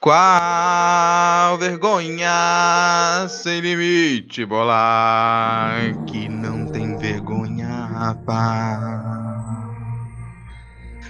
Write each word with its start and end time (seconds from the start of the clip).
Qual 0.00 1.58
vergonha 1.58 3.26
sem 3.28 3.60
limite, 3.60 4.46
bola 4.46 5.72
que 6.06 6.28
não 6.28 6.66
tem 6.66 6.96
vergonha, 6.96 7.66
rapaz. 7.86 8.80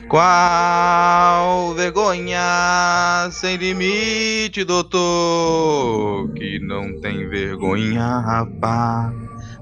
Qual 0.09 1.75
vergonha 1.75 3.29
sem 3.31 3.57
limite, 3.59 4.65
doutor, 4.65 6.33
que 6.33 6.59
não 6.59 6.99
tem 7.03 7.29
vergonha, 7.29 8.21
rapaz. 8.21 9.15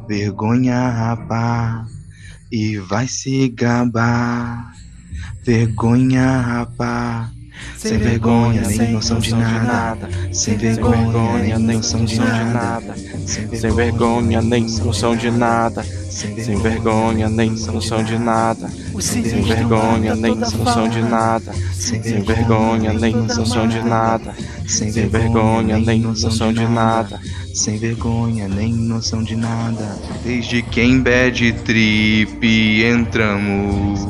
Vergonha, 0.07 0.89
rapaz, 0.89 1.89
e 2.53 2.79
vai 2.79 3.09
se 3.09 3.49
gabar. 3.49 4.73
Vergonha, 5.45 6.41
rapaz 6.43 7.36
sem 7.77 7.99
vergonha, 7.99 8.63
nem 8.63 8.93
noção 8.93 9.19
de 9.19 9.31
nada. 9.35 10.09
Sem 10.33 10.57
vergonha, 10.57 11.59
nem 11.59 11.77
noção 11.77 12.05
de 12.05 12.19
nada. 12.19 12.95
Sem 13.27 13.71
vergonha, 13.75 14.43
nem 14.43 14.65
noção 14.65 15.17
de 15.17 15.31
nada. 15.31 15.85
Sem 16.11 16.35
vergonha, 16.57 17.29
nem 17.29 17.51
noção 17.51 18.03
de 18.03 18.19
nada. 18.19 18.69
Sem 18.99 19.43
vergonha, 19.43 20.15
nem 20.17 20.35
noção 20.35 20.89
de 20.89 21.03
nada. 21.03 21.53
Sem 21.73 22.01
vergonha, 22.01 22.93
nem 22.95 23.15
noção 23.15 23.69
de 23.69 23.83
nada. 23.83 24.35
Sem 24.67 24.91
vergonha, 24.91 25.79
nem 25.79 26.01
noção 26.01 26.53
de 26.53 26.67
nada. 26.67 27.21
Sem 27.55 27.79
vergonha, 27.79 28.49
nem 28.49 28.73
noção 28.73 29.23
de 29.23 29.37
nada. 29.37 29.97
Desde 30.25 30.63
que 30.63 30.81
em 30.81 31.01
bad 31.01 31.53
trip 31.65 32.85
entramos. 32.85 34.07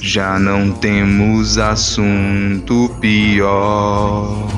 Já 0.00 0.38
não 0.38 0.72
temos 0.72 1.58
assunto 1.58 2.90
pior. 3.00 4.48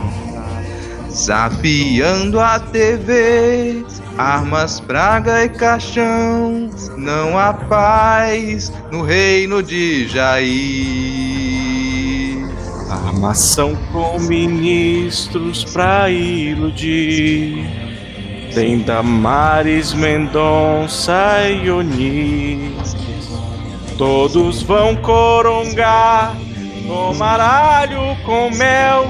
Zapiando 1.10 2.38
a 2.38 2.60
TV, 2.60 3.84
armas, 4.16 4.78
praga 4.78 5.44
e 5.44 5.48
caixão. 5.48 6.70
Não 6.96 7.36
há 7.36 7.52
paz 7.52 8.72
no 8.90 9.02
reino 9.02 9.62
de 9.62 10.06
Jair. 10.06 10.52
Armação 12.88 13.76
com 13.92 14.20
ministros 14.20 15.64
pra 15.64 16.08
iludir. 16.08 17.66
Tem 18.54 18.78
Damares, 18.78 19.92
Mendonça 19.92 21.48
e 21.50 21.68
Onis. 21.68 23.11
Todos 23.96 24.62
vão 24.62 24.96
corongar, 24.96 26.34
tomar 26.86 27.40
alho 27.40 28.16
com 28.24 28.50
mel, 28.50 29.06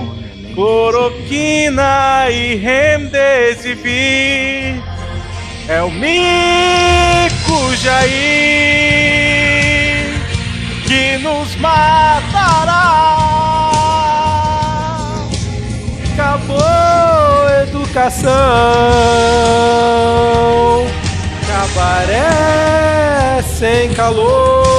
cloroquina 0.54 2.30
e 2.30 2.56
remdesivir. 2.56 3.92
É 5.68 5.82
o 5.82 5.90
mico 5.90 7.74
Jair 7.76 8.12
que 10.86 11.18
nos 11.18 11.54
matará. 11.56 12.82
Acabou 16.12 16.58
a 16.58 17.62
educação, 17.62 18.32
cabaré 21.46 23.42
sem 23.42 23.92
calor. 23.94 24.71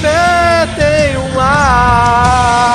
Fé 0.00 0.66
tem 0.76 1.16
um 1.18 1.34
lar 1.36 2.70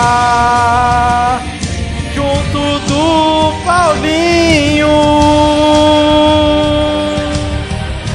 junto 2.14 2.80
do 2.88 3.54
Paulinho. 3.66 4.88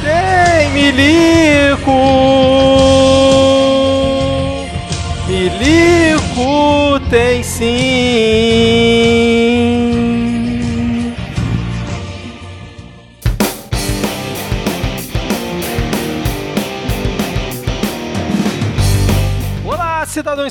Tem 0.02 0.70
milico, 0.70 1.98
milico 5.26 7.00
tem 7.10 7.42
sim. 7.42 8.49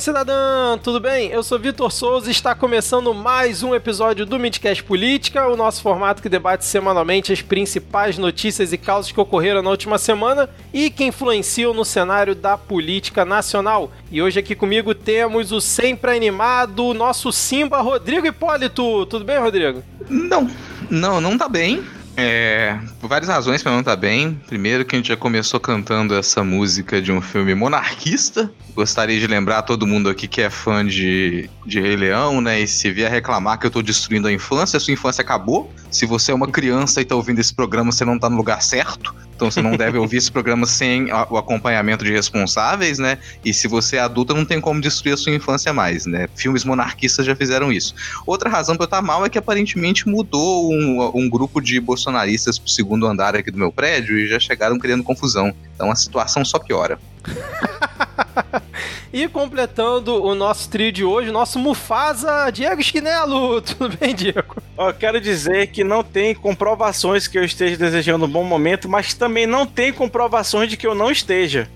e 0.00 0.02
cidadã, 0.02 0.78
tudo 0.78 0.98
bem? 0.98 1.30
Eu 1.30 1.42
sou 1.42 1.58
Vitor 1.58 1.92
Souza 1.92 2.28
e 2.28 2.32
está 2.32 2.54
começando 2.54 3.12
mais 3.12 3.62
um 3.62 3.74
episódio 3.74 4.24
do 4.24 4.38
Midcast 4.38 4.82
Política, 4.82 5.46
o 5.46 5.56
nosso 5.56 5.82
formato 5.82 6.22
que 6.22 6.28
debate 6.28 6.64
semanalmente 6.64 7.32
as 7.32 7.42
principais 7.42 8.16
notícias 8.16 8.72
e 8.72 8.78
causas 8.78 9.12
que 9.12 9.20
ocorreram 9.20 9.62
na 9.62 9.70
última 9.70 9.98
semana 9.98 10.48
e 10.72 10.90
que 10.90 11.04
influenciam 11.04 11.74
no 11.74 11.84
cenário 11.84 12.34
da 12.34 12.56
política 12.56 13.24
nacional. 13.24 13.92
E 14.10 14.22
hoje 14.22 14.40
aqui 14.40 14.54
comigo 14.54 14.94
temos 14.94 15.52
o 15.52 15.60
sempre 15.60 16.16
animado, 16.16 16.94
nosso 16.94 17.30
Simba 17.30 17.80
Rodrigo 17.80 18.26
Hipólito. 18.26 19.04
Tudo 19.06 19.24
bem, 19.24 19.38
Rodrigo? 19.38 19.82
Não, 20.08 20.50
não, 20.88 21.20
não 21.20 21.36
tá 21.36 21.48
bem. 21.48 21.84
É, 22.22 22.78
por 23.00 23.08
várias 23.08 23.30
razões 23.30 23.62
para 23.62 23.72
não 23.72 23.78
estar 23.78 23.92
tá 23.92 23.96
bem. 23.96 24.38
Primeiro 24.46 24.84
que 24.84 24.94
a 24.94 24.98
gente 24.98 25.08
já 25.08 25.16
começou 25.16 25.58
cantando 25.58 26.14
essa 26.14 26.44
música 26.44 27.00
de 27.00 27.10
um 27.10 27.22
filme 27.22 27.54
monarquista. 27.54 28.52
Gostaria 28.74 29.18
de 29.18 29.26
lembrar 29.26 29.62
todo 29.62 29.86
mundo 29.86 30.10
aqui 30.10 30.28
que 30.28 30.42
é 30.42 30.50
fã 30.50 30.84
de, 30.84 31.48
de 31.64 31.80
Rei 31.80 31.96
Leão, 31.96 32.42
né? 32.42 32.60
E 32.60 32.68
se 32.68 32.92
vier 32.92 33.10
reclamar 33.10 33.58
que 33.58 33.66
eu 33.66 33.70
tô 33.70 33.80
destruindo 33.80 34.28
a 34.28 34.32
infância, 34.32 34.76
a 34.76 34.80
sua 34.80 34.92
infância 34.92 35.22
acabou. 35.22 35.72
Se 35.90 36.04
você 36.04 36.30
é 36.30 36.34
uma 36.34 36.46
criança 36.46 37.00
e 37.00 37.06
tá 37.06 37.16
ouvindo 37.16 37.38
esse 37.38 37.54
programa, 37.54 37.90
você 37.90 38.04
não 38.04 38.18
tá 38.18 38.28
no 38.28 38.36
lugar 38.36 38.60
certo. 38.60 39.14
Então 39.40 39.50
você 39.50 39.62
não 39.62 39.74
deve 39.74 39.96
ouvir 39.96 40.18
esse 40.18 40.30
programa 40.30 40.66
sem 40.66 41.10
o 41.10 41.38
acompanhamento 41.38 42.04
de 42.04 42.12
responsáveis, 42.12 42.98
né? 42.98 43.16
E 43.42 43.54
se 43.54 43.66
você 43.66 43.96
é 43.96 44.00
adulta, 44.00 44.34
não 44.34 44.44
tem 44.44 44.60
como 44.60 44.82
destruir 44.82 45.14
a 45.14 45.16
sua 45.16 45.32
infância 45.32 45.72
mais, 45.72 46.04
né? 46.04 46.28
Filmes 46.36 46.62
monarquistas 46.62 47.24
já 47.24 47.34
fizeram 47.34 47.72
isso. 47.72 47.94
Outra 48.26 48.50
razão 48.50 48.76
pra 48.76 48.84
eu 48.84 48.86
estar 48.86 49.00
mal 49.00 49.24
é 49.24 49.30
que 49.30 49.38
aparentemente 49.38 50.06
mudou 50.06 50.70
um, 50.70 51.10
um 51.14 51.26
grupo 51.26 51.58
de 51.58 51.80
bolsonaristas 51.80 52.58
pro 52.58 52.68
segundo 52.68 53.06
andar 53.06 53.34
aqui 53.34 53.50
do 53.50 53.56
meu 53.56 53.72
prédio 53.72 54.18
e 54.18 54.28
já 54.28 54.38
chegaram 54.38 54.78
criando 54.78 55.02
confusão. 55.02 55.54
Então 55.74 55.90
a 55.90 55.96
situação 55.96 56.44
só 56.44 56.58
piora. 56.58 57.00
e 59.12 59.28
completando 59.28 60.22
o 60.22 60.34
nosso 60.34 60.70
trio 60.70 60.92
de 60.92 61.04
hoje, 61.04 61.30
nosso 61.30 61.58
Mufasa, 61.58 62.50
Diego 62.50 62.80
Esquinelo. 62.80 63.60
Tudo 63.62 63.96
bem, 63.96 64.14
Diego? 64.14 64.56
Ó, 64.76 64.92
quero 64.92 65.20
dizer 65.20 65.68
que 65.68 65.84
não 65.84 66.02
tem 66.02 66.34
comprovações 66.34 67.26
que 67.26 67.38
eu 67.38 67.44
esteja 67.44 67.76
desejando 67.76 68.24
um 68.24 68.28
bom 68.28 68.44
momento, 68.44 68.88
mas 68.88 69.14
também 69.14 69.46
não 69.46 69.66
tem 69.66 69.92
comprovações 69.92 70.68
de 70.68 70.76
que 70.76 70.86
eu 70.86 70.94
não 70.94 71.10
esteja. 71.10 71.68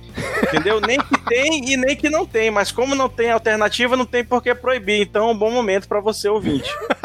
Entendeu? 0.42 0.80
nem 0.80 0.98
que 0.98 1.24
tem 1.24 1.72
e 1.72 1.76
nem 1.76 1.96
que 1.96 2.08
não 2.08 2.24
tem, 2.24 2.50
mas 2.50 2.70
como 2.70 2.94
não 2.94 3.08
tem 3.08 3.30
alternativa, 3.30 3.96
não 3.96 4.06
tem 4.06 4.24
por 4.24 4.42
que 4.42 4.54
proibir. 4.54 5.02
Então, 5.02 5.30
um 5.30 5.36
bom 5.36 5.50
momento 5.50 5.88
para 5.88 6.00
você 6.00 6.28
ouvinte. 6.28 6.70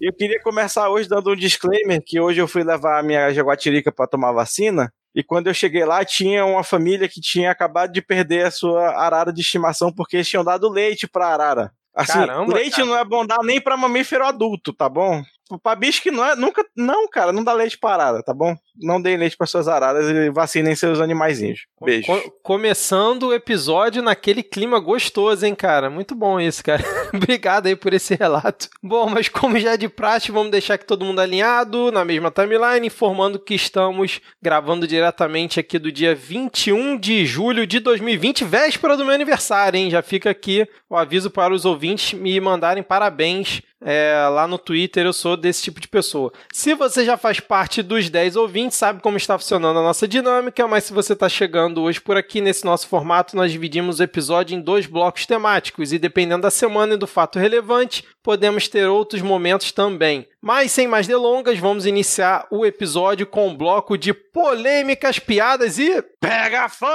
Eu 0.00 0.14
queria 0.14 0.40
começar 0.40 0.88
hoje 0.88 1.06
dando 1.06 1.30
um 1.30 1.36
disclaimer 1.36 2.02
que 2.02 2.18
hoje 2.18 2.40
eu 2.40 2.48
fui 2.48 2.64
levar 2.64 2.98
a 2.98 3.02
minha 3.02 3.30
jaguatirica 3.34 3.92
para 3.92 4.06
tomar 4.06 4.32
vacina 4.32 4.90
e 5.14 5.22
quando 5.22 5.48
eu 5.48 5.54
cheguei 5.54 5.84
lá, 5.84 6.04
tinha 6.04 6.44
uma 6.44 6.62
família 6.62 7.08
que 7.08 7.20
tinha 7.20 7.50
acabado 7.50 7.92
de 7.92 8.00
perder 8.00 8.46
a 8.46 8.50
sua 8.50 8.90
arara 8.90 9.32
de 9.32 9.40
estimação 9.40 9.92
porque 9.92 10.16
eles 10.16 10.28
tinham 10.28 10.44
dado 10.44 10.68
leite 10.68 11.08
pra 11.08 11.28
arara. 11.28 11.72
Assim, 11.94 12.12
Caramba, 12.12 12.54
leite 12.54 12.76
cara. 12.76 12.86
não 12.86 12.96
é 12.96 13.04
bom 13.04 13.26
dar 13.26 13.42
nem 13.42 13.60
pra 13.60 13.76
mamífero 13.76 14.24
adulto, 14.24 14.72
tá 14.72 14.88
bom? 14.88 15.22
Pra 15.62 15.74
bicho 15.74 16.00
que 16.00 16.12
não 16.12 16.24
é, 16.24 16.36
nunca, 16.36 16.64
não, 16.76 17.08
cara, 17.08 17.32
não 17.32 17.42
dá 17.42 17.52
leite 17.52 17.76
para 17.76 17.94
arara, 17.94 18.22
tá 18.22 18.32
bom? 18.32 18.56
Não 18.76 19.00
deem 19.00 19.16
leite 19.16 19.36
para 19.36 19.46
suas 19.46 19.68
araras 19.68 20.06
e 20.08 20.30
vacinem 20.30 20.74
seus 20.74 21.00
animaizinhos. 21.00 21.66
Beijo. 21.82 22.06
Co 22.06 22.30
começando 22.42 23.28
o 23.28 23.34
episódio 23.34 24.02
naquele 24.02 24.42
clima 24.42 24.78
gostoso, 24.78 25.46
hein, 25.46 25.54
cara? 25.54 25.88
Muito 25.88 26.14
bom 26.14 26.40
isso, 26.40 26.62
cara. 26.62 26.82
Obrigado 27.14 27.66
aí 27.66 27.76
por 27.76 27.92
esse 27.92 28.14
relato. 28.14 28.68
Bom, 28.82 29.08
mas 29.08 29.28
como 29.28 29.58
já 29.58 29.72
é 29.72 29.76
de 29.76 29.88
praxe, 29.88 30.32
vamos 30.32 30.50
deixar 30.50 30.74
aqui 30.74 30.84
todo 30.84 31.04
mundo 31.04 31.20
alinhado 31.20 31.92
na 31.92 32.04
mesma 32.04 32.30
timeline, 32.30 32.86
informando 32.86 33.38
que 33.38 33.54
estamos 33.54 34.20
gravando 34.42 34.86
diretamente 34.86 35.60
aqui 35.60 35.78
do 35.78 35.92
dia 35.92 36.14
21 36.14 36.98
de 36.98 37.24
julho 37.24 37.66
de 37.66 37.80
2020, 37.80 38.44
véspera 38.44 38.96
do 38.96 39.04
meu 39.04 39.14
aniversário, 39.14 39.78
hein? 39.78 39.90
Já 39.90 40.02
fica 40.02 40.30
aqui 40.30 40.66
o 40.88 40.96
aviso 40.96 41.30
para 41.30 41.54
os 41.54 41.64
ouvintes 41.64 42.12
me 42.12 42.40
mandarem 42.40 42.82
parabéns 42.82 43.62
é, 43.82 44.28
lá 44.30 44.46
no 44.46 44.58
Twitter, 44.58 45.06
eu 45.06 45.12
sou 45.12 45.36
desse 45.36 45.62
tipo 45.62 45.80
de 45.80 45.88
pessoa. 45.88 46.32
Se 46.52 46.74
você 46.74 47.04
já 47.04 47.16
faz 47.16 47.40
parte 47.40 47.82
dos 47.82 48.10
10 48.10 48.36
ouvintes, 48.36 48.69
sabe 48.74 49.00
como 49.00 49.16
está 49.16 49.38
funcionando 49.38 49.78
a 49.78 49.82
nossa 49.82 50.06
dinâmica, 50.06 50.66
mas 50.66 50.84
se 50.84 50.92
você 50.92 51.12
está 51.12 51.28
chegando 51.28 51.82
hoje 51.82 52.00
por 52.00 52.16
aqui 52.16 52.40
nesse 52.40 52.64
nosso 52.64 52.86
formato, 52.88 53.36
nós 53.36 53.52
dividimos 53.52 54.00
o 54.00 54.02
episódio 54.02 54.56
em 54.56 54.60
dois 54.60 54.86
blocos 54.86 55.26
temáticos 55.26 55.92
e 55.92 55.98
dependendo 55.98 56.42
da 56.42 56.50
semana 56.50 56.94
e 56.94 56.96
do 56.96 57.06
fato 57.06 57.38
relevante, 57.38 58.04
podemos 58.22 58.68
ter 58.68 58.86
outros 58.86 59.22
momentos 59.22 59.72
também. 59.72 60.28
Mas 60.40 60.72
sem 60.72 60.88
mais 60.88 61.06
delongas, 61.06 61.58
vamos 61.58 61.86
iniciar 61.86 62.46
o 62.50 62.64
episódio 62.64 63.26
com 63.26 63.48
um 63.48 63.56
bloco 63.56 63.96
de 63.96 64.12
polêmicas, 64.12 65.18
piadas 65.18 65.78
e. 65.78 66.02
Pega 66.20 66.68
fogo, 66.68 66.90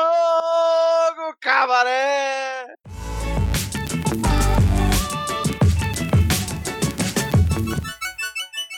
cabaré! 1.40 2.76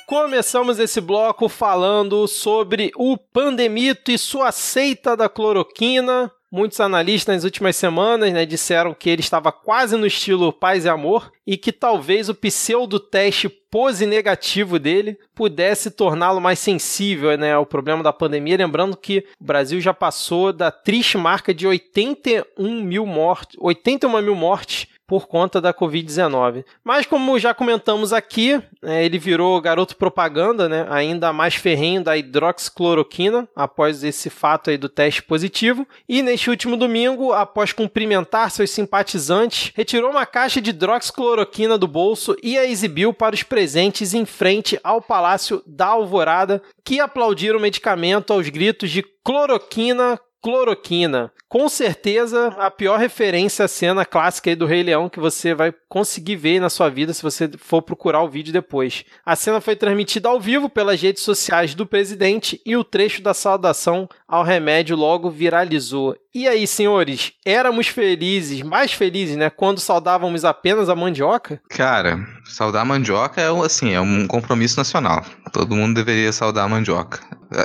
Começamos 0.07 0.80
esse 0.80 1.01
bloco 1.01 1.50
falando 1.50 2.25
sobre 2.30 2.94
o 2.95 3.18
pandemito 3.18 4.09
e 4.09 4.18
sua 4.18 4.54
seita 4.54 5.18
da 5.18 5.27
cloroquina. 5.27 6.31
Muitos 6.50 6.80
analistas 6.80 7.36
nas 7.36 7.44
últimas 7.44 7.75
semanas 7.75 8.31
né, 8.31 8.45
disseram 8.45 8.94
que 8.94 9.09
ele 9.09 9.19
estava 9.19 9.51
quase 9.51 9.98
no 9.98 10.07
estilo 10.07 10.54
paz 10.54 10.86
e 10.86 10.89
amor 10.89 11.30
e 11.45 11.57
que 11.57 11.74
talvez 11.74 12.30
o 12.30 12.33
pseudo 12.33 13.01
teste 13.01 13.50
pose 13.50 14.06
negativo 14.06 14.80
dele 14.80 15.19
pudesse 15.36 15.92
torná-lo 15.92 16.39
mais 16.39 16.59
sensível 16.59 17.38
né, 17.38 17.51
ao 17.51 17.65
problema 17.65 18.01
da 18.01 18.13
pandemia. 18.13 18.56
Lembrando 18.56 18.95
que 18.95 19.25
o 19.38 19.44
Brasil 19.44 19.81
já 19.81 19.94
passou 19.94 20.54
da 20.54 20.71
triste 20.71 21.18
marca 21.18 21.54
de 21.54 21.68
81 21.68 22.81
mil 22.81 23.06
mortes, 23.06 23.57
81 23.59 24.21
mil 24.21 24.36
mortes 24.36 24.88
por 25.07 25.27
conta 25.27 25.62
da 25.62 25.74
Covid-19. 25.74 26.65
Mas 26.83 27.06
como 27.06 27.39
já 27.39 27.54
comentamos 27.54 28.12
aqui, 28.12 28.62
é, 28.83 29.06
ele 29.06 29.18
virou 29.18 29.59
garoto 29.62 29.95
propaganda, 29.95 30.68
né, 30.68 30.86
ainda 30.89 31.31
mais 31.31 31.56
ferrenho 31.56 32.04
da 32.04 32.18
hidroxicloroquina 32.18 33.48
após 33.56 34.04
esse 34.04 34.30
fato 34.30 34.69
aí 34.69 34.77
do 34.77 34.89
teste 34.89 35.24
positivo. 35.24 35.88
E 36.07 36.21
neste 36.21 36.50
último 36.50 36.75
domingo, 36.75 37.31
após 37.31 37.71
cumprimentar 37.71 38.51
seus 38.51 38.69
simpatizantes, 38.69 39.71
retirou 39.74 40.12
uma 40.12 40.25
caixa 40.25 40.62
de 40.62 40.71
hidroxicloroquina 40.71 41.77
do 41.77 41.88
bolso 41.88 42.36
e 42.44 42.57
a 42.57 42.65
exibiu 42.65 43.13
para 43.13 43.33
os 43.33 43.44
presentes 43.44 44.13
em 44.13 44.25
frente 44.25 44.77
ao 44.83 45.01
Palácio 45.01 45.63
da 45.65 45.88
Alvorada, 45.88 46.62
que 46.83 47.00
aplaudiram 47.00 47.57
o 47.59 47.62
medicamento 47.62 48.33
aos 48.33 48.50
gritos 48.50 48.92
de 48.92 49.04
cloroquina, 49.24 50.19
cloroquina. 50.42 51.31
Com 51.50 51.69
certeza, 51.69 52.48
a 52.57 52.69
pior 52.69 53.00
referência 53.00 53.66
à 53.66 53.68
cena 53.68 54.06
clássica 54.06 54.54
do 54.56 54.66
Rei 54.66 54.84
Leão 54.84 55.10
que 55.10 55.19
você 55.19 55.54
vai 55.54 55.74
conseguir 55.88 56.36
ver 56.36 56.60
na 56.60 56.69
sua 56.69 56.89
vida 56.89 57.13
se 57.13 57.24
você 57.24 57.50
for 57.57 57.81
procurar 57.81 58.22
o 58.22 58.30
vídeo 58.30 58.51
depois. 58.51 59.06
A 59.25 59.36
cena 59.36 59.62
foi 59.62 59.75
transmitida 59.75 60.28
ao 60.28 60.39
vivo 60.39 60.69
pelas 60.69 61.01
redes 61.01 61.24
sociais 61.24 61.74
do 61.74 61.86
presidente 61.86 62.62
e 62.66 62.75
o 62.75 62.84
trecho 62.84 63.22
da 63.22 63.34
saudação 63.34 64.10
ao 64.28 64.44
remédio 64.44 64.95
logo 64.95 65.30
viralizou. 65.30 66.16
E 66.36 66.48
aí, 66.48 66.68
senhores, 66.68 67.31
éramos 67.45 67.88
felizes, 67.88 68.62
mais 68.62 68.92
felizes, 68.92 69.36
né, 69.38 69.50
quando 69.50 69.80
saudávamos 69.80 70.45
apenas 70.45 70.90
a 70.90 70.95
mandioca? 70.95 71.60
Cara, 71.69 72.19
saudar 72.49 72.81
a 72.81 72.85
mandioca 72.85 73.41
é 73.41 73.47
assim, 73.65 73.91
é 73.91 74.01
um 74.01 74.27
compromisso 74.27 74.77
nacional. 74.77 75.23
Todo 75.51 75.75
mundo 75.75 75.95
deveria 75.95 76.31
saudar 76.31 76.65
a 76.65 76.69
mandioca. 76.69 77.19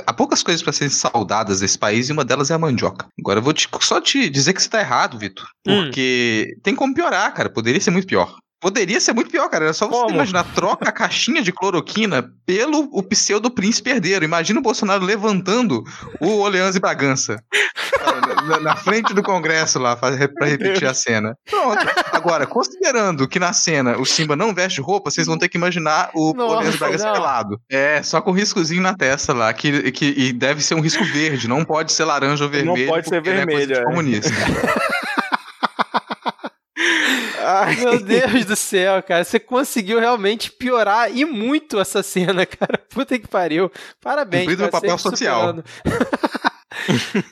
Há 0.05 0.13
poucas 0.13 0.43
coisas 0.43 0.61
para 0.61 0.73
serem 0.73 0.91
saudadas 0.91 1.61
nesse 1.61 1.77
país 1.77 2.09
e 2.09 2.11
uma 2.11 2.23
delas 2.23 2.51
é 2.51 2.53
a 2.53 2.59
mandioca. 2.59 3.05
Agora 3.19 3.39
eu 3.39 3.43
vou 3.43 3.53
te, 3.53 3.67
só 3.81 3.99
te 3.99 4.29
dizer 4.29 4.53
que 4.53 4.61
você 4.61 4.69
tá 4.69 4.79
errado, 4.79 5.17
Vitor. 5.17 5.45
Hum. 5.67 5.83
Porque 5.83 6.47
hum. 6.49 6.59
tem 6.63 6.75
como 6.75 6.93
piorar, 6.93 7.33
cara. 7.33 7.49
Poderia 7.49 7.81
ser 7.81 7.91
muito 7.91 8.07
pior. 8.07 8.33
Poderia 8.63 9.01
ser 9.01 9.11
muito 9.11 9.29
pior, 9.29 9.49
cara. 9.49 9.65
Era 9.65 9.73
só 9.73 9.89
você 9.89 10.13
imaginar, 10.13 10.45
troca 10.55 10.87
a 10.87 10.91
caixinha 10.91 11.41
de 11.41 11.51
cloroquina 11.51 12.31
pelo 12.45 12.87
o 12.93 13.03
pseudo 13.03 13.51
príncipe 13.51 13.89
herdeiro. 13.89 14.23
Imagina 14.23 14.57
o 14.57 14.63
Bolsonaro 14.63 15.03
levantando 15.03 15.83
o 16.21 16.39
Oleanza 16.39 16.77
e 16.77 16.81
Bragança 16.81 17.43
na, 18.47 18.59
na, 18.61 18.75
frente 18.77 19.13
do 19.13 19.21
Congresso 19.21 19.79
lá 19.79 19.97
pra, 19.97 20.11
pra 20.29 20.47
repetir 20.47 20.87
a 20.87 20.93
cena. 20.93 21.37
Pronto. 21.49 21.85
Agora, 22.13 22.47
considerando 22.47 23.27
que 23.27 23.37
na 23.37 23.51
cena 23.51 23.97
o 23.97 24.05
Simba 24.05 24.33
não 24.33 24.55
veste 24.55 24.79
roupa, 24.79 25.11
vocês 25.11 25.27
vão 25.27 25.37
ter 25.37 25.49
que 25.49 25.57
imaginar 25.57 26.09
o 26.13 26.33
Oleanza 26.33 26.77
e 26.77 26.79
Bragança 26.79 27.05
não. 27.07 27.13
pelado. 27.13 27.61
É, 27.69 28.01
só 28.01 28.21
com 28.21 28.31
um 28.31 28.33
riscozinho 28.33 28.81
na 28.81 28.95
testa 28.95 29.33
lá, 29.33 29.51
que, 29.51 29.91
que 29.91 30.05
e 30.05 30.31
deve 30.31 30.63
ser 30.63 30.75
um 30.75 30.79
risco 30.79 31.03
verde, 31.03 31.49
não 31.49 31.65
pode 31.65 31.91
ser 31.91 32.05
laranja 32.05 32.45
ou 32.45 32.49
vermelho. 32.49 32.85
Não 32.85 32.93
pode 32.93 33.09
ser 33.09 33.21
vermelho. 33.21 33.75
É 33.75 33.83
comunista. 33.83 34.31
Ai. 37.43 37.75
Meu 37.75 37.99
Deus 37.99 38.45
do 38.45 38.55
céu, 38.55 39.01
cara. 39.03 39.23
Você 39.23 39.39
conseguiu 39.39 39.99
realmente 39.99 40.51
piorar 40.51 41.15
e 41.15 41.25
muito 41.25 41.79
essa 41.79 42.01
cena, 42.01 42.45
cara. 42.47 42.77
Puta 42.89 43.17
que 43.19 43.27
pariu. 43.27 43.71
Parabéns. 44.01 44.43
Cumprido 44.43 44.65
o 44.65 44.71
papel 44.71 44.97
social. 44.97 45.55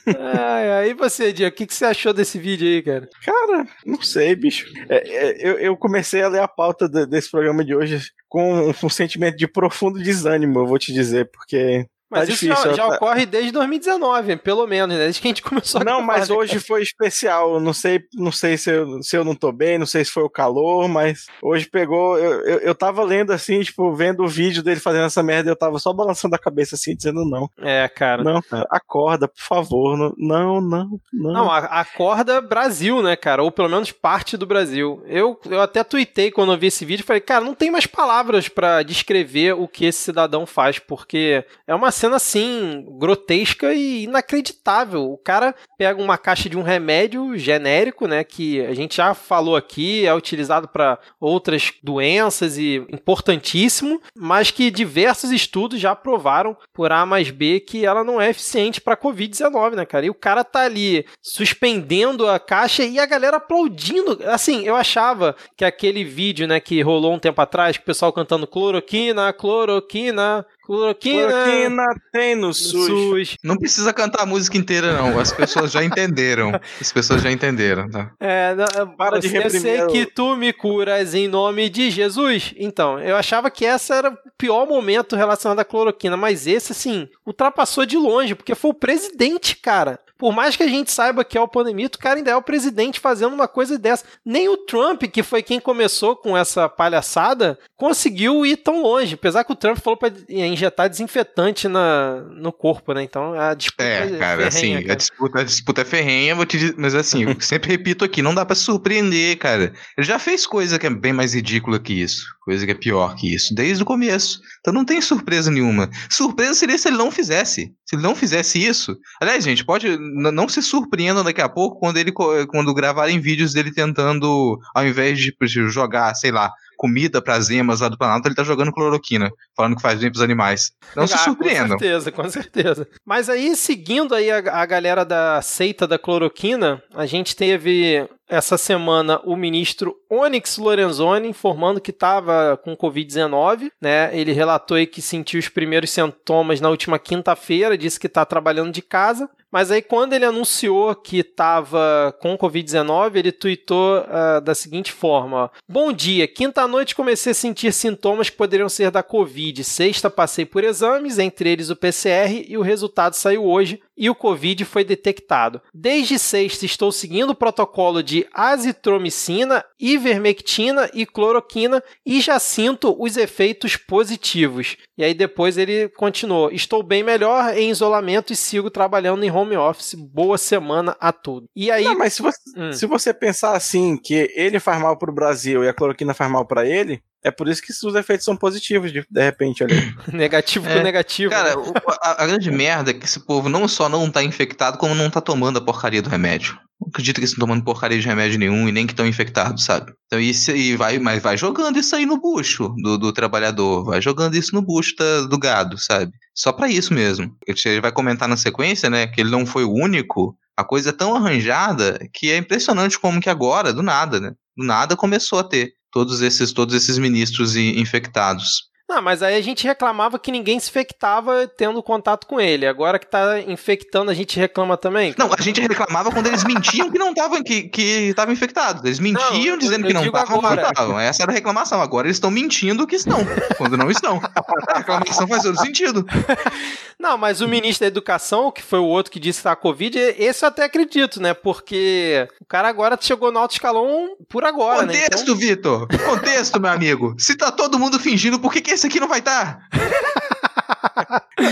ai, 0.06 0.70
ai. 0.70 0.94
você, 0.94 1.32
Dia, 1.32 1.48
o 1.48 1.52
que, 1.52 1.66
que 1.66 1.74
você 1.74 1.84
achou 1.84 2.12
desse 2.12 2.38
vídeo 2.38 2.66
aí, 2.68 2.82
cara? 2.82 3.08
Cara, 3.24 3.66
não 3.84 4.00
sei, 4.02 4.36
bicho. 4.36 4.66
É, 4.88 4.96
é, 4.96 5.48
eu, 5.48 5.58
eu 5.58 5.76
comecei 5.76 6.22
a 6.22 6.28
ler 6.28 6.40
a 6.40 6.48
pauta 6.48 6.88
de, 6.88 7.06
desse 7.06 7.30
programa 7.30 7.64
de 7.64 7.74
hoje 7.74 8.10
com 8.28 8.68
um, 8.68 8.74
um 8.82 8.88
sentimento 8.88 9.36
de 9.36 9.46
profundo 9.46 10.02
desânimo, 10.02 10.60
eu 10.60 10.66
vou 10.66 10.78
te 10.78 10.92
dizer, 10.92 11.30
porque 11.30 11.86
mas 12.12 12.28
tá 12.28 12.34
isso 12.34 12.44
difícil, 12.44 12.70
já, 12.70 12.76
já 12.76 12.88
tá... 12.88 12.96
ocorre 12.96 13.24
desde 13.24 13.50
2019, 13.52 14.36
pelo 14.36 14.66
menos, 14.66 14.94
né? 14.94 15.04
desde 15.04 15.20
que 15.20 15.26
a 15.26 15.30
gente 15.30 15.42
começou 15.42 15.80
a 15.80 15.84
Não, 15.84 16.02
mas 16.02 16.28
hoje 16.28 16.60
foi 16.60 16.82
especial. 16.82 17.58
Não 17.58 17.72
sei, 17.72 18.04
não 18.14 18.30
sei 18.30 18.58
se 18.58 18.70
eu, 18.70 19.02
se 19.02 19.16
eu 19.16 19.24
não 19.24 19.34
tô 19.34 19.50
bem, 19.50 19.78
não 19.78 19.86
sei 19.86 20.04
se 20.04 20.10
foi 20.10 20.22
o 20.22 20.30
calor, 20.30 20.86
mas 20.88 21.26
hoje 21.42 21.68
pegou. 21.68 22.18
Eu, 22.18 22.40
eu, 22.42 22.58
eu 22.58 22.74
tava 22.74 23.02
lendo 23.02 23.32
assim, 23.32 23.62
tipo, 23.62 23.94
vendo 23.94 24.22
o 24.22 24.28
vídeo 24.28 24.62
dele 24.62 24.78
fazendo 24.78 25.06
essa 25.06 25.22
merda, 25.22 25.50
eu 25.50 25.56
tava 25.56 25.78
só 25.78 25.92
balançando 25.92 26.34
a 26.34 26.38
cabeça 26.38 26.74
assim, 26.74 26.94
dizendo 26.94 27.24
não. 27.24 27.48
É, 27.58 27.88
cara. 27.88 28.22
Não, 28.22 28.42
cara, 28.42 28.66
acorda, 28.70 29.26
por 29.26 29.42
favor. 29.42 29.96
Não, 29.96 30.12
não, 30.18 30.60
não. 30.60 31.00
Não, 31.12 31.32
não 31.32 31.50
acorda 31.50 32.40
Brasil, 32.40 33.02
né, 33.02 33.16
cara? 33.16 33.42
Ou 33.42 33.50
pelo 33.50 33.68
menos 33.68 33.90
parte 33.90 34.36
do 34.36 34.44
Brasil. 34.44 35.02
Eu, 35.06 35.40
eu 35.48 35.60
até 35.60 35.82
tuitei 35.82 36.30
quando 36.30 36.52
eu 36.52 36.58
vi 36.58 36.66
esse 36.66 36.84
vídeo, 36.84 37.04
falei, 37.04 37.20
cara, 37.20 37.44
não 37.44 37.54
tem 37.54 37.70
mais 37.70 37.86
palavras 37.86 38.48
para 38.48 38.82
descrever 38.82 39.54
o 39.54 39.66
que 39.68 39.86
esse 39.86 39.98
cidadão 39.98 40.44
faz, 40.44 40.78
porque 40.78 41.44
é 41.66 41.74
uma 41.74 41.90
cena 42.02 42.16
assim, 42.16 42.84
grotesca 42.98 43.72
e 43.72 44.04
inacreditável. 44.04 45.12
O 45.12 45.16
cara 45.16 45.54
pega 45.78 46.02
uma 46.02 46.18
caixa 46.18 46.48
de 46.48 46.58
um 46.58 46.62
remédio 46.62 47.36
genérico, 47.38 48.08
né, 48.08 48.24
que 48.24 48.60
a 48.64 48.74
gente 48.74 48.96
já 48.96 49.14
falou 49.14 49.54
aqui, 49.54 50.04
é 50.04 50.12
utilizado 50.12 50.66
para 50.66 50.98
outras 51.20 51.72
doenças 51.82 52.58
e 52.58 52.84
importantíssimo, 52.92 54.00
mas 54.16 54.50
que 54.50 54.70
diversos 54.70 55.30
estudos 55.30 55.78
já 55.78 55.94
provaram 55.94 56.56
por 56.72 56.90
A 56.90 57.06
mais 57.06 57.30
B 57.30 57.60
que 57.60 57.86
ela 57.86 58.02
não 58.02 58.20
é 58.20 58.30
eficiente 58.30 58.80
para 58.80 58.96
COVID-19, 58.96 59.74
né, 59.76 59.84
cara? 59.84 60.06
E 60.06 60.10
o 60.10 60.14
cara 60.14 60.42
tá 60.42 60.60
ali 60.64 61.06
suspendendo 61.22 62.28
a 62.28 62.40
caixa 62.40 62.84
e 62.84 62.98
a 62.98 63.06
galera 63.06 63.36
aplaudindo. 63.36 64.18
Assim, 64.26 64.64
eu 64.66 64.74
achava 64.74 65.36
que 65.56 65.64
aquele 65.64 66.02
vídeo, 66.04 66.48
né, 66.48 66.58
que 66.58 66.82
rolou 66.82 67.14
um 67.14 67.18
tempo 67.18 67.40
atrás, 67.40 67.76
o 67.76 67.82
pessoal 67.82 68.12
cantando 68.12 68.46
cloroquina, 68.46 69.32
cloroquina, 69.32 70.44
Cloroquina. 70.72 71.28
Cloroquina 71.28 71.86
tem 72.10 72.34
no, 72.34 72.46
no 72.46 72.54
SUS. 72.54 72.86
SUS. 72.86 73.36
Não 73.44 73.58
precisa 73.58 73.92
cantar 73.92 74.22
a 74.22 74.26
música 74.26 74.56
inteira, 74.56 74.94
não. 74.94 75.20
As 75.20 75.30
pessoas 75.30 75.70
já 75.70 75.84
entenderam. 75.84 76.58
As 76.80 76.90
pessoas 76.90 77.20
já 77.20 77.30
entenderam, 77.30 77.90
tá? 77.90 78.10
É, 78.18 78.56
para 78.96 79.20
de 79.20 79.28
reprimir. 79.28 79.66
Eu 79.66 79.90
sei 79.90 80.04
que 80.06 80.06
tu 80.10 80.34
me 80.34 80.50
curas 80.50 81.14
em 81.14 81.28
nome 81.28 81.68
de 81.68 81.90
Jesus. 81.90 82.54
Então, 82.56 82.98
eu 82.98 83.16
achava 83.16 83.50
que 83.50 83.66
essa 83.66 83.94
era 83.94 84.10
o 84.10 84.16
pior 84.38 84.66
momento 84.66 85.14
relacionado 85.14 85.58
à 85.58 85.64
cloroquina, 85.64 86.16
mas 86.16 86.46
esse, 86.46 86.72
assim, 86.72 87.06
ultrapassou 87.26 87.84
de 87.84 87.98
longe, 87.98 88.34
porque 88.34 88.54
foi 88.54 88.70
o 88.70 88.74
presidente, 88.74 89.56
cara 89.56 90.00
por 90.22 90.32
mais 90.32 90.54
que 90.54 90.62
a 90.62 90.68
gente 90.68 90.92
saiba 90.92 91.24
que 91.24 91.36
é 91.36 91.40
o 91.40 91.48
pandemito, 91.48 91.98
o 91.98 92.00
cara 92.00 92.16
ainda 92.16 92.30
é 92.30 92.36
o 92.36 92.40
presidente 92.40 93.00
fazendo 93.00 93.32
uma 93.32 93.48
coisa 93.48 93.76
dessa. 93.76 94.04
Nem 94.24 94.48
o 94.48 94.56
Trump, 94.56 95.02
que 95.02 95.20
foi 95.20 95.42
quem 95.42 95.58
começou 95.58 96.14
com 96.14 96.36
essa 96.36 96.68
palhaçada, 96.68 97.58
conseguiu 97.76 98.46
ir 98.46 98.58
tão 98.58 98.84
longe. 98.84 99.14
Apesar 99.14 99.42
que 99.42 99.50
o 99.50 99.56
Trump 99.56 99.78
falou 99.78 99.96
para 99.96 100.14
injetar 100.28 100.88
desinfetante 100.88 101.66
na, 101.66 102.20
no 102.36 102.52
corpo, 102.52 102.94
né? 102.94 103.02
Então 103.02 103.34
a 103.34 103.52
disputa 103.52 103.82
é, 103.82 104.14
é 104.14 104.16
cara, 104.16 104.46
assim, 104.46 104.74
cara. 104.74 104.92
A, 104.92 104.94
disputa, 104.94 105.40
a 105.40 105.42
disputa 105.42 105.80
é 105.80 105.84
ferrenha, 105.84 106.36
vou 106.36 106.46
te 106.46 106.56
dizer, 106.56 106.74
mas 106.78 106.94
assim, 106.94 107.24
eu 107.24 107.34
sempre 107.42 107.72
repito 107.72 108.04
aqui, 108.04 108.22
não 108.22 108.32
dá 108.32 108.46
para 108.46 108.54
surpreender, 108.54 109.36
cara. 109.38 109.72
Ele 109.98 110.06
já 110.06 110.20
fez 110.20 110.46
coisa 110.46 110.78
que 110.78 110.86
é 110.86 110.90
bem 110.90 111.12
mais 111.12 111.34
ridícula 111.34 111.80
que 111.80 111.94
isso, 111.94 112.26
coisa 112.44 112.64
que 112.64 112.70
é 112.70 112.76
pior 112.76 113.16
que 113.16 113.34
isso, 113.34 113.52
desde 113.56 113.82
o 113.82 113.86
começo. 113.86 114.40
Então 114.60 114.72
não 114.72 114.84
tem 114.84 115.00
surpresa 115.00 115.50
nenhuma. 115.50 115.90
Surpresa 116.08 116.54
seria 116.54 116.78
se 116.78 116.86
ele 116.86 116.96
não 116.96 117.10
fizesse. 117.10 117.74
Se 117.92 117.96
ele 117.96 118.02
não 118.02 118.14
fizesse 118.14 118.58
isso. 118.58 118.96
Aliás, 119.20 119.44
gente, 119.44 119.62
pode 119.62 119.98
não 119.98 120.48
se 120.48 120.62
surpreendam 120.62 121.22
daqui 121.22 121.42
a 121.42 121.48
pouco 121.48 121.78
quando 121.78 121.98
ele 121.98 122.10
quando 122.10 122.72
gravarem 122.72 123.20
vídeos 123.20 123.52
dele 123.52 123.70
tentando, 123.70 124.58
ao 124.74 124.86
invés 124.86 125.18
de 125.18 125.30
jogar, 125.68 126.14
sei 126.14 126.30
lá, 126.30 126.50
comida 126.82 127.22
para 127.22 127.36
as 127.36 127.48
emas 127.48 127.78
lá 127.78 127.88
do 127.88 127.96
Planalto, 127.96 128.26
ele 128.26 128.34
tá 128.34 128.42
jogando 128.42 128.72
cloroquina, 128.72 129.30
falando 129.56 129.76
que 129.76 129.82
faz 129.82 130.00
bem 130.00 130.10
pros 130.10 130.20
animais. 130.20 130.72
Não 130.96 131.04
ah, 131.04 131.06
se 131.06 131.16
surpreendam. 131.18 131.78
Com 131.78 131.78
certeza, 131.78 132.10
com 132.10 132.28
certeza. 132.28 132.88
Mas 133.06 133.28
aí, 133.28 133.54
seguindo 133.54 134.16
aí 134.16 134.28
a, 134.32 134.38
a 134.38 134.66
galera 134.66 135.04
da 135.04 135.40
seita 135.40 135.86
da 135.86 135.96
cloroquina, 135.96 136.82
a 136.92 137.06
gente 137.06 137.36
teve 137.36 138.04
essa 138.28 138.58
semana 138.58 139.20
o 139.24 139.36
ministro 139.36 139.94
Onyx 140.10 140.58
Lorenzoni 140.58 141.28
informando 141.28 141.80
que 141.80 141.90
estava 141.90 142.56
com 142.56 142.76
Covid-19, 142.76 143.70
né? 143.80 144.10
Ele 144.18 144.32
relatou 144.32 144.84
que 144.86 145.00
sentiu 145.00 145.38
os 145.38 145.48
primeiros 145.48 145.90
sintomas 145.90 146.60
na 146.60 146.68
última 146.68 146.98
quinta-feira, 146.98 147.78
disse 147.78 148.00
que 148.00 148.08
está 148.08 148.24
trabalhando 148.24 148.72
de 148.72 148.82
casa, 148.82 149.30
mas 149.52 149.70
aí, 149.70 149.82
quando 149.82 150.14
ele 150.14 150.24
anunciou 150.24 150.94
que 150.94 151.18
estava 151.18 152.16
com 152.22 152.38
Covid-19, 152.38 153.16
ele 153.16 153.30
tweetou 153.30 153.98
uh, 153.98 154.40
da 154.40 154.54
seguinte 154.54 154.90
forma: 154.90 155.50
Bom 155.68 155.92
dia, 155.92 156.26
quinta-noite 156.26 156.94
comecei 156.94 157.32
a 157.32 157.34
sentir 157.34 157.70
sintomas 157.70 158.30
que 158.30 158.36
poderiam 158.36 158.70
ser 158.70 158.90
da 158.90 159.02
Covid. 159.02 159.62
Sexta 159.62 160.08
passei 160.08 160.46
por 160.46 160.64
exames, 160.64 161.18
entre 161.18 161.50
eles 161.50 161.68
o 161.68 161.76
PCR, 161.76 162.46
e 162.48 162.56
o 162.56 162.62
resultado 162.62 163.12
saiu 163.12 163.44
hoje. 163.44 163.82
E 163.96 164.08
o 164.08 164.14
Covid 164.14 164.64
foi 164.64 164.84
detectado. 164.84 165.60
Desde 165.72 166.18
sexta 166.18 166.64
estou 166.64 166.90
seguindo 166.90 167.30
o 167.30 167.34
protocolo 167.34 168.02
de 168.02 168.26
azitromicina, 168.32 169.64
ivermectina 169.78 170.90
e 170.92 171.06
cloroquina 171.06 171.82
e 172.04 172.20
já 172.20 172.38
sinto 172.38 172.96
os 172.98 173.16
efeitos 173.16 173.76
positivos. 173.76 174.76
E 174.96 175.04
aí 175.04 175.14
depois 175.14 175.58
ele 175.58 175.88
continuou: 175.90 176.50
Estou 176.50 176.82
bem 176.82 177.02
melhor 177.02 177.56
em 177.56 177.70
isolamento 177.70 178.32
e 178.32 178.36
sigo 178.36 178.70
trabalhando 178.70 179.24
em 179.24 179.30
home 179.30 179.56
office. 179.56 179.94
Boa 179.94 180.38
semana 180.38 180.96
a 181.00 181.12
tudo. 181.12 181.46
E 181.54 181.70
aí. 181.70 181.84
Não, 181.84 181.98
mas 181.98 182.14
se 182.14 182.22
você, 182.22 182.38
hum. 182.56 182.72
se 182.72 182.86
você 182.86 183.14
pensar 183.14 183.56
assim, 183.56 183.96
que 183.96 184.30
ele 184.34 184.60
faz 184.60 184.80
mal 184.80 184.96
pro 184.98 185.12
Brasil 185.12 185.64
e 185.64 185.68
a 185.68 185.74
cloroquina 185.74 186.14
faz 186.14 186.30
mal 186.30 186.46
para 186.46 186.66
ele, 186.66 187.02
é 187.24 187.30
por 187.30 187.48
isso 187.48 187.62
que 187.62 187.72
os 187.72 187.94
efeitos 187.94 188.24
são 188.24 188.36
positivos, 188.36 188.92
de, 188.92 189.04
de 189.08 189.22
repente, 189.22 189.62
ali. 189.62 189.74
negativo 190.12 190.68
é, 190.68 190.76
com 190.76 190.82
negativo. 190.82 191.30
Cara, 191.30 191.58
o, 191.58 191.72
a, 192.02 192.22
a, 192.24 192.26
grande 192.26 192.50
merda 192.50 192.90
é 192.90 192.94
que 192.94 193.04
esse 193.04 193.20
povo 193.20 193.48
não 193.48 193.68
só 193.68 193.88
não 193.88 194.10
tá 194.10 194.22
infectado, 194.22 194.76
como 194.76 194.94
não 194.94 195.08
tá 195.08 195.20
tomando 195.20 195.58
a 195.58 195.60
porcaria 195.60 196.02
do 196.02 196.10
remédio. 196.10 196.58
Não 196.80 196.88
acredito 196.88 197.16
que 197.16 197.20
eles 197.20 197.30
estão 197.30 197.46
tomando 197.46 197.64
porcaria 197.64 198.00
de 198.00 198.06
remédio 198.06 198.40
nenhum 198.40 198.68
e 198.68 198.72
nem 198.72 198.86
que 198.86 198.92
estão 198.92 199.06
infectados, 199.06 199.64
sabe? 199.64 199.92
Então 200.06 200.18
isso 200.18 200.50
aí 200.50 200.74
vai, 200.74 200.98
mas 200.98 201.22
vai 201.22 201.36
jogando 201.36 201.78
isso 201.78 201.94
aí 201.94 202.04
no 202.04 202.20
bucho 202.20 202.74
do, 202.82 202.98
do 202.98 203.12
trabalhador, 203.12 203.84
vai 203.84 204.02
jogando 204.02 204.34
isso 204.34 204.52
no 204.52 204.60
bucho 204.60 204.96
da, 204.98 205.20
do 205.22 205.38
gado, 205.38 205.78
sabe? 205.78 206.10
Só 206.34 206.50
para 206.50 206.68
isso 206.68 206.92
mesmo. 206.92 207.36
Ele 207.46 207.80
vai 207.80 207.92
comentar 207.92 208.28
na 208.28 208.36
sequência, 208.36 208.90
né, 208.90 209.06
que 209.06 209.20
ele 209.20 209.30
não 209.30 209.46
foi 209.46 209.64
o 209.64 209.72
único. 209.72 210.36
A 210.56 210.64
coisa 210.64 210.90
é 210.90 210.92
tão 210.92 211.14
arranjada 211.14 212.00
que 212.12 212.32
é 212.32 212.36
impressionante 212.36 212.98
como 212.98 213.20
que 213.20 213.30
agora, 213.30 213.72
do 213.72 213.82
nada, 213.82 214.18
né? 214.18 214.32
Do 214.56 214.66
nada 214.66 214.96
começou 214.96 215.38
a 215.38 215.44
ter 215.44 215.72
todos 215.92 216.22
esses, 216.22 216.52
todos 216.52 216.74
esses 216.74 216.98
ministros 216.98 217.54
infectados. 217.54 218.71
Não, 218.88 219.00
mas 219.00 219.22
aí 219.22 219.36
a 219.36 219.40
gente 219.40 219.66
reclamava 219.66 220.18
que 220.18 220.30
ninguém 220.30 220.60
se 220.60 220.68
infectava 220.68 221.48
tendo 221.48 221.82
contato 221.82 222.26
com 222.26 222.40
ele. 222.40 222.66
Agora 222.66 222.98
que 222.98 223.06
tá 223.06 223.40
infectando, 223.40 224.10
a 224.10 224.14
gente 224.14 224.38
reclama 224.38 224.76
também. 224.76 225.14
Não, 225.16 225.32
a 225.32 225.40
gente 225.40 225.60
reclamava 225.60 226.10
quando 226.10 226.26
eles 226.26 226.44
mentiam 226.44 226.90
que 226.90 226.98
não 226.98 227.10
estavam 227.10 227.42
que, 227.42 227.62
que 227.64 228.14
infectados. 228.28 228.84
Eles 228.84 228.98
mentiam 228.98 229.52
não, 229.52 229.58
dizendo 229.58 229.86
que 229.86 229.94
não 229.94 230.04
estavam, 230.04 230.42
não 230.42 230.54
estavam. 230.54 231.00
Essa 231.00 231.22
era 231.22 231.32
a 231.32 231.34
reclamação. 231.34 231.80
Agora 231.80 232.06
eles 232.06 232.16
estão 232.16 232.30
mentindo 232.30 232.86
que 232.86 232.96
estão, 232.96 233.18
quando 233.56 233.76
não 233.76 233.90
estão. 233.90 234.20
A 234.68 234.78
reclamação 234.78 235.26
faz 235.26 235.42
todo 235.42 235.58
sentido. 235.58 236.04
Não, 237.02 237.18
mas 237.18 237.40
o 237.40 237.48
ministro 237.48 237.80
da 237.80 237.88
Educação, 237.88 238.52
que 238.52 238.62
foi 238.62 238.78
o 238.78 238.84
outro 238.84 239.10
que 239.10 239.18
disse 239.18 239.40
que 239.40 239.42
tá 239.42 239.56
Covid, 239.56 239.98
esse 239.98 240.44
eu 240.44 240.48
até 240.48 240.62
acredito, 240.64 241.20
né? 241.20 241.34
Porque 241.34 242.28
o 242.40 242.44
cara 242.44 242.68
agora 242.68 242.96
chegou 243.00 243.32
no 243.32 243.40
alto 243.40 243.52
escalão 243.52 244.16
por 244.28 244.44
agora, 244.44 244.82
Contexto, 244.82 244.94
né? 244.94 245.08
Contexto, 245.08 245.22
então... 245.24 245.36
Vitor. 245.36 245.88
Contexto, 246.06 246.60
meu 246.60 246.70
amigo. 246.70 247.16
Se 247.18 247.36
tá 247.36 247.50
todo 247.50 247.76
mundo 247.76 247.98
fingindo, 247.98 248.38
por 248.38 248.52
que, 248.52 248.60
que 248.60 248.70
esse 248.70 248.81
aqui 248.86 249.00
não 249.00 249.08
vai 249.08 249.18
estar. 249.20 249.68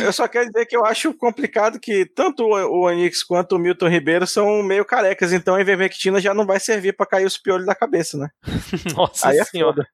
Eu 0.02 0.12
só 0.12 0.28
quero 0.28 0.46
dizer 0.46 0.66
que 0.66 0.76
eu 0.76 0.84
acho 0.84 1.12
complicado 1.14 1.78
que 1.80 2.04
tanto 2.04 2.44
o 2.44 2.86
Onix 2.86 3.22
quanto 3.22 3.56
o 3.56 3.58
Milton 3.58 3.88
Ribeiro 3.88 4.26
são 4.26 4.62
meio 4.62 4.84
carecas, 4.84 5.32
então 5.32 5.54
a 5.54 5.60
ivermectina 5.60 6.20
já 6.20 6.32
não 6.32 6.46
vai 6.46 6.60
servir 6.60 6.94
para 6.94 7.06
cair 7.06 7.24
os 7.24 7.36
piolhos 7.36 7.66
da 7.66 7.74
cabeça, 7.74 8.16
né? 8.16 8.28
Nossa 8.96 9.28
Aí 9.28 9.38
é 9.38 9.44
senhora. 9.44 9.86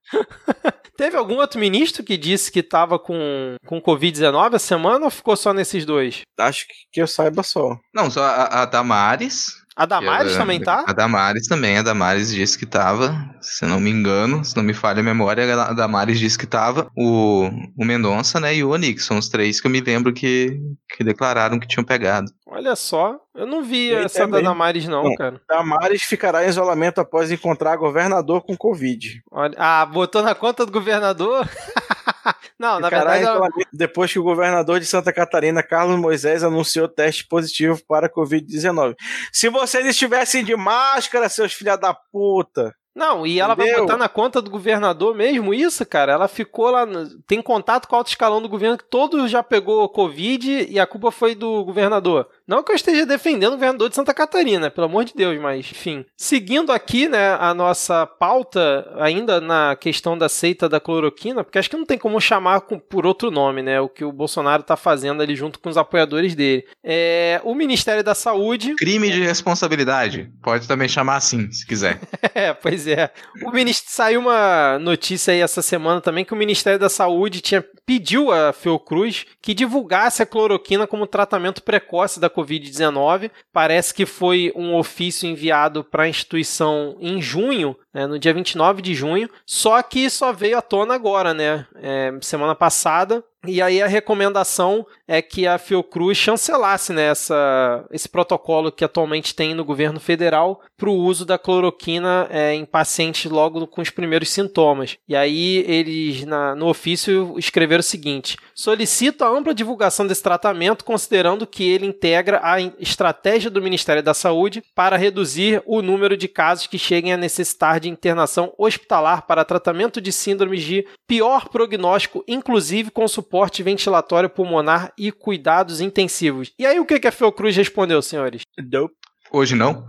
É 0.65 0.73
Teve 0.97 1.17
algum 1.17 1.37
outro 1.37 1.61
ministro 1.61 2.03
que 2.03 2.17
disse 2.17 2.51
que 2.51 2.61
estava 2.61 2.99
com, 2.99 3.57
com 3.67 3.81
Covid-19 3.81 4.55
a 4.55 4.59
semana 4.59 5.05
ou 5.05 5.11
ficou 5.11 5.37
só 5.37 5.53
nesses 5.53 5.85
dois? 5.85 6.23
Acho 6.39 6.67
que, 6.67 6.75
que 6.93 7.03
eu 7.03 7.07
saiba 7.07 7.43
só. 7.43 7.79
Não, 7.95 8.11
só 8.11 8.23
a, 8.23 8.63
a 8.63 8.65
Damares, 8.65 9.53
a 9.77 9.85
Damares 9.85 10.35
a, 10.35 10.39
também 10.39 10.59
tá? 10.59 10.85
A 10.87 10.93
Damares 10.95 11.47
também, 11.47 11.77
a 11.77 11.83
Damares 11.83 12.31
disse 12.31 12.59
que 12.59 12.65
tava, 12.65 13.15
se 13.43 13.67
não 13.67 13.79
me 13.79 13.91
engano, 13.91 14.43
se 14.43 14.57
não 14.57 14.63
me 14.65 14.73
falha 14.73 15.01
a 15.01 15.03
memória, 15.03 15.55
a 15.55 15.75
Damares 15.75 16.19
disse 16.19 16.39
que 16.39 16.47
tava, 16.47 16.91
o, 16.97 17.51
o 17.77 17.85
Mendonça, 17.85 18.41
né, 18.41 18.55
e 18.55 18.65
o 18.65 18.71
Onix, 18.71 19.05
são 19.05 19.19
os 19.19 19.29
três 19.29 19.61
que 19.61 19.67
eu 19.67 19.71
me 19.71 19.83
lembro 19.83 20.15
que, 20.15 20.59
que 20.89 21.05
declararam 21.05 21.59
que 21.59 21.69
tinham 21.69 21.85
pegado. 21.85 22.33
Olha 22.47 22.75
só, 22.75 23.17
eu 23.35 23.47
não 23.47 23.63
vi 23.63 23.93
essa 23.93 24.21
também. 24.21 24.43
da 24.43 24.49
Damares 24.49 24.89
não, 24.89 25.03
Bom, 25.03 25.15
cara. 25.15 25.43
Damares 25.47 26.03
ficará 26.05 26.47
em 26.47 26.49
isolamento 26.49 26.99
após 26.99 27.31
encontrar 27.31 27.77
governador 27.77 28.41
com 28.43 28.57
Covid. 28.57 29.23
Olha, 29.31 29.55
ah, 29.59 29.85
botou 29.85 30.23
na 30.23 30.35
conta 30.35 30.65
do 30.65 30.73
governador? 30.73 31.47
Não, 32.59 32.81
na 32.81 32.89
verdade. 32.89 33.25
Ela... 33.25 33.49
Depois 33.73 34.13
que 34.13 34.19
o 34.19 34.23
governador 34.23 34.81
de 34.81 34.87
Santa 34.87 35.13
Catarina, 35.13 35.63
Carlos 35.63 35.99
Moisés, 35.99 36.43
anunciou 36.43 36.89
teste 36.89 37.27
positivo 37.27 37.81
para 37.87 38.13
Covid-19. 38.13 38.95
Se 39.33 39.49
vocês 39.49 39.87
estivessem 39.87 40.45
de 40.45 40.57
máscara, 40.57 41.29
seus 41.29 41.53
filha 41.53 41.77
da 41.77 41.95
puta. 41.95 42.75
Não, 42.97 43.27
e 43.27 43.39
ela 43.39 43.53
Entendeu? 43.53 43.73
vai 43.75 43.81
botar 43.83 43.99
na 43.99 44.09
conta 44.09 44.41
do 44.41 44.51
governador 44.51 45.15
mesmo 45.15 45.53
isso, 45.53 45.85
cara. 45.85 46.13
Ela 46.13 46.27
ficou 46.29 46.71
lá, 46.71 46.89
tem 47.27 47.43
contato 47.43 47.87
com 47.87 47.95
o 47.95 47.99
alto 47.99 48.09
escalão 48.09 48.41
do 48.41 48.49
governo 48.49 48.79
que 48.79 48.85
todo 48.85 49.29
já 49.29 49.43
pegou 49.43 49.87
Covid 49.91 50.67
e 50.71 50.81
a 50.81 50.87
culpa 50.87 51.11
foi 51.11 51.35
do 51.35 51.63
governador. 51.63 52.27
Não 52.49 52.63
que 52.63 52.73
eu 52.73 52.77
esteja 52.77 53.05
defendendo 53.05 53.53
o 53.53 53.57
governador 53.57 53.91
de 53.91 53.97
Santa 53.97 54.15
Catarina, 54.15 54.71
pelo 54.71 54.87
amor 54.87 55.05
de 55.05 55.13
Deus, 55.15 55.39
mas 55.39 55.71
enfim. 55.71 56.07
Seguindo 56.17 56.73
aqui, 56.73 57.07
né, 57.07 57.37
a 57.39 57.53
nossa 57.53 58.07
pauta, 58.07 58.91
ainda 58.99 59.43
na 59.43 59.77
questão 59.77 60.17
da 60.17 60.29
seita 60.29 60.67
da 60.67 60.81
cloroquina, 60.81 61.45
porque 61.45 61.59
acho 61.59 61.69
que 61.69 61.77
não 61.77 61.85
tem 61.85 61.99
como 61.99 62.19
chamar 62.19 62.63
por 62.63 63.05
outro 63.05 63.31
nome, 63.31 63.63
né, 63.63 63.79
o 63.79 63.91
que 63.91 64.05
o 64.07 64.13
Bolsonaro 64.13 64.63
está 64.63 64.77
fazendo 64.77 65.23
ali 65.23 65.37
junto 65.37 65.59
com 65.59 65.69
os 65.69 65.77
apoiadores 65.77 66.35
dele. 66.35 66.65
É, 66.83 67.43
o 67.45 67.55
Ministério 67.55 68.03
da 68.03 68.15
Saúde. 68.15 68.75
Crime 68.77 69.11
de 69.11 69.21
responsabilidade. 69.21 70.31
Pode 70.43 70.67
também 70.67 70.89
chamar 70.89 71.17
assim, 71.17 71.51
se 71.53 71.67
quiser. 71.67 72.01
é, 72.35 72.55
pois 72.55 72.86
é. 72.87 73.11
O 73.45 73.51
ministro 73.51 73.91
saiu 73.93 74.21
uma 74.21 74.79
notícia 74.79 75.33
aí 75.33 75.41
essa 75.41 75.63
semana 75.63 76.01
também 76.01 76.25
que 76.25 76.33
o 76.33 76.37
Ministério 76.37 76.79
da 76.79 76.89
Saúde 76.89 77.41
tinha 77.41 77.65
pediu 77.85 78.33
a 78.33 78.53
Fiocruz 78.53 79.25
que 79.41 79.55
divulgasse 79.55 80.23
a 80.23 80.27
cloroquina 80.27 80.87
como 80.87 81.07
tratamento 81.07 81.63
precoce 81.63 82.19
da 82.19 82.29
Covid-19. 82.29 83.31
Parece 83.53 83.95
que 83.95 84.05
foi 84.05 84.53
um 84.57 84.75
ofício 84.75 85.29
enviado 85.29 85.85
para 85.85 86.05
a 86.05 86.09
instituição 86.09 86.97
em 87.01 87.23
junho, 87.23 87.77
né, 87.97 88.07
no 88.07 88.19
dia 88.19 88.35
29 88.35 88.83
de 88.83 88.95
junho, 88.95 89.27
só 89.47 89.81
que 89.81 90.11
só 90.11 90.31
veio 90.31 90.59
à 90.59 90.61
tona 90.61 90.95
agora, 90.95 91.33
né? 91.33 91.67
É, 91.77 92.13
semana 92.21 92.55
passada. 92.55 93.25
E 93.47 93.63
aí 93.63 93.81
a 93.81 93.87
recomendação 93.87 94.87
é 95.07 95.23
que 95.23 95.47
a 95.47 95.57
Fiocruz 95.57 96.19
chancelasse 96.19 96.93
né, 96.93 97.11
essa, 97.11 97.85
esse 97.93 98.09
protocolo 98.09 98.73
que 98.73 98.85
atualmente 98.85 99.35
tem 99.35 99.55
no 99.55 99.65
governo 99.65 100.01
federal 100.01 100.61
para 100.77 100.91
o 100.91 100.97
uso 100.97 101.25
da 101.25 101.39
cloroquina 101.39 102.27
é, 102.31 102.55
em 102.55 102.65
pacientes 102.65 103.31
logo 103.31 103.67
com 103.67 103.81
os 103.81 103.91
primeiros 103.91 104.31
sintomas. 104.31 104.99
E 105.09 105.15
aí 105.15 105.65
eles, 105.69 106.25
na, 106.25 106.55
no 106.55 106.67
ofício, 106.67 107.35
escreveram 107.39 107.81
o 107.81 107.85
seguinte: 107.85 108.37
solicito 108.55 109.23
a 109.23 109.29
ampla 109.29 109.55
divulgação 109.55 110.07
desse 110.07 110.23
tratamento, 110.23 110.85
considerando 110.85 111.47
que 111.47 111.69
ele 111.69 111.87
integra 111.87 112.41
a 112.43 112.61
estratégia 112.61 113.51
do 113.51 113.63
Ministério 113.63 114.03
da 114.03 114.15
Saúde 114.15 114.63
para 114.75 114.97
reduzir 114.97 115.63
o 115.65 115.81
número 115.81 116.17
de 116.17 116.27
casos 116.27 116.67
que 116.67 116.79
cheguem 116.79 117.13
a 117.13 117.17
necessitar 117.17 117.79
de 117.79 117.86
internação 117.89 118.53
hospitalar 118.59 119.27
para 119.27 119.45
tratamento 119.45 120.01
de 120.01 120.13
síndromes 120.13 120.63
de 120.63 120.87
pior 121.07 121.49
prognóstico, 121.49 122.25
inclusive 122.27 122.91
com 122.91 123.07
suporte 123.07 123.63
ventilatório 123.63 124.31
pulmonar 124.31 124.93
e 124.99 125.13
cuidados 125.13 125.81
intensivos. 125.81 126.53
E 126.59 126.67
aí 126.67 126.79
o 126.81 126.87
que, 126.87 126.99
que 126.99 127.09
a 127.09 127.13
Fiocruz 127.13 127.57
respondeu, 127.57 128.01
senhores? 128.03 128.43
Nope. 128.59 128.95
Hoje 129.33 129.55
não. 129.57 129.87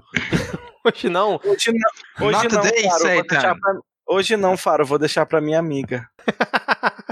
Hoje 0.84 1.10
não. 1.10 1.39
Hoje 1.44 1.72
não. 1.72 2.27
Hoje 2.27 2.44
Not 2.44 2.56
não, 2.56 2.62
today, 2.62 2.84
Faro, 2.84 3.27
pra... 3.27 3.56
Hoje 4.08 4.38
não, 4.38 4.58
Faro, 4.58 4.86
vou 4.86 4.98
deixar 4.98 5.25
pra 5.25 5.42
minha 5.42 5.60
amiga. 5.60 6.08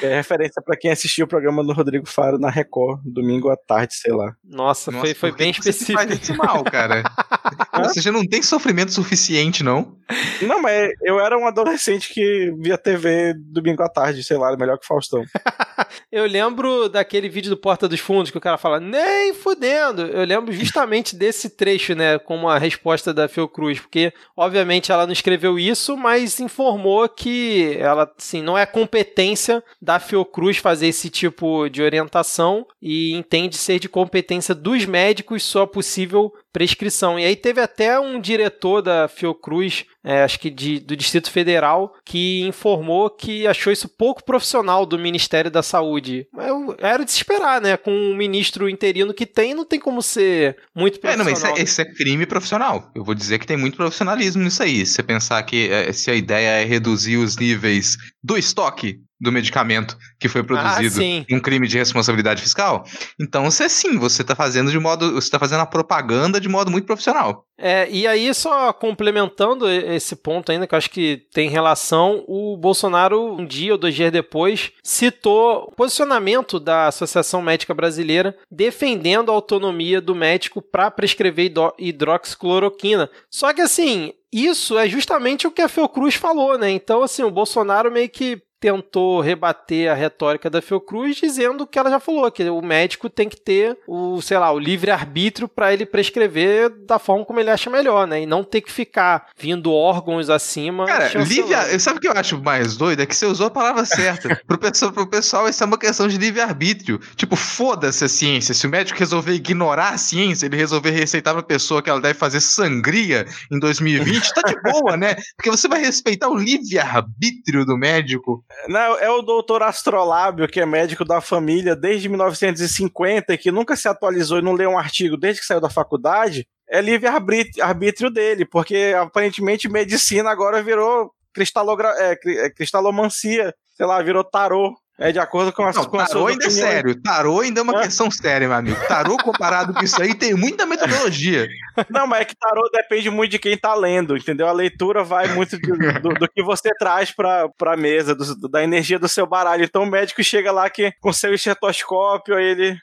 É 0.00 0.14
referência 0.16 0.62
para 0.62 0.76
quem 0.76 0.90
assistiu 0.90 1.24
o 1.24 1.28
programa 1.28 1.64
do 1.64 1.72
Rodrigo 1.72 2.06
Faro 2.06 2.38
na 2.38 2.48
Record, 2.48 3.00
domingo 3.04 3.48
à 3.48 3.56
tarde, 3.56 3.94
sei 3.94 4.12
lá. 4.12 4.34
Nossa, 4.44 4.92
Nossa 4.92 5.04
foi, 5.06 5.14
foi 5.14 5.32
bem 5.32 5.50
específico. 5.50 5.98
Faz 5.98 6.10
isso 6.10 6.36
mal, 6.36 6.62
cara. 6.62 7.02
você 7.82 8.00
já 8.00 8.12
não 8.12 8.24
tem 8.24 8.40
sofrimento 8.40 8.92
suficiente, 8.92 9.64
não? 9.64 9.96
Não, 10.42 10.62
mas 10.62 10.92
eu 11.02 11.18
era 11.18 11.36
um 11.36 11.46
adolescente 11.46 12.12
que 12.12 12.54
via 12.58 12.78
TV 12.78 13.34
domingo 13.36 13.82
à 13.82 13.88
tarde, 13.88 14.22
sei 14.22 14.36
lá, 14.36 14.56
melhor 14.56 14.78
que 14.78 14.86
Faustão. 14.86 15.24
eu 16.12 16.24
lembro 16.26 16.88
daquele 16.88 17.28
vídeo 17.28 17.50
do 17.50 17.56
Porta 17.56 17.88
dos 17.88 18.00
Fundos 18.00 18.30
que 18.30 18.38
o 18.38 18.40
cara 18.40 18.58
fala, 18.58 18.78
nem 18.78 19.34
fudendo. 19.34 20.02
Eu 20.02 20.24
lembro 20.24 20.52
justamente 20.52 21.16
desse 21.16 21.50
trecho, 21.50 21.94
né, 21.94 22.18
como 22.18 22.48
a 22.48 22.58
resposta 22.58 23.12
da 23.12 23.26
Fiocruz, 23.28 23.80
porque 23.80 24.12
obviamente 24.36 24.92
ela 24.92 25.06
não 25.06 25.12
escreveu 25.12 25.58
isso, 25.58 25.96
mas 25.96 26.38
informou 26.38 27.08
que 27.08 27.76
ela, 27.80 28.10
assim, 28.16 28.42
não 28.42 28.56
é 28.56 28.66
competência 28.66 29.63
da 29.80 29.98
Fiocruz 29.98 30.58
fazer 30.58 30.88
esse 30.88 31.10
tipo 31.10 31.68
de 31.68 31.82
orientação 31.82 32.66
e 32.80 33.12
entende 33.12 33.56
ser 33.56 33.78
de 33.78 33.88
competência 33.88 34.54
dos 34.54 34.84
médicos 34.84 35.42
só 35.42 35.66
possível 35.66 36.32
prescrição. 36.54 37.18
E 37.18 37.24
aí 37.24 37.34
teve 37.34 37.60
até 37.60 37.98
um 37.98 38.20
diretor 38.20 38.80
da 38.80 39.08
Fiocruz, 39.08 39.84
é, 40.04 40.22
acho 40.22 40.38
que 40.38 40.48
de, 40.48 40.78
do 40.78 40.96
Distrito 40.96 41.28
Federal, 41.28 41.92
que 42.04 42.42
informou 42.42 43.10
que 43.10 43.44
achou 43.44 43.72
isso 43.72 43.88
pouco 43.88 44.24
profissional 44.24 44.86
do 44.86 44.96
Ministério 44.96 45.50
da 45.50 45.64
Saúde. 45.64 46.28
Eu, 46.32 46.76
era 46.78 47.04
de 47.04 47.10
se 47.10 47.16
esperar, 47.16 47.60
né? 47.60 47.76
Com 47.76 47.90
um 47.90 48.14
ministro 48.14 48.68
interino 48.68 49.12
que 49.12 49.26
tem, 49.26 49.52
não 49.52 49.64
tem 49.64 49.80
como 49.80 50.00
ser 50.00 50.56
muito 50.72 51.00
profissional. 51.00 51.26
É, 51.28 51.34
não, 51.34 51.42
mas 51.42 51.56
isso 51.56 51.60
é, 51.60 51.64
isso 51.64 51.80
é 51.82 51.84
crime 51.92 52.24
profissional. 52.24 52.88
Eu 52.94 53.02
vou 53.02 53.16
dizer 53.16 53.40
que 53.40 53.46
tem 53.46 53.56
muito 53.56 53.76
profissionalismo 53.76 54.40
nisso 54.44 54.62
aí. 54.62 54.86
Se 54.86 54.94
você 54.94 55.02
pensar 55.02 55.42
que 55.42 55.68
é, 55.68 55.92
se 55.92 56.08
a 56.08 56.14
ideia 56.14 56.62
é 56.62 56.64
reduzir 56.64 57.16
os 57.16 57.36
níveis 57.36 57.96
do 58.22 58.38
estoque 58.38 59.00
do 59.20 59.32
medicamento 59.32 59.96
que 60.20 60.28
foi 60.28 60.42
produzido 60.42 61.00
ah, 61.00 61.34
um 61.34 61.40
crime 61.40 61.66
de 61.66 61.78
responsabilidade 61.78 62.42
fiscal, 62.42 62.84
então 63.18 63.44
você 63.44 63.68
sim, 63.68 63.96
você 63.96 64.22
está 64.22 64.34
fazendo 64.34 64.70
de 64.70 64.78
modo, 64.78 65.12
você 65.12 65.26
está 65.26 65.38
fazendo 65.38 65.60
a 65.60 65.66
propaganda 65.66 66.40
de 66.44 66.48
modo 66.48 66.70
muito 66.70 66.86
profissional. 66.86 67.46
É, 67.56 67.88
e 67.90 68.06
aí 68.06 68.32
só 68.34 68.72
complementando 68.72 69.68
esse 69.70 70.14
ponto 70.16 70.52
ainda 70.52 70.66
que 70.66 70.74
eu 70.74 70.78
acho 70.78 70.90
que 70.90 71.26
tem 71.32 71.48
relação, 71.48 72.22
o 72.26 72.56
Bolsonaro 72.56 73.36
um 73.36 73.46
dia 73.46 73.72
ou 73.72 73.78
dois 73.78 73.94
dias 73.94 74.12
depois 74.12 74.72
citou 74.82 75.68
o 75.68 75.72
posicionamento 75.74 76.60
da 76.60 76.88
Associação 76.88 77.40
Médica 77.40 77.72
Brasileira 77.72 78.36
defendendo 78.50 79.30
a 79.30 79.34
autonomia 79.34 80.00
do 80.00 80.14
médico 80.14 80.60
para 80.60 80.90
prescrever 80.90 81.52
hidroxicloroquina. 81.78 83.08
Só 83.30 83.52
que 83.52 83.62
assim, 83.62 84.12
isso 84.32 84.76
é 84.76 84.88
justamente 84.88 85.46
o 85.46 85.50
que 85.50 85.62
a 85.62 85.68
Fiocruz 85.68 86.16
falou, 86.16 86.58
né? 86.58 86.70
Então, 86.70 87.02
assim, 87.02 87.22
o 87.22 87.30
Bolsonaro 87.30 87.90
meio 87.90 88.08
que 88.08 88.42
tentou 88.64 89.20
rebater 89.20 89.92
a 89.92 89.94
retórica 89.94 90.48
da 90.48 90.62
Fiocruz 90.62 91.16
dizendo 91.16 91.66
que 91.66 91.78
ela 91.78 91.90
já 91.90 92.00
falou, 92.00 92.30
que 92.32 92.42
o 92.48 92.62
médico 92.62 93.10
tem 93.10 93.28
que 93.28 93.38
ter 93.38 93.76
o, 93.86 94.22
sei 94.22 94.38
lá, 94.38 94.50
o 94.50 94.58
livre-arbítrio 94.58 95.46
para 95.46 95.74
ele 95.74 95.84
prescrever 95.84 96.70
da 96.86 96.98
forma 96.98 97.26
como 97.26 97.38
ele 97.38 97.50
acha 97.50 97.68
melhor, 97.68 98.06
né? 98.06 98.22
E 98.22 98.26
não 98.26 98.42
ter 98.42 98.62
que 98.62 98.72
ficar 98.72 99.26
vindo 99.36 99.70
órgãos 99.70 100.30
acima. 100.30 100.86
Cara, 100.86 101.10
livre, 101.24 101.78
sabe 101.78 101.98
o 101.98 102.00
que 102.00 102.08
eu 102.08 102.12
acho 102.12 102.40
mais 102.42 102.74
doido? 102.74 103.02
É 103.02 103.06
que 103.06 103.14
você 103.14 103.26
usou 103.26 103.48
a 103.48 103.50
palavra 103.50 103.84
certa. 103.84 104.40
pro, 104.46 104.56
pessoal, 104.56 104.92
pro 104.92 105.06
pessoal, 105.06 105.46
isso 105.46 105.62
é 105.62 105.66
uma 105.66 105.76
questão 105.76 106.08
de 106.08 106.16
livre-arbítrio. 106.16 106.98
Tipo, 107.16 107.36
foda-se 107.36 108.02
a 108.02 108.08
ciência. 108.08 108.54
Se 108.54 108.66
o 108.66 108.70
médico 108.70 108.98
resolver 108.98 109.34
ignorar 109.34 109.90
a 109.90 109.98
ciência, 109.98 110.46
ele 110.46 110.56
resolver 110.56 110.88
receitar 110.88 111.34
pra 111.34 111.42
pessoa 111.42 111.82
que 111.82 111.90
ela 111.90 112.00
deve 112.00 112.18
fazer 112.18 112.40
sangria 112.40 113.26
em 113.52 113.58
2020, 113.58 114.32
tá 114.32 114.40
de 114.40 114.58
boa, 114.62 114.96
né? 114.96 115.16
Porque 115.36 115.50
você 115.50 115.68
vai 115.68 115.80
respeitar 115.82 116.30
o 116.30 116.38
livre-arbítrio 116.38 117.66
do 117.66 117.76
médico. 117.76 118.42
Não, 118.68 118.98
é 118.98 119.10
o 119.10 119.22
doutor 119.22 119.62
Astrolábio, 119.62 120.48
que 120.48 120.60
é 120.60 120.66
médico 120.66 121.04
da 121.04 121.20
família 121.20 121.76
desde 121.76 122.08
1950 122.08 123.34
e 123.34 123.38
que 123.38 123.50
nunca 123.50 123.76
se 123.76 123.88
atualizou 123.88 124.38
e 124.38 124.42
não 124.42 124.52
leu 124.52 124.70
um 124.70 124.78
artigo 124.78 125.16
desde 125.16 125.40
que 125.40 125.46
saiu 125.46 125.60
da 125.60 125.70
faculdade. 125.70 126.46
É 126.68 126.80
livre 126.80 127.06
arbítrio 127.06 128.10
dele, 128.10 128.44
porque 128.46 128.94
aparentemente 128.98 129.68
medicina 129.68 130.30
agora 130.30 130.62
virou 130.62 131.12
cristalogra 131.34 131.88
é, 131.98 132.18
é, 132.26 132.50
cristalomancia, 132.50 133.54
sei 133.76 133.84
lá, 133.84 134.00
virou 134.00 134.24
tarô. 134.24 134.74
É 134.98 135.10
de 135.10 135.18
acordo 135.18 135.52
com 135.52 135.64
as 135.64 135.74
Não, 135.74 135.86
com 135.86 135.96
tarô 135.96 136.28
ainda 136.28 136.46
é 136.46 136.50
sério. 136.50 137.00
Tarô 137.02 137.40
ainda 137.40 137.60
é 137.60 137.62
uma 137.62 137.80
é. 137.80 137.82
questão 137.82 138.08
séria, 138.10 138.46
meu 138.46 138.56
amigo. 138.56 138.76
Tarô 138.86 139.16
comparado 139.16 139.74
com 139.74 139.82
isso 139.82 140.00
aí 140.00 140.14
tem 140.14 140.34
muita 140.34 140.64
metodologia. 140.64 141.48
Não, 141.90 142.06
mas 142.06 142.20
é 142.20 142.24
que 142.26 142.36
tarô 142.36 142.62
depende 142.72 143.10
muito 143.10 143.32
de 143.32 143.38
quem 143.40 143.58
tá 143.58 143.74
lendo, 143.74 144.16
entendeu? 144.16 144.46
A 144.46 144.52
leitura 144.52 145.02
vai 145.02 145.26
muito 145.34 145.58
do, 145.58 146.00
do, 146.00 146.14
do 146.14 146.28
que 146.28 146.44
você 146.44 146.70
traz 146.78 147.10
pra, 147.10 147.48
pra 147.58 147.76
mesa, 147.76 148.14
do, 148.14 148.48
da 148.48 148.62
energia 148.62 148.98
do 148.98 149.08
seu 149.08 149.26
baralho. 149.26 149.64
Então 149.64 149.82
o 149.82 149.90
médico 149.90 150.22
chega 150.22 150.52
lá 150.52 150.70
que, 150.70 150.92
com 151.00 151.12
seu 151.12 151.34
estetoscópio, 151.34 152.36
aí 152.36 152.44
ele. 152.44 152.76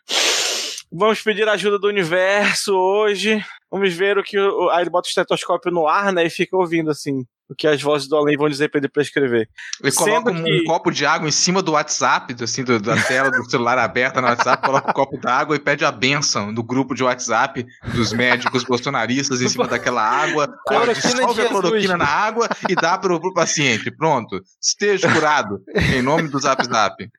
Vamos 0.91 1.21
pedir 1.21 1.47
ajuda 1.47 1.79
do 1.79 1.87
universo 1.87 2.75
hoje. 2.75 3.41
Vamos 3.71 3.93
ver 3.93 4.17
o 4.17 4.23
que. 4.23 4.37
Aí 4.71 4.81
ele 4.81 4.89
bota 4.89 5.07
o 5.07 5.09
estetoscópio 5.09 5.71
no 5.71 5.87
ar, 5.87 6.11
né? 6.11 6.25
E 6.25 6.29
fica 6.29 6.57
ouvindo 6.57 6.91
assim 6.91 7.23
o 7.51 7.55
que 7.55 7.67
as 7.67 7.81
vozes 7.81 8.07
do 8.07 8.15
além 8.15 8.37
vão 8.37 8.47
dizer 8.47 8.69
para 8.69 8.79
ele 8.79 8.87
prescrever. 8.87 9.49
Ele 9.83 9.91
coloca 9.91 10.31
um, 10.31 10.43
que... 10.43 10.63
copo 10.63 10.89
de 10.89 11.05
água 11.05 11.27
em 11.27 11.31
cima 11.31 11.61
do 11.61 11.73
WhatsApp, 11.73 12.33
assim, 12.41 12.63
do, 12.63 12.79
da 12.79 12.95
tela 13.03 13.29
do 13.29 13.49
celular 13.49 13.77
aberta 13.77 14.21
no 14.21 14.27
WhatsApp, 14.27 14.65
coloca 14.65 14.89
um 14.89 14.93
copo 14.93 15.17
d'água 15.17 15.55
e 15.57 15.59
pede 15.59 15.83
a 15.83 15.91
benção 15.91 16.53
do 16.53 16.63
grupo 16.63 16.95
de 16.95 17.03
WhatsApp 17.03 17.65
dos 17.93 18.13
médicos 18.13 18.63
bolsonaristas 18.63 19.41
em 19.41 19.49
cima 19.49 19.67
daquela 19.67 20.01
água, 20.01 20.47
dissolve 20.95 21.41
a 21.41 21.49
cloroquina 21.49 21.97
na 21.97 22.07
água 22.07 22.47
e 22.69 22.75
dá 22.75 22.97
pro, 22.97 23.19
pro 23.19 23.33
paciente. 23.33 23.91
Pronto, 23.91 24.41
esteja 24.61 25.11
curado, 25.11 25.61
em 25.93 26.01
nome 26.01 26.29
do 26.29 26.39
Zap 26.39 26.63
Zap. 26.65 27.11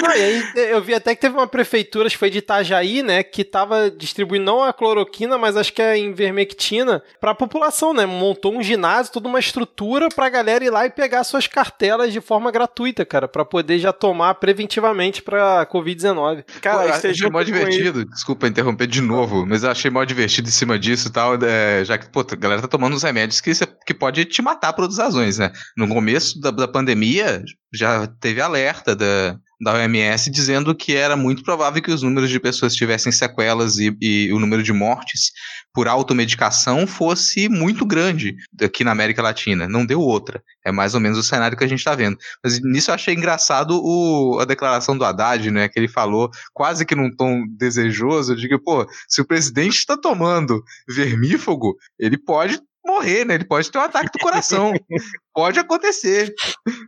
Não, 0.00 0.10
e 0.10 0.22
aí 0.22 0.44
eu 0.70 0.82
vi 0.82 0.94
até 0.94 1.14
que 1.14 1.20
teve 1.20 1.34
uma 1.34 1.46
prefeitura, 1.46 2.06
acho 2.06 2.16
que 2.16 2.20
foi 2.20 2.30
de 2.30 2.38
Itajaí, 2.38 3.02
né, 3.02 3.22
que 3.22 3.44
tava 3.44 3.90
distribuindo 3.90 4.44
não 4.44 4.62
a 4.62 4.72
cloroquina, 4.72 5.36
mas 5.36 5.56
acho 5.56 5.72
que 5.72 5.82
a 5.82 5.96
invermectina 5.98 7.02
para 7.20 7.32
a 7.32 7.34
população, 7.34 7.92
né? 7.92 8.06
Montou 8.06 8.54
um 8.54 8.62
ginásio, 8.62 9.12
toda 9.12 9.28
uma 9.28 9.40
estrutura 9.40 10.08
pra 10.08 10.28
galera 10.28 10.64
ir 10.64 10.70
lá 10.70 10.86
e 10.86 10.90
pegar 10.90 11.24
suas 11.24 11.46
cartelas 11.46 12.12
de 12.12 12.20
forma 12.20 12.50
gratuita, 12.50 13.04
cara, 13.04 13.26
para 13.26 13.44
poder 13.44 13.78
já 13.78 13.92
tomar 13.92 14.34
preventivamente 14.34 15.22
pra 15.22 15.66
Covid-19. 15.66 16.44
Cara, 16.60 16.78
Pô, 16.78 16.84
eu 16.84 17.12
achei 17.12 17.30
mó 17.30 17.42
divertido. 17.42 18.04
Desculpa 18.04 18.46
interromper 18.46 18.86
de 18.86 19.00
novo, 19.00 19.44
mas 19.46 19.64
eu 19.64 19.70
achei 19.70 19.90
mó 19.90 20.04
divertido 20.04 20.48
em 20.48 20.52
cima 20.52 20.78
disso 20.78 21.08
e 21.08 21.12
tal, 21.12 21.34
é, 21.42 21.84
já 21.84 21.98
que, 21.98 22.08
pô, 22.08 22.20
a 22.20 22.36
galera 22.36 22.62
tá 22.62 22.68
tomando 22.68 22.94
uns 22.94 23.02
remédios 23.02 23.40
que, 23.40 23.52
que 23.84 23.94
pode 23.94 24.24
te 24.26 24.40
matar 24.42 24.72
por 24.72 24.82
outras 24.82 24.98
razões, 24.98 25.38
né? 25.38 25.50
No 25.76 25.88
começo 25.88 26.40
da, 26.40 26.50
da 26.50 26.68
pandemia, 26.68 27.42
já 27.72 28.06
teve 28.06 28.40
alerta 28.40 28.94
da, 28.94 29.38
da 29.60 29.74
OMS 29.74 30.30
dizendo 30.30 30.74
que 30.74 30.94
era 30.94 31.16
muito 31.16 31.42
provável 31.42 31.82
que 31.82 31.90
os 31.90 32.02
números 32.02 32.30
de 32.30 32.38
pessoas 32.38 32.72
que 32.72 32.78
tivessem 32.78 33.10
sequelas 33.10 33.78
e, 33.78 33.96
e, 34.00 34.32
o 34.32 34.38
número 34.38 34.62
de 34.62 34.72
mortes 34.72 35.32
por 35.72 35.88
automedicação 35.88 36.86
fosse 36.86 37.48
muito 37.48 37.84
grande 37.84 38.36
aqui 38.60 38.84
na 38.84 38.92
América 38.92 39.22
Latina. 39.22 39.68
Não 39.68 39.84
deu 39.84 40.00
outra. 40.00 40.42
É 40.64 40.70
mais 40.70 40.94
ou 40.94 41.00
menos 41.00 41.18
o 41.18 41.22
cenário 41.22 41.56
que 41.56 41.64
a 41.64 41.68
gente 41.68 41.78
está 41.78 41.94
vendo. 41.94 42.16
Mas 42.42 42.60
nisso 42.60 42.90
eu 42.90 42.94
achei 42.94 43.14
engraçado 43.14 43.80
o, 43.82 44.38
a 44.40 44.44
declaração 44.44 44.96
do 44.96 45.04
Haddad, 45.04 45.50
né? 45.50 45.68
Que 45.68 45.78
ele 45.78 45.88
falou 45.88 46.30
quase 46.52 46.84
que 46.84 46.94
num 46.94 47.14
tom 47.14 47.44
desejoso, 47.58 48.36
de 48.36 48.48
que, 48.48 48.58
pô, 48.58 48.86
se 49.08 49.20
o 49.20 49.26
presidente 49.26 49.76
está 49.76 49.96
tomando 49.96 50.62
vermífugo, 50.88 51.76
ele 51.98 52.18
pode 52.18 52.60
morrer, 52.96 53.24
né? 53.24 53.34
Ele 53.34 53.44
pode 53.44 53.70
ter 53.70 53.78
um 53.78 53.82
ataque 53.82 54.10
do 54.12 54.18
coração. 54.18 54.72
pode 55.34 55.58
acontecer. 55.58 56.34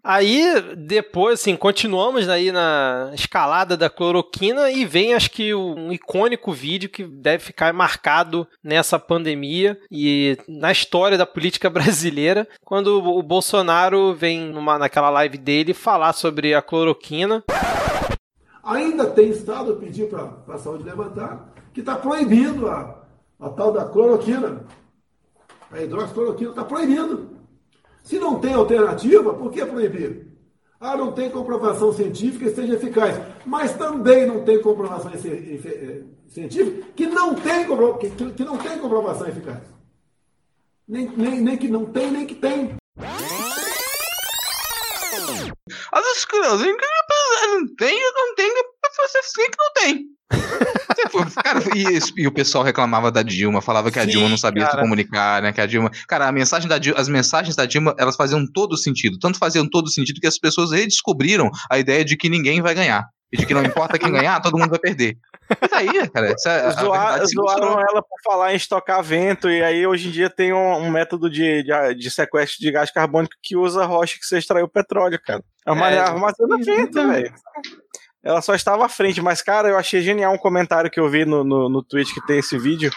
Aí, 0.02 0.44
depois, 0.76 1.40
assim, 1.40 1.54
continuamos 1.54 2.28
aí 2.28 2.50
na 2.50 3.10
escalada 3.14 3.76
da 3.76 3.90
cloroquina 3.90 4.70
e 4.70 4.84
vem, 4.84 5.14
acho 5.14 5.30
que, 5.30 5.54
um 5.54 5.92
icônico 5.92 6.52
vídeo 6.52 6.88
que 6.88 7.04
deve 7.04 7.44
ficar 7.44 7.72
marcado 7.72 8.46
nessa 8.64 8.98
pandemia 8.98 9.78
e 9.90 10.36
na 10.48 10.72
história 10.72 11.18
da 11.18 11.26
política 11.26 11.68
brasileira, 11.70 12.48
quando 12.64 13.02
o 13.02 13.22
Bolsonaro 13.22 14.14
vem 14.14 14.40
numa, 14.40 14.78
naquela 14.78 15.10
live 15.10 15.36
dele 15.36 15.74
falar 15.74 16.12
sobre 16.12 16.54
a 16.54 16.62
cloroquina. 16.62 17.44
Ainda 18.64 19.06
tem 19.06 19.30
estado 19.30 19.76
pedir 19.76 20.08
para 20.08 20.54
a 20.54 20.58
saúde 20.58 20.84
levantar 20.84 21.54
que 21.72 21.80
está 21.80 21.96
proibindo 21.96 22.68
a, 22.68 23.02
a 23.38 23.48
tal 23.50 23.72
da 23.72 23.84
cloroquina. 23.84 24.62
A 25.70 25.82
hidroxicloroquina 25.82 26.50
está 26.50 26.64
proibido. 26.64 27.38
Se 28.02 28.18
não 28.18 28.40
tem 28.40 28.54
alternativa, 28.54 29.34
por 29.34 29.50
que 29.50 29.64
proibir? 29.66 30.28
Ah, 30.80 30.96
não 30.96 31.12
tem 31.12 31.28
comprovação 31.28 31.92
científica 31.92 32.48
que 32.48 32.54
seja 32.54 32.74
eficaz. 32.74 33.20
Mas 33.44 33.74
também 33.76 34.26
não 34.26 34.44
tem 34.44 34.62
comprovação 34.62 35.10
eh, 35.12 36.02
científica 36.28 36.86
que 36.94 37.06
não 37.06 37.34
tem, 37.34 37.66
que, 38.34 38.44
não 38.44 38.56
tem 38.56 38.78
comprovação 38.78 39.28
eficaz. 39.28 39.60
Nem, 40.86 41.08
nem, 41.16 41.40
nem 41.40 41.56
que 41.56 41.68
não 41.68 41.84
tem, 41.84 42.10
nem 42.10 42.24
que 42.24 42.36
tem. 42.36 42.76
As 45.92 46.06
esclerosis 46.16 46.66
não 47.28 47.74
tem, 47.76 47.98
não 48.14 48.34
tem, 48.34 48.50
você 48.98 49.44
que 49.44 49.56
não 49.58 49.72
tem. 49.74 50.04
cara, 51.42 51.60
e, 51.74 52.22
e, 52.22 52.26
o 52.26 52.32
pessoal 52.32 52.62
reclamava 52.62 53.10
da 53.10 53.22
Dilma, 53.22 53.62
falava 53.62 53.90
que 53.90 53.98
a 53.98 54.04
Sim, 54.04 54.10
Dilma 54.10 54.28
não 54.28 54.36
sabia 54.36 54.64
cara. 54.64 54.76
se 54.76 54.82
comunicar, 54.82 55.42
né? 55.42 55.52
Que 55.52 55.60
a 55.60 55.66
Dilma. 55.66 55.90
Cara, 56.06 56.28
a 56.28 56.32
mensagem 56.32 56.68
da 56.68 56.78
Dilma, 56.78 57.00
as 57.00 57.08
mensagens 57.08 57.56
da 57.56 57.64
Dilma, 57.64 57.94
elas 57.98 58.16
faziam 58.16 58.44
todo 58.52 58.76
sentido. 58.76 59.18
Tanto 59.18 59.38
faziam 59.38 59.68
todo 59.68 59.90
sentido 59.90 60.20
que 60.20 60.26
as 60.26 60.38
pessoas 60.38 60.70
redescobriram 60.70 61.50
a 61.70 61.78
ideia 61.78 62.04
de 62.04 62.16
que 62.16 62.28
ninguém 62.28 62.60
vai 62.60 62.74
ganhar. 62.74 63.04
E 63.30 63.36
de 63.36 63.44
que 63.44 63.52
não 63.52 63.62
importa 63.62 63.98
quem 63.98 64.10
ganhar, 64.10 64.40
todo 64.40 64.56
mundo 64.56 64.70
vai 64.70 64.78
perder. 64.78 65.18
Mas 65.60 65.72
aí, 65.72 66.08
cara, 66.08 66.32
essa, 66.32 66.70
Zoar, 66.70 67.26
zoaram 67.26 67.80
ela 67.80 68.02
por 68.02 68.18
falar 68.24 68.52
em 68.52 68.56
estocar 68.56 69.02
vento, 69.02 69.50
e 69.50 69.62
aí 69.62 69.86
hoje 69.86 70.08
em 70.08 70.10
dia 70.10 70.30
tem 70.30 70.52
um, 70.52 70.76
um 70.76 70.90
método 70.90 71.28
de, 71.28 71.62
de, 71.62 71.94
de, 71.94 72.10
sequestro 72.10 72.58
de 72.60 72.70
gás 72.70 72.90
carbônico 72.90 73.34
que 73.42 73.56
usa 73.56 73.84
rocha 73.84 74.18
que 74.18 74.26
você 74.26 74.38
extraiu 74.38 74.68
petróleo, 74.68 75.20
cara. 75.24 75.42
É 75.66 75.72
uma 75.72 75.90
é, 75.90 75.98
armação 75.98 76.46
vento, 76.58 77.06
velho 77.06 77.32
ela 78.28 78.42
só 78.42 78.54
estava 78.54 78.84
à 78.84 78.88
frente. 78.90 79.22
Mas, 79.22 79.40
cara, 79.40 79.68
eu 79.68 79.78
achei 79.78 80.02
genial 80.02 80.34
um 80.34 80.38
comentário 80.38 80.90
que 80.90 81.00
eu 81.00 81.08
vi 81.08 81.24
no, 81.24 81.42
no, 81.42 81.68
no 81.70 81.82
Twitch 81.82 82.12
que 82.12 82.26
tem 82.26 82.38
esse 82.38 82.58
vídeo, 82.58 82.90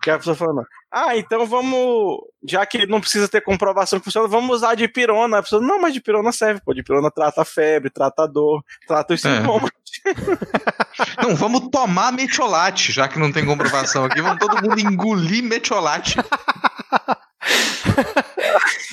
que 0.00 0.08
é 0.08 0.12
a 0.12 0.18
pessoa 0.18 0.36
falando, 0.36 0.62
ah, 0.92 1.16
então 1.16 1.44
vamos, 1.44 2.18
já 2.48 2.64
que 2.64 2.86
não 2.86 3.00
precisa 3.00 3.26
ter 3.26 3.40
comprovação 3.40 3.98
que 3.98 4.04
funciona, 4.04 4.28
vamos 4.28 4.58
usar 4.58 4.76
de 4.76 4.86
pirona. 4.86 5.38
A 5.38 5.42
pessoa, 5.42 5.60
não, 5.60 5.80
mas 5.80 5.92
de 5.92 6.00
pirona 6.00 6.30
serve, 6.30 6.60
pô, 6.64 6.72
de 6.72 6.84
pirona 6.84 7.10
trata 7.10 7.44
febre, 7.44 7.90
trata 7.90 8.28
dor, 8.28 8.62
trata 8.86 9.14
os 9.14 9.24
é. 9.24 9.36
sintomas. 9.36 9.70
Não, 11.22 11.34
vamos 11.34 11.68
tomar 11.70 12.12
metiolate, 12.12 12.92
já 12.92 13.08
que 13.08 13.18
não 13.18 13.32
tem 13.32 13.44
comprovação 13.44 14.04
aqui. 14.04 14.20
Vamos 14.20 14.38
todo 14.38 14.62
mundo 14.62 14.78
engolir 14.78 15.42
metiolate. 15.42 16.16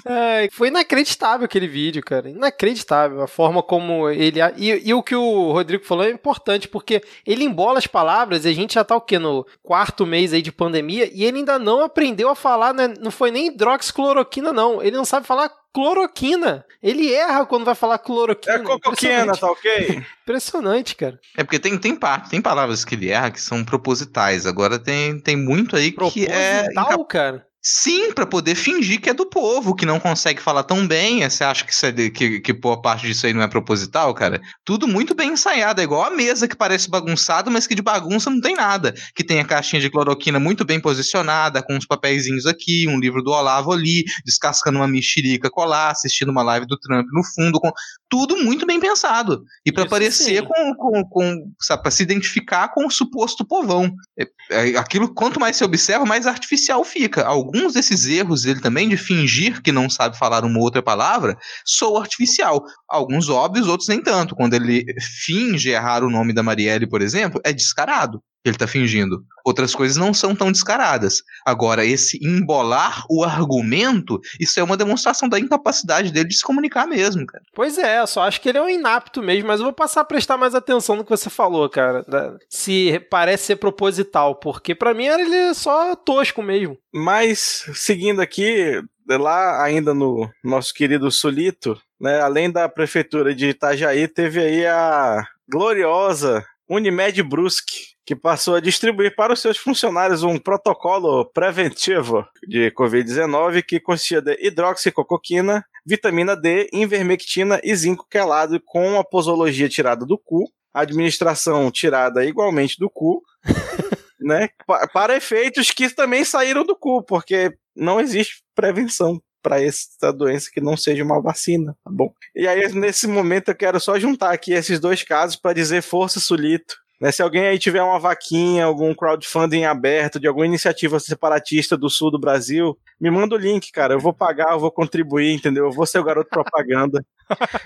É, 0.05 0.49
foi 0.51 0.67
inacreditável 0.67 1.45
aquele 1.45 1.67
vídeo, 1.67 2.03
cara. 2.03 2.29
Inacreditável. 2.29 3.21
A 3.21 3.27
forma 3.27 3.63
como 3.63 4.09
ele. 4.09 4.39
E, 4.57 4.89
e, 4.89 4.93
o 4.93 5.01
que 5.01 5.15
o 5.15 5.51
Rodrigo 5.51 5.85
falou 5.85 6.03
é 6.03 6.11
importante, 6.11 6.67
porque 6.67 7.01
ele 7.25 7.43
embola 7.43 7.79
as 7.79 7.87
palavras 7.87 8.45
e 8.45 8.49
a 8.49 8.53
gente 8.53 8.73
já 8.73 8.83
tá 8.83 8.95
o 8.95 9.01
quê? 9.01 9.17
No 9.17 9.45
quarto 9.61 10.05
mês 10.05 10.33
aí 10.33 10.41
de 10.41 10.51
pandemia 10.51 11.09
e 11.13 11.23
ele 11.23 11.39
ainda 11.39 11.57
não 11.57 11.81
aprendeu 11.81 12.29
a 12.29 12.35
falar, 12.35 12.73
né? 12.73 12.93
Não 12.99 13.11
foi 13.11 13.31
nem 13.31 13.47
hidroxicloroquina, 13.47 14.51
não. 14.51 14.81
Ele 14.81 14.97
não 14.97 15.05
sabe 15.05 15.25
falar 15.25 15.49
cloroquina. 15.73 16.65
Ele 16.81 17.11
erra 17.11 17.45
quando 17.45 17.65
vai 17.65 17.75
falar 17.75 17.97
cloroquina. 17.97 18.55
É 18.55 18.59
cocoquina, 18.59 19.35
tá 19.35 19.51
ok? 19.51 20.03
Impressionante, 20.21 20.95
cara. 20.97 21.19
É 21.35 21.43
porque 21.43 21.59
tem, 21.59 21.77
tem, 21.77 21.97
tem 22.29 22.41
palavras 22.41 22.85
que 22.85 22.95
ele 22.95 23.09
erra 23.09 23.31
que 23.31 23.41
são 23.41 23.65
propositais. 23.65 24.45
Agora 24.45 24.77
tem, 24.77 25.19
tem 25.19 25.35
muito 25.35 25.75
aí 25.75 25.91
que 25.91 26.25
é. 26.27 26.63
Proposital, 26.63 27.05
cara? 27.05 27.52
Sim, 27.65 28.11
para 28.11 28.25
poder 28.25 28.55
fingir 28.55 28.99
que 28.99 29.09
é 29.09 29.13
do 29.13 29.25
povo, 29.25 29.73
que 29.73 29.85
não 29.85 29.97
consegue 29.97 30.41
falar 30.41 30.63
tão 30.63 30.85
bem. 30.85 31.23
Você 31.23 31.45
acha 31.45 31.63
que, 31.63 31.85
é 31.85 31.91
de, 31.91 32.11
que, 32.11 32.41
que 32.41 32.51
boa 32.51 32.81
parte 32.81 33.07
disso 33.07 33.25
aí 33.25 33.33
não 33.33 33.41
é 33.41 33.47
proposital, 33.47 34.13
cara? 34.13 34.41
Tudo 34.65 34.85
muito 34.85 35.15
bem 35.15 35.31
ensaiado. 35.31 35.79
É 35.79 35.85
igual 35.85 36.03
a 36.03 36.09
mesa 36.09 36.45
que 36.45 36.57
parece 36.57 36.89
bagunçado, 36.89 37.49
mas 37.49 37.65
que 37.65 37.73
de 37.73 37.81
bagunça 37.81 38.29
não 38.29 38.41
tem 38.41 38.53
nada. 38.53 38.93
Que 39.15 39.23
tem 39.23 39.39
a 39.39 39.45
caixinha 39.45 39.81
de 39.81 39.89
cloroquina 39.89 40.41
muito 40.41 40.65
bem 40.65 40.77
posicionada, 40.77 41.63
com 41.63 41.73
uns 41.73 41.85
papeizinhos 41.85 42.45
aqui, 42.45 42.85
um 42.89 42.99
livro 42.99 43.23
do 43.23 43.31
Olavo 43.31 43.71
ali, 43.71 44.03
descascando 44.25 44.79
uma 44.79 44.87
mexerica 44.87 45.49
colar, 45.49 45.91
assistindo 45.91 46.31
uma 46.31 46.43
live 46.43 46.67
do 46.67 46.77
Trump 46.77 47.07
no 47.13 47.23
fundo. 47.23 47.61
Com... 47.61 47.71
Tudo 48.09 48.35
muito 48.43 48.65
bem 48.65 48.77
pensado. 48.77 49.41
E 49.65 49.71
para 49.71 49.85
parecer 49.85 50.43
com, 50.43 50.75
com, 50.75 51.03
com 51.09 51.51
sabe, 51.61 51.81
pra 51.81 51.91
se 51.91 52.03
identificar 52.03 52.73
com 52.73 52.85
o 52.85 52.91
suposto 52.91 53.45
povão. 53.47 53.89
É, 54.19 54.27
é, 54.51 54.77
aquilo, 54.77 55.13
quanto 55.13 55.39
mais 55.39 55.55
se 55.55 55.63
observa, 55.63 56.05
mais 56.05 56.27
artificial 56.27 56.83
fica. 56.83 57.23
Algum 57.23 57.52
alguns 57.53 57.73
desses 57.73 58.07
erros 58.07 58.43
dele 58.43 58.59
também, 58.59 58.89
de 58.89 58.97
fingir 58.97 59.61
que 59.61 59.71
não 59.71 59.89
sabe 59.89 60.17
falar 60.17 60.43
uma 60.43 60.59
outra 60.59 60.81
palavra, 60.81 61.37
sou 61.63 61.99
artificial. 61.99 62.63
Alguns 62.89 63.29
óbvios, 63.29 63.67
outros 63.67 63.87
nem 63.87 64.01
tanto. 64.01 64.35
Quando 64.35 64.55
ele 64.55 64.83
finge 65.23 65.69
errar 65.69 66.03
o 66.03 66.09
nome 66.09 66.33
da 66.33 66.41
Marielle, 66.41 66.87
por 66.87 67.01
exemplo, 67.01 67.39
é 67.45 67.53
descarado 67.53 68.21
ele 68.43 68.55
está 68.55 68.67
fingindo. 68.67 69.23
Outras 69.45 69.73
coisas 69.73 69.97
não 69.97 70.13
são 70.13 70.35
tão 70.35 70.51
descaradas. 70.51 71.23
Agora, 71.45 71.85
esse 71.85 72.19
embolar 72.21 73.05
o 73.09 73.23
argumento, 73.23 74.19
isso 74.39 74.59
é 74.59 74.63
uma 74.63 74.77
demonstração 74.77 75.29
da 75.29 75.39
incapacidade 75.39 76.11
dele 76.11 76.29
de 76.29 76.35
se 76.35 76.43
comunicar 76.43 76.85
mesmo, 76.85 77.25
cara. 77.25 77.43
Pois 77.53 77.77
é, 77.77 77.99
eu 77.99 78.07
só 78.07 78.23
acho 78.23 78.41
que 78.41 78.49
ele 78.49 78.57
é 78.57 78.61
um 78.61 78.69
inapto 78.69 79.21
mesmo, 79.21 79.47
mas 79.47 79.59
eu 79.59 79.65
vou 79.65 79.73
passar 79.73 80.01
a 80.01 80.05
prestar 80.05 80.37
mais 80.37 80.55
atenção 80.55 80.95
no 80.95 81.03
que 81.03 81.09
você 81.09 81.29
falou, 81.29 81.69
cara. 81.69 82.05
Se 82.49 82.99
parece 83.09 83.45
ser 83.45 83.55
proposital, 83.57 84.35
porque 84.35 84.75
para 84.75 84.93
mim 84.93 85.05
ele 85.05 85.35
é 85.35 85.53
só 85.53 85.95
tosco 85.95 86.41
mesmo. 86.41 86.77
Mas, 86.93 87.65
seguindo 87.73 88.21
aqui, 88.21 88.81
lá 89.07 89.63
ainda 89.63 89.93
no 89.93 90.29
nosso 90.43 90.73
querido 90.73 91.09
Solito, 91.11 91.77
né, 91.99 92.21
além 92.21 92.51
da 92.51 92.67
prefeitura 92.67 93.33
de 93.33 93.49
Itajaí, 93.49 94.07
teve 94.07 94.41
aí 94.41 94.65
a 94.65 95.23
gloriosa 95.49 96.45
Unimed 96.69 97.21
Brusque, 97.23 97.93
que 98.05 98.15
passou 98.15 98.55
a 98.55 98.59
distribuir 98.59 99.15
para 99.15 99.33
os 99.33 99.41
seus 99.41 99.57
funcionários 99.57 100.23
um 100.23 100.37
protocolo 100.37 101.25
preventivo 101.25 102.25
de 102.47 102.71
Covid-19 102.71 103.63
que 103.63 103.79
consistia 103.79 104.21
de 104.21 104.37
hidroxicocoquina, 104.41 105.63
vitamina 105.85 106.35
D, 106.35 106.69
invermectina 106.73 107.59
e 107.63 107.75
zinco 107.75 108.07
quelado 108.09 108.61
com 108.65 108.99
a 108.99 109.03
posologia 109.03 109.69
tirada 109.69 110.05
do 110.05 110.17
cu, 110.17 110.51
administração 110.73 111.69
tirada 111.71 112.25
igualmente 112.25 112.77
do 112.79 112.89
cu, 112.89 113.21
né? 114.19 114.49
Para 114.93 115.15
efeitos 115.15 115.69
que 115.71 115.89
também 115.89 116.23
saíram 116.23 116.65
do 116.65 116.75
cu, 116.75 117.03
porque 117.03 117.53
não 117.75 117.99
existe 117.99 118.43
prevenção 118.55 119.21
para 119.43 119.61
essa 119.61 120.11
doença 120.11 120.49
que 120.51 120.61
não 120.61 120.77
seja 120.77 121.03
uma 121.03 121.21
vacina, 121.21 121.75
tá 121.83 121.91
bom? 121.91 122.11
E 122.33 122.47
aí, 122.47 122.71
nesse 122.73 123.05
momento, 123.05 123.49
eu 123.49 123.55
quero 123.55 123.79
só 123.79 123.99
juntar 123.99 124.31
aqui 124.31 124.53
esses 124.53 124.79
dois 124.79 125.03
casos 125.03 125.35
para 125.35 125.53
dizer 125.53 125.83
força, 125.83 126.19
Sulito. 126.19 126.81
Né, 127.01 127.11
se 127.11 127.21
alguém 127.21 127.45
aí 127.45 127.59
tiver 127.59 127.83
uma 127.83 127.99
vaquinha, 127.99 128.63
algum 128.63 128.95
crowdfunding 128.95 129.65
aberto 129.65 130.21
de 130.21 130.27
alguma 130.27 130.45
iniciativa 130.45 130.97
separatista 131.01 131.75
do 131.75 131.89
sul 131.89 132.09
do 132.09 132.19
Brasil, 132.19 132.77
me 132.97 133.11
manda 133.11 133.35
o 133.35 133.37
link, 133.37 133.71
cara. 133.73 133.93
Eu 133.93 133.99
vou 133.99 134.13
pagar, 134.13 134.53
eu 134.53 134.59
vou 134.59 134.71
contribuir, 134.71 135.33
entendeu? 135.33 135.65
Eu 135.65 135.71
vou 135.71 135.85
ser 135.85 135.99
o 135.99 136.03
garoto 136.03 136.29
propaganda. 136.29 137.03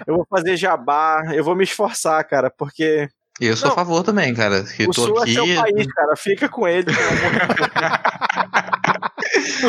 eu 0.08 0.16
vou 0.16 0.26
fazer 0.28 0.58
jabá, 0.58 1.22
eu 1.36 1.44
vou 1.44 1.56
me 1.56 1.64
esforçar, 1.64 2.24
cara, 2.28 2.50
porque 2.50 3.08
eu 3.40 3.56
sou 3.56 3.68
não, 3.68 3.74
a 3.74 3.76
favor 3.76 4.04
também, 4.04 4.34
cara. 4.34 4.64
o 4.88 4.94
Sul 4.94 5.20
aqui... 5.20 5.30
é 5.30 5.34
seu 5.34 5.46
país, 5.56 5.86
cara. 5.94 6.16
Fica 6.16 6.50
com 6.50 6.68
ele. 6.68 6.88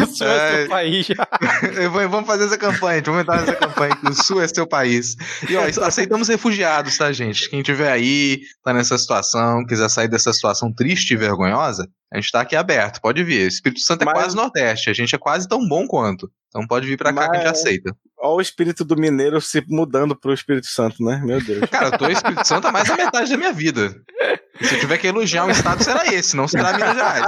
o 0.02 0.06
Sul 0.06 0.26
é, 0.26 0.36
é 0.36 0.58
seu 0.58 0.68
país. 0.68 1.08
Vamos 2.10 2.26
fazer 2.26 2.44
essa 2.44 2.58
campanha, 2.58 3.02
vamos 3.04 3.22
entrar 3.22 3.40
nessa 3.40 3.54
campanha 3.54 3.96
que 3.96 4.08
o 4.08 4.14
Sul 4.14 4.42
é 4.42 4.48
seu 4.48 4.66
país. 4.66 5.16
E 5.48 5.56
ó, 5.56 5.64
aceitamos 5.84 6.28
refugiados, 6.28 6.96
tá, 6.96 7.12
gente? 7.12 7.48
Quem 7.48 7.62
tiver 7.62 7.90
aí, 7.90 8.40
tá 8.62 8.72
nessa 8.72 8.96
situação, 8.98 9.64
quiser 9.66 9.88
sair 9.88 10.08
dessa 10.08 10.32
situação 10.32 10.72
triste 10.72 11.12
e 11.12 11.16
vergonhosa, 11.16 11.88
a 12.12 12.18
gente 12.18 12.30
tá 12.30 12.40
aqui 12.40 12.56
aberto, 12.56 13.00
pode 13.00 13.22
vir. 13.22 13.44
O 13.44 13.48
Espírito 13.48 13.80
Santo 13.80 14.02
é 14.02 14.04
Mas... 14.06 14.14
quase 14.14 14.36
Nordeste, 14.36 14.90
a 14.90 14.94
gente 14.94 15.14
é 15.14 15.18
quase 15.18 15.46
tão 15.46 15.66
bom 15.66 15.86
quanto. 15.86 16.30
Então 16.48 16.66
pode 16.66 16.86
vir 16.86 16.96
pra 16.96 17.12
cá 17.12 17.20
Mas... 17.22 17.30
que 17.30 17.36
a 17.36 17.40
gente 17.40 17.50
aceita. 17.50 17.96
Olha 18.20 18.36
o 18.36 18.40
espírito 18.40 18.84
do 18.84 18.96
mineiro 18.96 19.40
se 19.40 19.62
mudando 19.68 20.16
pro 20.16 20.34
Espírito 20.34 20.66
Santo, 20.66 21.04
né? 21.04 21.20
Meu 21.24 21.40
Deus. 21.40 21.60
Cara, 21.70 21.86
eu 21.86 21.98
tô 21.98 22.08
Espírito 22.08 22.46
Santo 22.46 22.66
há 22.66 22.72
mais 22.72 22.88
da 22.88 22.96
metade 22.96 23.30
da 23.30 23.36
minha 23.36 23.52
vida. 23.52 23.94
Se 24.60 24.74
eu 24.74 24.80
tiver 24.80 24.98
que 24.98 25.06
elogiar 25.06 25.44
um 25.44 25.50
estado, 25.50 25.84
será 25.84 26.12
esse, 26.12 26.36
não 26.36 26.48
será 26.48 26.72
Minas 26.72 26.96
Gerais. 26.96 27.26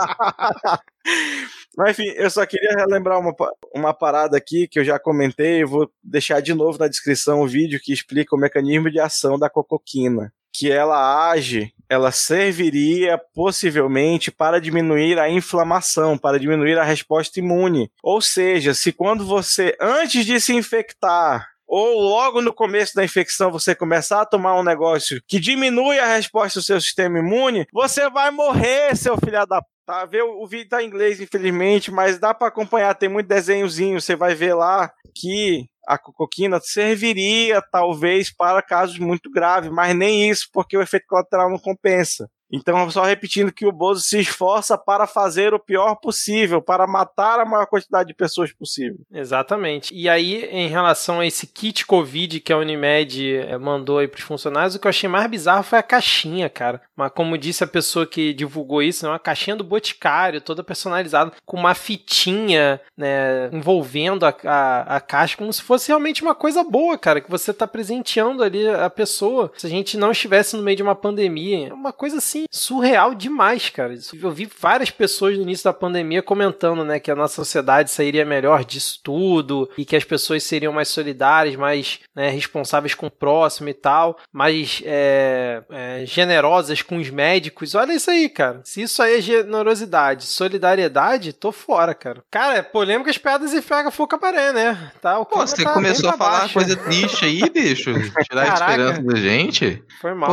Mas 1.77 1.99
enfim, 1.99 2.11
eu 2.17 2.31
só 2.31 2.45
queria 2.45 2.75
relembrar 2.77 3.19
uma, 3.19 3.35
uma 3.75 3.95
parada 3.95 4.37
aqui 4.37 4.67
que 4.67 4.79
eu 4.79 4.85
já 4.85 4.99
comentei, 4.99 5.63
eu 5.63 5.69
vou 5.69 5.91
deixar 6.03 6.41
de 6.41 6.53
novo 6.53 6.79
na 6.79 6.89
descrição 6.89 7.41
o 7.41 7.47
vídeo 7.47 7.81
que 7.83 7.93
explica 7.93 8.35
o 8.35 8.39
mecanismo 8.39 8.91
de 8.91 9.01
ação 9.01 9.39
da 9.39 9.49
cocoquina. 9.49 10.33
Que 10.53 10.71
ela 10.71 11.31
age 11.31 11.73
ela 11.91 12.13
serviria 12.13 13.19
possivelmente 13.35 14.31
para 14.31 14.61
diminuir 14.61 15.19
a 15.19 15.29
inflamação, 15.29 16.17
para 16.17 16.39
diminuir 16.39 16.79
a 16.79 16.85
resposta 16.85 17.41
imune. 17.41 17.91
Ou 18.01 18.21
seja, 18.21 18.73
se 18.73 18.93
quando 18.93 19.27
você, 19.27 19.77
antes 19.81 20.25
de 20.25 20.41
se 20.41 20.55
infectar, 20.55 21.49
ou 21.67 22.01
logo 22.01 22.41
no 22.41 22.53
começo 22.53 22.95
da 22.95 23.05
infecção 23.05 23.51
você 23.51 23.75
começar 23.75 24.21
a 24.21 24.27
tomar 24.27 24.59
um 24.59 24.63
negócio 24.63 25.21
que 25.27 25.41
diminui 25.41 25.99
a 25.99 26.15
resposta 26.15 26.61
do 26.61 26.65
seu 26.65 26.81
sistema 26.81 27.19
imune, 27.19 27.67
você 27.73 28.09
vai 28.09 28.31
morrer, 28.31 28.97
seu 28.97 29.17
filho 29.17 29.45
da 29.47 29.61
Tá, 29.91 30.09
o, 30.25 30.47
vídeo 30.47 30.69
tá 30.69 30.81
em 30.81 30.87
inglês, 30.87 31.21
infelizmente, 31.21 31.91
mas 31.91 32.17
dá 32.17 32.33
para 32.33 32.47
acompanhar, 32.47 32.95
tem 32.95 33.09
muito 33.09 33.27
desenhozinho, 33.27 34.01
você 34.01 34.15
vai 34.15 34.37
ver 34.37 34.55
lá 34.55 34.89
que 35.13 35.67
a 35.85 35.99
coquina 35.99 36.61
serviria 36.63 37.61
talvez 37.73 38.33
para 38.33 38.63
casos 38.63 39.01
muito 39.01 39.29
graves, 39.29 39.69
mas 39.69 39.93
nem 39.97 40.31
isso, 40.31 40.47
porque 40.53 40.77
o 40.77 40.81
efeito 40.83 41.07
colateral 41.09 41.51
não 41.51 41.59
compensa. 41.59 42.31
Então, 42.53 42.91
só 42.91 43.05
repetindo 43.05 43.53
que 43.53 43.65
o 43.65 43.73
Bozo 43.73 44.01
se 44.01 44.19
esforça 44.19 44.77
para 44.77 45.07
fazer 45.07 45.55
o 45.55 45.59
pior 45.59 45.95
possível, 45.97 46.61
para 46.61 46.87
matar 46.87 47.39
a 47.39 47.45
maior 47.45 47.67
quantidade 47.67 48.09
de 48.09 48.15
pessoas 48.15 48.53
possível. 48.53 48.99
Exatamente. 49.13 49.95
E 49.95 50.09
aí, 50.09 50.45
em 50.47 50.69
relação 50.69 51.21
a 51.21 51.27
esse 51.27 51.47
kit 51.47 51.87
Covid 51.87 52.41
que 52.41 52.53
a 52.53 52.59
Unimed 52.59 53.37
eh, 53.37 53.57
mandou 53.57 53.99
aí 53.99 54.09
para 54.09 54.19
os 54.19 54.25
funcionários, 54.25 54.75
o 54.75 54.81
que 54.81 54.87
eu 54.87 54.91
achei 54.91 55.09
mais 55.09 55.31
bizarro 55.31 55.63
foi 55.63 55.79
a 55.79 55.83
caixinha, 55.83 56.49
cara. 56.49 56.83
Mas 57.01 57.13
como 57.13 57.39
disse 57.39 57.65
a 57.65 57.67
pessoa 57.67 58.07
que 58.07 58.35
divulgou 58.35 58.83
isso, 58.83 59.05
né, 59.05 59.11
uma 59.11 59.19
caixinha 59.19 59.57
do 59.57 59.65
Boticário, 59.65 60.41
toda 60.41 60.63
personalizada, 60.63 61.33
com 61.47 61.57
uma 61.57 61.75
fitinha, 61.75 62.79
né, 62.95 63.49
envolvendo 63.53 64.27
a, 64.27 64.37
a, 64.45 64.97
a 64.97 65.01
caixa, 65.01 65.37
como 65.37 65.51
se 65.51 65.63
fosse 65.63 65.89
realmente 65.89 66.23
uma 66.23 66.35
coisa 66.35 66.63
boa, 66.63 66.99
cara, 66.99 67.23
que 67.23 67.31
você 67.31 67.53
está 67.53 67.67
presenteando 67.67 68.43
ali 68.43 68.69
a 68.69 68.91
pessoa. 68.91 69.51
Se 69.57 69.67
a 69.67 69.71
gente 69.71 69.97
não 69.97 70.13
estivesse 70.13 70.57
no 70.57 70.63
meio 70.63 70.77
de 70.77 70.83
uma 70.83 70.95
pandemia, 70.95 71.69
é 71.69 71.73
uma 71.73 71.93
coisa 71.93 72.19
assim 72.19 72.45
surreal 72.51 73.15
demais, 73.15 73.71
cara. 73.71 73.95
Eu 74.23 74.31
vi 74.31 74.49
várias 74.61 74.91
pessoas 74.91 75.37
no 75.37 75.43
início 75.43 75.65
da 75.65 75.73
pandemia 75.73 76.23
comentando, 76.23 76.85
né, 76.85 77.01
que 77.01 77.11
a 77.11 77.17
nossa 77.17 77.37
sociedade 77.37 77.91
sairia 77.91 78.27
melhor 78.27 78.63
disso 78.63 79.01
tudo 79.03 79.71
e 79.79 79.87
que 79.87 79.97
as 79.97 80.05
pessoas 80.05 80.43
seriam 80.43 80.73
mais 80.73 80.89
solidárias, 80.89 81.57
mais 81.57 82.01
né, 82.15 82.29
responsáveis 82.29 82.95
com 82.95 83.07
o 83.07 83.11
próximo 83.11 83.71
e 83.71 83.75
tal, 83.75 84.19
mais 84.31 84.83
é, 84.85 85.63
é, 85.71 86.05
generosas 86.05 86.83
com 86.91 86.97
os 86.97 87.09
médicos. 87.09 87.77
Olha 87.77 87.93
isso 87.93 88.11
aí, 88.11 88.29
cara. 88.29 88.63
Se 88.65 88.83
isso 88.83 89.01
aí 89.01 89.19
é 89.19 89.21
generosidade, 89.21 90.27
solidariedade, 90.27 91.33
tô 91.33 91.53
fora, 91.53 91.95
cara. 91.95 92.25
Cara, 92.29 92.57
é 92.57 92.63
polêmicas, 92.63 93.17
pedras 93.17 93.53
e 93.53 93.63
fega 93.63 93.93
fogo 93.93 94.09
cabaré, 94.09 94.53
né? 94.53 94.91
Tá, 95.01 95.17
o 95.21 95.25
Pô, 95.25 95.39
você 95.39 95.63
tá 95.63 95.73
começou 95.73 96.11
a 96.11 96.15
falar 96.15 96.41
baixo. 96.41 96.55
coisa 96.55 96.75
triste 96.75 97.25
aí, 97.25 97.49
bicho. 97.49 97.93
Tirar 98.29 98.47
Caraca. 98.47 98.65
a 98.65 98.71
esperança 98.71 99.03
da 99.03 99.17
gente. 99.21 99.85
Foi 100.01 100.15
mal. 100.15 100.29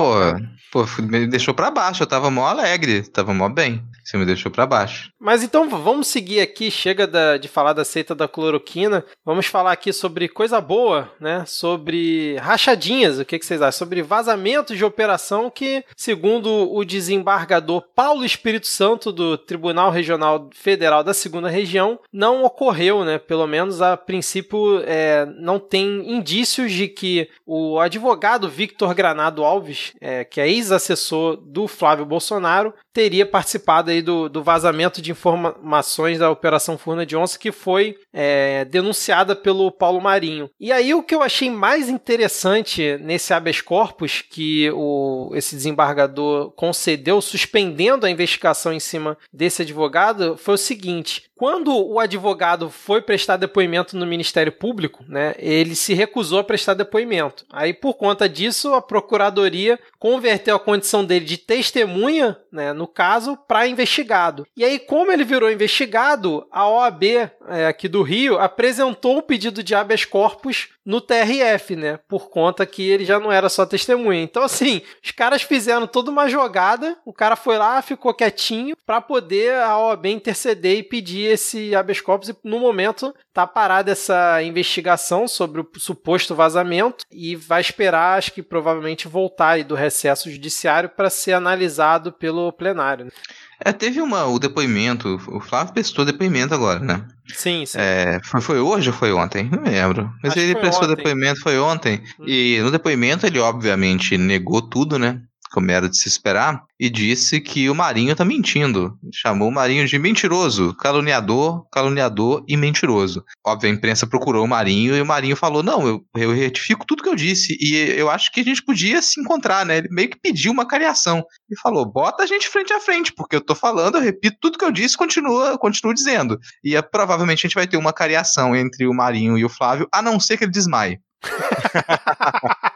Pô, 0.72 0.84
pô, 0.84 1.02
me 1.04 1.28
deixou 1.28 1.54
pra 1.54 1.70
baixo 1.70 2.02
eu 2.02 2.08
tava 2.08 2.32
mó 2.32 2.48
alegre, 2.48 3.04
tava 3.04 3.36
mó 3.36 3.48
bem. 3.48 3.84
Você 4.04 4.17
me 4.17 4.26
deixou 4.26 4.50
para 4.50 4.65
baixo. 4.65 5.12
Mas 5.20 5.43
então 5.43 5.70
vamos 5.70 6.08
seguir 6.08 6.39
aqui, 6.39 6.72
chega 6.72 7.06
da, 7.06 7.38
de 7.38 7.50
falar 7.50 7.74
da 7.74 7.84
seita 7.84 8.15
da 8.15 8.26
cloroquina, 8.26 9.04
vamos 9.26 9.48
falar 9.48 9.74
aqui 9.74 9.91
sobre 9.91 10.30
coisa 10.30 10.62
boa, 10.62 11.12
né? 11.20 11.43
Sobre 11.46 12.38
rachadinhas, 12.38 13.20
o 13.20 13.26
que, 13.26 13.38
que 13.38 13.46
vocês 13.46 13.62
acham? 13.62 13.78
Sobre 13.78 14.02
vazamentos 14.02 14.78
de 14.78 14.86
operação 14.86 15.50
que, 15.50 15.84
segundo 15.98 16.46
segundo 16.47 16.73
o 16.73 16.86
desembargador 16.86 17.83
Paulo 17.93 18.25
Espírito 18.25 18.67
Santo 18.67 19.12
do 19.12 19.38
Tribunal 19.38 19.91
Regional 19.91 20.49
Federal 20.53 21.03
da 21.03 21.13
Segunda 21.13 21.49
Região, 21.49 21.99
não 22.12 22.43
ocorreu, 22.43 23.03
né? 23.03 23.17
Pelo 23.17 23.45
menos 23.45 23.81
a 23.81 23.97
princípio 23.97 24.81
é, 24.86 25.25
não 25.39 25.60
tem 25.60 26.12
indícios 26.12 26.71
de 26.71 26.88
que 26.88 27.29
o 27.45 27.79
advogado 27.79 28.47
Victor 28.47 28.93
Granado 28.93 29.43
Alves, 29.43 29.93
é, 29.99 30.23
que 30.23 30.39
é 30.39 30.47
ex-assessor 30.47 31.38
do 31.38 31.67
Flávio 31.67 32.05
Bolsonaro, 32.05 32.73
teria 32.97 33.27
participado 33.27 33.91
aí 33.91 34.01
do, 34.01 34.27
do 34.27 34.41
vazamento 34.41 35.03
de 35.03 35.12
informações 35.12 36.17
da 36.17 36.31
Operação 36.31 36.79
Furna 36.79 37.05
de 37.05 37.15
Onça, 37.15 37.38
que 37.38 37.51
foi 37.51 37.95
é, 38.12 38.65
denunciada 38.65 39.36
pelo 39.36 39.71
Paulo 39.71 40.01
Marinho. 40.01 40.49
E 40.60 40.71
aí 40.71 40.95
o 40.95 41.03
que 41.03 41.13
eu 41.13 41.21
achei 41.21 41.47
mais 41.47 41.89
interessante 41.89 42.97
nesse 42.99 43.36
habeas 43.36 43.62
corpus 43.62 44.23
que 44.27 44.71
o, 44.71 45.29
esse 45.36 45.55
desembargador 45.55 46.49
concedeu, 46.53 47.21
suspendendo 47.21 48.03
a 48.03 48.10
investigação 48.10 48.73
em 48.73 48.79
cima 48.79 49.15
desse 49.31 49.62
advogado, 49.62 50.36
foi 50.36 50.55
o 50.55 50.57
seguinte: 50.57 51.29
quando 51.38 51.71
o 51.71 51.99
advogado 51.99 52.67
foi 52.71 52.99
prestar 52.99 53.38
depoimento 53.38 53.95
no 53.95 54.07
Ministério 54.07 54.51
Público, 54.51 55.05
né, 55.07 55.36
ele 55.38 55.75
se 55.75 55.93
recusou 55.93 56.39
a 56.39 56.43
prestar 56.43 56.73
depoimento. 56.73 57.45
Aí, 57.53 57.75
por 57.75 57.93
conta 57.93 58.27
disso, 58.27 58.73
a 58.73 58.81
Procuradoria 58.81 59.79
converteu 59.99 60.55
a 60.55 60.60
condição 60.60 61.05
dele 61.05 61.25
de 61.25 61.38
testemunha, 61.38 62.36
né, 62.51 62.73
no 62.73 62.87
caso, 62.88 63.38
para 63.47 63.67
investigado. 63.67 64.45
E 64.56 64.63
aí, 64.63 64.80
como 64.80 65.12
ele 65.12 65.23
virou 65.23 65.52
investigado, 65.52 66.47
a 66.52 66.67
OAB 66.67 67.04
é, 67.47 67.67
aqui 67.67 67.88
do 67.88 68.02
Rio 68.02 68.39
apresentou 68.39 69.17
um 69.17 69.21
pedido 69.21 69.63
de 69.63 69.76
habeas 69.76 70.06
corpus 70.06 70.69
no 70.88 71.02
TRF, 71.02 71.76
né, 71.76 72.00
por 72.08 72.30
conta 72.30 72.65
que 72.65 72.82
ele 72.89 73.04
já 73.04 73.19
não 73.19 73.30
era 73.30 73.50
só 73.50 73.65
testemunha. 73.65 74.21
Então, 74.21 74.41
assim, 74.41 74.82
os 75.04 75.12
caras 75.12 75.41
fizeram 75.41 75.86
toda 75.86 76.10
uma 76.10 76.30
jogada, 76.30 76.97
o 77.06 77.12
cara 77.12 77.36
foi 77.36 77.58
lá, 77.58 77.82
ficou 77.82 78.13
quietinho, 78.13 78.73
para 78.86 79.02
poder 79.02 79.56
a 79.56 79.78
OAB 79.78 80.06
interceder 80.06 80.78
e 80.78 80.84
pedir 80.84 81.26
esse 81.34 81.76
habeas 81.76 82.00
corpus 82.00 82.30
e 82.30 82.36
no 82.41 82.58
momento 82.58 83.13
tá 83.34 83.45
parada 83.45 83.91
essa 83.91 84.41
investigação 84.41 85.28
sobre 85.28 85.60
o 85.60 85.69
suposto 85.78 86.34
vazamento 86.34 87.04
e 87.12 87.36
vai 87.36 87.60
esperar, 87.60 88.17
acho 88.17 88.32
que 88.32 88.41
provavelmente 88.41 89.10
voltar 89.10 89.62
do 89.65 89.76
recesso 89.76 90.32
judiciário 90.32 90.89
para 90.89 91.10
ser 91.10 91.34
analisado 91.34 92.13
pelo 92.13 92.52
plenário. 92.54 92.76
Né? 93.05 93.11
É, 93.59 93.71
teve 93.71 94.01
uma, 94.01 94.25
o 94.25 94.37
depoimento, 94.37 95.19
o 95.27 95.39
Flávio 95.39 95.73
prestou 95.73 96.05
depoimento 96.05 96.53
agora, 96.53 96.79
né? 96.79 97.05
Sim, 97.27 97.65
sim. 97.65 97.77
É, 97.79 98.19
foi, 98.23 98.39
foi, 98.39 98.59
hoje 98.59 98.89
ou 98.89 98.95
foi 98.95 99.11
ontem? 99.11 99.49
Não 99.51 99.63
lembro. 99.63 100.11
Mas 100.23 100.33
Acho 100.33 100.41
ele 100.41 100.55
prestou 100.55 100.85
ontem. 100.85 100.95
depoimento, 100.95 101.41
foi 101.41 101.57
ontem. 101.57 102.01
Hum. 102.19 102.25
E 102.27 102.59
no 102.61 102.71
depoimento 102.71 103.25
ele 103.25 103.39
obviamente 103.39 104.17
negou 104.17 104.61
tudo, 104.61 104.99
né? 104.99 105.19
Como 105.51 105.71
era 105.71 105.89
de 105.89 105.97
se 105.97 106.07
esperar 106.07 106.63
e 106.79 106.89
disse 106.89 107.41
que 107.41 107.69
o 107.69 107.75
Marinho 107.75 108.15
tá 108.15 108.23
mentindo. 108.23 108.97
Chamou 109.13 109.49
o 109.49 109.51
Marinho 109.51 109.88
de 109.88 109.97
mentiroso, 109.97 110.75
caluniador, 110.75 111.67
caluniador 111.71 112.43
e 112.47 112.55
mentiroso. 112.55 113.23
Óbvio, 113.45 113.69
a 113.69 113.73
imprensa 113.73 114.05
procurou 114.05 114.45
o 114.45 114.47
Marinho 114.47 114.95
e 114.95 115.01
o 115.01 115.05
Marinho 115.05 115.36
falou: 115.36 115.63
Não, 115.63 115.88
eu, 115.88 116.01
eu 116.15 116.33
retifico 116.33 116.86
tudo 116.86 117.03
que 117.03 117.10
eu 117.10 117.15
disse. 117.15 117.57
E 117.60 117.75
eu 117.97 118.10
acho 118.10 118.31
que 118.31 118.41
a 118.41 118.43
gente 118.43 118.63
podia 118.63 119.01
se 119.01 119.19
encontrar, 119.19 119.65
né? 119.65 119.77
Ele 119.77 119.88
meio 119.89 120.10
que 120.10 120.19
pediu 120.19 120.51
uma 120.51 120.67
cariação. 120.67 121.23
E 121.49 121.60
falou: 121.60 121.86
Bota 121.86 122.23
a 122.23 122.27
gente 122.27 122.47
frente 122.47 122.73
a 122.73 122.79
frente, 122.79 123.13
porque 123.13 123.36
eu 123.36 123.41
tô 123.41 123.55
falando, 123.55 123.95
eu 123.95 124.01
repito 124.01 124.38
tudo 124.41 124.57
que 124.57 124.65
eu 124.65 124.71
disse, 124.71 124.97
continua, 124.97 125.57
continuo 125.57 125.93
dizendo. 125.93 126.38
E 126.63 126.75
é, 126.75 126.81
provavelmente 126.81 127.39
a 127.39 127.47
gente 127.47 127.55
vai 127.55 127.67
ter 127.67 127.77
uma 127.77 127.93
cariação 127.93 128.55
entre 128.55 128.88
o 128.88 128.93
Marinho 128.93 129.38
e 129.38 129.45
o 129.45 129.49
Flávio, 129.49 129.88
a 129.91 130.01
não 130.01 130.19
ser 130.19 130.38
que 130.38 130.43
ele 130.43 130.51
desmaie. 130.51 130.99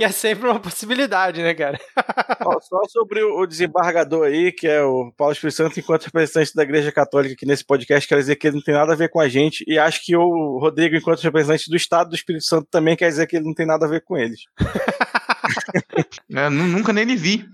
que 0.00 0.04
é 0.04 0.10
sempre 0.10 0.48
uma 0.48 0.58
possibilidade, 0.58 1.42
né, 1.42 1.52
cara? 1.52 1.78
Só 2.62 2.80
sobre 2.88 3.22
o 3.22 3.44
desembargador 3.44 4.28
aí, 4.28 4.50
que 4.50 4.66
é 4.66 4.82
o 4.82 5.12
Paulo 5.14 5.34
Espírito 5.34 5.56
Santo, 5.56 5.78
enquanto 5.78 6.06
representante 6.06 6.54
da 6.54 6.62
Igreja 6.62 6.90
Católica 6.90 7.34
aqui 7.34 7.44
nesse 7.44 7.62
podcast, 7.62 8.08
quer 8.08 8.16
dizer 8.16 8.36
que 8.36 8.46
ele 8.46 8.56
não 8.56 8.62
tem 8.62 8.72
nada 8.72 8.94
a 8.94 8.96
ver 8.96 9.10
com 9.10 9.20
a 9.20 9.28
gente, 9.28 9.62
e 9.68 9.78
acho 9.78 10.02
que 10.02 10.16
o 10.16 10.58
Rodrigo, 10.58 10.96
enquanto 10.96 11.20
representante 11.20 11.68
do 11.68 11.76
Estado 11.76 12.08
do 12.08 12.16
Espírito 12.16 12.46
Santo, 12.46 12.66
também 12.70 12.96
quer 12.96 13.10
dizer 13.10 13.26
que 13.26 13.36
ele 13.36 13.44
não 13.44 13.52
tem 13.52 13.66
nada 13.66 13.84
a 13.84 13.88
ver 13.90 14.02
com 14.02 14.16
eles. 14.16 14.40
é, 16.34 16.48
nunca 16.48 16.94
nem 16.94 17.04
lhe 17.04 17.16
vi. 17.16 17.46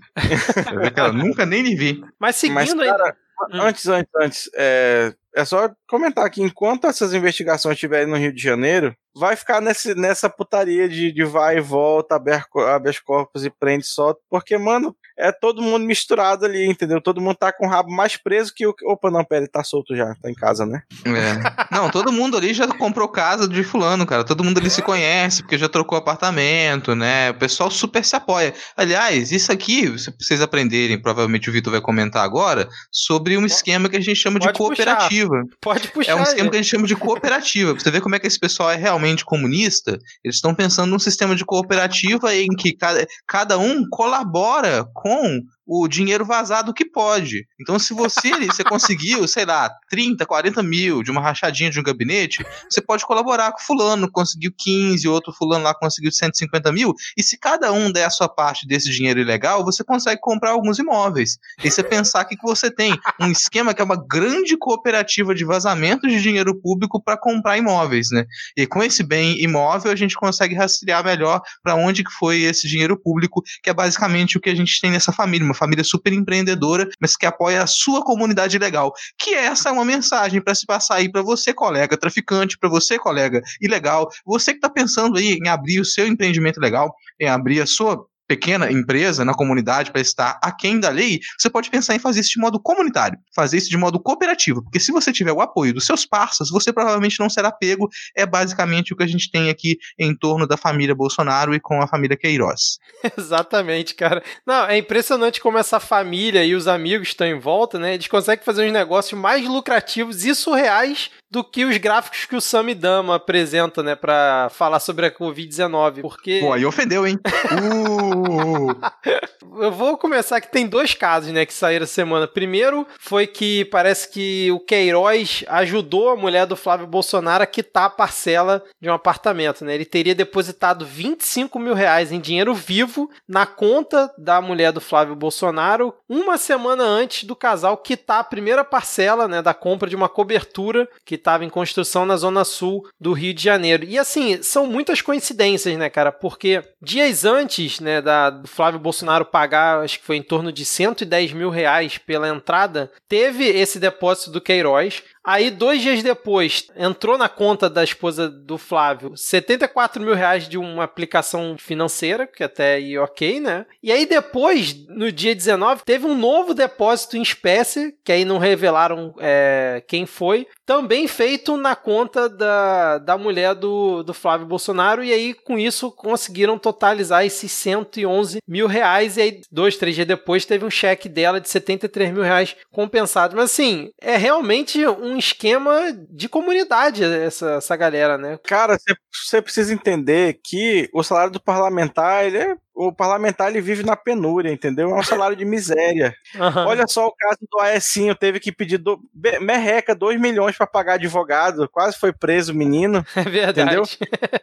nunca 1.15 1.45
nem 1.45 1.61
lhe 1.61 1.75
vi. 1.75 2.01
Mas 2.17 2.37
seguindo 2.37 2.55
Mas, 2.55 2.73
cara, 2.73 3.07
aí... 3.51 3.59
Antes, 3.59 3.87
antes, 3.87 4.11
antes, 4.15 4.49
é, 4.55 5.13
é 5.35 5.45
só 5.45 5.69
comentar 5.87 6.29
que 6.29 6.41
enquanto 6.41 6.87
essas 6.87 7.13
investigações 7.13 7.75
estiverem 7.75 8.07
no 8.07 8.17
Rio 8.17 8.33
de 8.33 8.41
Janeiro, 8.41 8.95
vai 9.17 9.35
ficar 9.35 9.61
nesse, 9.61 9.95
nessa 9.95 10.29
putaria 10.29 10.87
de, 10.87 11.11
de 11.11 11.23
vai 11.23 11.57
e 11.57 11.61
volta, 11.61 12.15
habeas 12.15 12.99
corpus 12.99 13.43
e 13.45 13.49
prende 13.49 13.85
só, 13.85 14.15
porque, 14.29 14.57
mano, 14.57 14.95
é 15.17 15.31
todo 15.31 15.61
mundo 15.61 15.83
misturado 15.83 16.45
ali, 16.45 16.69
entendeu? 16.69 17.01
Todo 17.01 17.19
mundo 17.19 17.35
tá 17.35 17.51
com 17.51 17.65
o 17.65 17.69
rabo 17.69 17.91
mais 17.91 18.15
preso 18.15 18.53
que 18.55 18.67
o. 18.67 18.75
Opa, 18.85 19.09
não, 19.09 19.25
pera, 19.25 19.41
ele 19.41 19.51
tá 19.51 19.63
solto 19.63 19.95
já, 19.95 20.13
tá 20.21 20.29
em 20.29 20.35
casa, 20.35 20.65
né? 20.65 20.83
É. 21.05 21.75
Não, 21.75 21.89
todo 21.89 22.11
mundo 22.11 22.37
ali 22.37 22.53
já 22.53 22.67
comprou 22.67 23.07
casa 23.07 23.47
de 23.47 23.63
fulano, 23.63 24.05
cara. 24.05 24.23
Todo 24.23 24.43
mundo 24.43 24.59
ali 24.59 24.69
se 24.69 24.81
conhece, 24.81 25.41
porque 25.41 25.57
já 25.57 25.67
trocou 25.67 25.97
apartamento, 25.97 26.95
né? 26.95 27.31
O 27.31 27.33
pessoal 27.33 27.71
super 27.71 28.05
se 28.05 28.15
apoia. 28.15 28.53
Aliás, 28.75 29.31
isso 29.31 29.51
aqui, 29.51 29.97
se 29.97 30.13
vocês 30.19 30.39
aprenderem, 30.39 31.01
provavelmente 31.01 31.49
o 31.49 31.53
Vitor 31.53 31.71
vai 31.71 31.81
comentar 31.81 32.23
agora, 32.23 32.69
sobre 32.91 33.37
um 33.37 33.45
esquema 33.45 33.89
que 33.89 33.97
a 33.97 34.01
gente 34.01 34.17
chama 34.17 34.39
Pode 34.39 34.53
de 34.53 34.57
cooperativa. 34.57 35.29
Puxar. 35.29 35.57
Pode 35.61 35.87
puxar. 35.89 36.11
É 36.11 36.15
um 36.15 36.23
esquema 36.23 36.49
que 36.51 36.57
a 36.57 36.61
gente 36.61 36.69
chama 36.69 36.85
de 36.85 36.95
cooperativa. 36.95 37.73
Pra 37.73 37.83
você 37.83 37.89
ver 37.89 38.01
como 38.01 38.15
é 38.15 38.19
que 38.19 38.27
esse 38.27 38.39
pessoal 38.39 38.69
é 38.69 38.75
realmente 38.75 39.06
comunista, 39.25 39.97
eles 40.23 40.37
estão 40.37 40.53
pensando 40.53 40.89
num 40.89 40.99
sistema 40.99 41.35
de 41.35 41.45
cooperativa 41.45 42.33
em 42.35 42.47
que 42.47 42.75
cada, 42.75 43.05
cada 43.27 43.57
um 43.57 43.83
colabora 43.89 44.85
com 44.93 45.41
o 45.67 45.87
dinheiro 45.87 46.25
vazado 46.25 46.73
que 46.73 46.85
pode. 46.85 47.45
Então, 47.59 47.77
se 47.77 47.93
você, 47.93 48.31
você 48.47 48.63
conseguiu, 48.63 49.27
sei 49.27 49.45
lá, 49.45 49.69
30, 49.89 50.25
40 50.25 50.63
mil 50.63 51.03
de 51.03 51.11
uma 51.11 51.21
rachadinha 51.21 51.69
de 51.69 51.79
um 51.79 51.83
gabinete, 51.83 52.45
você 52.69 52.81
pode 52.81 53.05
colaborar 53.05 53.51
com 53.51 53.59
fulano, 53.59 54.09
conseguiu 54.09 54.51
15, 54.57 55.07
outro 55.07 55.33
fulano 55.33 55.65
lá 55.65 55.73
conseguiu 55.73 56.11
150 56.11 56.71
mil, 56.71 56.93
e 57.17 57.21
se 57.21 57.37
cada 57.37 57.71
um 57.73 57.91
der 57.91 58.05
a 58.05 58.09
sua 58.09 58.29
parte 58.29 58.65
desse 58.65 58.89
dinheiro 58.89 59.19
ilegal, 59.19 59.65
você 59.65 59.83
consegue 59.83 60.21
comprar 60.21 60.51
alguns 60.51 60.79
imóveis. 60.79 61.37
E 61.63 61.69
você 61.69 61.83
pensar 61.83 62.23
que 62.25 62.37
você 62.41 62.71
tem 62.71 62.97
um 63.19 63.29
esquema 63.29 63.73
que 63.73 63.81
é 63.81 63.85
uma 63.85 64.01
grande 64.07 64.55
cooperativa 64.55 65.35
de 65.35 65.43
vazamento 65.43 66.07
de 66.07 66.21
dinheiro 66.21 66.55
público 66.55 67.01
para 67.03 67.17
comprar 67.17 67.57
imóveis, 67.57 68.09
né? 68.11 68.25
E 68.55 68.65
com 68.65 68.81
esse 68.81 69.03
bem 69.03 69.41
imóvel, 69.41 69.91
a 69.91 69.95
gente 69.95 70.15
consegue 70.15 70.55
rastrear 70.55 71.03
melhor 71.03 71.41
para 71.63 71.75
onde 71.75 72.03
que 72.03 72.11
foi 72.11 72.41
esse 72.41 72.67
dinheiro 72.67 72.97
público, 72.97 73.41
que 73.61 73.69
é 73.69 73.73
basicamente 73.73 74.37
o 74.37 74.41
que 74.41 74.49
a 74.49 74.55
gente 74.55 74.79
tem 74.79 74.91
nessa 74.91 75.11
família, 75.11 75.45
uma 75.45 75.56
família 75.57 75.83
super 75.83 76.13
empreendedora, 76.13 76.87
mas 76.99 77.15
que 77.15 77.25
apoia 77.25 77.63
a 77.63 77.67
sua 77.67 78.03
comunidade 78.03 78.57
legal. 78.57 78.93
Que 79.17 79.33
essa 79.33 79.69
é 79.69 79.71
uma 79.71 79.85
mensagem 79.85 80.41
para 80.41 80.55
se 80.55 80.65
passar 80.65 80.95
aí 80.95 81.11
para 81.11 81.21
você, 81.21 81.53
colega 81.53 81.97
traficante, 81.97 82.57
para 82.57 82.69
você, 82.69 82.97
colega 82.97 83.41
ilegal, 83.61 84.09
você 84.25 84.51
que 84.51 84.57
está 84.57 84.69
pensando 84.69 85.17
aí 85.17 85.37
em 85.43 85.47
abrir 85.47 85.79
o 85.79 85.85
seu 85.85 86.07
empreendimento 86.07 86.59
legal, 86.59 86.93
em 87.19 87.27
abrir 87.27 87.61
a 87.61 87.65
sua 87.65 88.05
pequena 88.27 88.71
empresa 88.71 89.23
na 89.23 89.33
comunidade 89.33 89.91
para 89.91 90.01
estar 90.01 90.39
aquém 90.43 90.79
da 90.79 90.89
lei, 90.89 91.19
você 91.37 91.49
pode 91.49 91.69
pensar 91.69 91.95
em 91.95 91.99
fazer 91.99 92.19
isso 92.19 92.31
de 92.31 92.39
modo 92.39 92.59
comunitário, 92.59 93.17
fazer 93.35 93.57
isso 93.57 93.69
de 93.69 93.77
modo 93.77 93.99
cooperativo, 93.99 94.63
porque 94.63 94.79
se 94.79 94.91
você 94.91 95.11
tiver 95.11 95.31
o 95.31 95.41
apoio 95.41 95.73
dos 95.73 95.85
seus 95.85 96.05
parceiros, 96.05 96.51
você 96.51 96.73
provavelmente 96.73 97.19
não 97.19 97.29
será 97.29 97.51
pego. 97.51 97.87
É 98.15 98.25
basicamente 98.25 98.93
o 98.93 98.97
que 98.97 99.03
a 99.03 99.07
gente 99.07 99.31
tem 99.31 99.49
aqui 99.49 99.77
em 99.97 100.15
torno 100.15 100.47
da 100.47 100.57
família 100.57 100.93
Bolsonaro 100.93 101.53
e 101.53 101.59
com 101.59 101.81
a 101.81 101.87
família 101.87 102.17
Queiroz. 102.17 102.77
Exatamente, 103.17 103.95
cara. 103.95 104.23
Não, 104.45 104.65
é 104.65 104.77
impressionante 104.77 105.39
como 105.39 105.57
essa 105.57 105.79
família 105.79 106.43
e 106.43 106.55
os 106.55 106.67
amigos 106.67 107.09
estão 107.09 107.27
em 107.27 107.39
volta, 107.39 107.79
né? 107.79 107.93
Eles 107.93 108.07
conseguem 108.07 108.43
fazer 108.43 108.65
uns 108.65 108.73
negócios 108.73 109.19
mais 109.19 109.47
lucrativos 109.47 110.25
e 110.25 110.35
surreais 110.35 111.09
do 111.29 111.43
que 111.43 111.65
os 111.65 111.77
gráficos 111.77 112.25
que 112.25 112.35
o 112.35 112.41
Samidama 112.41 113.15
apresenta, 113.15 113.83
né, 113.83 113.95
para 113.95 114.49
falar 114.49 114.79
sobre 114.79 115.05
a 115.05 115.11
Covid-19, 115.11 116.01
porque... 116.01 116.39
Pô, 116.39 116.53
aí 116.53 116.65
ofendeu, 116.65 117.05
hein? 117.05 117.19
uh! 117.51 118.16
Eu 119.59 119.71
vou 119.71 119.97
começar 119.97 120.39
que 120.39 120.51
tem 120.51 120.67
dois 120.67 120.93
casos, 120.93 121.31
né, 121.31 121.45
que 121.45 121.53
saíram 121.53 121.85
semana. 121.85 122.27
Primeiro 122.27 122.85
foi 122.99 123.25
que 123.25 123.65
parece 123.65 124.09
que 124.09 124.51
o 124.51 124.59
Queiroz 124.59 125.43
ajudou 125.47 126.09
a 126.09 126.15
mulher 126.15 126.45
do 126.45 126.55
Flávio 126.55 126.85
Bolsonaro 126.85 127.43
a 127.43 127.47
quitar 127.47 127.85
a 127.85 127.89
parcela 127.89 128.63
de 128.79 128.89
um 128.89 128.93
apartamento, 128.93 129.65
né? 129.65 129.73
Ele 129.73 129.85
teria 129.85 130.13
depositado 130.13 130.85
25 130.85 131.57
mil 131.59 131.73
reais 131.73 132.11
em 132.11 132.19
dinheiro 132.19 132.53
vivo 132.53 133.09
na 133.27 133.45
conta 133.45 134.13
da 134.17 134.39
mulher 134.41 134.71
do 134.71 134.81
Flávio 134.81 135.15
Bolsonaro 135.15 135.93
uma 136.07 136.37
semana 136.37 136.83
antes 136.83 137.23
do 137.23 137.35
casal 137.35 137.77
quitar 137.77 138.19
a 138.19 138.23
primeira 138.23 138.63
parcela, 138.63 139.27
né, 139.27 139.41
da 139.41 139.53
compra 139.53 139.89
de 139.89 139.95
uma 139.95 140.09
cobertura 140.09 140.87
que 141.05 141.15
estava 141.15 141.45
em 141.45 141.49
construção 141.49 142.05
na 142.05 142.15
zona 142.15 142.45
sul 142.45 142.87
do 142.99 143.13
Rio 143.13 143.33
de 143.33 143.43
Janeiro. 143.43 143.83
E 143.83 143.97
assim, 143.97 144.41
são 144.41 144.67
muitas 144.67 145.01
coincidências, 145.01 145.77
né, 145.77 145.89
cara? 145.89 146.11
Porque 146.11 146.63
dias 146.81 147.25
antes, 147.25 147.79
né, 147.79 148.01
da, 148.07 148.29
do 148.29 148.47
Flávio 148.47 148.79
Bolsonaro 148.79 149.25
pagar, 149.25 149.83
acho 149.83 149.99
que 149.99 150.05
foi 150.05 150.15
em 150.15 150.23
torno 150.23 150.49
de 150.49 150.63
110 150.63 151.33
mil 151.33 151.49
reais 151.49 151.97
pela 151.97 152.29
entrada, 152.29 152.89
teve 153.09 153.43
esse 153.43 153.79
depósito 153.79 154.31
do 154.31 154.39
Queiroz. 154.39 155.03
Aí, 155.27 155.51
dois 155.51 155.81
dias 155.81 156.01
depois, 156.01 156.69
entrou 156.73 157.17
na 157.17 157.27
conta 157.27 157.69
da 157.69 157.83
esposa 157.83 158.29
do 158.29 158.57
Flávio 158.57 159.11
74 159.13 160.01
mil 160.01 160.13
reais 160.13 160.47
de 160.47 160.57
uma 160.57 160.85
aplicação 160.85 161.57
financeira, 161.59 162.25
que 162.25 162.45
até 162.45 162.75
aí 162.75 162.97
ok, 162.97 163.41
né? 163.41 163.65
E 163.83 163.91
aí, 163.91 164.05
depois, 164.05 164.73
no 164.87 165.11
dia 165.11 165.35
19, 165.35 165.83
teve 165.83 166.05
um 166.05 166.15
novo 166.15 166.53
depósito 166.53 167.17
em 167.17 167.21
espécie, 167.21 167.93
que 168.05 168.13
aí 168.13 168.23
não 168.23 168.37
revelaram 168.37 169.13
é, 169.19 169.83
quem 169.85 170.05
foi, 170.05 170.47
também 170.65 171.09
feito 171.09 171.57
na 171.57 171.75
conta 171.75 172.29
da, 172.29 172.97
da 172.97 173.17
mulher 173.17 173.53
do, 173.53 174.03
do 174.03 174.13
Flávio 174.13 174.47
Bolsonaro, 174.47 175.03
e 175.03 175.11
aí, 175.11 175.33
com 175.33 175.59
isso, 175.59 175.91
conseguiram 175.91 176.57
totalizar 176.57 177.25
esses 177.25 177.51
111 177.51 178.39
mil 178.47 178.67
reais, 178.67 179.17
e 179.17 179.21
aí, 179.21 179.41
dois, 179.51 179.75
três 179.75 179.93
dias 179.93 180.07
depois, 180.07 180.45
teve 180.45 180.63
um 180.63 180.69
cheque 180.69 181.09
dela 181.09 181.41
de 181.41 181.49
73 181.49 182.13
mil 182.13 182.23
reais 182.23 182.55
compensado. 182.71 183.35
Mas, 183.35 183.51
assim, 183.51 183.89
é 183.99 184.15
realmente 184.15 184.87
um 184.87 185.16
um 185.17 185.19
esquema 185.19 185.91
de 186.09 186.29
comunidade, 186.29 187.03
essa, 187.03 187.53
essa 187.53 187.75
galera, 187.75 188.17
né? 188.17 188.39
Cara, 188.43 188.77
você 189.11 189.41
precisa 189.41 189.73
entender 189.73 190.39
que 190.43 190.87
o 190.93 191.03
salário 191.03 191.31
do 191.31 191.41
parlamentar, 191.41 192.25
ele 192.25 192.37
é 192.37 192.55
o 192.77 192.93
parlamentar 192.93 193.49
ele 193.49 193.59
vive 193.59 193.83
na 193.83 193.95
penúria, 193.95 194.51
entendeu? 194.51 194.91
É 194.91 194.93
um 194.93 195.03
salário 195.03 195.35
de 195.35 195.43
miséria. 195.43 196.13
Uhum. 196.35 196.67
Olha 196.67 196.85
só 196.87 197.07
o 197.07 197.11
caso 197.11 197.39
do 197.51 197.59
Aecinho, 197.59 198.13
teve 198.13 198.39
que 198.39 198.51
pedir 198.51 198.77
do, 198.77 198.99
merreca 199.41 199.95
2 199.95 200.21
milhões 200.21 200.55
para 200.55 200.67
pagar 200.67 200.93
advogado, 200.93 201.67
quase 201.69 201.97
foi 201.97 202.13
preso 202.13 202.53
o 202.53 202.55
menino. 202.55 203.03
É 203.17 203.23
verdade. 203.23 203.61
Entendeu? 203.61 203.83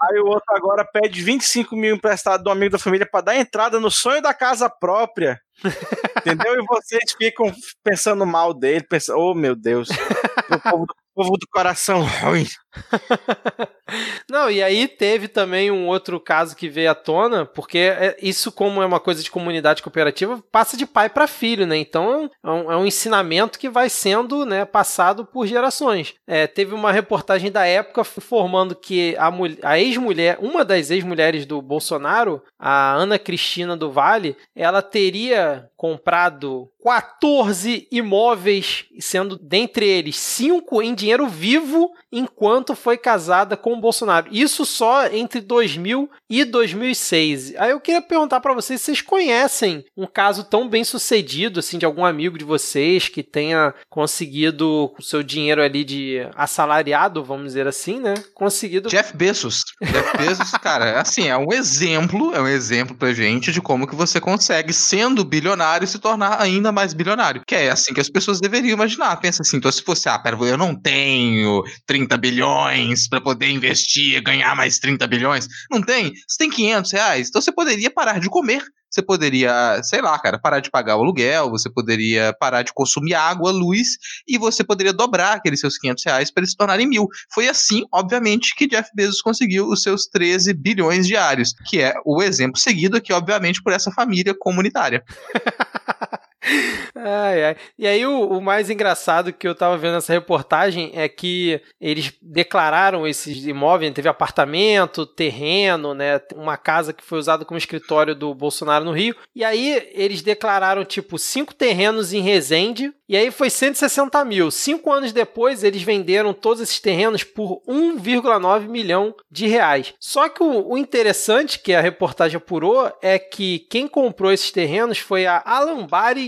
Aí 0.02 0.18
o 0.18 0.26
outro 0.26 0.44
agora 0.50 0.84
pede 0.84 1.22
25 1.22 1.76
mil 1.76 1.94
emprestado 1.94 2.42
do 2.42 2.50
amigo 2.50 2.72
da 2.72 2.78
família 2.78 3.06
para 3.06 3.26
dar 3.26 3.36
entrada 3.36 3.78
no 3.78 3.90
sonho 3.90 4.20
da 4.20 4.34
casa 4.34 4.68
própria. 4.68 5.40
Entendeu? 6.24 6.54
E 6.54 6.64
vocês 6.66 7.12
ficam 7.16 7.52
pensando 7.82 8.24
mal 8.24 8.54
dele, 8.54 8.82
pensando, 8.82 9.18
oh 9.18 9.34
meu 9.34 9.54
Deus, 9.54 9.88
o 9.90 10.70
povo, 10.70 10.84
o 10.84 11.03
povo 11.14 11.36
do 11.38 11.46
coração 11.46 12.02
ruim. 12.02 12.46
Não, 14.28 14.50
e 14.50 14.62
aí 14.62 14.88
teve 14.88 15.28
também 15.28 15.70
um 15.70 15.86
outro 15.86 16.18
caso 16.18 16.56
que 16.56 16.68
veio 16.68 16.90
à 16.90 16.94
tona, 16.94 17.44
porque 17.44 17.78
é, 17.78 18.16
isso, 18.20 18.50
como 18.50 18.82
é 18.82 18.86
uma 18.86 18.98
coisa 18.98 19.22
de 19.22 19.30
comunidade 19.30 19.82
cooperativa, 19.82 20.42
passa 20.50 20.76
de 20.76 20.86
pai 20.86 21.08
para 21.08 21.26
filho, 21.26 21.66
né? 21.66 21.76
Então 21.76 22.30
é 22.42 22.50
um, 22.50 22.72
é 22.72 22.76
um, 22.76 22.86
ensinamento 22.86 23.58
que 23.58 23.68
vai 23.68 23.88
sendo 23.88 24.44
né, 24.44 24.64
passado 24.64 25.24
por 25.24 25.46
gerações. 25.46 26.14
É, 26.26 26.46
teve 26.46 26.74
uma 26.74 26.92
reportagem 26.92 27.50
da 27.50 27.66
época 27.66 28.02
informando 28.16 28.74
que 28.74 29.16
a, 29.16 29.30
a 29.62 29.78
ex-mulher, 29.78 30.38
uma 30.40 30.64
das 30.64 30.90
ex-mulheres 30.90 31.46
do 31.46 31.60
Bolsonaro, 31.62 32.42
a 32.58 32.94
Ana 32.94 33.18
Cristina 33.18 33.76
do 33.76 33.92
Vale, 33.92 34.36
ela 34.56 34.82
teria 34.82 35.68
comprado 35.76 36.70
14 36.82 37.86
imóveis, 37.92 38.86
sendo 38.98 39.38
dentre 39.38 39.86
eles 39.86 40.16
cinco 40.16 40.82
em 40.82 40.94
dinheiro 41.04 41.28
vivo, 41.28 41.92
enquanto 42.14 42.74
foi 42.74 42.96
casada 42.96 43.56
com 43.56 43.74
o 43.74 43.80
Bolsonaro. 43.80 44.28
Isso 44.30 44.64
só 44.64 45.06
entre 45.08 45.40
2000 45.40 46.10
e 46.30 46.44
2006. 46.44 47.54
Aí 47.56 47.70
eu 47.70 47.80
queria 47.80 48.00
perguntar 48.00 48.40
para 48.40 48.54
vocês 48.54 48.80
se 48.80 48.94
vocês 48.94 49.02
conhecem 49.02 49.84
um 49.96 50.06
caso 50.06 50.44
tão 50.44 50.68
bem 50.68 50.84
sucedido 50.84 51.58
assim 51.58 51.78
de 51.78 51.84
algum 51.84 52.04
amigo 52.04 52.38
de 52.38 52.44
vocês 52.44 53.08
que 53.08 53.22
tenha 53.22 53.74
conseguido 53.90 54.92
o 54.96 55.02
seu 55.02 55.22
dinheiro 55.22 55.62
ali 55.62 55.84
de 55.84 56.26
assalariado, 56.36 57.24
vamos 57.24 57.46
dizer 57.46 57.66
assim, 57.66 57.98
né? 57.98 58.14
Conseguido 58.34 58.88
Jeff 58.88 59.16
Bezos. 59.16 59.64
Jeff 59.82 60.16
Bezos, 60.16 60.50
cara, 60.62 61.00
assim, 61.00 61.28
é 61.28 61.36
um 61.36 61.52
exemplo, 61.52 62.34
é 62.34 62.40
um 62.40 62.46
exemplo 62.46 62.96
pra 62.96 63.12
gente 63.12 63.50
de 63.50 63.60
como 63.60 63.86
que 63.86 63.96
você 63.96 64.20
consegue 64.20 64.72
sendo 64.72 65.24
bilionário 65.24 65.86
se 65.86 65.98
tornar 65.98 66.40
ainda 66.40 66.70
mais 66.70 66.94
bilionário. 66.94 67.42
Que 67.46 67.54
é 67.54 67.70
assim 67.70 67.92
que 67.92 68.00
as 68.00 68.08
pessoas 68.08 68.40
deveriam 68.40 68.74
imaginar. 68.74 69.16
Pensa 69.16 69.42
assim, 69.42 69.56
então 69.56 69.72
se 69.72 69.82
fosse, 69.82 70.08
ah, 70.08 70.18
pera, 70.18 70.36
eu 70.36 70.58
não 70.58 70.74
tenho 70.74 71.62
30 71.86 72.03
bilhões 72.18 73.08
para 73.08 73.20
poder 73.20 73.50
investir, 73.50 74.22
ganhar 74.22 74.54
mais 74.54 74.78
30 74.78 75.06
bilhões. 75.06 75.48
Não 75.70 75.80
tem? 75.80 76.12
Você 76.28 76.38
tem 76.38 76.50
500 76.50 76.92
reais. 76.92 77.28
Então 77.28 77.40
você 77.40 77.52
poderia 77.52 77.90
parar 77.90 78.20
de 78.20 78.28
comer. 78.28 78.62
Você 78.94 79.02
poderia, 79.02 79.82
sei 79.82 80.00
lá, 80.00 80.16
cara, 80.20 80.38
parar 80.38 80.60
de 80.60 80.70
pagar 80.70 80.96
o 80.96 81.00
aluguel, 81.00 81.50
você 81.50 81.68
poderia 81.68 82.32
parar 82.38 82.62
de 82.62 82.72
consumir 82.72 83.14
água, 83.14 83.50
luz, 83.50 83.98
e 84.24 84.38
você 84.38 84.62
poderia 84.62 84.92
dobrar 84.92 85.32
aqueles 85.32 85.58
seus 85.58 85.76
500 85.76 86.04
reais 86.04 86.30
para 86.30 86.42
eles 86.42 86.52
se 86.52 86.56
tornarem 86.56 86.86
mil. 86.86 87.08
Foi 87.32 87.48
assim, 87.48 87.82
obviamente, 87.92 88.54
que 88.54 88.68
Jeff 88.68 88.88
Bezos 88.94 89.20
conseguiu 89.20 89.66
os 89.66 89.82
seus 89.82 90.06
13 90.06 90.54
bilhões 90.54 91.08
diários, 91.08 91.52
que 91.66 91.80
é 91.80 91.94
o 92.04 92.22
exemplo 92.22 92.56
seguido 92.56 92.96
aqui, 92.96 93.12
obviamente, 93.12 93.60
por 93.60 93.72
essa 93.72 93.90
família 93.90 94.32
comunitária. 94.38 95.02
Ai, 96.96 97.44
ai. 97.44 97.56
E 97.76 97.88
aí, 97.88 98.06
o, 98.06 98.28
o, 98.28 98.40
mais 98.40 98.70
engraçado 98.70 99.32
que 99.32 99.48
eu 99.48 99.54
tava 99.54 99.76
vendo 99.76 99.94
nessa 99.94 100.12
reportagem 100.12 100.92
é 100.94 101.08
que 101.08 101.60
eles 101.80 102.12
declararam 102.22 103.04
esses 103.04 103.44
imóveis, 103.44 103.92
teve 103.92 104.08
apartamento, 104.08 105.04
terreno, 105.04 105.92
né? 105.92 106.20
Uma 106.36 106.56
casa 106.56 106.92
que 106.92 107.02
foi 107.02 107.18
usada 107.18 107.44
como 107.44 107.58
escritório 107.58 108.14
do 108.14 108.32
Bolsonaro 108.32 108.84
no 108.84 108.92
Rio. 108.92 109.16
E 109.34 109.42
aí, 109.42 109.90
eles 109.92 110.22
declararam, 110.22 110.84
tipo, 110.84 111.18
cinco 111.18 111.52
terrenos 111.52 112.12
em 112.12 112.20
Resende. 112.20 112.92
E 113.08 113.16
aí 113.16 113.30
foi 113.30 113.50
160 113.50 114.24
mil. 114.24 114.50
Cinco 114.50 114.90
anos 114.90 115.12
depois, 115.12 115.62
eles 115.62 115.82
venderam 115.82 116.32
todos 116.32 116.62
esses 116.62 116.80
terrenos 116.80 117.22
por 117.22 117.60
1,9 117.68 118.68
milhão 118.68 119.14
de 119.30 119.46
reais. 119.46 119.92
Só 120.00 120.28
que 120.28 120.42
o, 120.42 120.70
o 120.70 120.78
interessante 120.78 121.58
que 121.58 121.74
a 121.74 121.80
reportagem 121.80 122.36
apurou 122.36 122.90
é 123.02 123.18
que 123.18 123.58
quem 123.68 123.86
comprou 123.86 124.32
esses 124.32 124.50
terrenos 124.50 124.98
foi 124.98 125.26
a 125.26 125.42
Alambari 125.44 126.24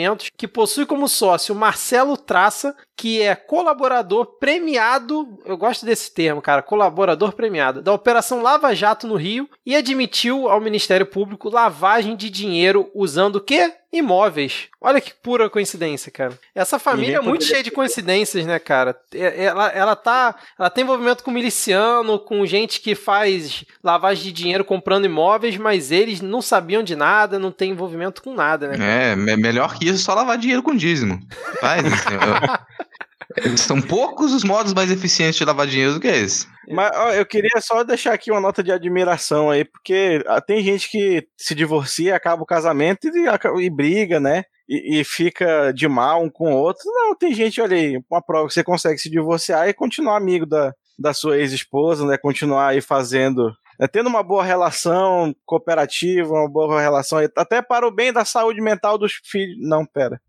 Empreendimentos, 0.00 0.30
que 0.36 0.48
possui 0.48 0.86
como 0.86 1.08
sócio 1.08 1.54
Marcelo 1.54 2.16
Traça, 2.16 2.74
que 2.96 3.20
é 3.20 3.34
colaborador 3.34 4.38
premiado, 4.38 5.38
eu 5.44 5.56
gosto 5.56 5.84
desse 5.84 6.12
termo, 6.12 6.42
cara, 6.42 6.62
colaborador 6.62 7.32
premiado, 7.32 7.82
da 7.82 7.92
Operação 7.92 8.42
Lava 8.42 8.74
Jato 8.74 9.06
no 9.06 9.16
Rio 9.16 9.48
e 9.64 9.76
admitiu 9.76 10.48
ao 10.48 10.60
Ministério 10.60 11.06
Público 11.06 11.50
lavagem 11.50 12.16
de 12.16 12.30
dinheiro 12.30 12.90
usando 12.94 13.36
o 13.36 13.40
quê? 13.40 13.74
Imóveis. 13.92 14.68
Olha 14.80 15.00
que 15.00 15.12
pura 15.12 15.50
coincidência, 15.50 16.12
cara. 16.12 16.38
Essa 16.54 16.78
família 16.78 17.16
é 17.16 17.20
muito 17.20 17.44
cheia 17.44 17.62
de 17.62 17.72
coincidências, 17.72 18.46
né, 18.46 18.58
cara? 18.60 18.96
É, 19.12 19.44
ela, 19.44 19.68
ela 19.68 19.96
tá. 19.96 20.36
Ela 20.56 20.70
tem 20.70 20.84
envolvimento 20.84 21.24
com 21.24 21.30
miliciano, 21.32 22.18
com 22.18 22.46
gente 22.46 22.80
que 22.80 22.94
faz 22.94 23.64
lavagem 23.82 24.24
de 24.24 24.32
dinheiro 24.32 24.64
comprando 24.64 25.06
imóveis, 25.06 25.56
mas 25.56 25.90
eles 25.90 26.20
não 26.20 26.40
sabiam 26.40 26.84
de 26.84 26.94
nada, 26.94 27.38
não 27.38 27.50
tem 27.50 27.72
envolvimento 27.72 28.22
com 28.22 28.32
nada, 28.32 28.68
né? 28.68 29.12
É, 29.12 29.16
melhor 29.16 29.76
que 29.76 29.88
isso, 29.88 29.98
só 29.98 30.14
lavar 30.14 30.38
dinheiro 30.38 30.62
com 30.62 30.74
dízimo. 30.74 31.20
Faz. 31.60 31.82
São 33.56 33.80
poucos 33.80 34.32
os 34.32 34.42
modos 34.42 34.74
mais 34.74 34.90
eficientes 34.90 35.36
de 35.36 35.44
lavar 35.44 35.66
dinheiro 35.66 35.94
do 35.94 36.00
que 36.00 36.08
esse. 36.08 36.46
Mas 36.68 36.90
ó, 36.94 37.12
eu 37.12 37.24
queria 37.24 37.60
só 37.60 37.82
deixar 37.84 38.12
aqui 38.12 38.30
uma 38.30 38.40
nota 38.40 38.62
de 38.62 38.72
admiração 38.72 39.50
aí, 39.50 39.64
porque 39.64 40.22
ah, 40.26 40.40
tem 40.40 40.62
gente 40.62 40.90
que 40.90 41.26
se 41.36 41.54
divorcia, 41.54 42.16
acaba 42.16 42.42
o 42.42 42.46
casamento 42.46 43.08
e, 43.08 43.64
e 43.64 43.70
briga, 43.70 44.18
né? 44.18 44.44
E, 44.68 45.00
e, 45.00 45.04
fica 45.04 45.72
de 45.72 45.88
mal 45.88 46.22
um 46.22 46.30
com 46.30 46.52
o 46.52 46.56
outro. 46.56 46.82
Não, 46.86 47.16
tem 47.16 47.34
gente, 47.34 47.60
olha 47.60 47.76
aí, 47.76 48.00
uma 48.08 48.22
prova 48.22 48.46
que 48.46 48.54
você 48.54 48.62
consegue 48.62 48.98
se 48.98 49.10
divorciar 49.10 49.68
e 49.68 49.74
continuar 49.74 50.16
amigo 50.16 50.46
da, 50.46 50.72
da 50.96 51.12
sua 51.12 51.38
ex-esposa, 51.38 52.06
né? 52.06 52.16
Continuar 52.16 52.68
aí 52.68 52.80
fazendo 52.80 53.52
é, 53.80 53.88
tendo 53.88 54.08
uma 54.08 54.22
boa 54.22 54.44
relação 54.44 55.34
cooperativa, 55.46 56.34
uma 56.34 56.48
boa 56.48 56.80
relação, 56.80 57.18
até 57.36 57.62
para 57.62 57.88
o 57.88 57.90
bem 57.90 58.12
da 58.12 58.24
saúde 58.24 58.60
mental 58.60 58.98
dos 58.98 59.14
filhos. 59.24 59.56
Não, 59.58 59.86
pera. 59.86 60.20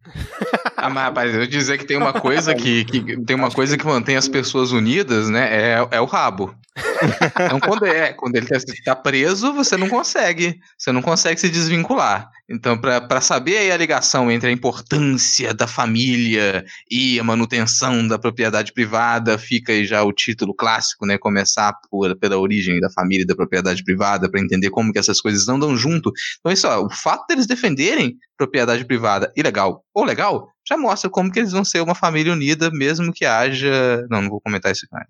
Ah, 0.78 0.90
mas 0.90 1.04
rapaz, 1.04 1.36
eu 1.36 1.46
dizer 1.46 1.78
que 1.78 1.86
tem 1.86 1.98
uma 1.98 2.14
coisa 2.14 2.56
que, 2.56 2.86
que 2.86 3.22
tem 3.24 3.36
uma 3.36 3.52
coisa 3.52 3.78
que 3.78 3.86
mantém 3.86 4.16
as 4.16 4.28
pessoas 4.28 4.72
unidas, 4.72 5.30
né? 5.30 5.50
É, 5.52 5.88
é 5.92 6.02
o 6.02 6.06
rabo. 6.06 6.56
Então, 7.36 7.60
quando 7.60 7.86
é, 7.86 8.14
quando 8.14 8.36
ele 8.36 8.48
está 8.50 8.96
preso, 8.96 9.54
você 9.54 9.76
não 9.76 9.90
consegue, 9.90 10.60
você 10.78 10.92
não 10.92 11.02
consegue 11.02 11.40
se 11.40 11.50
desvincular. 11.50 12.30
Então, 12.50 12.78
para 12.78 13.22
saber 13.22 13.58
aí 13.58 13.72
a 13.72 13.78
ligação 13.78 14.32
entre 14.32 14.50
a 14.50 14.52
importância 14.52 15.54
da 15.54 15.68
família 15.68 16.66
e 16.90 17.20
a 17.20 17.24
manutenção 17.24 18.08
da 18.08 18.20
propriedade 18.20 18.74
privada, 18.74 19.38
fica 19.38 19.72
aí 19.72 19.86
já 19.86 20.04
o 20.04 20.12
título 20.12 20.54
clássico, 20.54 21.06
né? 21.06 21.18
Começar 21.18 21.74
por, 21.90 22.16
pela 22.18 22.38
origem 22.38 22.80
da 22.80 22.90
família 22.90 23.24
e 23.24 23.28
da 23.28 23.36
propriedade 23.42 23.84
privada, 23.84 24.30
para 24.30 24.40
entender 24.40 24.70
como 24.70 24.92
que 24.92 25.00
essas 25.00 25.20
coisas 25.20 25.48
andam 25.48 25.76
junto. 25.76 26.12
Então, 26.40 26.52
isso, 26.52 26.68
ó, 26.68 26.86
o 26.86 26.90
fato 26.90 27.26
deles 27.28 27.48
defenderem 27.48 28.16
propriedade 28.38 28.86
privada 28.86 29.32
ilegal 29.36 29.84
ou 29.94 30.04
legal, 30.04 30.48
já 30.68 30.78
mostra 30.78 31.10
como 31.10 31.32
que 31.32 31.40
eles 31.40 31.52
vão 31.52 31.66
ser 31.66 31.82
uma 31.82 31.96
família 31.96 32.32
unida, 32.32 32.70
mesmo 32.72 33.12
que 33.14 33.26
haja. 33.26 34.06
Não, 34.10 34.22
não 34.22 34.30
vou 34.30 34.42
comentar 34.42 34.72
isso, 34.72 34.88
cara. 34.90 35.08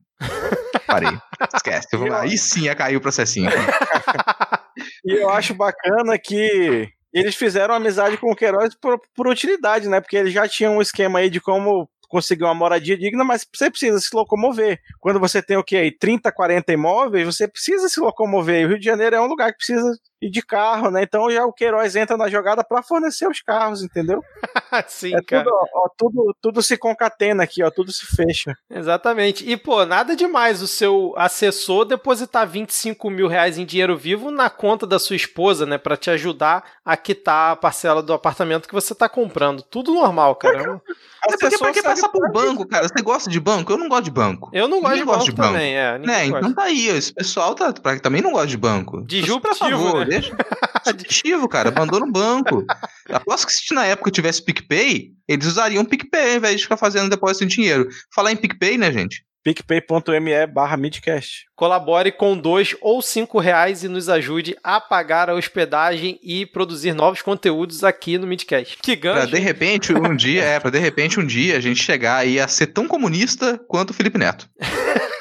Parei. 0.87 1.09
Esquece. 1.55 1.87
Aí 2.13 2.37
sim 2.37 2.61
ia 2.63 2.75
cair 2.75 2.95
o 2.95 3.01
processinho. 3.01 3.49
e 5.05 5.13
eu 5.13 5.29
acho 5.29 5.53
bacana 5.53 6.17
que 6.17 6.89
eles 7.13 7.35
fizeram 7.35 7.75
amizade 7.75 8.17
com 8.17 8.31
o 8.31 8.35
Queiroz 8.35 8.73
por, 8.75 8.99
por 9.15 9.27
utilidade, 9.27 9.87
né? 9.89 9.99
Porque 9.99 10.17
eles 10.17 10.33
já 10.33 10.47
tinham 10.47 10.77
um 10.77 10.81
esquema 10.81 11.19
aí 11.19 11.29
de 11.29 11.41
como 11.41 11.89
conseguir 12.11 12.43
uma 12.43 12.53
moradia 12.53 12.97
digna, 12.97 13.23
mas 13.23 13.47
você 13.51 13.69
precisa 13.71 13.99
se 13.99 14.13
locomover. 14.13 14.79
Quando 14.99 15.19
você 15.19 15.41
tem 15.41 15.57
o 15.57 15.63
que 15.63 15.77
aí, 15.77 15.91
30, 15.91 16.31
40 16.31 16.73
imóveis, 16.73 17.25
você 17.25 17.47
precisa 17.47 17.87
se 17.87 17.99
locomover. 17.99 18.61
E 18.61 18.65
o 18.65 18.67
Rio 18.69 18.79
de 18.79 18.85
Janeiro 18.85 19.15
é 19.15 19.21
um 19.21 19.27
lugar 19.27 19.51
que 19.51 19.57
precisa 19.57 19.89
ir 20.21 20.29
de 20.29 20.41
carro, 20.41 20.91
né? 20.91 21.03
Então 21.03 21.29
já 21.31 21.45
o 21.45 21.53
Queiroz 21.53 21.95
entra 21.95 22.15
na 22.15 22.29
jogada 22.29 22.63
para 22.63 22.83
fornecer 22.83 23.27
os 23.27 23.41
carros, 23.41 23.81
entendeu? 23.81 24.21
Sim, 24.87 25.15
é 25.15 25.21
cara. 25.21 25.43
Tudo, 25.43 25.55
ó, 25.73 25.89
tudo, 25.97 26.35
tudo 26.41 26.61
se 26.61 26.77
concatena 26.77 27.43
aqui, 27.43 27.63
ó, 27.63 27.71
tudo 27.71 27.91
se 27.91 28.05
fecha. 28.05 28.53
Exatamente. 28.69 29.49
E, 29.49 29.57
pô, 29.57 29.85
nada 29.85 30.15
demais 30.15 30.61
o 30.61 30.67
seu 30.67 31.13
assessor 31.17 31.85
depositar 31.85 32.47
25 32.47 33.09
mil 33.09 33.27
reais 33.27 33.57
em 33.57 33.65
dinheiro 33.65 33.97
vivo 33.97 34.29
na 34.29 34.49
conta 34.49 34.85
da 34.85 34.99
sua 34.99 35.15
esposa, 35.15 35.65
né? 35.65 35.77
Pra 35.77 35.97
te 35.97 36.09
ajudar 36.09 36.63
a 36.85 36.95
quitar 36.95 37.53
a 37.53 37.55
parcela 37.55 38.03
do 38.03 38.13
apartamento 38.13 38.67
que 38.67 38.73
você 38.73 38.93
tá 38.93 39.09
comprando. 39.09 39.61
Tudo 39.63 39.93
normal, 39.93 40.35
cara. 40.35 40.81
É 41.27 41.37
porque 41.37 41.57
pra 41.57 41.71
que 41.71 41.83
passar 41.83 42.09
por 42.09 42.31
banco, 42.31 42.67
cara? 42.67 42.87
Você 42.87 43.03
gosta 43.03 43.29
de 43.29 43.39
banco? 43.39 43.71
Eu 43.71 43.77
não 43.77 43.87
gosto 43.87 44.05
de 44.05 44.11
banco. 44.11 44.49
Eu 44.51 44.67
não 44.67 44.81
gosto, 44.81 44.97
de, 44.97 45.03
gosta 45.03 45.19
banco 45.19 45.25
de 45.25 45.31
banco 45.33 45.53
também, 45.53 45.77
é. 45.77 45.99
Né? 45.99 46.25
Então 46.25 46.53
tá 46.53 46.63
aí, 46.63 46.87
esse 46.87 47.13
pessoal 47.13 47.53
tá, 47.53 47.71
pra, 47.71 47.99
também 47.99 48.21
não 48.21 48.31
gosta 48.31 48.47
de 48.47 48.57
banco. 48.57 49.03
Disruptivo, 49.05 49.49
Por 49.49 49.57
favor, 49.57 50.07
né? 50.07 50.10
Deixa. 50.11 50.35
Disruptivo, 50.83 51.47
cara. 51.47 51.69
Abandona 51.69 52.05
o 52.05 52.11
banco. 52.11 52.65
Aposto 53.09 53.47
que 53.47 53.53
se 53.53 53.73
na 53.73 53.85
época 53.85 54.11
tivesse 54.11 54.43
PicPay, 54.43 55.11
eles 55.27 55.47
usariam 55.47 55.85
PicPay 55.85 56.31
ao 56.31 56.37
invés 56.37 56.57
de 56.57 56.63
ficar 56.63 56.77
fazendo 56.77 57.09
depósito 57.09 57.45
de 57.45 57.55
dinheiro. 57.55 57.87
Falar 58.13 58.31
em 58.31 58.37
PicPay, 58.37 58.77
né, 58.77 58.91
gente? 58.91 59.23
picpay.me 59.43 60.47
barra 60.47 60.77
midcast. 60.77 61.45
Colabore 61.55 62.11
com 62.11 62.37
dois 62.37 62.75
ou 62.79 63.01
cinco 63.01 63.39
reais 63.39 63.83
e 63.83 63.87
nos 63.87 64.07
ajude 64.07 64.55
a 64.63 64.79
pagar 64.79 65.29
a 65.29 65.33
hospedagem 65.33 66.19
e 66.23 66.45
produzir 66.45 66.93
novos 66.93 67.21
conteúdos 67.21 67.83
aqui 67.83 68.17
no 68.17 68.27
Midcast. 68.27 68.77
Que 68.81 68.95
gancho. 68.95 69.29
Pra 69.29 69.37
de 69.37 69.43
repente, 69.43 69.93
um 69.93 70.15
dia, 70.15 70.43
é, 70.43 70.59
pra 70.59 70.69
de 70.69 70.79
repente 70.79 71.19
um 71.19 71.25
dia 71.25 71.57
a 71.57 71.59
gente 71.59 71.83
chegar 71.83 72.17
aí 72.17 72.39
a 72.39 72.47
ser 72.47 72.67
tão 72.67 72.87
comunista 72.87 73.59
quanto 73.67 73.89
o 73.89 73.93
Felipe 73.93 74.17
Neto. 74.17 74.47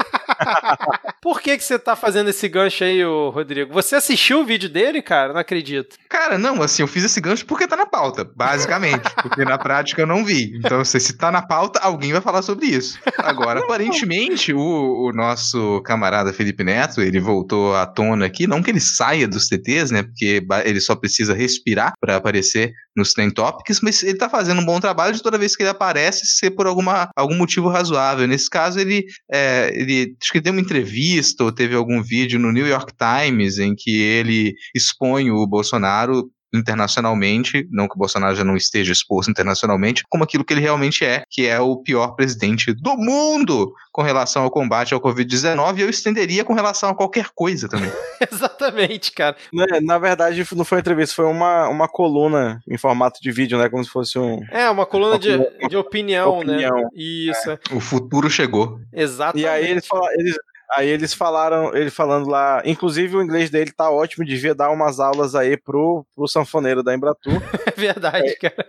Por 1.21 1.41
que, 1.41 1.57
que 1.57 1.65
você 1.65 1.79
tá 1.79 1.95
fazendo 1.95 2.31
esse 2.31 2.49
gancho 2.49 2.85
aí, 2.85 3.05
ô 3.05 3.31
Rodrigo? 3.31 3.73
Você 3.73 3.97
assistiu 3.97 4.41
o 4.41 4.45
vídeo 4.45 4.69
dele, 4.69 5.03
cara? 5.03 5.33
Não 5.33 5.41
acredito. 5.41 5.97
Cara, 6.09 6.39
não, 6.39 6.63
assim, 6.63 6.83
eu 6.83 6.89
fiz 6.89 7.05
esse 7.05 7.21
gancho 7.21 7.45
porque 7.47 7.67
tá 7.67 7.77
na 7.77 7.87
pauta, 7.87 8.25
basicamente. 8.25 9.03
porque 9.23 9.45
na 9.45 9.59
prática 9.59 10.03
eu 10.03 10.07
não 10.07 10.25
vi. 10.25 10.57
Então, 10.57 10.85
se 10.85 11.17
tá 11.17 11.31
na 11.31 11.43
pauta, 11.43 11.79
alguém 11.81 12.13
vai 12.13 12.21
falar 12.21 12.43
sobre 12.43 12.67
isso. 12.67 12.99
Agora, 13.19 13.61
aparentemente, 13.61 14.53
o, 14.53 15.09
o 15.09 15.13
nosso 15.13 15.81
camarada 15.83 16.33
Felipe 16.33 16.65
Neto, 16.65 17.01
ele 17.01 17.21
voltou 17.21 17.75
à 17.77 17.87
tona 17.87 18.27
aqui, 18.27 18.47
não 18.47 18.63
que 18.63 18.71
ele 18.71 18.81
saia 18.81 19.29
dos 19.29 19.47
TTs, 19.47 19.91
né? 19.91 20.03
Porque 20.03 20.45
ele 20.65 20.81
só 20.81 20.95
precisa 20.97 21.35
respirar 21.35 21.93
para 22.01 22.17
aparecer 22.17 22.73
nos 22.97 23.13
Trend 23.13 23.33
Topics, 23.33 23.81
mas 23.81 24.03
ele 24.03 24.19
tá 24.19 24.29
fazendo 24.29 24.61
um 24.61 24.65
bom 24.65 24.81
trabalho 24.81 25.15
de 25.15 25.23
toda 25.23 25.39
vez 25.39 25.57
que 25.57 25.63
ele 25.63 25.71
aparece 25.71 26.27
ser 26.27 26.51
por 26.51 26.67
alguma, 26.67 27.09
algum 27.17 27.37
motivo 27.37 27.69
razoável. 27.69 28.27
Nesse 28.27 28.51
caso, 28.51 28.79
ele, 28.79 29.05
é, 29.31 29.71
ele 29.75 30.15
acho 30.21 30.33
que 30.33 30.41
deu 30.41 30.53
uma 30.53 30.61
entrevista 30.61 31.45
ou 31.45 31.53
teve 31.53 31.75
algum 31.75 32.03
vídeo 32.03 32.39
no 32.39 32.53
New 32.53 32.67
York 32.67 32.93
Times 32.97 33.59
em 33.59 33.75
que 33.75 34.01
ele 34.01 34.55
expõe 34.75 35.31
o 35.31 35.47
Bolsonaro 35.47 36.31
internacionalmente, 36.53 37.67
não 37.71 37.87
que 37.87 37.95
o 37.95 37.99
Bolsonaro 37.99 38.35
já 38.35 38.45
não 38.45 38.57
esteja 38.57 38.93
exposto 38.93 39.31
internacionalmente, 39.31 40.05
como 40.09 40.25
aquilo 40.25 40.45
que 40.45 40.53
ele 40.53 40.61
realmente 40.61 41.05
é, 41.05 41.25
que 41.29 41.47
é 41.47 41.61
o 41.61 41.77
pior 41.77 42.15
presidente 42.15 42.73
do 42.73 42.97
mundo 42.97 43.73
com 43.93 44.03
relação 44.03 44.43
ao 44.43 44.51
combate 44.51 44.95
ao 44.95 45.01
Covid-19, 45.01 45.79
e 45.79 45.81
eu 45.83 45.91
estenderia 45.91 46.45
com 46.45 46.55
relação 46.55 46.91
a 46.91 46.95
qualquer 46.95 47.29
coisa 47.35 47.69
também. 47.69 47.91
Exatamente, 48.31 49.13
cara. 49.13 49.37
Na, 49.53 49.81
na, 49.81 49.99
verdade, 49.99 50.47
não 50.55 50.65
foi 50.65 50.77
uma 50.77 50.81
entrevista, 50.81 51.15
foi 51.15 51.25
uma, 51.25 51.69
uma 51.69 51.89
coluna 51.89 52.63
em 52.69 52.79
formato 52.79 53.21
de 53.21 53.31
vídeo, 53.33 53.59
né? 53.59 53.69
Como 53.69 53.83
se 53.85 53.91
fosse 53.91 54.19
um. 54.19 54.43
É, 54.51 54.69
uma 54.71 54.87
coluna 54.87 55.15
uma, 55.15 55.19
de, 55.19 55.69
de 55.69 55.77
opinião, 55.77 56.39
opinião, 56.39 56.77
né? 56.77 56.89
Isso. 56.95 57.51
É. 57.51 57.59
O 57.73 57.81
futuro 57.81 58.31
chegou. 58.31 58.81
Exatamente. 58.93 59.45
E 59.45 59.49
aí 59.49 59.71
eles, 59.71 59.87
falaram, 59.87 60.13
eles, 60.19 60.37
Aí 60.77 60.89
eles 60.89 61.13
falaram, 61.13 61.75
ele 61.75 61.91
falando 61.91 62.29
lá, 62.29 62.63
inclusive 62.65 63.17
o 63.17 63.23
inglês 63.23 63.51
dele 63.51 63.73
tá 63.73 63.91
ótimo, 63.91 64.25
devia 64.25 64.55
dar 64.55 64.71
umas 64.71 65.01
aulas 65.01 65.35
aí 65.35 65.57
pro, 65.57 66.07
pro 66.15 66.29
sanfoneiro 66.29 66.83
da 66.83 66.95
Embratur. 66.95 67.33
É 67.67 67.81
verdade, 67.81 68.37
cara. 68.37 68.67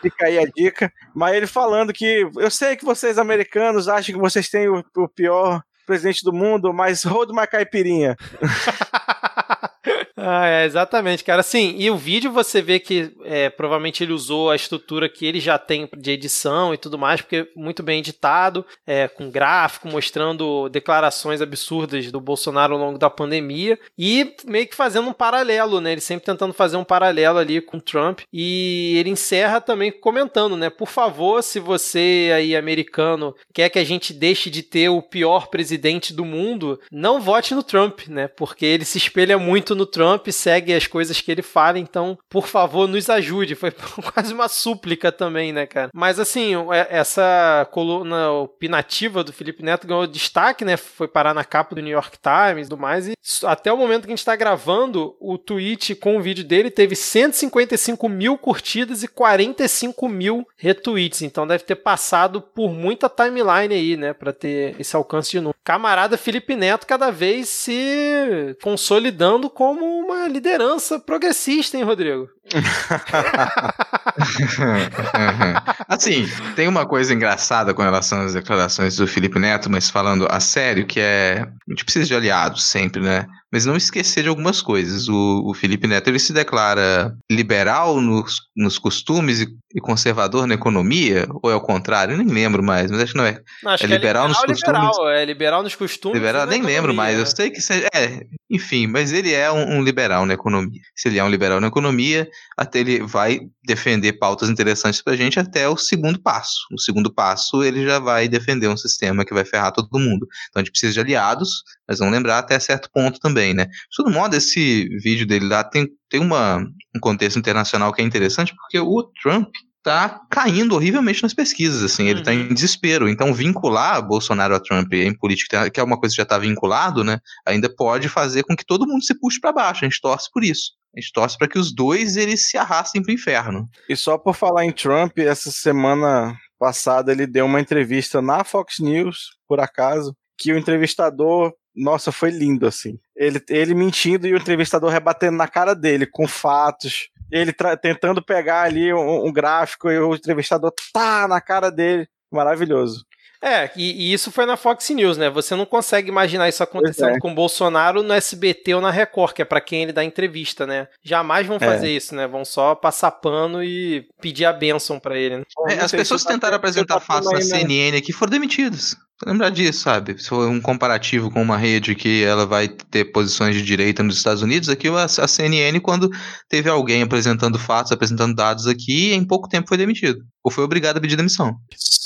Fica 0.00 0.26
aí 0.26 0.38
a 0.38 0.44
dica. 0.44 0.90
Mas 1.14 1.34
ele 1.36 1.46
falando 1.46 1.92
que 1.92 2.26
eu 2.36 2.50
sei 2.50 2.76
que 2.76 2.84
vocês 2.84 3.18
americanos 3.18 3.88
acham 3.88 4.14
que 4.14 4.20
vocês 4.20 4.48
têm 4.48 4.68
o, 4.68 4.82
o 4.96 5.08
pior 5.08 5.62
presidente 5.86 6.24
do 6.24 6.32
mundo, 6.32 6.72
mas 6.72 7.04
roda 7.04 7.32
uma 7.32 7.46
caipirinha. 7.46 8.16
Ah, 10.16 10.46
é, 10.46 10.64
exatamente, 10.64 11.22
cara. 11.22 11.42
Sim, 11.42 11.74
e 11.78 11.90
o 11.90 11.96
vídeo 11.96 12.32
você 12.32 12.62
vê 12.62 12.80
que 12.80 13.12
é, 13.24 13.50
provavelmente 13.50 14.02
ele 14.02 14.12
usou 14.12 14.50
a 14.50 14.56
estrutura 14.56 15.08
que 15.08 15.26
ele 15.26 15.38
já 15.38 15.58
tem 15.58 15.88
de 15.96 16.10
edição 16.10 16.72
e 16.72 16.78
tudo 16.78 16.98
mais, 16.98 17.20
porque 17.20 17.48
muito 17.54 17.82
bem 17.82 17.98
editado, 17.98 18.64
é, 18.86 19.08
com 19.08 19.30
gráfico, 19.30 19.88
mostrando 19.88 20.68
declarações 20.68 21.40
absurdas 21.40 22.10
do 22.10 22.20
Bolsonaro 22.20 22.74
ao 22.74 22.80
longo 22.80 22.98
da 22.98 23.10
pandemia 23.10 23.78
e 23.98 24.34
meio 24.46 24.66
que 24.66 24.74
fazendo 24.74 25.08
um 25.08 25.12
paralelo, 25.12 25.80
né? 25.80 25.92
Ele 25.92 26.00
sempre 26.00 26.24
tentando 26.24 26.52
fazer 26.52 26.76
um 26.76 26.84
paralelo 26.84 27.38
ali 27.38 27.60
com 27.60 27.78
Trump. 27.78 28.20
E 28.32 28.94
ele 28.98 29.10
encerra 29.10 29.60
também 29.60 29.92
comentando, 29.92 30.56
né? 30.56 30.70
Por 30.70 30.88
favor, 30.88 31.42
se 31.42 31.60
você 31.60 32.32
aí, 32.34 32.56
americano, 32.56 33.34
quer 33.52 33.68
que 33.68 33.78
a 33.78 33.84
gente 33.84 34.12
deixe 34.12 34.50
de 34.50 34.62
ter 34.62 34.88
o 34.88 35.02
pior 35.02 35.48
presidente 35.48 36.12
do 36.12 36.24
mundo, 36.24 36.80
não 36.90 37.20
vote 37.20 37.54
no 37.54 37.62
Trump, 37.62 38.08
né? 38.08 38.28
Porque 38.28 38.64
ele 38.64 38.84
se 38.84 38.98
espelha 38.98 39.38
muito 39.38 39.75
no 39.76 39.86
Trump 39.86 40.26
segue 40.28 40.74
as 40.74 40.86
coisas 40.86 41.20
que 41.20 41.30
ele 41.30 41.42
fala, 41.42 41.78
então, 41.78 42.18
por 42.28 42.46
favor, 42.46 42.88
nos 42.88 43.08
ajude. 43.08 43.54
Foi 43.54 43.70
quase 44.12 44.32
uma 44.32 44.48
súplica 44.48 45.12
também, 45.12 45.52
né, 45.52 45.66
cara? 45.66 45.90
Mas 45.94 46.18
assim, 46.18 46.52
essa 46.88 47.68
coluna 47.70 48.30
opinativa 48.32 49.22
do 49.22 49.32
Felipe 49.32 49.62
Neto 49.62 49.86
ganhou 49.86 50.06
destaque, 50.06 50.64
né? 50.64 50.76
Foi 50.76 51.06
parar 51.06 51.34
na 51.34 51.44
capa 51.44 51.74
do 51.74 51.82
New 51.82 51.92
York 51.92 52.18
Times 52.18 52.66
e 52.66 52.70
tudo 52.70 52.80
mais. 52.80 53.08
E 53.08 53.14
até 53.44 53.72
o 53.72 53.76
momento 53.76 54.02
que 54.02 54.08
a 54.08 54.10
gente 54.10 54.18
está 54.18 54.36
gravando, 54.36 55.16
o 55.20 55.38
tweet 55.38 55.94
com 55.94 56.16
o 56.16 56.22
vídeo 56.22 56.44
dele 56.44 56.70
teve 56.70 56.96
155 56.96 58.08
mil 58.08 58.38
curtidas 58.38 59.02
e 59.02 59.08
45 59.08 60.08
mil 60.08 60.46
retweets. 60.56 61.22
Então 61.22 61.46
deve 61.46 61.64
ter 61.64 61.76
passado 61.76 62.40
por 62.40 62.72
muita 62.72 63.08
timeline 63.08 63.74
aí, 63.74 63.96
né? 63.96 64.12
Pra 64.12 64.32
ter 64.32 64.74
esse 64.78 64.96
alcance 64.96 65.30
de 65.30 65.40
número. 65.40 65.56
Camarada 65.64 66.16
Felipe 66.16 66.54
Neto 66.54 66.86
cada 66.86 67.10
vez 67.10 67.48
se 67.48 68.56
consolidando 68.62 69.50
como 69.66 69.98
uma 69.98 70.28
liderança 70.28 70.96
progressista, 70.96 71.76
hein, 71.76 71.82
Rodrigo? 71.82 72.28
assim, 75.88 76.24
tem 76.54 76.68
uma 76.68 76.86
coisa 76.86 77.12
engraçada 77.12 77.74
com 77.74 77.82
relação 77.82 78.20
às 78.20 78.34
declarações 78.34 78.94
do 78.94 79.08
Felipe 79.08 79.40
Neto, 79.40 79.68
mas 79.68 79.90
falando 79.90 80.28
a 80.30 80.38
sério, 80.38 80.86
que 80.86 81.00
é. 81.00 81.40
A 81.40 81.72
gente 81.72 81.84
precisa 81.84 82.06
de 82.06 82.14
aliados 82.14 82.62
sempre, 82.62 83.02
né? 83.02 83.26
Mas 83.52 83.64
não 83.64 83.76
esquecer 83.76 84.22
de 84.22 84.28
algumas 84.28 84.60
coisas. 84.60 85.08
O, 85.08 85.42
o 85.46 85.54
Felipe 85.54 85.86
Neto 85.86 86.08
ele 86.08 86.18
se 86.18 86.32
declara 86.32 87.16
liberal 87.30 88.00
nos, 88.00 88.40
nos 88.56 88.78
costumes 88.78 89.40
e, 89.40 89.46
e, 89.74 89.80
conservador 89.80 90.46
na 90.46 90.54
economia, 90.54 91.26
ou 91.42 91.50
é 91.50 91.54
o 91.54 91.60
contrário? 91.60 92.14
Eu 92.14 92.18
nem 92.18 92.26
lembro 92.26 92.62
mais, 92.62 92.90
mas 92.90 93.00
acho 93.00 93.12
que 93.12 93.18
não 93.18 93.24
é. 93.24 93.40
Não, 93.62 93.72
acho 93.72 93.84
é, 93.84 93.86
liberal 93.86 94.26
é 94.26 94.28
liberal 94.28 94.46
nos 94.48 94.60
liberal, 94.60 94.86
costumes. 94.88 95.10
É 95.10 95.24
liberal 95.24 95.62
nos 95.62 95.74
costumes. 95.74 96.16
Liberal, 96.16 96.46
nem 96.46 96.58
economia, 96.58 96.76
lembro 96.76 96.94
mais. 96.94 97.16
né? 97.16 97.22
Eu 97.22 97.26
sei 97.26 97.50
que. 97.50 97.60
É, 97.94 98.26
enfim, 98.50 98.86
mas 98.86 99.12
ele 99.12 99.32
é 99.32 99.50
um, 99.50 99.78
um 99.78 99.82
liberal 99.82 100.26
na 100.26 100.34
economia. 100.34 100.80
Se 100.94 101.08
ele 101.08 101.18
é 101.18 101.24
um 101.24 101.28
liberal 101.28 101.60
na 101.60 101.68
economia, 101.68 102.28
até 102.56 102.80
ele 102.80 103.02
vai 103.02 103.40
defender 103.64 104.14
pautas 104.14 104.48
interessantes 104.48 105.02
pra 105.02 105.16
gente 105.16 105.38
até 105.38 105.68
o 105.68 105.76
segundo 105.76 106.20
passo. 106.20 106.66
O 106.72 106.80
segundo 106.80 107.12
passo, 107.12 107.62
ele 107.62 107.84
já 107.84 107.98
vai 107.98 108.28
defender 108.28 108.68
um 108.68 108.76
sistema 108.76 109.24
que 109.24 109.34
vai 109.34 109.44
ferrar 109.44 109.72
todo 109.72 109.88
mundo. 109.98 110.26
Então 110.48 110.60
a 110.60 110.64
gente 110.64 110.70
precisa 110.70 110.92
de 110.92 111.00
aliados, 111.00 111.62
mas 111.88 111.98
vamos 111.98 112.14
lembrar 112.14 112.38
até 112.38 112.58
certo 112.58 112.90
ponto 112.92 113.18
também, 113.20 113.54
né? 113.54 113.66
De 113.66 113.96
todo 113.96 114.10
modo, 114.10 114.34
esse 114.34 114.88
vídeo 115.02 115.26
dele 115.26 115.46
lá 115.46 115.64
tem, 115.64 115.88
tem 116.08 116.20
uma, 116.20 116.58
um 116.94 117.00
contexto 117.00 117.38
internacional 117.38 117.92
que 117.92 118.02
é 118.02 118.04
interessante, 118.04 118.54
porque 118.54 118.78
o 118.78 119.02
Trump 119.22 119.48
tá 119.86 120.20
caindo 120.28 120.74
horrivelmente 120.74 121.22
nas 121.22 121.32
pesquisas, 121.32 121.80
assim, 121.80 122.08
ele 122.08 122.24
tá 122.24 122.34
em 122.34 122.52
desespero. 122.52 123.08
Então, 123.08 123.32
vincular 123.32 124.04
Bolsonaro 124.04 124.56
a 124.56 124.58
Trump 124.58 124.92
em 124.92 125.16
política, 125.16 125.70
que 125.70 125.78
é 125.78 125.82
uma 125.82 125.96
coisa 125.96 126.12
que 126.12 126.20
já 126.20 126.26
tá 126.26 126.36
vinculado, 126.38 127.04
né, 127.04 127.20
ainda 127.46 127.72
pode 127.72 128.08
fazer 128.08 128.42
com 128.42 128.56
que 128.56 128.66
todo 128.66 128.84
mundo 128.84 129.04
se 129.04 129.16
puxe 129.16 129.38
para 129.38 129.52
baixo. 129.52 129.84
A 129.84 129.88
gente 129.88 130.00
torce 130.00 130.28
por 130.32 130.42
isso. 130.42 130.72
A 130.92 131.00
gente 131.00 131.12
torce 131.12 131.38
para 131.38 131.46
que 131.46 131.56
os 131.56 131.72
dois 131.72 132.16
eles 132.16 132.48
se 132.48 132.56
arrastem 132.56 133.00
pro 133.00 133.12
inferno. 133.12 133.68
E 133.88 133.94
só 133.94 134.18
por 134.18 134.34
falar 134.34 134.64
em 134.64 134.72
Trump, 134.72 135.18
essa 135.18 135.52
semana 135.52 136.36
passada 136.58 137.12
ele 137.12 137.26
deu 137.26 137.46
uma 137.46 137.60
entrevista 137.60 138.20
na 138.20 138.42
Fox 138.42 138.80
News, 138.80 139.36
por 139.46 139.60
acaso, 139.60 140.16
que 140.36 140.52
o 140.52 140.58
entrevistador, 140.58 141.52
nossa, 141.76 142.10
foi 142.10 142.30
lindo 142.30 142.66
assim. 142.66 142.98
Ele, 143.14 143.40
ele 143.50 143.74
mentindo 143.74 144.26
e 144.26 144.32
o 144.32 144.36
entrevistador 144.36 144.90
rebatendo 144.90 145.36
na 145.36 145.46
cara 145.46 145.74
dele 145.74 146.06
com 146.06 146.26
fatos. 146.26 147.10
Ele 147.30 147.52
tentando 147.82 148.22
pegar 148.22 148.62
ali 148.62 148.94
um, 148.94 149.26
um 149.26 149.32
gráfico 149.32 149.90
e 149.90 149.98
o 149.98 150.14
entrevistador 150.14 150.72
tá 150.92 151.28
na 151.28 151.40
cara 151.40 151.70
dele. 151.70 152.08
Maravilhoso. 152.30 153.04
É, 153.42 153.70
e, 153.76 154.08
e, 154.08 154.12
isso 154.12 154.30
foi 154.30 154.46
na 154.46 154.56
Fox 154.56 154.88
News, 154.90 155.16
né? 155.16 155.28
Você 155.30 155.54
não 155.54 155.66
consegue 155.66 156.08
imaginar 156.08 156.48
isso 156.48 156.62
acontecendo 156.62 157.16
é. 157.16 157.18
com 157.18 157.32
o 157.32 157.34
Bolsonaro 157.34 158.02
no 158.02 158.12
SBT 158.12 158.74
ou 158.74 158.80
na 158.80 158.90
Record, 158.90 159.34
que 159.34 159.42
é 159.42 159.44
para 159.44 159.60
quem 159.60 159.82
ele 159.82 159.92
dá 159.92 160.02
entrevista, 160.02 160.66
né? 160.66 160.88
Jamais 161.02 161.46
vão 161.46 161.58
fazer 161.58 161.88
é. 161.88 161.92
isso, 161.92 162.14
né? 162.14 162.26
Vão 162.26 162.44
só 162.44 162.74
passar 162.74 163.10
pano 163.10 163.62
e 163.62 164.06
pedir 164.20 164.44
a 164.44 164.52
bênção 164.52 164.98
para 164.98 165.16
ele. 165.18 165.38
Né? 165.38 165.44
É, 165.68 165.80
as 165.80 165.92
pessoas 165.92 166.22
que 166.22 166.32
tentaram 166.32 166.56
apresentar 166.56 167.00
fatos 167.00 167.30
na 167.30 167.40
CNN 167.40 167.96
aqui 167.96 168.12
foram 168.12 168.30
demitidos 168.30 168.96
lembrar 169.24 169.50
disso, 169.50 169.80
sabe? 169.80 170.20
Se 170.20 170.28
for 170.28 170.48
um 170.48 170.60
comparativo 170.60 171.30
com 171.30 171.40
uma 171.40 171.56
rede 171.56 171.94
que 171.94 172.22
ela 172.22 172.44
vai 172.44 172.68
ter 172.68 173.06
posições 173.06 173.54
de 173.54 173.62
direita 173.62 174.02
nos 174.02 174.16
Estados 174.16 174.42
Unidos, 174.42 174.68
aqui 174.68 174.88
a, 174.88 175.08
CNN, 175.08 175.80
quando 175.80 176.10
teve 176.48 176.68
alguém 176.68 177.02
apresentando 177.02 177.58
fatos, 177.58 177.92
apresentando 177.92 178.34
dados 178.34 178.66
aqui, 178.66 179.14
em 179.14 179.24
pouco 179.24 179.48
tempo 179.48 179.68
foi 179.68 179.78
demitido. 179.78 180.22
Ou 180.44 180.50
foi 180.50 180.64
obrigado 180.64 180.98
a 180.98 181.00
pedir 181.00 181.16
demissão. 181.16 181.56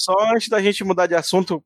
Só 0.01 0.14
antes 0.34 0.48
da 0.48 0.62
gente 0.62 0.82
mudar 0.82 1.07
de 1.07 1.14
assunto, 1.14 1.62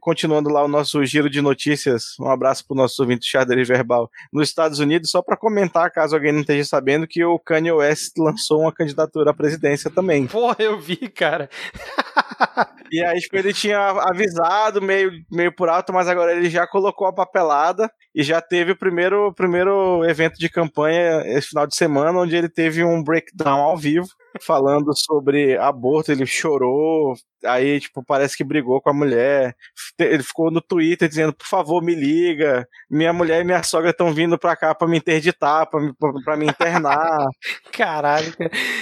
continuando 0.00 0.50
lá 0.50 0.64
o 0.64 0.68
nosso 0.68 1.04
giro 1.04 1.30
de 1.30 1.40
notícias, 1.40 2.16
um 2.18 2.28
abraço 2.28 2.66
para 2.66 2.74
o 2.74 2.76
nosso 2.76 3.00
ouvinte 3.00 3.24
xadrez 3.24 3.68
verbal 3.68 4.10
nos 4.32 4.48
Estados 4.48 4.80
Unidos, 4.80 5.08
só 5.08 5.22
para 5.22 5.36
comentar, 5.36 5.92
caso 5.92 6.16
alguém 6.16 6.32
não 6.32 6.40
esteja 6.40 6.64
sabendo, 6.64 7.06
que 7.06 7.24
o 7.24 7.38
Kanye 7.38 7.70
West 7.70 8.14
lançou 8.18 8.62
uma 8.62 8.72
candidatura 8.72 9.30
à 9.30 9.34
presidência 9.34 9.88
também. 9.88 10.26
Porra, 10.26 10.56
eu 10.58 10.80
vi, 10.80 10.96
cara. 10.96 11.48
e 12.90 13.04
aí, 13.04 13.20
tipo, 13.20 13.36
ele 13.36 13.54
tinha 13.54 13.78
avisado 13.78 14.82
meio, 14.82 15.12
meio 15.30 15.54
por 15.54 15.68
alto, 15.68 15.92
mas 15.92 16.08
agora 16.08 16.34
ele 16.34 16.50
já 16.50 16.66
colocou 16.66 17.06
a 17.06 17.14
papelada 17.14 17.88
e 18.12 18.24
já 18.24 18.40
teve 18.40 18.72
o 18.72 18.76
primeiro, 18.76 19.32
primeiro 19.32 20.04
evento 20.04 20.40
de 20.40 20.48
campanha 20.48 21.22
esse 21.24 21.50
final 21.50 21.68
de 21.68 21.76
semana, 21.76 22.18
onde 22.18 22.34
ele 22.34 22.48
teve 22.48 22.82
um 22.82 23.00
breakdown 23.00 23.60
ao 23.60 23.76
vivo 23.76 24.08
falando 24.40 24.94
sobre 24.96 25.56
aborto, 25.56 26.12
ele 26.12 26.26
chorou, 26.26 27.14
aí, 27.46 27.80
tipo, 27.80 28.02
parece 28.02 28.36
que 28.36 28.44
brigou 28.44 28.80
com 28.80 28.90
a 28.90 28.94
mulher. 28.94 29.54
Ele 29.98 30.22
ficou 30.22 30.50
no 30.50 30.60
Twitter 30.60 31.08
dizendo, 31.08 31.32
por 31.32 31.46
favor, 31.46 31.82
me 31.82 31.94
liga. 31.94 32.66
Minha 32.90 33.12
mulher 33.12 33.40
e 33.40 33.44
minha 33.44 33.62
sogra 33.62 33.90
estão 33.90 34.12
vindo 34.12 34.38
pra 34.38 34.56
cá 34.56 34.74
pra 34.74 34.88
me 34.88 34.96
interditar, 34.98 35.68
pra 35.68 35.80
me, 35.80 35.92
pra 36.24 36.36
me 36.36 36.46
internar. 36.46 37.26
Caralho. 37.72 38.32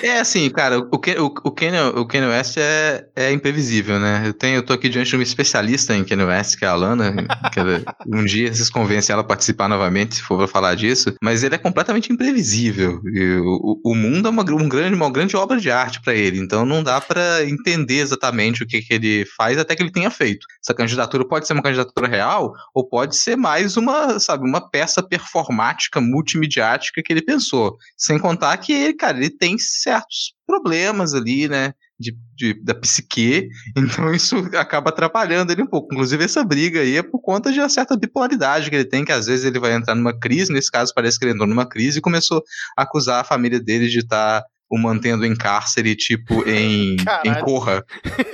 É 0.02 0.18
assim, 0.18 0.48
cara, 0.50 0.78
o, 0.78 0.98
Ken, 0.98 1.18
o, 1.18 1.26
o, 1.26 1.50
Kanye, 1.50 1.78
o 1.80 2.28
West 2.28 2.56
é, 2.58 3.06
é 3.14 3.32
imprevisível, 3.32 3.98
né? 3.98 4.22
Eu, 4.26 4.34
tenho, 4.34 4.56
eu 4.56 4.64
tô 4.64 4.72
aqui 4.72 4.88
diante 4.88 5.10
de 5.10 5.16
uma 5.16 5.22
especialista 5.22 5.94
em 5.94 6.04
Kanye 6.04 6.24
West, 6.24 6.58
que 6.58 6.64
é 6.64 6.68
a 6.68 6.72
Alana. 6.72 7.14
que 7.52 7.60
um 8.06 8.24
dia 8.24 8.52
vocês 8.52 8.70
convencem 8.70 9.12
ela 9.12 9.22
a 9.22 9.26
participar 9.26 9.68
novamente, 9.68 10.16
se 10.16 10.22
for 10.22 10.38
pra 10.38 10.48
falar 10.48 10.74
disso. 10.74 11.14
Mas 11.22 11.42
ele 11.42 11.54
é 11.54 11.58
completamente 11.58 12.12
imprevisível. 12.12 13.00
E 13.04 13.36
o, 13.36 13.80
o 13.84 13.94
mundo 13.94 14.28
é 14.28 14.30
uma, 14.30 14.42
um 14.42 14.68
grande, 14.68 14.94
uma 14.94 15.10
grande 15.10 15.36
obra 15.36 15.43
de 15.60 15.70
arte 15.70 16.00
para 16.00 16.14
ele, 16.14 16.38
então 16.38 16.64
não 16.64 16.82
dá 16.82 17.00
para 17.00 17.44
entender 17.44 17.98
exatamente 17.98 18.62
o 18.62 18.66
que, 18.66 18.80
que 18.82 18.94
ele 18.94 19.24
faz 19.36 19.58
até 19.58 19.76
que 19.76 19.82
ele 19.82 19.92
tenha 19.92 20.10
feito. 20.10 20.46
Essa 20.62 20.74
candidatura 20.74 21.26
pode 21.26 21.46
ser 21.46 21.52
uma 21.52 21.62
candidatura 21.62 22.08
real 22.08 22.52
ou 22.74 22.88
pode 22.88 23.16
ser 23.16 23.36
mais 23.36 23.76
uma, 23.76 24.18
sabe, 24.18 24.48
uma 24.48 24.70
peça 24.70 25.02
performática 25.02 26.00
multimediática 26.00 27.02
que 27.02 27.12
ele 27.12 27.22
pensou. 27.22 27.76
Sem 27.96 28.18
contar 28.18 28.56
que 28.56 28.72
ele, 28.72 28.94
cara, 28.94 29.18
ele 29.18 29.30
tem 29.30 29.58
certos 29.58 30.34
problemas 30.46 31.14
ali, 31.14 31.48
né? 31.48 31.72
De, 31.96 32.12
de, 32.34 32.54
da 32.60 32.74
psique, 32.74 33.48
então 33.78 34.12
isso 34.12 34.36
acaba 34.56 34.90
atrapalhando 34.90 35.52
ele 35.52 35.62
um 35.62 35.66
pouco. 35.66 35.94
Inclusive, 35.94 36.24
essa 36.24 36.42
briga 36.42 36.80
aí 36.80 36.96
é 36.96 37.02
por 37.04 37.20
conta 37.20 37.52
de 37.52 37.60
uma 37.60 37.68
certa 37.68 37.96
bipolaridade 37.96 38.68
que 38.68 38.74
ele 38.74 38.84
tem, 38.84 39.04
que 39.04 39.12
às 39.12 39.26
vezes 39.26 39.44
ele 39.44 39.60
vai 39.60 39.72
entrar 39.74 39.94
numa 39.94 40.12
crise, 40.12 40.52
nesse 40.52 40.72
caso 40.72 40.92
parece 40.92 41.16
que 41.16 41.24
ele 41.24 41.34
entrou 41.34 41.46
numa 41.46 41.68
crise 41.68 41.98
e 41.98 42.02
começou 42.02 42.42
a 42.76 42.82
acusar 42.82 43.20
a 43.20 43.24
família 43.24 43.60
dele 43.60 43.86
de 43.86 44.00
estar 44.00 44.40
tá 44.40 44.46
o 44.70 44.78
mantendo 44.78 45.24
em 45.24 45.34
cárcere, 45.34 45.94
tipo, 45.94 46.48
em, 46.48 46.96
em 47.24 47.34
Corra. 47.40 47.84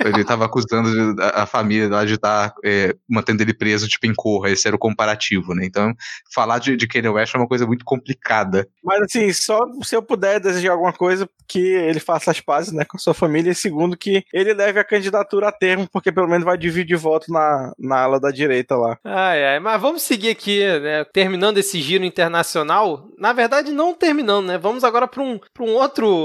Ele 0.03 0.23
tava 0.23 0.45
acusando 0.45 1.21
a, 1.21 1.43
a 1.43 1.45
família 1.45 1.89
lá 1.89 2.05
de 2.05 2.13
estar 2.13 2.49
tá, 2.49 2.55
é, 2.63 2.95
mantendo 3.07 3.43
ele 3.43 3.53
preso, 3.53 3.87
tipo, 3.87 4.05
em 4.05 4.13
Corra. 4.13 4.49
Esse 4.49 4.67
era 4.67 4.75
o 4.75 4.79
comparativo, 4.79 5.53
né? 5.53 5.65
Então, 5.65 5.93
falar 6.33 6.59
de, 6.59 6.75
de 6.75 6.87
Kanye 6.87 7.09
West 7.09 7.35
é 7.35 7.37
uma 7.37 7.47
coisa 7.47 7.65
muito 7.65 7.85
complicada. 7.85 8.67
Mas, 8.83 9.01
assim, 9.01 9.31
só 9.33 9.59
se 9.83 9.95
eu 9.95 10.01
puder 10.01 10.39
desejar 10.39 10.71
alguma 10.71 10.93
coisa, 10.93 11.29
que 11.47 11.59
ele 11.59 11.99
faça 11.99 12.31
as 12.31 12.39
pazes, 12.39 12.71
né, 12.71 12.85
com 12.85 12.95
a 12.95 12.99
sua 12.99 13.13
família. 13.13 13.51
E 13.51 13.55
segundo, 13.55 13.97
que 13.97 14.23
ele 14.33 14.53
leve 14.53 14.79
a 14.79 14.85
candidatura 14.85 15.49
a 15.49 15.51
termo, 15.51 15.87
porque 15.91 16.11
pelo 16.11 16.27
menos 16.27 16.45
vai 16.45 16.57
dividir 16.57 16.97
voto 16.97 17.31
na, 17.31 17.73
na 17.77 18.03
ala 18.03 18.19
da 18.19 18.31
direita 18.31 18.75
lá. 18.77 18.97
Ai, 19.03 19.43
ai. 19.43 19.59
Mas 19.59 19.81
vamos 19.81 20.01
seguir 20.01 20.29
aqui, 20.29 20.63
né? 20.79 21.03
Terminando 21.11 21.57
esse 21.57 21.81
giro 21.81 22.05
internacional. 22.05 23.09
Na 23.17 23.33
verdade, 23.33 23.71
não 23.71 23.93
terminando, 23.93 24.47
né? 24.47 24.57
Vamos 24.57 24.83
agora 24.83 25.07
para 25.07 25.21
um, 25.21 25.39
um 25.59 25.73
outro 25.73 26.20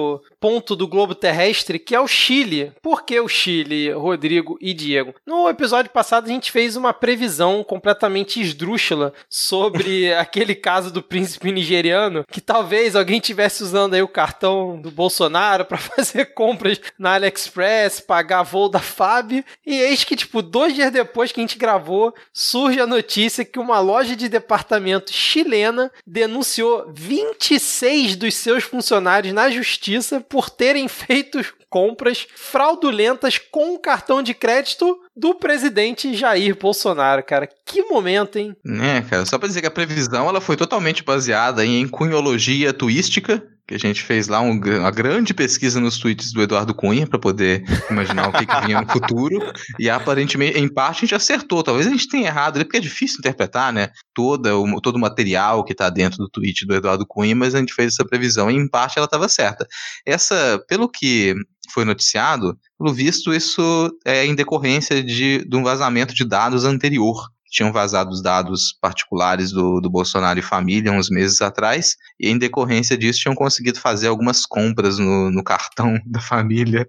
ponto 0.47 0.77
do 0.77 0.87
globo 0.87 1.15
terrestre, 1.15 1.79
que 1.79 1.95
é 1.95 2.01
o 2.01 2.07
Chile. 2.07 2.73
Por 2.83 3.05
que 3.05 3.19
o 3.19 3.29
Chile, 3.29 3.91
Rodrigo 3.93 4.57
e 4.61 4.73
Diego? 4.73 5.15
No 5.27 5.49
episódio 5.49 5.91
passado 5.91 6.27
a 6.27 6.29
gente 6.29 6.53
fez 6.53 6.77
uma 6.77 6.93
previsão 6.93 7.65
completamente 7.65 8.41
esdrúxula 8.41 9.13
sobre 9.29 10.13
aquele 10.15 10.55
caso 10.55 10.93
do 10.93 11.03
príncipe 11.03 11.51
nigeriano, 11.51 12.25
que 12.31 12.41
talvez 12.41 12.95
alguém 12.95 13.19
tivesse 13.19 13.63
usando 13.63 13.95
aí 13.95 14.03
o 14.03 14.09
cartão 14.09 14.81
do 14.81 14.91
Bolsonaro 14.91 15.65
para 15.65 15.79
fazer 15.79 16.27
compras 16.27 16.81
na 16.99 17.15
AliExpress, 17.15 18.01
pagar 18.01 18.43
voo 18.43 18.69
da 18.69 18.81
FAB, 18.81 19.45
e 19.67 19.81
eis 19.81 20.05
que, 20.05 20.15
tipo, 20.15 20.43
dois 20.43 20.75
dias 20.75 20.93
depois 20.93 21.33
que 21.33 21.41
a 21.41 21.43
gente 21.43 21.59
gravou, 21.59 22.15
surge 22.33 22.81
a 22.81 22.87
notícia 22.87 23.45
que 23.45 23.59
uma 23.59 23.81
loja 23.81 24.15
de 24.15 24.29
departamento 24.29 25.13
chilena 25.13 25.91
denunciou 26.07 26.87
26 26.93 28.17
dos 28.17 28.35
seus 28.35 28.65
funcionários 28.65 29.35
na 29.35 29.51
justiça 29.51 29.86
justiça 29.87 30.21
por 30.21 30.51
terem 30.51 30.89
feito 30.89 31.45
compras 31.69 32.27
fraudulentas 32.35 33.39
com 33.39 33.75
o 33.75 33.79
cartão 33.79 34.23
de 34.23 34.33
crédito 34.33 34.99
do 35.17 35.35
presidente 35.35 36.15
Jair 36.15 36.57
Bolsonaro, 36.57 37.23
cara. 37.23 37.49
Que 37.67 37.83
momento, 37.83 38.39
hein? 38.39 38.57
É, 38.65 39.03
cara, 39.03 39.27
só 39.27 39.39
pra 39.39 39.49
dizer 39.49 39.61
que 39.61 39.67
a 39.67 39.71
previsão 39.71 40.29
ela 40.29 40.41
foi 40.41 40.57
totalmente 40.57 41.03
baseada 41.03 41.65
em 41.65 41.87
cunhologia 41.87 42.73
tuística, 42.73 43.43
que 43.67 43.75
a 43.75 43.79
gente 43.79 44.03
fez 44.03 44.29
lá 44.29 44.41
um, 44.41 44.53
uma 44.53 44.91
grande 44.93 45.35
pesquisa 45.35 45.81
nos 45.81 45.99
tweets 45.99 46.33
do 46.33 46.41
Eduardo 46.41 46.73
Cunha 46.73 47.07
para 47.07 47.19
poder 47.19 47.65
imaginar 47.91 48.29
o 48.29 48.33
que, 48.33 48.47
que, 48.47 48.67
vinha 48.67 48.81
no 48.81 48.89
futuro. 48.89 49.53
E 49.79 49.91
aparentemente, 49.91 50.57
em 50.57 50.69
parte, 50.69 50.99
a 50.99 51.01
gente 51.01 51.15
acertou. 51.15 51.65
Talvez 51.65 51.87
a 51.87 51.91
gente 51.91 52.09
tenha 52.09 52.29
errado, 52.29 52.61
porque 52.61 52.77
é 52.77 52.81
difícil 52.81 53.19
interpretar, 53.19 53.73
né? 53.73 53.91
Toda, 54.15 54.57
o, 54.57 54.81
todo 54.81 54.97
o 54.97 55.01
material 55.01 55.65
que 55.65 55.73
está 55.73 55.91
dentro 55.91 56.19
do 56.19 56.29
tweet 56.29 56.65
do 56.65 56.75
Eduardo 56.75 57.05
Cunha, 57.07 57.35
mas 57.35 57.55
a 57.55 57.59
gente 57.59 57.75
fez 57.75 57.95
essa 57.95 58.07
previsão 58.07 58.51
e, 58.51 58.55
em 58.55 58.69
parte, 58.69 58.99
ela 58.99 59.07
estava 59.07 59.29
certa. 59.29 59.67
Essa, 60.07 60.63
pelo 60.69 60.89
que 60.89 61.35
foi 61.73 61.85
noticiado, 61.85 62.57
pelo 62.79 62.95
visto, 62.95 63.35
isso 63.35 63.91
é 64.05 64.25
em 64.25 64.35
decorrência 64.37 65.03
de, 65.03 65.45
de 65.45 65.57
um 65.57 65.65
vazamento 65.65 66.15
de 66.15 66.25
dados 66.25 66.65
anterior 66.65 67.27
tinham 67.51 67.73
vazado 67.73 68.11
os 68.11 68.23
dados 68.23 68.77
particulares 68.81 69.51
do, 69.51 69.81
do 69.81 69.91
Bolsonaro 69.91 70.39
e 70.39 70.43
família 70.43 70.93
uns 70.93 71.09
meses 71.09 71.41
atrás, 71.41 71.97
e 72.19 72.29
em 72.29 72.39
decorrência 72.39 72.97
disso 72.97 73.21
tinham 73.21 73.35
conseguido 73.35 73.79
fazer 73.79 74.09
algumas 74.09 74.45
compras 74.45 74.99
no, 74.99 75.31
no 75.31 75.43
cartão 75.43 75.99
da 76.07 76.21
família, 76.21 76.89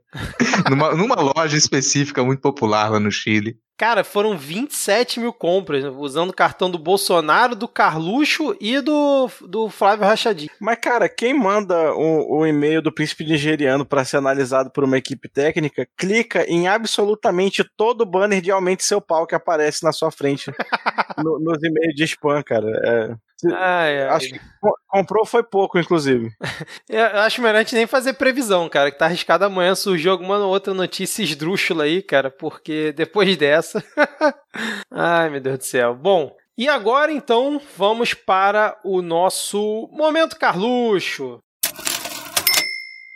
numa, 0.69 0.95
numa 0.95 1.15
loja 1.15 1.57
específica 1.57 2.23
muito 2.23 2.41
popular 2.41 2.89
lá 2.89 2.99
no 2.99 3.11
Chile. 3.11 3.57
Cara, 3.77 4.03
foram 4.03 4.35
27 4.35 5.19
mil 5.19 5.31
compras, 5.31 5.83
né, 5.83 5.89
usando 5.91 6.31
o 6.31 6.33
cartão 6.33 6.69
do 6.69 6.79
Bolsonaro, 6.79 7.55
do 7.55 7.67
Carluxo 7.67 8.57
e 8.59 8.81
do, 8.81 9.29
do 9.41 9.69
Flávio 9.69 10.03
Rachadinho. 10.03 10.49
Mas, 10.59 10.79
cara, 10.79 11.07
quem 11.07 11.31
manda 11.31 11.93
o, 11.93 12.39
o 12.39 12.47
e-mail 12.47 12.81
do 12.81 12.91
príncipe 12.91 13.23
nigeriano 13.23 13.85
para 13.85 14.03
ser 14.03 14.17
analisado 14.17 14.71
por 14.71 14.83
uma 14.83 14.97
equipe 14.97 15.29
técnica, 15.29 15.87
clica 15.95 16.43
em 16.49 16.67
absolutamente 16.67 17.63
todo 17.63 18.01
o 18.01 18.05
banner 18.05 18.41
de 18.41 18.49
aumente 18.49 18.83
seu 18.83 18.99
pau 18.99 19.27
que 19.27 19.35
aparece 19.35 19.83
na 19.83 19.91
sua 19.91 20.09
frente 20.09 20.51
no, 21.23 21.39
nos 21.39 21.63
e-mails 21.63 21.93
de 21.93 22.03
spam, 22.03 22.41
cara. 22.41 23.19
Ai, 23.45 24.01
ai. 24.01 24.09
Acho 24.09 24.29
que 24.29 24.39
comprou 24.87 25.25
foi 25.25 25.43
pouco, 25.43 25.77
inclusive. 25.77 26.31
Eu 26.89 27.03
acho 27.21 27.41
melhor 27.41 27.57
a 27.57 27.63
gente 27.63 27.75
nem 27.75 27.85
fazer 27.85 28.13
previsão, 28.13 28.67
cara, 28.67 28.91
que 28.91 28.97
tá 28.97 29.05
arriscado 29.05 29.45
amanhã 29.45 29.75
surgir 29.75 30.09
alguma 30.09 30.37
outra 30.39 30.73
notícia 30.73 31.21
esdrúxula 31.21 31.83
aí, 31.83 32.01
cara, 32.01 32.31
porque 32.31 32.91
depois 32.93 33.37
dessa. 33.37 33.83
ai, 34.91 35.29
meu 35.29 35.39
Deus 35.39 35.59
do 35.59 35.63
céu. 35.65 35.93
Bom, 35.93 36.35
e 36.57 36.67
agora 36.67 37.11
então 37.11 37.61
vamos 37.77 38.15
para 38.15 38.79
o 38.83 39.01
nosso 39.01 39.87
Momento 39.91 40.39
Carluxo. 40.39 41.39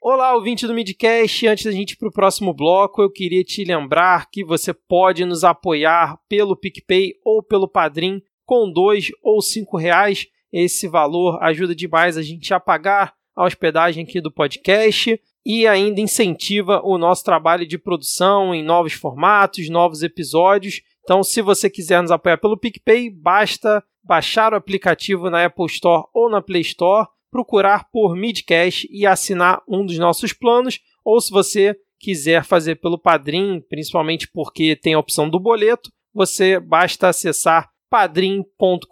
Olá, 0.03 0.33
ouvinte 0.33 0.65
do 0.65 0.73
Midcast. 0.73 1.47
Antes 1.47 1.65
da 1.65 1.71
gente 1.71 1.91
ir 1.91 1.97
para 1.97 2.09
o 2.09 2.11
próximo 2.11 2.53
bloco, 2.53 3.03
eu 3.03 3.11
queria 3.11 3.43
te 3.43 3.63
lembrar 3.63 4.29
que 4.31 4.43
você 4.43 4.73
pode 4.73 5.23
nos 5.25 5.43
apoiar 5.43 6.17
pelo 6.27 6.55
PicPay 6.55 7.13
ou 7.23 7.43
pelo 7.43 7.67
Padrim 7.67 8.19
com 8.51 8.69
dois 8.69 9.07
ou 9.23 9.41
cinco 9.41 9.77
reais. 9.77 10.27
Esse 10.51 10.85
valor 10.85 11.41
ajuda 11.41 11.73
demais 11.73 12.17
a 12.17 12.21
gente 12.21 12.53
a 12.53 12.59
pagar 12.59 13.13
a 13.33 13.45
hospedagem 13.45 14.03
aqui 14.03 14.19
do 14.19 14.29
podcast 14.29 15.17
e 15.45 15.65
ainda 15.65 16.01
incentiva 16.01 16.81
o 16.83 16.97
nosso 16.97 17.23
trabalho 17.23 17.65
de 17.65 17.77
produção 17.77 18.53
em 18.53 18.61
novos 18.61 18.91
formatos, 18.91 19.69
novos 19.69 20.03
episódios. 20.03 20.81
Então, 21.01 21.23
se 21.23 21.41
você 21.41 21.69
quiser 21.69 22.01
nos 22.01 22.11
apoiar 22.11 22.39
pelo 22.39 22.57
PicPay, 22.57 23.09
basta 23.09 23.81
baixar 24.03 24.51
o 24.51 24.57
aplicativo 24.57 25.29
na 25.29 25.45
Apple 25.45 25.67
Store 25.67 26.03
ou 26.13 26.29
na 26.29 26.41
Play 26.41 26.63
Store, 26.63 27.07
procurar 27.31 27.89
por 27.89 28.17
Midcast 28.17 28.85
e 28.91 29.05
assinar 29.05 29.61
um 29.65 29.85
dos 29.85 29.97
nossos 29.97 30.33
planos, 30.33 30.77
ou 31.05 31.21
se 31.21 31.31
você 31.31 31.73
quiser 31.97 32.43
fazer 32.43 32.81
pelo 32.81 32.99
Padrim, 32.99 33.61
principalmente 33.69 34.27
porque 34.27 34.75
tem 34.75 34.93
a 34.93 34.99
opção 34.99 35.29
do 35.29 35.39
boleto, 35.39 35.89
você 36.13 36.59
basta 36.59 37.07
acessar 37.07 37.70
padrim.com.br 37.91 38.87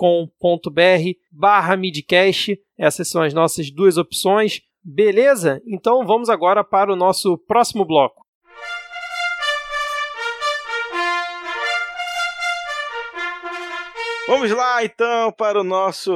barra 1.32 1.78
midcast. 1.78 2.60
Essas 2.78 3.08
são 3.10 3.22
as 3.22 3.34
nossas 3.34 3.72
duas 3.72 3.96
opções. 3.98 4.62
Beleza? 4.84 5.62
Então 5.66 6.06
vamos 6.06 6.30
agora 6.30 6.64
para 6.66 6.92
o 6.92 6.96
nosso 6.98 7.38
próximo 7.48 7.86
bloco. 7.86 8.22
Vamos 14.28 14.52
lá 14.52 14.84
então 14.84 15.32
para 15.32 15.60
o 15.60 15.64
nosso 15.64 16.12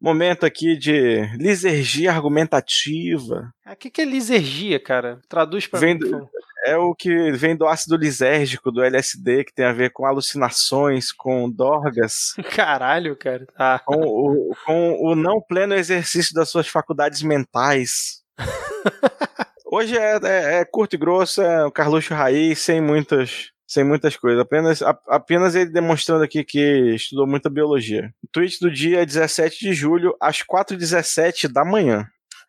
momento 0.00 0.46
aqui 0.46 0.76
de 0.76 1.22
lisergia 1.36 2.12
argumentativa. 2.12 3.50
O 3.66 3.76
que, 3.76 3.90
que 3.90 4.02
é 4.02 4.04
lisergia, 4.04 4.78
cara? 4.80 5.18
Traduz 5.28 5.66
para 5.66 5.80
mim. 5.80 5.98
do- 5.98 6.28
É 6.66 6.76
o 6.76 6.94
que 6.94 7.30
vem 7.32 7.54
do 7.56 7.66
ácido 7.66 7.96
lisérgico, 7.96 8.72
do 8.72 8.82
LSD, 8.82 9.44
que 9.44 9.54
tem 9.54 9.64
a 9.64 9.72
ver 9.72 9.90
com 9.92 10.04
alucinações, 10.04 11.12
com 11.12 11.48
dorgas, 11.50 12.32
Caralho, 12.56 13.14
cara. 13.16 13.46
Tá. 13.56 13.78
com 13.84 13.96
o, 14.00 14.54
com 14.64 14.96
o 15.00 15.14
não 15.14 15.40
pleno 15.40 15.74
exercício 15.74 16.34
das 16.34 16.48
suas 16.50 16.66
faculdades 16.68 17.22
mentais. 17.22 18.22
Hoje 19.64 19.96
é, 19.98 20.18
é- 20.22 20.54
é 20.60 20.64
curto 20.64 20.94
e 20.94 20.98
grosso, 20.98 21.42
é 21.42 21.64
o 21.64 21.70
Carluxo 21.72 22.14
Raiz, 22.14 22.60
sem 22.60 22.80
muitas, 22.80 23.50
sem 23.66 23.84
muitas 23.84 24.16
coisas. 24.16 24.40
Apenas, 24.40 24.80
a- 24.82 24.98
apenas 25.08 25.54
ele 25.54 25.70
demonstrando 25.70 26.22
aqui 26.24 26.44
que 26.44 26.94
estudou 26.94 27.26
muita 27.26 27.50
biologia. 27.50 28.10
O 28.22 28.28
tweet 28.30 28.58
do 28.60 28.70
dia 28.70 29.02
é 29.02 29.06
17 29.06 29.58
de 29.58 29.72
julho, 29.74 30.16
às 30.20 30.38
4h17 30.42 31.48
da 31.52 31.64
manhã. 31.64 32.06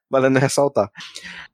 Valendo 0.09 0.39
ressaltar. 0.39 0.89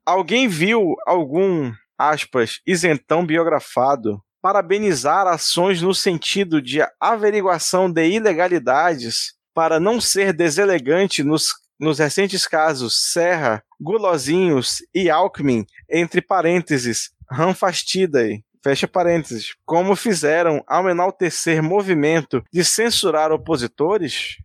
Alguém 0.06 0.48
viu 0.48 0.96
algum, 1.08 1.72
aspas, 1.98 2.60
isentão 2.66 3.26
biografado 3.26 4.22
parabenizar 4.44 5.26
ações 5.26 5.82
no 5.82 5.94
sentido 5.94 6.62
de 6.62 6.80
averiguação 7.00 7.90
de 7.90 8.06
ilegalidades 8.10 9.36
para 9.54 9.80
não 9.80 10.02
ser 10.02 10.34
deselegante 10.34 11.24
nos, 11.24 11.54
nos 11.80 11.98
recentes 11.98 12.46
casos 12.46 13.12
Serra, 13.14 13.64
Gulosinhos 13.80 14.80
e 14.94 15.10
Alckmin, 15.10 15.66
entre 15.90 16.22
parênteses, 16.22 17.12
Ranfastidae, 17.32 18.44
fecha 18.62 18.86
parênteses, 18.86 19.56
como 19.66 19.96
fizeram 19.96 20.62
ao 20.68 20.90
enaltecer 20.90 21.64
movimento 21.64 22.44
de 22.52 22.66
censurar 22.66 23.32
opositores? 23.32 24.38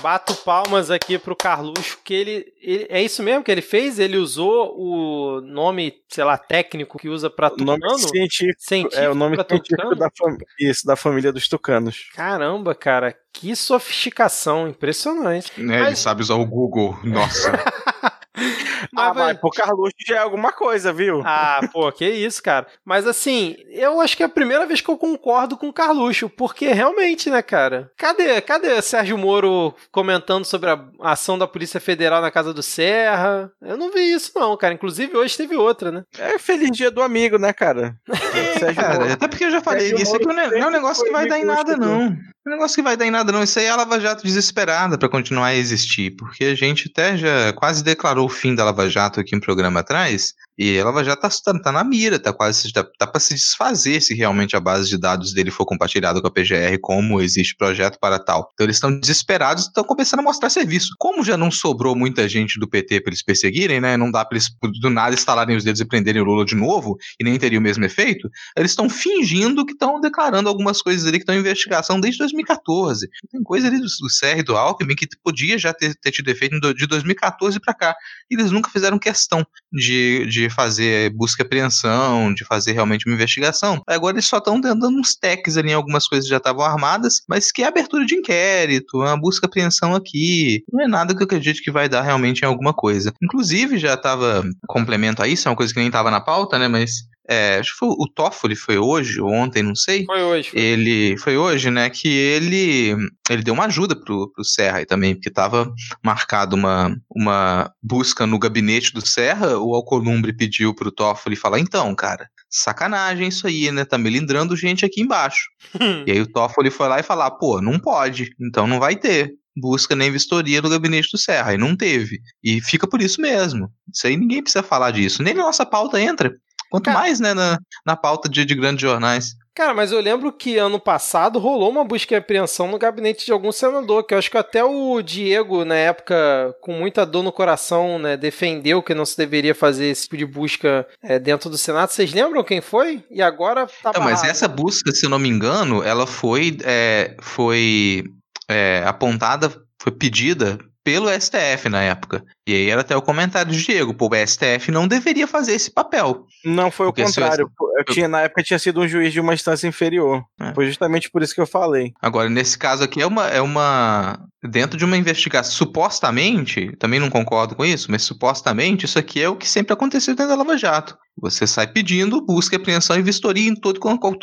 Bato 0.00 0.34
palmas 0.36 0.90
aqui 0.90 1.18
pro 1.18 1.36
Carluxo, 1.36 1.98
que 2.04 2.14
ele, 2.14 2.52
ele- 2.60 2.86
É 2.88 3.02
isso 3.02 3.22
mesmo 3.22 3.42
que 3.44 3.50
ele 3.50 3.60
fez? 3.62 3.98
Ele 3.98 4.16
usou 4.16 4.74
o 4.78 5.40
nome, 5.40 5.94
sei 6.08 6.24
lá, 6.24 6.36
técnico 6.38 6.98
que 6.98 7.08
usa 7.08 7.28
pra 7.30 7.48
O 7.52 7.56
nome 7.64 7.80
tucano? 7.80 7.98
científico, 7.98 8.60
Científico 8.60 9.00
é 9.02 9.08
o 9.10 9.14
nome 9.14 9.36
científico 9.36 9.76
tucano? 9.76 9.96
da, 9.96 10.10
fam- 10.16 10.38
isso, 10.58 10.86
da 10.86 10.96
família 10.96 11.32
dos 11.32 11.48
tucanos. 11.48 12.08
Caramba, 12.14 12.74
cara, 12.74 13.16
que 13.32 13.54
sofisticação, 13.56 14.68
impressionante. 14.68 15.52
Ele 15.58 15.66
Mas- 15.66 15.98
sabe 15.98 16.22
usar 16.22 16.34
o 16.34 16.46
Google. 16.46 16.98
Nossa. 17.04 17.50
ah, 18.96 19.12
vai- 19.12 19.24
vai, 19.26 19.34
pro 19.34 19.50
Carluxo 19.50 19.94
já 20.06 20.16
é 20.16 20.18
alguma 20.18 20.52
coisa, 20.52 20.92
viu? 20.92 21.22
Ah, 21.24 21.60
pô, 21.72 21.90
que 21.92 22.08
isso, 22.08 22.42
cara. 22.42 22.66
Mas 22.84 23.06
assim, 23.06 23.56
eu 23.70 24.00
acho 24.00 24.16
que 24.16 24.22
é 24.22 24.26
a 24.26 24.30
primeira 24.30 24.66
vez 24.66 24.80
que 24.80 24.88
eu 24.88 24.96
concordo 24.98 25.56
com 25.56 25.68
o 25.68 25.72
Carluxo, 25.72 26.28
porque 26.28 26.68
realmente, 26.72 27.30
né, 27.30 27.42
cara? 27.42 27.90
Cadê, 27.96 28.40
cadê 28.40 28.80
Sérgio 28.82 29.18
Moro 29.18 29.74
comentando 29.90 30.44
sobre 30.44 30.70
a 30.70 30.80
ação 31.00 31.38
da 31.38 31.46
Polícia 31.46 31.80
Federal 31.80 32.20
na 32.20 32.30
casa 32.30 32.52
do 32.52 32.62
Serra? 32.62 33.50
Eu 33.62 33.76
não 33.76 33.90
vi 33.92 34.12
isso, 34.12 34.32
não, 34.34 34.56
cara. 34.56 34.74
Inclusive, 34.74 35.16
hoje 35.16 35.36
teve 35.36 35.56
outra, 35.56 35.90
né? 35.90 36.04
É 36.18 36.38
feliz 36.38 36.70
dia 36.70 36.90
do 36.90 37.02
amigo, 37.02 37.38
né, 37.38 37.52
cara? 37.52 37.94
Sérgio 38.58 38.80
Cara, 38.80 39.00
Moro. 39.00 39.12
até 39.12 39.28
porque 39.28 39.44
eu 39.44 39.50
já 39.50 39.60
falei, 39.60 39.88
Sérgio 39.88 40.02
isso 40.02 40.16
aqui 40.16 40.26
não 40.26 40.38
é, 40.38 40.50
não 40.50 40.58
é 40.58 40.66
um 40.66 40.70
negócio 40.70 41.04
que 41.04 41.10
vai 41.10 41.26
dar 41.28 41.38
em 41.38 41.44
nada, 41.44 41.76
não. 41.76 42.16
Um 42.50 42.54
negócio 42.54 42.74
que 42.74 42.82
vai 42.82 42.96
dar 42.96 43.06
em 43.06 43.12
nada, 43.12 43.30
não. 43.30 43.44
Isso 43.44 43.60
aí 43.60 43.66
é 43.66 43.70
a 43.70 43.76
Lava 43.76 44.00
Jato 44.00 44.24
desesperada 44.24 44.98
pra 44.98 45.08
continuar 45.08 45.46
a 45.46 45.54
existir. 45.54 46.10
Porque 46.16 46.46
a 46.46 46.54
gente 46.56 46.90
até 46.90 47.16
já 47.16 47.52
quase 47.52 47.84
declarou 47.84 48.26
o 48.26 48.28
fim 48.28 48.56
da 48.56 48.64
Lava 48.64 48.90
Jato 48.90 49.20
aqui 49.20 49.36
um 49.36 49.40
programa 49.40 49.78
atrás. 49.78 50.34
E 50.58 50.78
a 50.78 50.84
Lava 50.84 51.02
Jato 51.02 51.22
tá, 51.22 51.58
tá 51.58 51.72
na 51.72 51.82
mira, 51.82 52.18
tá 52.18 52.34
quase 52.34 52.70
tá, 52.72 52.84
tá 52.98 53.06
para 53.06 53.18
se 53.18 53.32
desfazer 53.32 54.02
se 54.02 54.14
realmente 54.14 54.54
a 54.54 54.60
base 54.60 54.90
de 54.90 54.98
dados 54.98 55.32
dele 55.32 55.50
for 55.50 55.64
compartilhada 55.64 56.20
com 56.20 56.26
a 56.26 56.30
PGR, 56.30 56.76
como 56.82 57.20
existe 57.20 57.56
projeto 57.56 57.98
para 57.98 58.18
tal. 58.18 58.50
Então 58.52 58.66
eles 58.66 58.76
estão 58.76 58.98
desesperados 58.98 59.64
estão 59.64 59.82
começando 59.84 60.20
a 60.20 60.22
mostrar 60.22 60.50
serviço. 60.50 60.94
Como 60.98 61.24
já 61.24 61.36
não 61.36 61.50
sobrou 61.50 61.96
muita 61.96 62.28
gente 62.28 62.60
do 62.60 62.68
PT 62.68 63.00
para 63.00 63.10
eles 63.10 63.22
perseguirem, 63.22 63.80
né? 63.80 63.96
Não 63.96 64.10
dá 64.10 64.22
para 64.22 64.36
eles 64.36 64.50
do 64.82 64.90
nada 64.90 65.14
estalarem 65.14 65.56
os 65.56 65.64
dedos 65.64 65.80
e 65.80 65.84
prenderem 65.86 66.20
o 66.20 66.24
Lula 66.26 66.44
de 66.44 66.54
novo, 66.54 66.98
e 67.18 67.24
nem 67.24 67.38
teria 67.38 67.58
o 67.58 67.62
mesmo 67.62 67.84
efeito. 67.86 68.28
Eles 68.54 68.72
estão 68.72 68.90
fingindo 68.90 69.64
que 69.64 69.72
estão 69.72 69.98
declarando 69.98 70.48
algumas 70.48 70.82
coisas 70.82 71.06
ali 71.06 71.16
que 71.16 71.22
estão 71.22 71.34
em 71.34 71.38
investigação 71.38 71.98
desde 71.98 72.22
2014. 72.42 73.08
Tem 73.30 73.42
coisa 73.42 73.66
ali 73.66 73.78
do, 73.78 73.84
do 73.84 74.38
e 74.38 74.42
do 74.42 74.56
Alckmin 74.56 74.94
que 74.94 75.06
podia 75.22 75.58
já 75.58 75.72
ter, 75.72 75.94
ter 75.94 76.10
tido 76.10 76.28
efeito 76.28 76.58
de 76.74 76.86
2014 76.86 77.58
para 77.60 77.74
cá. 77.74 77.94
E 78.30 78.34
eles 78.34 78.50
nunca 78.50 78.70
fizeram 78.70 78.98
questão 78.98 79.46
de, 79.72 80.26
de 80.26 80.50
fazer 80.50 81.10
busca 81.14 81.42
e 81.42 81.46
apreensão, 81.46 82.32
de 82.34 82.44
fazer 82.44 82.72
realmente 82.72 83.06
uma 83.06 83.14
investigação. 83.14 83.82
Agora 83.86 84.14
eles 84.16 84.26
só 84.26 84.38
estão 84.38 84.60
dando 84.60 84.88
uns 84.88 85.14
techs 85.14 85.56
ali 85.56 85.70
em 85.70 85.74
algumas 85.74 86.06
coisas 86.06 86.26
que 86.26 86.30
já 86.30 86.38
estavam 86.38 86.64
armadas, 86.64 87.22
mas 87.28 87.50
que 87.50 87.62
é 87.62 87.66
abertura 87.66 88.04
de 88.04 88.14
inquérito, 88.14 88.98
uma 88.98 89.18
busca 89.18 89.46
e 89.46 89.48
apreensão 89.48 89.94
aqui. 89.94 90.62
Não 90.72 90.84
é 90.84 90.88
nada 90.88 91.14
que 91.14 91.22
eu 91.22 91.24
acredito 91.24 91.62
que 91.62 91.70
vai 91.70 91.88
dar 91.88 92.02
realmente 92.02 92.42
em 92.42 92.46
alguma 92.46 92.72
coisa. 92.72 93.12
Inclusive, 93.22 93.78
já 93.78 93.94
estava 93.94 94.42
complemento 94.66 95.22
a 95.22 95.28
isso, 95.28 95.48
é 95.48 95.50
uma 95.50 95.56
coisa 95.56 95.72
que 95.72 95.78
nem 95.78 95.88
estava 95.88 96.10
na 96.10 96.20
pauta, 96.20 96.58
né? 96.58 96.68
Mas 96.68 97.10
é, 97.30 97.58
acho 97.60 97.72
que 97.74 97.78
foi 97.78 97.88
o 97.90 98.08
Toffoli, 98.12 98.56
foi 98.56 98.76
hoje 98.76 99.20
ou 99.20 99.30
ontem, 99.30 99.62
não 99.62 99.76
sei. 99.76 100.04
Foi 100.04 100.20
hoje. 100.20 100.50
Foi. 100.50 100.60
Ele 100.60 101.16
foi 101.16 101.36
hoje, 101.36 101.70
né? 101.70 101.88
Que 101.88 102.08
ele 102.08 102.96
ele 103.30 103.44
deu 103.44 103.54
uma 103.54 103.66
ajuda 103.66 103.94
pro, 103.94 104.32
pro 104.32 104.44
Serra 104.44 104.78
aí 104.78 104.84
também, 104.84 105.14
porque 105.14 105.30
tava 105.30 105.72
marcado 106.04 106.56
uma, 106.56 106.92
uma 107.08 107.72
busca 107.80 108.26
no 108.26 108.36
gabinete 108.36 108.92
do 108.92 109.06
Serra. 109.06 109.56
O 109.58 109.72
Alcolumbre 109.76 110.32
pediu 110.32 110.74
pro 110.74 110.90
Toffoli 110.90 111.36
falar: 111.36 111.60
então, 111.60 111.94
cara, 111.94 112.28
sacanagem 112.50 113.28
isso 113.28 113.46
aí, 113.46 113.70
né? 113.70 113.84
Tá 113.84 113.96
melindrando 113.96 114.56
gente 114.56 114.84
aqui 114.84 115.00
embaixo. 115.00 115.48
E 116.04 116.10
aí 116.10 116.20
o 116.20 116.26
Toffoli 116.26 116.68
foi 116.68 116.88
lá 116.88 116.98
e 116.98 117.04
falar: 117.04 117.30
pô, 117.32 117.60
não 117.60 117.78
pode, 117.78 118.34
então 118.40 118.66
não 118.66 118.80
vai 118.80 118.96
ter. 118.96 119.34
Busca 119.56 119.94
nem 119.94 120.10
vistoria 120.10 120.60
no 120.60 120.70
gabinete 120.70 121.10
do 121.12 121.18
Serra. 121.18 121.54
E 121.54 121.58
não 121.58 121.76
teve. 121.76 122.20
E 122.42 122.60
fica 122.60 122.88
por 122.88 123.00
isso 123.00 123.20
mesmo. 123.20 123.70
Isso 123.92 124.06
aí 124.06 124.16
ninguém 124.16 124.42
precisa 124.42 124.62
falar 124.62 124.90
disso. 124.90 125.22
Nem 125.22 125.34
na 125.34 125.42
nossa 125.42 125.66
pauta 125.66 126.00
entra. 126.00 126.32
Quanto 126.70 126.84
Cara- 126.84 126.98
mais, 126.98 127.18
né, 127.20 127.34
na, 127.34 127.58
na 127.84 127.96
pauta 127.96 128.28
de, 128.28 128.44
de 128.44 128.54
grandes 128.54 128.80
jornais. 128.80 129.34
Cara, 129.52 129.74
mas 129.74 129.90
eu 129.90 130.00
lembro 130.00 130.32
que 130.32 130.56
ano 130.56 130.78
passado 130.78 131.38
rolou 131.38 131.68
uma 131.68 131.84
busca 131.84 132.14
e 132.14 132.16
apreensão 132.16 132.68
no 132.68 132.78
gabinete 132.78 133.26
de 133.26 133.32
algum 133.32 133.50
senador, 133.50 134.04
que 134.04 134.14
eu 134.14 134.18
acho 134.18 134.30
que 134.30 134.38
até 134.38 134.62
o 134.64 135.02
Diego, 135.02 135.64
na 135.64 135.74
época, 135.74 136.54
com 136.62 136.72
muita 136.72 137.04
dor 137.04 137.24
no 137.24 137.32
coração, 137.32 137.98
né, 137.98 138.16
defendeu 138.16 138.82
que 138.82 138.94
não 138.94 139.04
se 139.04 139.16
deveria 139.16 139.54
fazer 139.54 139.86
esse 139.86 140.04
tipo 140.04 140.16
de 140.16 140.24
busca 140.24 140.86
é, 141.02 141.18
dentro 141.18 141.50
do 141.50 141.58
Senado. 141.58 141.90
Vocês 141.90 142.12
lembram 142.12 142.44
quem 142.44 142.60
foi? 142.60 143.04
E 143.10 143.20
agora 143.20 143.66
tá 143.82 143.92
Não, 143.94 144.04
mas 144.04 144.22
essa 144.22 144.46
busca, 144.46 144.92
se 144.92 145.04
eu 145.04 145.10
não 145.10 145.18
me 145.18 145.28
engano, 145.28 145.82
ela 145.82 146.06
foi, 146.06 146.56
é, 146.64 147.16
foi 147.20 148.04
é, 148.48 148.84
apontada, 148.86 149.52
foi 149.82 149.92
pedida 149.92 150.58
pelo 150.82 151.10
STF 151.10 151.68
na 151.68 151.82
época. 151.82 152.24
E 152.50 152.52
aí 152.52 152.68
era 152.68 152.80
até 152.80 152.96
o 152.96 153.02
comentário 153.02 153.52
de 153.52 153.64
Diego, 153.64 153.94
pô, 153.94 154.08
o 154.08 154.26
STF 154.26 154.72
não 154.72 154.88
deveria 154.88 155.28
fazer 155.28 155.52
esse 155.52 155.70
papel. 155.70 156.26
Não 156.44 156.68
foi 156.68 156.88
o 156.88 156.92
contrário. 156.92 157.48
Eu 157.78 157.84
tinha, 157.84 158.08
na 158.08 158.22
época 158.22 158.42
tinha 158.42 158.58
sido 158.58 158.80
um 158.80 158.88
juiz 158.88 159.12
de 159.12 159.20
uma 159.20 159.32
instância 159.32 159.68
inferior. 159.68 160.24
É. 160.40 160.52
Foi 160.52 160.66
justamente 160.66 161.08
por 161.08 161.22
isso 161.22 161.32
que 161.32 161.40
eu 161.40 161.46
falei. 161.46 161.92
Agora, 162.02 162.28
nesse 162.28 162.58
caso 162.58 162.82
aqui, 162.82 163.00
é 163.00 163.06
uma, 163.06 163.28
é 163.28 163.40
uma. 163.40 164.18
Dentro 164.42 164.76
de 164.76 164.84
uma 164.84 164.96
investigação, 164.96 165.52
supostamente, 165.52 166.74
também 166.76 166.98
não 166.98 167.08
concordo 167.08 167.54
com 167.54 167.64
isso, 167.64 167.88
mas 167.88 168.02
supostamente 168.02 168.84
isso 168.84 168.98
aqui 168.98 169.22
é 169.22 169.28
o 169.28 169.36
que 169.36 169.48
sempre 169.48 169.72
aconteceu 169.72 170.16
dentro 170.16 170.30
da 170.30 170.36
Lava 170.36 170.58
Jato. 170.58 170.98
Você 171.20 171.46
sai 171.46 171.66
pedindo 171.66 172.24
busca, 172.24 172.56
apreensão 172.56 172.98
e 172.98 173.02
vistoria 173.02 173.48
em 173.48 173.54
todo, 173.54 173.78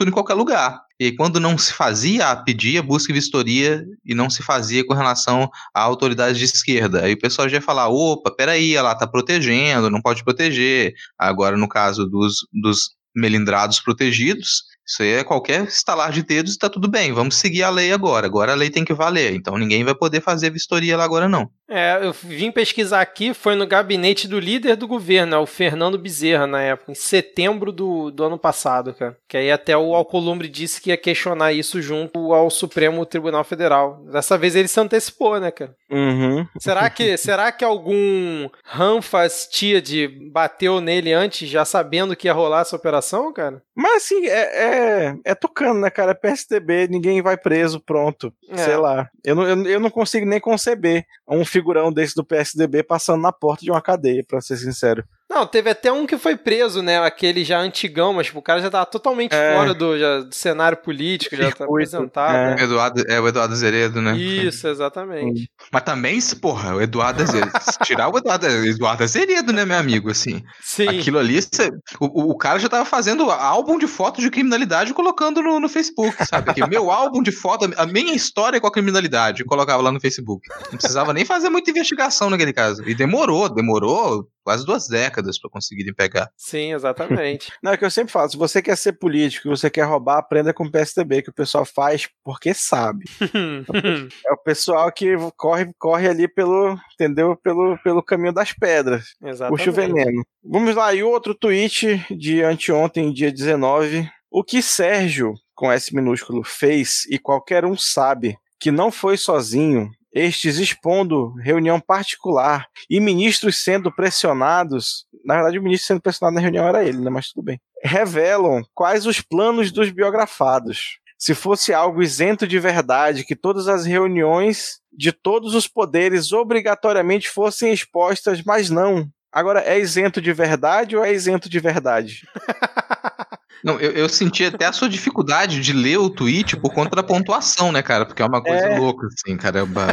em 0.06 0.12
qualquer 0.12 0.34
lugar. 0.34 0.82
E 1.00 1.12
quando 1.12 1.40
não 1.40 1.58
se 1.58 1.72
fazia, 1.74 2.36
pedia 2.38 2.82
busca 2.82 3.12
e 3.12 3.16
vistoria 3.16 3.86
e 4.04 4.16
não 4.16 4.32
se 4.32 4.42
fazia 4.42 4.84
com 4.84 4.96
relação 4.96 5.48
a 5.74 5.82
autoridades 5.82 6.40
de 6.40 6.46
esquerda. 6.46 7.04
Aí 7.04 7.14
o 7.14 7.20
pessoal 7.20 7.48
já 7.48 7.58
ia 7.58 7.62
falar: 7.62 7.88
opa, 8.18 8.32
peraí, 8.32 8.76
ela 8.76 8.96
tá 8.96 9.08
protegendo, 9.08 9.90
não 9.90 10.02
pode 10.02 10.24
proteger. 10.24 10.94
Agora, 11.18 11.58
no 11.58 11.68
caso 11.68 12.06
dos, 12.06 12.48
dos 12.52 12.96
melindrados 13.16 13.80
protegidos, 13.80 14.64
Isso 14.88 15.04
aí 15.04 15.14
é 15.14 15.24
qualquer 15.24 15.66
estalar 15.66 16.12
de 16.12 16.24
dedos 16.24 16.54
e 16.54 16.58
tá 16.58 16.70
tudo 16.70 16.88
bem. 16.88 17.12
Vamos 17.12 17.36
seguir 17.36 17.64
a 17.64 17.70
lei 17.70 17.92
agora. 17.92 18.26
Agora 18.26 18.54
a 18.54 18.56
lei 18.56 18.70
tem 18.70 18.86
que 18.86 18.94
valer. 18.94 19.34
Então 19.34 19.58
ninguém 19.58 19.84
vai 19.84 19.94
poder 19.94 20.22
fazer 20.22 20.50
vistoria 20.50 20.96
lá 20.96 21.04
agora, 21.04 21.28
não. 21.28 21.50
É, 21.70 22.00
eu 22.02 22.14
vim 22.14 22.50
pesquisar 22.50 23.02
aqui, 23.02 23.34
foi 23.34 23.54
no 23.54 23.68
gabinete 23.68 24.26
do 24.26 24.40
líder 24.40 24.78
do 24.78 24.88
governo, 24.88 25.36
é 25.36 25.38
o 25.38 25.46
Fernando 25.46 25.98
Bezerra, 25.98 26.48
na 26.48 26.62
época, 26.62 26.94
em 26.94 26.96
setembro 26.96 27.74
do, 27.74 28.10
do 28.10 28.24
ano 28.24 28.38
passado, 28.38 28.94
cara. 28.94 29.18
Que 29.28 29.36
aí 29.36 29.52
até 29.52 29.76
o 29.76 29.94
Alcolumbre 29.94 30.48
disse 30.48 30.80
que 30.80 30.92
ia 30.92 30.98
questionar 30.98 31.52
isso 31.52 31.82
junto 31.82 32.34
ao 32.34 32.50
Supremo 32.50 33.06
Tribunal 33.06 33.44
Federal. 33.44 34.02
Dessa 34.10 34.38
vez 34.38 34.56
ele 34.56 34.70
se 34.70 34.80
antecipou, 34.80 35.40
né, 35.42 35.52
cara? 35.52 35.76
Uhum. 35.92 36.48
Será 36.58 36.90
que, 36.90 37.16
será 37.18 37.52
que 37.52 37.66
algum 37.66 38.50
Ranfas 38.64 39.50
de 39.84 40.08
bateu 40.32 40.80
nele 40.80 41.12
antes, 41.12 41.50
já 41.50 41.66
sabendo 41.66 42.16
que 42.16 42.28
ia 42.28 42.34
rolar 42.34 42.62
essa 42.62 42.78
operação, 42.78 43.34
cara? 43.34 43.62
Mas 43.76 44.04
assim, 44.04 44.26
é, 44.26 44.64
é, 44.64 44.77
é 45.24 45.36
tocando, 45.36 45.80
né, 45.80 45.90
cara? 45.90 46.12
É 46.12 46.14
PSDB, 46.14 46.88
ninguém 46.88 47.22
vai 47.22 47.38
preso, 47.38 47.80
pronto. 47.80 48.34
É. 48.50 48.58
Sei 48.58 48.76
lá. 48.76 49.10
Eu 49.24 49.36
não, 49.36 49.44
eu, 49.44 49.66
eu 49.68 49.80
não 49.80 49.90
consigo 49.90 50.26
nem 50.26 50.40
conceber 50.40 51.06
um 51.28 51.44
figurão 51.46 51.92
desse 51.92 52.16
do 52.16 52.24
PSDB 52.24 52.84
passando 52.84 53.22
na 53.22 53.32
porta 53.32 53.64
de 53.64 53.72
uma 53.72 53.82
cadeia, 53.82 54.24
pra 54.28 54.42
ser 54.42 54.58
sincero. 54.58 55.04
Não, 55.38 55.46
teve 55.46 55.70
até 55.70 55.92
um 55.92 56.08
que 56.08 56.18
foi 56.18 56.36
preso, 56.36 56.82
né? 56.82 56.98
Aquele 57.00 57.44
já 57.44 57.60
antigão, 57.60 58.12
mas 58.14 58.26
tipo, 58.28 58.40
o 58.40 58.42
cara 58.42 58.60
já 58.60 58.70
tava 58.72 58.86
totalmente 58.88 59.34
É. 59.36 59.56
fora 59.56 59.74
do, 59.74 59.98
já, 60.00 60.20
do 60.22 60.34
cenário 60.34 60.78
político, 60.80 61.36
já 61.36 61.52
tá 61.52 61.64
aposentado. 61.66 62.36
é. 62.36 62.56
né? 62.56 62.64
Eduardo, 62.64 63.04
é 63.08 63.20
o 63.20 63.28
Eduardo 63.28 63.56
Zeredo, 63.56 64.02
né? 64.02 64.18
Isso, 64.18 64.68
exatamente. 64.68 65.48
Mas 65.72 65.84
também, 65.84 66.20
porra, 66.42 66.76
o 66.76 66.82
Eduardo 66.82 67.22
Azeredo. 67.22 67.52
tirar 67.84 68.10
o 68.10 68.18
Eduardo, 68.18 68.48
Eduardo 68.48 69.04
Azeredo, 69.04 69.54
né, 69.54 69.64
meu 69.64 69.78
amigo? 69.78 70.10
Assim, 70.10 70.42
Sim. 70.62 70.88
aquilo 70.90 71.20
ali, 71.20 71.40
cê- 71.42 71.72
o, 72.00 72.06
o- 72.24 72.32
o 72.32 72.38
cara 72.38 72.58
já 72.58 72.68
tava 72.68 72.86
fazendo 72.86 73.30
álbum 73.30 73.78
de 73.78 73.86
fotos 73.88 74.24
de 74.24 74.32
criminalidade 74.32 74.92
e 74.92 74.94
colocando 74.94 75.42
no, 75.44 75.60
no 75.60 75.70
Facebook, 75.70 76.16
sabe? 76.26 76.50
Aqui, 76.50 76.68
meu 76.68 76.90
álbum 76.90 77.22
de 77.22 77.32
foto, 77.32 77.70
a 77.78 77.86
minha 77.86 78.14
história 78.16 78.60
com 78.60 78.66
a 78.68 78.72
criminalidade, 78.72 79.44
colocava 79.46 79.84
lá 79.84 79.92
no 79.92 80.00
Facebook. 80.00 80.48
Não 80.72 80.78
precisava 80.80 81.14
nem 81.14 81.26
fazer 81.26 81.50
muita 81.50 81.70
investigação 81.70 82.30
naquele 82.30 82.54
caso. 82.54 82.82
E 82.88 82.96
demorou, 82.96 83.48
demorou 83.50 84.28
quase 84.48 84.66
duas 84.66 84.88
décadas 84.88 85.38
pra 85.38 85.50
conseguirem 85.50 85.94
pegar. 85.94 86.32
Sim, 86.38 86.74
exatamente. 86.74 87.52
Não, 87.62 87.74
é 87.74 87.76
o 87.76 87.78
que 87.78 87.84
eu 87.84 87.92
sempre 87.92 88.14
falo, 88.14 88.30
se 88.30 88.38
você 88.38 88.62
quer 88.62 88.78
ser 88.78 88.94
político, 88.94 89.50
você 89.50 89.70
quer 89.70 89.84
roubar, 89.84 90.20
aprenda 90.20 90.54
com 90.54 90.64
o 90.64 90.72
PSDB, 90.72 91.22
que 91.22 91.30
o 91.30 91.34
pessoal 91.34 91.66
faz 91.66 92.08
porque 92.24 92.54
sabe. 92.54 93.04
É 94.26 94.32
o 94.32 94.38
pessoal 94.38 94.92
que 94.92 95.16
corre, 95.36 95.70
corre 95.78 96.08
ali 96.08 96.28
pelo, 96.28 96.78
entendeu? 96.94 97.36
Pelo, 97.36 97.78
pelo 97.84 98.04
caminho 98.04 98.34
das 98.34 98.54
pedras. 98.54 99.16
exatamente. 99.22 99.66
Puxa 99.66 99.70
o 99.70 99.74
veneno. 99.74 100.26
Vamos 100.44 100.76
lá, 100.76 100.94
e 100.94 101.04
outro 101.04 101.36
tweet 101.36 102.06
de 102.10 102.42
anteontem, 102.42 103.12
dia 103.12 103.32
19. 103.32 104.10
O 104.32 104.44
que 104.44 104.62
Sérgio, 104.62 105.34
com 105.54 105.72
S 105.72 105.94
minúsculo, 105.94 106.44
fez 106.44 107.06
e 107.10 107.20
qualquer 107.20 107.66
um 107.66 107.76
sabe 107.76 108.38
que 108.60 108.72
não 108.72 108.92
foi 108.92 109.18
sozinho, 109.18 109.92
estes 110.18 110.58
expondo 110.58 111.34
reunião 111.36 111.80
particular 111.80 112.68
e 112.90 113.00
ministros 113.00 113.64
sendo 113.64 113.92
pressionados. 113.92 115.06
Na 115.26 115.36
verdade, 115.36 115.60
o 115.60 115.64
ministro 115.64 115.88
sendo 115.88 116.02
pressionado 116.02 116.36
na 116.36 116.42
reunião 116.42 116.68
era 116.68 116.84
ele, 116.84 117.00
né? 117.00 117.10
Mas 117.10 117.30
tudo 117.30 117.46
bem. 117.46 117.60
Revelam 117.84 118.64
quais 118.74 119.06
os 119.06 119.22
planos 119.22 119.72
dos 119.72 119.92
biografados. 119.92 121.00
Se 121.18 121.34
fosse 121.34 121.74
algo 121.74 122.02
isento 122.02 122.48
de 122.48 122.60
verdade, 122.60 123.24
que 123.24 123.36
todas 123.36 123.68
as 123.68 123.86
reuniões 123.86 124.80
de 124.92 125.12
todos 125.12 125.56
os 125.56 125.68
poderes 125.68 126.32
obrigatoriamente 126.32 127.30
fossem 127.30 127.72
expostas, 127.72 128.44
mas 128.44 128.70
não. 128.70 129.10
Agora, 129.32 129.62
é 129.62 129.80
isento 129.80 130.22
de 130.22 130.32
verdade 130.34 130.96
ou 130.96 131.04
é 131.04 131.14
isento 131.14 131.50
de 131.50 131.60
verdade? 131.60 132.28
Não, 133.64 133.80
eu, 133.80 133.92
eu 133.92 134.10
senti 134.10 134.46
até 134.46 134.66
a 134.66 134.72
sua 134.72 134.88
dificuldade 134.88 135.60
de 135.60 135.74
ler 135.74 135.98
o 135.98 136.10
tweet 136.10 136.56
por 136.58 136.74
conta 136.74 136.96
da 136.96 137.04
pontuação, 137.04 137.72
né, 137.72 137.82
cara? 137.82 138.06
Porque 138.06 138.22
é 138.22 138.26
uma 138.26 138.42
coisa 138.42 138.68
É. 138.68 138.78
louca, 138.80 139.08
assim, 139.08 139.36
caramba. 139.38 139.84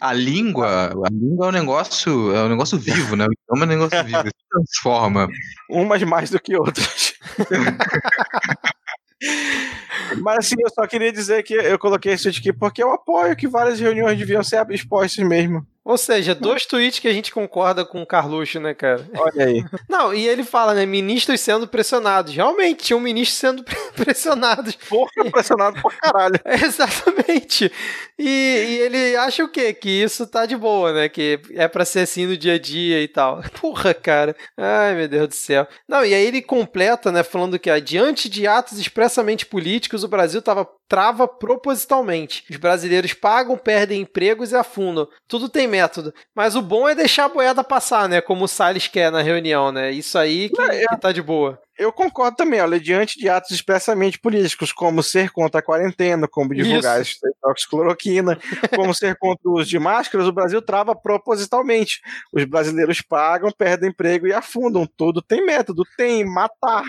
A 0.00 0.12
língua, 0.12 0.92
a 1.04 1.10
língua 1.10 1.46
é 1.46 1.48
um 1.48 1.52
negócio, 1.52 2.34
é 2.34 2.44
um 2.44 2.48
negócio 2.48 2.78
vivo, 2.78 3.16
né? 3.16 3.26
O 3.26 3.32
idioma 3.32 3.64
é 3.64 3.76
um 3.76 3.78
negócio 3.80 4.04
vivo, 4.04 4.22
se 4.26 4.48
transforma. 4.50 5.28
Umas 5.68 6.02
mais 6.02 6.30
do 6.30 6.40
que 6.40 6.56
outras. 6.56 7.14
Mas 10.22 10.38
assim, 10.38 10.54
eu 10.60 10.70
só 10.70 10.86
queria 10.86 11.12
dizer 11.12 11.42
que 11.42 11.54
eu 11.54 11.78
coloquei 11.78 12.16
tweet 12.16 12.38
aqui 12.38 12.52
porque 12.52 12.82
eu 12.82 12.92
apoio 12.92 13.36
que 13.36 13.48
várias 13.48 13.78
reuniões 13.80 14.16
deviam 14.18 14.42
ser 14.42 14.64
expostas 14.70 15.24
mesmo. 15.26 15.66
Ou 15.88 15.96
seja, 15.96 16.34
dois 16.34 16.66
tweets 16.66 16.98
que 16.98 17.08
a 17.08 17.12
gente 17.14 17.32
concorda 17.32 17.82
com 17.82 18.02
o 18.02 18.06
Carluxo, 18.06 18.60
né, 18.60 18.74
cara? 18.74 19.08
Olha 19.16 19.46
aí. 19.46 19.64
Não, 19.88 20.12
e 20.12 20.28
ele 20.28 20.44
fala, 20.44 20.74
né, 20.74 20.84
ministros 20.84 21.40
sendo 21.40 21.66
pressionados. 21.66 22.34
Realmente, 22.34 22.84
tinha 22.84 22.96
um 22.98 23.00
ministro 23.00 23.34
sendo 23.38 23.64
pre- 23.64 23.74
pressionados. 24.04 24.74
Porra, 24.86 25.10
pressionado 25.32 25.80
por 25.80 25.94
caralho. 25.94 26.38
Exatamente. 26.44 27.72
E, 28.18 28.22
e 28.28 28.78
ele 28.80 29.16
acha 29.16 29.42
o 29.42 29.48
quê? 29.48 29.72
Que 29.72 29.88
isso 29.88 30.26
tá 30.26 30.44
de 30.44 30.58
boa, 30.58 30.92
né? 30.92 31.08
Que 31.08 31.40
é 31.54 31.66
pra 31.66 31.86
ser 31.86 32.00
assim 32.00 32.26
no 32.26 32.36
dia 32.36 32.56
a 32.56 32.58
dia 32.58 33.02
e 33.02 33.08
tal. 33.08 33.42
Porra, 33.58 33.94
cara. 33.94 34.36
Ai, 34.58 34.94
meu 34.94 35.08
Deus 35.08 35.28
do 35.28 35.34
céu. 35.34 35.66
Não, 35.88 36.04
e 36.04 36.12
aí 36.12 36.26
ele 36.26 36.42
completa, 36.42 37.10
né, 37.10 37.22
falando 37.22 37.58
que, 37.58 37.70
ó, 37.70 37.78
diante 37.78 38.28
de 38.28 38.46
atos 38.46 38.78
expressamente 38.78 39.46
políticos, 39.46 40.04
o 40.04 40.08
Brasil 40.08 40.42
tava 40.42 40.68
trava 40.88 41.28
propositalmente. 41.28 42.44
Os 42.50 42.56
brasileiros 42.56 43.12
pagam, 43.12 43.56
perdem 43.56 44.00
empregos 44.00 44.52
e 44.52 44.56
afundam. 44.56 45.08
Tudo 45.28 45.48
tem 45.48 45.68
método. 45.68 46.12
Mas 46.34 46.56
o 46.56 46.62
bom 46.62 46.88
é 46.88 46.94
deixar 46.94 47.26
a 47.26 47.28
boiada 47.28 47.62
passar, 47.62 48.08
né? 48.08 48.20
Como 48.20 48.44
o 48.44 48.48
Salles 48.48 48.88
quer 48.88 49.12
na 49.12 49.20
reunião, 49.22 49.70
né? 49.70 49.90
Isso 49.90 50.18
aí 50.18 50.48
que, 50.48 50.86
que 50.86 50.96
tá 50.96 51.12
de 51.12 51.22
boa. 51.22 51.60
Eu 51.78 51.92
concordo 51.92 52.36
também, 52.36 52.60
olha, 52.60 52.80
diante 52.80 53.18
de 53.18 53.28
atos 53.28 53.52
expressamente 53.52 54.18
políticos, 54.18 54.72
como 54.72 55.02
ser 55.02 55.30
contra 55.30 55.60
a 55.60 55.62
quarentena, 55.62 56.26
como 56.26 56.52
divulgar 56.52 57.00
cloroquina, 57.70 58.38
como 58.74 58.94
ser 58.94 59.16
contra 59.16 59.48
o 59.48 59.54
uso 59.54 59.68
de 59.68 59.78
máscaras, 59.78 60.26
o 60.26 60.32
Brasil 60.32 60.60
trava 60.60 60.94
propositalmente. 60.94 62.00
Os 62.32 62.44
brasileiros 62.44 63.00
pagam, 63.00 63.50
perdem 63.50 63.90
emprego 63.90 64.26
e 64.26 64.32
afundam. 64.32 64.86
Tudo 64.96 65.22
tem 65.22 65.44
método, 65.44 65.84
tem 65.96 66.24
matar. 66.24 66.84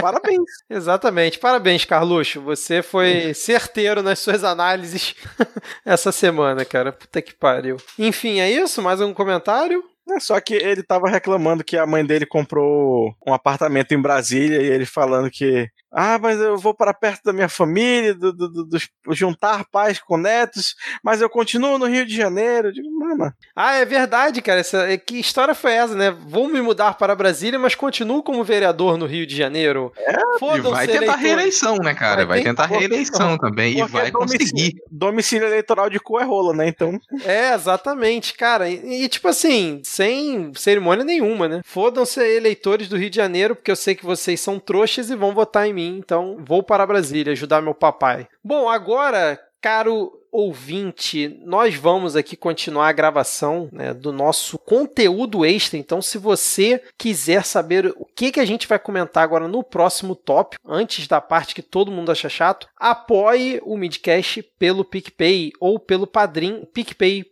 Parabéns. 0.00 0.42
Exatamente. 0.68 1.38
Parabéns, 1.38 1.84
Carluxo. 1.84 2.40
Você 2.42 2.82
foi 2.82 3.32
certeiro 3.34 4.02
nas 4.02 4.18
suas 4.18 4.44
análises 4.44 5.14
essa 5.84 6.12
semana, 6.12 6.64
cara. 6.64 6.92
Puta 6.92 7.22
que 7.22 7.34
pariu. 7.34 7.76
Enfim, 7.98 8.40
é 8.40 8.50
isso? 8.50 8.82
Mais 8.82 9.00
um 9.00 9.14
comentário? 9.14 9.84
É, 10.10 10.20
Só 10.20 10.38
que 10.40 10.54
ele 10.54 10.82
tava 10.82 11.08
reclamando 11.08 11.64
que 11.64 11.76
a 11.76 11.86
mãe 11.86 12.04
dele 12.04 12.26
comprou 12.26 13.14
um 13.26 13.32
apartamento 13.32 13.92
em 13.94 14.00
Brasília 14.00 14.60
e 14.60 14.66
ele 14.66 14.84
falando 14.86 15.30
que, 15.30 15.66
ah, 15.92 16.18
mas 16.20 16.38
eu 16.40 16.58
vou 16.58 16.74
para 16.74 16.92
perto 16.92 17.22
da 17.24 17.32
minha 17.32 17.48
família, 17.48 18.14
do, 18.14 18.32
do- 18.32 18.48
do- 18.50 18.64
dos- 18.66 18.88
juntar 19.12 19.64
pais 19.70 19.98
com 20.00 20.16
netos, 20.16 20.74
mas 21.02 21.20
eu 21.20 21.30
continuo 21.30 21.78
no 21.78 21.86
Rio 21.86 22.04
de 22.04 22.14
Janeiro. 22.14 22.68
Eu 22.68 22.72
digo, 22.72 22.90
mano, 22.98 23.32
Ah, 23.56 23.74
é 23.74 23.84
verdade, 23.84 24.42
cara. 24.42 24.60
Essa, 24.60 24.90
é- 24.92 24.96
que 24.98 25.18
história 25.18 25.54
foi 25.54 25.72
essa, 25.72 25.94
né? 25.94 26.10
Vou 26.26 26.48
me 26.48 26.60
mudar 26.60 26.94
para 26.98 27.14
Brasília, 27.14 27.58
mas 27.58 27.74
continuo 27.74 28.22
como 28.22 28.44
vereador 28.44 28.98
no 28.98 29.06
Rio 29.06 29.26
de 29.26 29.34
Janeiro. 29.36 29.92
E 29.96 30.38
Fodam-se, 30.38 30.70
vai 30.70 30.86
tentar 30.86 30.96
eleitores. 30.98 31.22
reeleição, 31.22 31.76
né, 31.76 31.94
cara? 31.94 32.26
Vai 32.26 32.38
Vai, 32.38 32.42
tentar 32.42 32.66
reeleição 32.66 33.38
também. 33.38 33.78
E 33.78 33.82
vai 33.84 34.10
domicílio- 34.10 34.46
conseguir. 34.48 34.74
Domicílio 34.90 35.46
eleitoral 35.46 35.88
de 35.88 35.98
cu 36.00 36.18
é 36.18 36.24
rola, 36.24 36.52
né? 36.52 36.68
Então, 36.68 36.98
É, 37.24 37.54
exatamente, 37.54 38.34
cara. 38.34 38.68
E, 38.68 39.04
e, 39.04 39.08
tipo 39.08 39.28
assim, 39.28 39.80
sem 39.94 40.52
cerimônia 40.54 41.04
nenhuma, 41.04 41.48
né? 41.48 41.60
Fodam-se 41.64 42.20
eleitores 42.20 42.88
do 42.88 42.96
Rio 42.96 43.10
de 43.10 43.16
Janeiro, 43.16 43.54
porque 43.54 43.70
eu 43.70 43.76
sei 43.76 43.94
que 43.94 44.04
vocês 44.04 44.40
são 44.40 44.58
trouxas 44.58 45.08
e 45.08 45.16
vão 45.16 45.32
votar 45.32 45.68
em 45.68 45.72
mim, 45.72 45.96
então 45.98 46.36
vou 46.44 46.62
para 46.62 46.86
Brasília 46.86 47.32
ajudar 47.32 47.62
meu 47.62 47.74
papai. 47.74 48.26
Bom, 48.42 48.68
agora, 48.68 49.40
caro 49.60 50.12
ouvinte, 50.34 51.40
nós 51.44 51.76
vamos 51.76 52.16
aqui 52.16 52.36
continuar 52.36 52.88
a 52.88 52.92
gravação 52.92 53.68
né, 53.70 53.94
do 53.94 54.12
nosso 54.12 54.58
conteúdo 54.58 55.44
extra. 55.44 55.78
Então, 55.78 56.02
se 56.02 56.18
você 56.18 56.82
quiser 56.98 57.44
saber 57.44 57.94
o 57.96 58.04
que, 58.04 58.32
que 58.32 58.40
a 58.40 58.44
gente 58.44 58.66
vai 58.66 58.80
comentar 58.80 59.22
agora 59.22 59.46
no 59.46 59.62
próximo 59.62 60.16
tópico, 60.16 60.60
antes 60.66 61.06
da 61.06 61.20
parte 61.20 61.54
que 61.54 61.62
todo 61.62 61.92
mundo 61.92 62.10
acha 62.10 62.28
chato, 62.28 62.66
apoie 62.76 63.60
o 63.62 63.76
Midcast 63.76 64.42
pelo 64.58 64.84
PicPay 64.84 65.52
ou 65.60 65.78
pelo 65.78 66.04
Padrim, 66.04 66.64
PicPay 66.74 67.24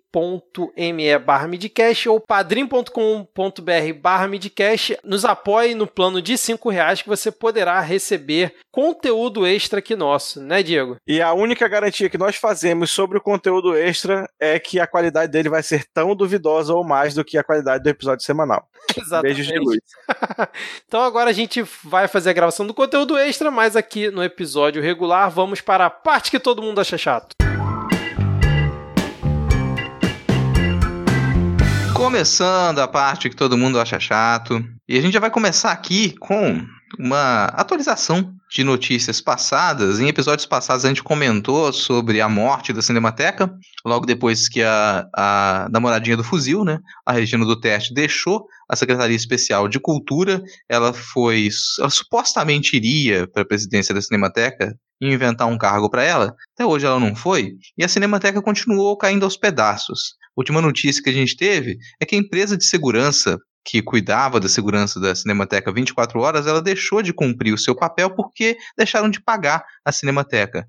me 0.95 1.19
barra 1.19 1.47
midcast 1.47 2.09
ou 2.09 2.21
padrim.com.br 2.21 2.93
barra 4.01 4.29
midcast 4.29 4.99
nos 5.05 5.25
apoie 5.25 5.75
no 5.75 5.87
plano 5.87 6.21
de 6.21 6.37
5 6.37 6.71
reais 6.71 7.03
que 7.03 7.09
você 7.09 7.31
poderá 7.31 7.81
receber 7.81 8.55
conteúdo 8.71 9.47
extra 9.47 9.79
aqui 9.79 9.95
nosso, 9.97 10.41
né 10.41 10.63
Diego? 10.63 10.97
e 11.07 11.21
a 11.21 11.33
única 11.33 11.69
garantia 11.69 12.09
que 12.09 12.19
nós 12.19 12.37
fazemos 12.37 12.91
sobre 12.91 13.19
o 13.19 13.21
conteúdo 13.21 13.77
extra 13.77 14.29
é 14.39 14.59
que 14.59 14.79
a 14.81 14.87
qualidade 14.87 15.33
dele 15.33 15.49
vai 15.49 15.63
ser 15.63 15.85
tão 15.93 16.15
duvidosa 16.15 16.75
ou 16.75 16.85
mais 16.85 17.15
do 17.15 17.25
que 17.25 17.39
a 17.39 17.45
qualidade 17.45 17.83
do 17.83 17.91
episódio 17.91 18.25
semanal. 18.25 18.69
Beijos 19.23 19.47
de 19.47 19.59
luz. 19.59 19.79
então 20.87 21.03
agora 21.03 21.31
a 21.31 21.33
gente 21.33 21.63
vai 21.85 22.09
fazer 22.09 22.31
a 22.31 22.35
gravação 22.35 22.67
do 22.67 22.75
conteúdo 22.75 23.17
extra, 23.17 23.51
mas 23.51 23.77
aqui 23.77 24.11
no 24.11 24.23
episódio 24.23 24.83
regular 24.83 25.31
vamos 25.31 25.61
para 25.61 25.87
a 25.87 25.91
parte 25.91 26.31
que 26.31 26.41
todo 26.41 26.63
mundo 26.63 26.81
acha 26.81 26.99
chato. 26.99 27.52
Começando 32.03 32.81
a 32.81 32.89
parte 32.89 33.31
que 33.31 33.37
todo 33.37 33.57
mundo 33.57 33.79
acha 33.79 34.01
chato. 34.01 34.61
E 34.89 34.99
a 34.99 35.01
gente 35.01 35.15
já 35.15 35.21
vai 35.21 35.31
começar 35.31 35.71
aqui 35.71 36.13
com 36.19 36.61
uma 36.99 37.45
atualização 37.45 38.35
de 38.51 38.65
notícias 38.65 39.21
passadas. 39.21 40.01
Em 40.01 40.09
episódios 40.09 40.45
passados 40.45 40.85
a 40.85 40.89
gente 40.89 41.01
comentou 41.01 41.73
sobre 41.73 42.21
a 42.21 42.29
morte 42.29 42.73
da 42.73 42.83
Cinemateca, 42.83 43.55
logo 43.87 44.05
depois 44.05 44.49
que 44.49 44.65
a, 44.65 45.07
a 45.17 45.69
namoradinha 45.71 46.17
do 46.17 46.25
fuzil, 46.25 46.65
né, 46.65 46.81
a 47.07 47.13
Regina 47.13 47.47
do 47.47 47.59
Teste, 47.59 47.95
deixou 47.95 48.47
a 48.69 48.75
Secretaria 48.75 49.17
Especial 49.17 49.69
de 49.69 49.79
Cultura. 49.79 50.43
Ela 50.69 50.93
foi, 50.93 51.51
ela 51.79 51.89
supostamente 51.89 52.77
iria 52.77 53.29
para 53.29 53.43
a 53.43 53.47
presidência 53.47 53.95
da 53.95 54.03
Cinemateca 54.03 54.75
inventar 55.01 55.47
um 55.47 55.57
cargo 55.57 55.89
para 55.89 56.03
ela. 56.03 56.35
Até 56.55 56.67
hoje 56.67 56.85
ela 56.85 56.99
não 56.99 57.15
foi, 57.15 57.53
e 57.79 57.85
a 57.85 57.89
Cinemateca 57.89 58.43
continuou 58.43 58.97
caindo 58.97 59.25
aos 59.25 59.37
pedaços. 59.37 60.21
Última 60.37 60.61
notícia 60.61 61.03
que 61.03 61.11
a 61.11 61.12
gente 61.12 61.37
teve 61.37 61.78
é 62.01 62.07
que 62.07 62.14
a 62.14 62.18
empresa 62.18 62.57
de 62.57 62.64
segurança 62.64 63.39
que 63.64 63.80
cuidava 63.80 64.41
da 64.41 64.49
segurança 64.49 64.99
da 64.99 65.14
Cinemateca 65.14 65.72
24 65.72 66.20
horas, 66.20 66.47
ela 66.47 66.61
deixou 66.61 67.01
de 67.01 67.12
cumprir 67.12 67.55
o 67.55 67.59
seu 67.59 67.76
papel 67.76 68.11
porque 68.11 68.57
deixaram 68.76 69.09
de 69.09 69.20
pagar 69.20 69.64
a 69.85 69.93
Cinemateca. 69.93 70.66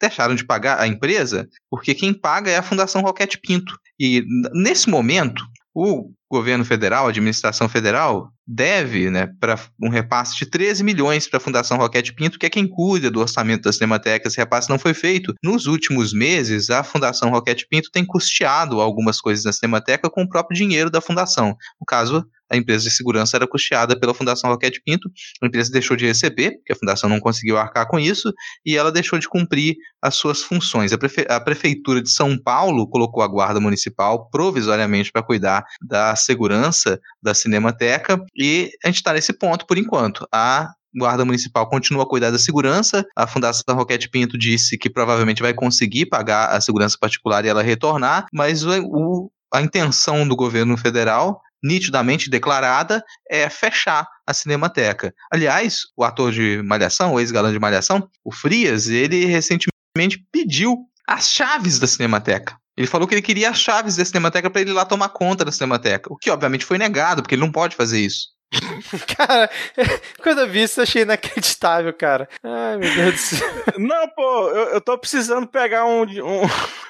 Deixaram 0.00 0.34
de 0.34 0.44
pagar 0.44 0.80
a 0.80 0.86
empresa 0.86 1.48
porque 1.68 1.94
quem 1.94 2.14
paga 2.14 2.50
é 2.50 2.56
a 2.56 2.62
Fundação 2.62 3.02
Roquete 3.02 3.38
Pinto. 3.40 3.76
E 3.98 4.24
nesse 4.54 4.88
momento, 4.88 5.42
o 5.74 6.12
governo 6.30 6.64
federal, 6.64 7.06
administração 7.06 7.68
federal, 7.68 8.30
deve 8.46 9.10
né, 9.10 9.28
para 9.40 9.58
um 9.82 9.88
repasse 9.88 10.36
de 10.38 10.46
13 10.46 10.84
milhões 10.84 11.26
para 11.26 11.38
a 11.38 11.40
Fundação 11.40 11.76
Roquete 11.76 12.14
Pinto, 12.14 12.38
que 12.38 12.46
é 12.46 12.50
quem 12.50 12.66
cuida 12.66 13.10
do 13.10 13.20
orçamento 13.20 13.62
da 13.62 13.72
Cinemateca. 13.72 14.28
Esse 14.28 14.36
repasse 14.36 14.70
não 14.70 14.78
foi 14.78 14.94
feito. 14.94 15.34
Nos 15.42 15.66
últimos 15.66 16.12
meses, 16.12 16.70
a 16.70 16.84
Fundação 16.84 17.30
Roquete 17.30 17.66
Pinto 17.68 17.90
tem 17.90 18.04
custeado 18.04 18.80
algumas 18.80 19.20
coisas 19.20 19.44
na 19.44 19.52
Cinemateca 19.52 20.08
com 20.08 20.22
o 20.22 20.28
próprio 20.28 20.56
dinheiro 20.56 20.90
da 20.90 21.00
Fundação. 21.00 21.56
No 21.80 21.86
caso, 21.86 22.24
a 22.50 22.56
empresa 22.56 22.84
de 22.84 22.90
segurança 22.90 23.36
era 23.36 23.46
custeada 23.46 23.98
pela 23.98 24.14
Fundação 24.14 24.50
Roquete 24.50 24.80
Pinto, 24.84 25.10
a 25.42 25.46
empresa 25.46 25.70
deixou 25.70 25.96
de 25.96 26.06
receber, 26.06 26.52
porque 26.52 26.72
a 26.72 26.76
fundação 26.76 27.10
não 27.10 27.18
conseguiu 27.18 27.58
arcar 27.58 27.88
com 27.88 27.98
isso, 27.98 28.32
e 28.64 28.76
ela 28.76 28.92
deixou 28.92 29.18
de 29.18 29.28
cumprir 29.28 29.76
as 30.00 30.14
suas 30.14 30.42
funções. 30.42 30.92
A, 30.92 30.98
prefe 30.98 31.26
a 31.28 31.40
Prefeitura 31.40 32.00
de 32.00 32.10
São 32.10 32.38
Paulo 32.38 32.88
colocou 32.88 33.22
a 33.22 33.28
Guarda 33.28 33.60
Municipal 33.60 34.28
provisoriamente 34.30 35.10
para 35.10 35.22
cuidar 35.22 35.64
da 35.82 36.14
segurança 36.16 37.00
da 37.22 37.34
Cinemateca, 37.34 38.18
e 38.36 38.70
a 38.84 38.88
gente 38.88 38.96
está 38.96 39.12
nesse 39.12 39.32
ponto 39.32 39.66
por 39.66 39.78
enquanto. 39.78 40.26
A 40.32 40.72
Guarda 40.96 41.24
Municipal 41.24 41.68
continua 41.68 42.04
a 42.04 42.08
cuidar 42.08 42.30
da 42.30 42.38
segurança. 42.38 43.04
A 43.14 43.26
Fundação 43.26 43.76
Roquete 43.76 44.08
Pinto 44.08 44.38
disse 44.38 44.78
que 44.78 44.88
provavelmente 44.88 45.42
vai 45.42 45.52
conseguir 45.52 46.06
pagar 46.06 46.46
a 46.46 46.60
segurança 46.60 46.96
particular 46.98 47.44
e 47.44 47.48
ela 47.48 47.62
retornar, 47.62 48.26
mas 48.32 48.64
o, 48.64 48.70
o, 48.82 49.30
a 49.52 49.60
intenção 49.60 50.26
do 50.26 50.34
governo 50.34 50.76
federal 50.76 51.40
nitidamente 51.62 52.30
declarada 52.30 53.02
é 53.28 53.48
fechar 53.50 54.06
a 54.26 54.32
Cinemateca. 54.32 55.12
Aliás, 55.32 55.80
o 55.96 56.04
ator 56.04 56.32
de 56.32 56.62
Malhação, 56.62 57.14
o 57.14 57.20
ex-galã 57.20 57.52
de 57.52 57.58
Malhação, 57.58 58.08
o 58.24 58.32
Frias, 58.32 58.88
ele 58.88 59.26
recentemente 59.26 60.24
pediu 60.32 60.76
as 61.06 61.30
chaves 61.30 61.78
da 61.78 61.86
Cinemateca. 61.86 62.56
Ele 62.76 62.86
falou 62.86 63.08
que 63.08 63.14
ele 63.14 63.22
queria 63.22 63.50
as 63.50 63.58
chaves 63.58 63.96
da 63.96 64.04
Cinemateca 64.04 64.50
para 64.50 64.60
ele 64.60 64.70
ir 64.70 64.74
lá 64.74 64.84
tomar 64.84 65.08
conta 65.08 65.44
da 65.44 65.52
Cinemateca, 65.52 66.12
o 66.12 66.16
que 66.16 66.30
obviamente 66.30 66.64
foi 66.64 66.76
negado, 66.76 67.22
porque 67.22 67.34
ele 67.34 67.42
não 67.42 67.52
pode 67.52 67.74
fazer 67.74 68.00
isso. 68.00 68.36
cara, 69.16 69.50
quando 70.22 70.40
eu 70.40 70.48
vi 70.48 70.62
isso, 70.62 70.80
eu 70.80 70.84
achei 70.84 71.02
inacreditável, 71.02 71.92
cara. 71.92 72.28
Ai, 72.42 72.76
meu 72.76 72.94
Deus 72.94 73.12
do 73.12 73.18
céu. 73.18 73.48
Não, 73.78 74.08
pô, 74.08 74.48
eu, 74.50 74.74
eu 74.74 74.80
tô 74.80 74.96
precisando 74.96 75.46
pegar 75.46 75.84
um, 75.84 76.02
um, 76.02 76.42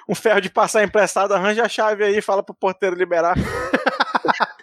um 0.08 0.14
ferro 0.14 0.40
de 0.40 0.50
passar 0.50 0.84
emprestado, 0.84 1.32
arranja 1.32 1.64
a 1.64 1.68
chave 1.68 2.04
aí 2.04 2.18
e 2.18 2.22
fala 2.22 2.42
pro 2.42 2.54
porteiro 2.54 2.94
liberar. 2.94 3.36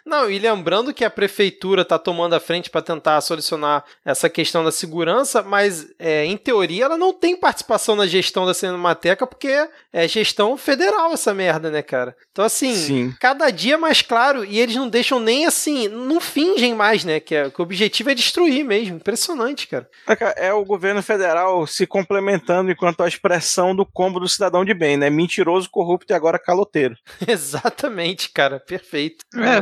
Não, 0.05 0.30
e 0.30 0.38
lembrando 0.38 0.93
que 0.93 1.05
a 1.05 1.09
prefeitura 1.09 1.82
está 1.82 1.97
tomando 1.97 2.34
a 2.34 2.39
frente 2.39 2.70
para 2.70 2.82
tentar 2.82 3.20
solucionar 3.22 3.84
essa 4.03 4.30
questão 4.30 4.64
da 4.64 4.72
segurança, 4.72 5.41
mas 5.41 5.88
é, 5.97 6.26
em 6.26 6.38
teoria 6.38 6.86
ela 6.86 6.97
não 6.97 7.14
tem 7.14 7.36
participação 7.36 7.95
na 7.95 8.05
gestão 8.05 8.45
da 8.45 8.53
Cinemateca 8.53 9.26
porque 9.26 9.68
é 9.91 10.07
gestão 10.07 10.57
federal 10.57 11.14
essa 11.14 11.34
merda, 11.34 11.72
né, 11.72 11.82
cara? 11.82 12.16
Então, 12.32 12.43
assim, 12.43 12.74
Sim. 12.74 13.16
cada 13.20 13.49
dia 13.49 13.78
mais 13.78 14.01
claro 14.01 14.43
e 14.43 14.59
eles 14.59 14.76
não 14.76 14.89
deixam 14.89 15.20
nem 15.20 15.45
assim, 15.45 15.88
não 15.88 16.20
fingem 16.20 16.74
mais, 16.74 17.05
né? 17.05 17.20
Que, 17.20 17.36
é, 17.36 17.49
que 17.49 17.59
o 17.59 17.64
objetivo 17.64 18.09
é 18.09 18.16
destruir 18.16 18.64
mesmo. 18.64 18.95
Impressionante, 18.95 19.68
cara. 19.68 19.88
É, 20.07 20.47
é 20.47 20.53
o 20.53 20.66
governo 20.66 21.01
federal 21.01 21.66
se 21.68 21.86
complementando 21.86 22.72
enquanto 22.72 23.03
a 23.03 23.07
expressão 23.07 23.76
do 23.76 23.86
combo 23.86 24.20
do 24.20 24.28
cidadão 24.28 24.66
de 24.66 24.74
bem, 24.74 24.97
né? 24.97 25.09
Mentiroso, 25.09 25.70
corrupto 25.70 26.11
e 26.11 26.16
agora 26.16 26.39
caloteiro. 26.39 26.95
Exatamente, 27.28 28.30
cara. 28.30 28.59
Perfeito. 28.59 29.24
É, 29.36 29.53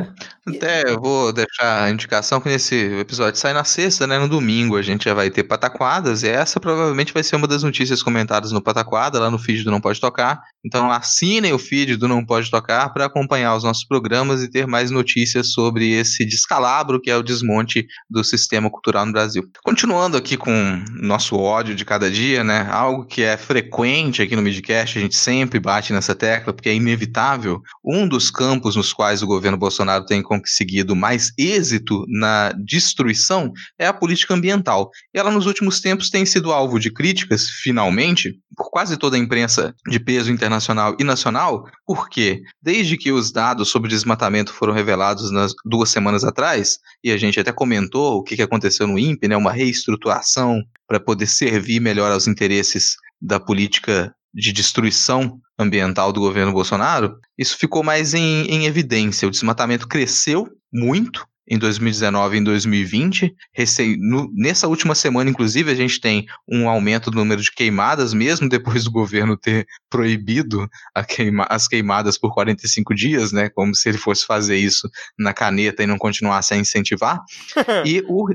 até 0.48 0.89
eu 0.89 1.00
vou 1.00 1.32
deixar 1.32 1.84
a 1.84 1.89
indicação 1.89 2.42
que 2.42 2.50
nesse 2.50 2.76
episódio 3.00 3.39
sai 3.39 3.54
na 3.54 3.64
sexta, 3.64 4.08
né? 4.08 4.18
No 4.18 4.28
domingo 4.28 4.76
a 4.76 4.82
gente 4.82 5.06
já 5.06 5.14
vai 5.14 5.30
ter 5.30 5.44
pataquadas, 5.44 6.24
e 6.24 6.28
essa 6.28 6.60
provavelmente 6.60 7.14
vai 7.14 7.24
ser 7.24 7.36
uma 7.36 7.48
das 7.48 7.64
notícias 7.64 8.02
comentadas 8.02 8.52
no 8.52 8.62
Pataquada, 8.62 9.20
lá 9.20 9.30
no 9.30 9.39
feed 9.39 9.64
do 9.64 9.72
Não 9.72 9.82
Pode 9.82 10.00
Tocar. 10.00 10.42
Então 10.64 10.92
assinem 10.92 11.54
o 11.54 11.60
feed 11.60 11.96
do 11.98 12.08
Não 12.08 12.26
Pode 12.26 12.50
Tocar 12.50 12.89
para 12.89 13.06
acompanhar 13.06 13.56
os 13.56 13.64
nossos 13.64 13.84
programas 13.84 14.42
e 14.42 14.50
ter 14.50 14.68
mais 14.68 14.92
notícias 14.92 15.52
sobre 15.52 15.92
esse 15.92 16.26
descalabro 16.26 17.00
que 17.00 17.10
é 17.10 17.18
o 17.18 17.24
desmonte 17.24 17.88
do 18.10 18.24
sistema 18.24 18.70
cultural 18.70 19.06
no 19.06 19.12
Brasil. 19.12 19.44
Continuando 19.64 20.18
aqui 20.18 20.38
com 20.38 20.84
nosso 21.02 21.36
ódio 21.38 21.76
de 21.76 21.86
cada 21.86 22.10
dia, 22.10 22.44
né? 22.44 22.68
Algo 22.72 23.06
que 23.06 23.24
é 23.24 23.38
frequente 23.38 24.22
aqui 24.22 24.36
no 24.36 24.42
Midcast, 24.42 24.98
a 24.98 25.02
gente 25.02 25.16
sempre 25.16 25.60
bate 25.60 25.94
nessa 25.94 26.16
tecla, 26.16 26.54
porque 26.54 26.70
é 26.70 26.76
inevitável. 26.76 27.62
Um 27.84 28.08
dos 28.08 28.30
campos 28.30 28.76
nos 28.76 28.94
quais 28.94 29.22
o 29.24 29.28
governo 29.28 29.58
Bolsonado 29.82 30.06
tem 30.06 30.22
conseguido 30.22 30.96
mais 30.96 31.32
êxito 31.38 32.06
na 32.08 32.52
destruição 32.64 33.52
é 33.80 33.88
a 33.88 33.94
política 33.94 34.34
ambiental. 34.34 34.92
Ela, 35.14 35.32
nos 35.32 35.48
últimos 35.48 35.80
tempos, 35.80 36.10
tem 36.10 36.24
sido 36.26 36.52
alvo 36.52 36.80
de 36.80 36.92
críticas, 36.92 37.50
finalmente, 37.50 38.40
por 38.56 38.70
quase 38.70 38.96
toda 38.96 39.16
a 39.16 39.20
imprensa 39.20 39.74
de 39.88 40.00
peso 40.00 40.32
internacional 40.32 40.96
e 41.00 41.04
nacional, 41.04 41.66
porque 41.86 42.42
desde 42.62 42.96
que 42.96 43.12
os 43.12 43.32
dados 43.32 43.70
sobre 43.70 43.90
desmatamento 43.90 44.54
foram 44.54 44.74
revelados 44.74 45.32
nas 45.32 45.52
duas 45.66 45.90
semanas 45.90 46.24
atrás, 46.24 46.78
e 47.04 47.12
a 47.12 47.18
gente 47.18 47.40
até 47.40 47.52
comentou 47.52 48.18
o 48.18 48.24
que 48.24 48.40
aconteceu 48.42 48.86
no 48.86 49.00
INPE, 49.00 49.28
né, 49.28 49.36
uma 49.36 49.52
reestruturação 49.52 50.62
para 50.88 51.00
poder 51.00 51.28
servir 51.28 51.80
melhor 51.80 52.12
aos 52.12 52.28
interesses 52.28 52.96
da 53.20 53.40
política 53.40 54.14
de 54.34 54.52
destruição 54.52 55.40
ambiental 55.58 56.12
do 56.12 56.20
governo 56.20 56.54
Bolsonaro, 56.54 57.18
isso 57.38 57.58
ficou 57.58 57.84
mais 57.84 58.14
em, 58.14 58.46
em 58.46 58.66
evidência. 58.66 59.28
O 59.28 59.32
desmatamento 59.32 59.88
cresceu 59.88 60.48
muito 60.72 61.26
em 61.52 61.58
2019 61.60 62.38
e 62.38 62.39
em 62.39 62.43
2020. 62.45 63.36
Recém, 63.54 63.97
no, 63.99 64.32
nessa 64.34 64.70
última 64.70 64.95
semana, 64.95 65.30
inclusive, 65.30 65.70
a 65.70 65.76
gente 65.76 65.99
tem 65.99 66.26
um 66.49 66.70
aumento 66.70 67.12
do 67.12 67.18
número 67.18 67.41
de 67.41 67.52
queimadas, 67.52 68.14
mesmo 68.14 68.47
depois 68.47 68.86
do 68.86 68.91
governo 68.91 69.36
ter 69.36 69.68
proibido 69.89 70.70
queima, 71.10 71.45
as 71.49 71.68
queimadas 71.68 72.18
por 72.18 72.34
45 72.34 72.95
dias, 72.95 73.34
né? 73.34 73.49
Como 73.49 73.76
se 73.76 73.89
ele 73.89 73.97
fosse 73.97 74.26
fazer 74.26 74.56
isso 74.56 74.89
na 75.20 75.34
caneta 75.34 75.84
e 75.84 75.88
não 75.88 75.97
continuasse 75.97 76.54
a 76.54 76.58
incentivar. 76.58 77.20
e 77.86 78.02
o, 78.08 78.30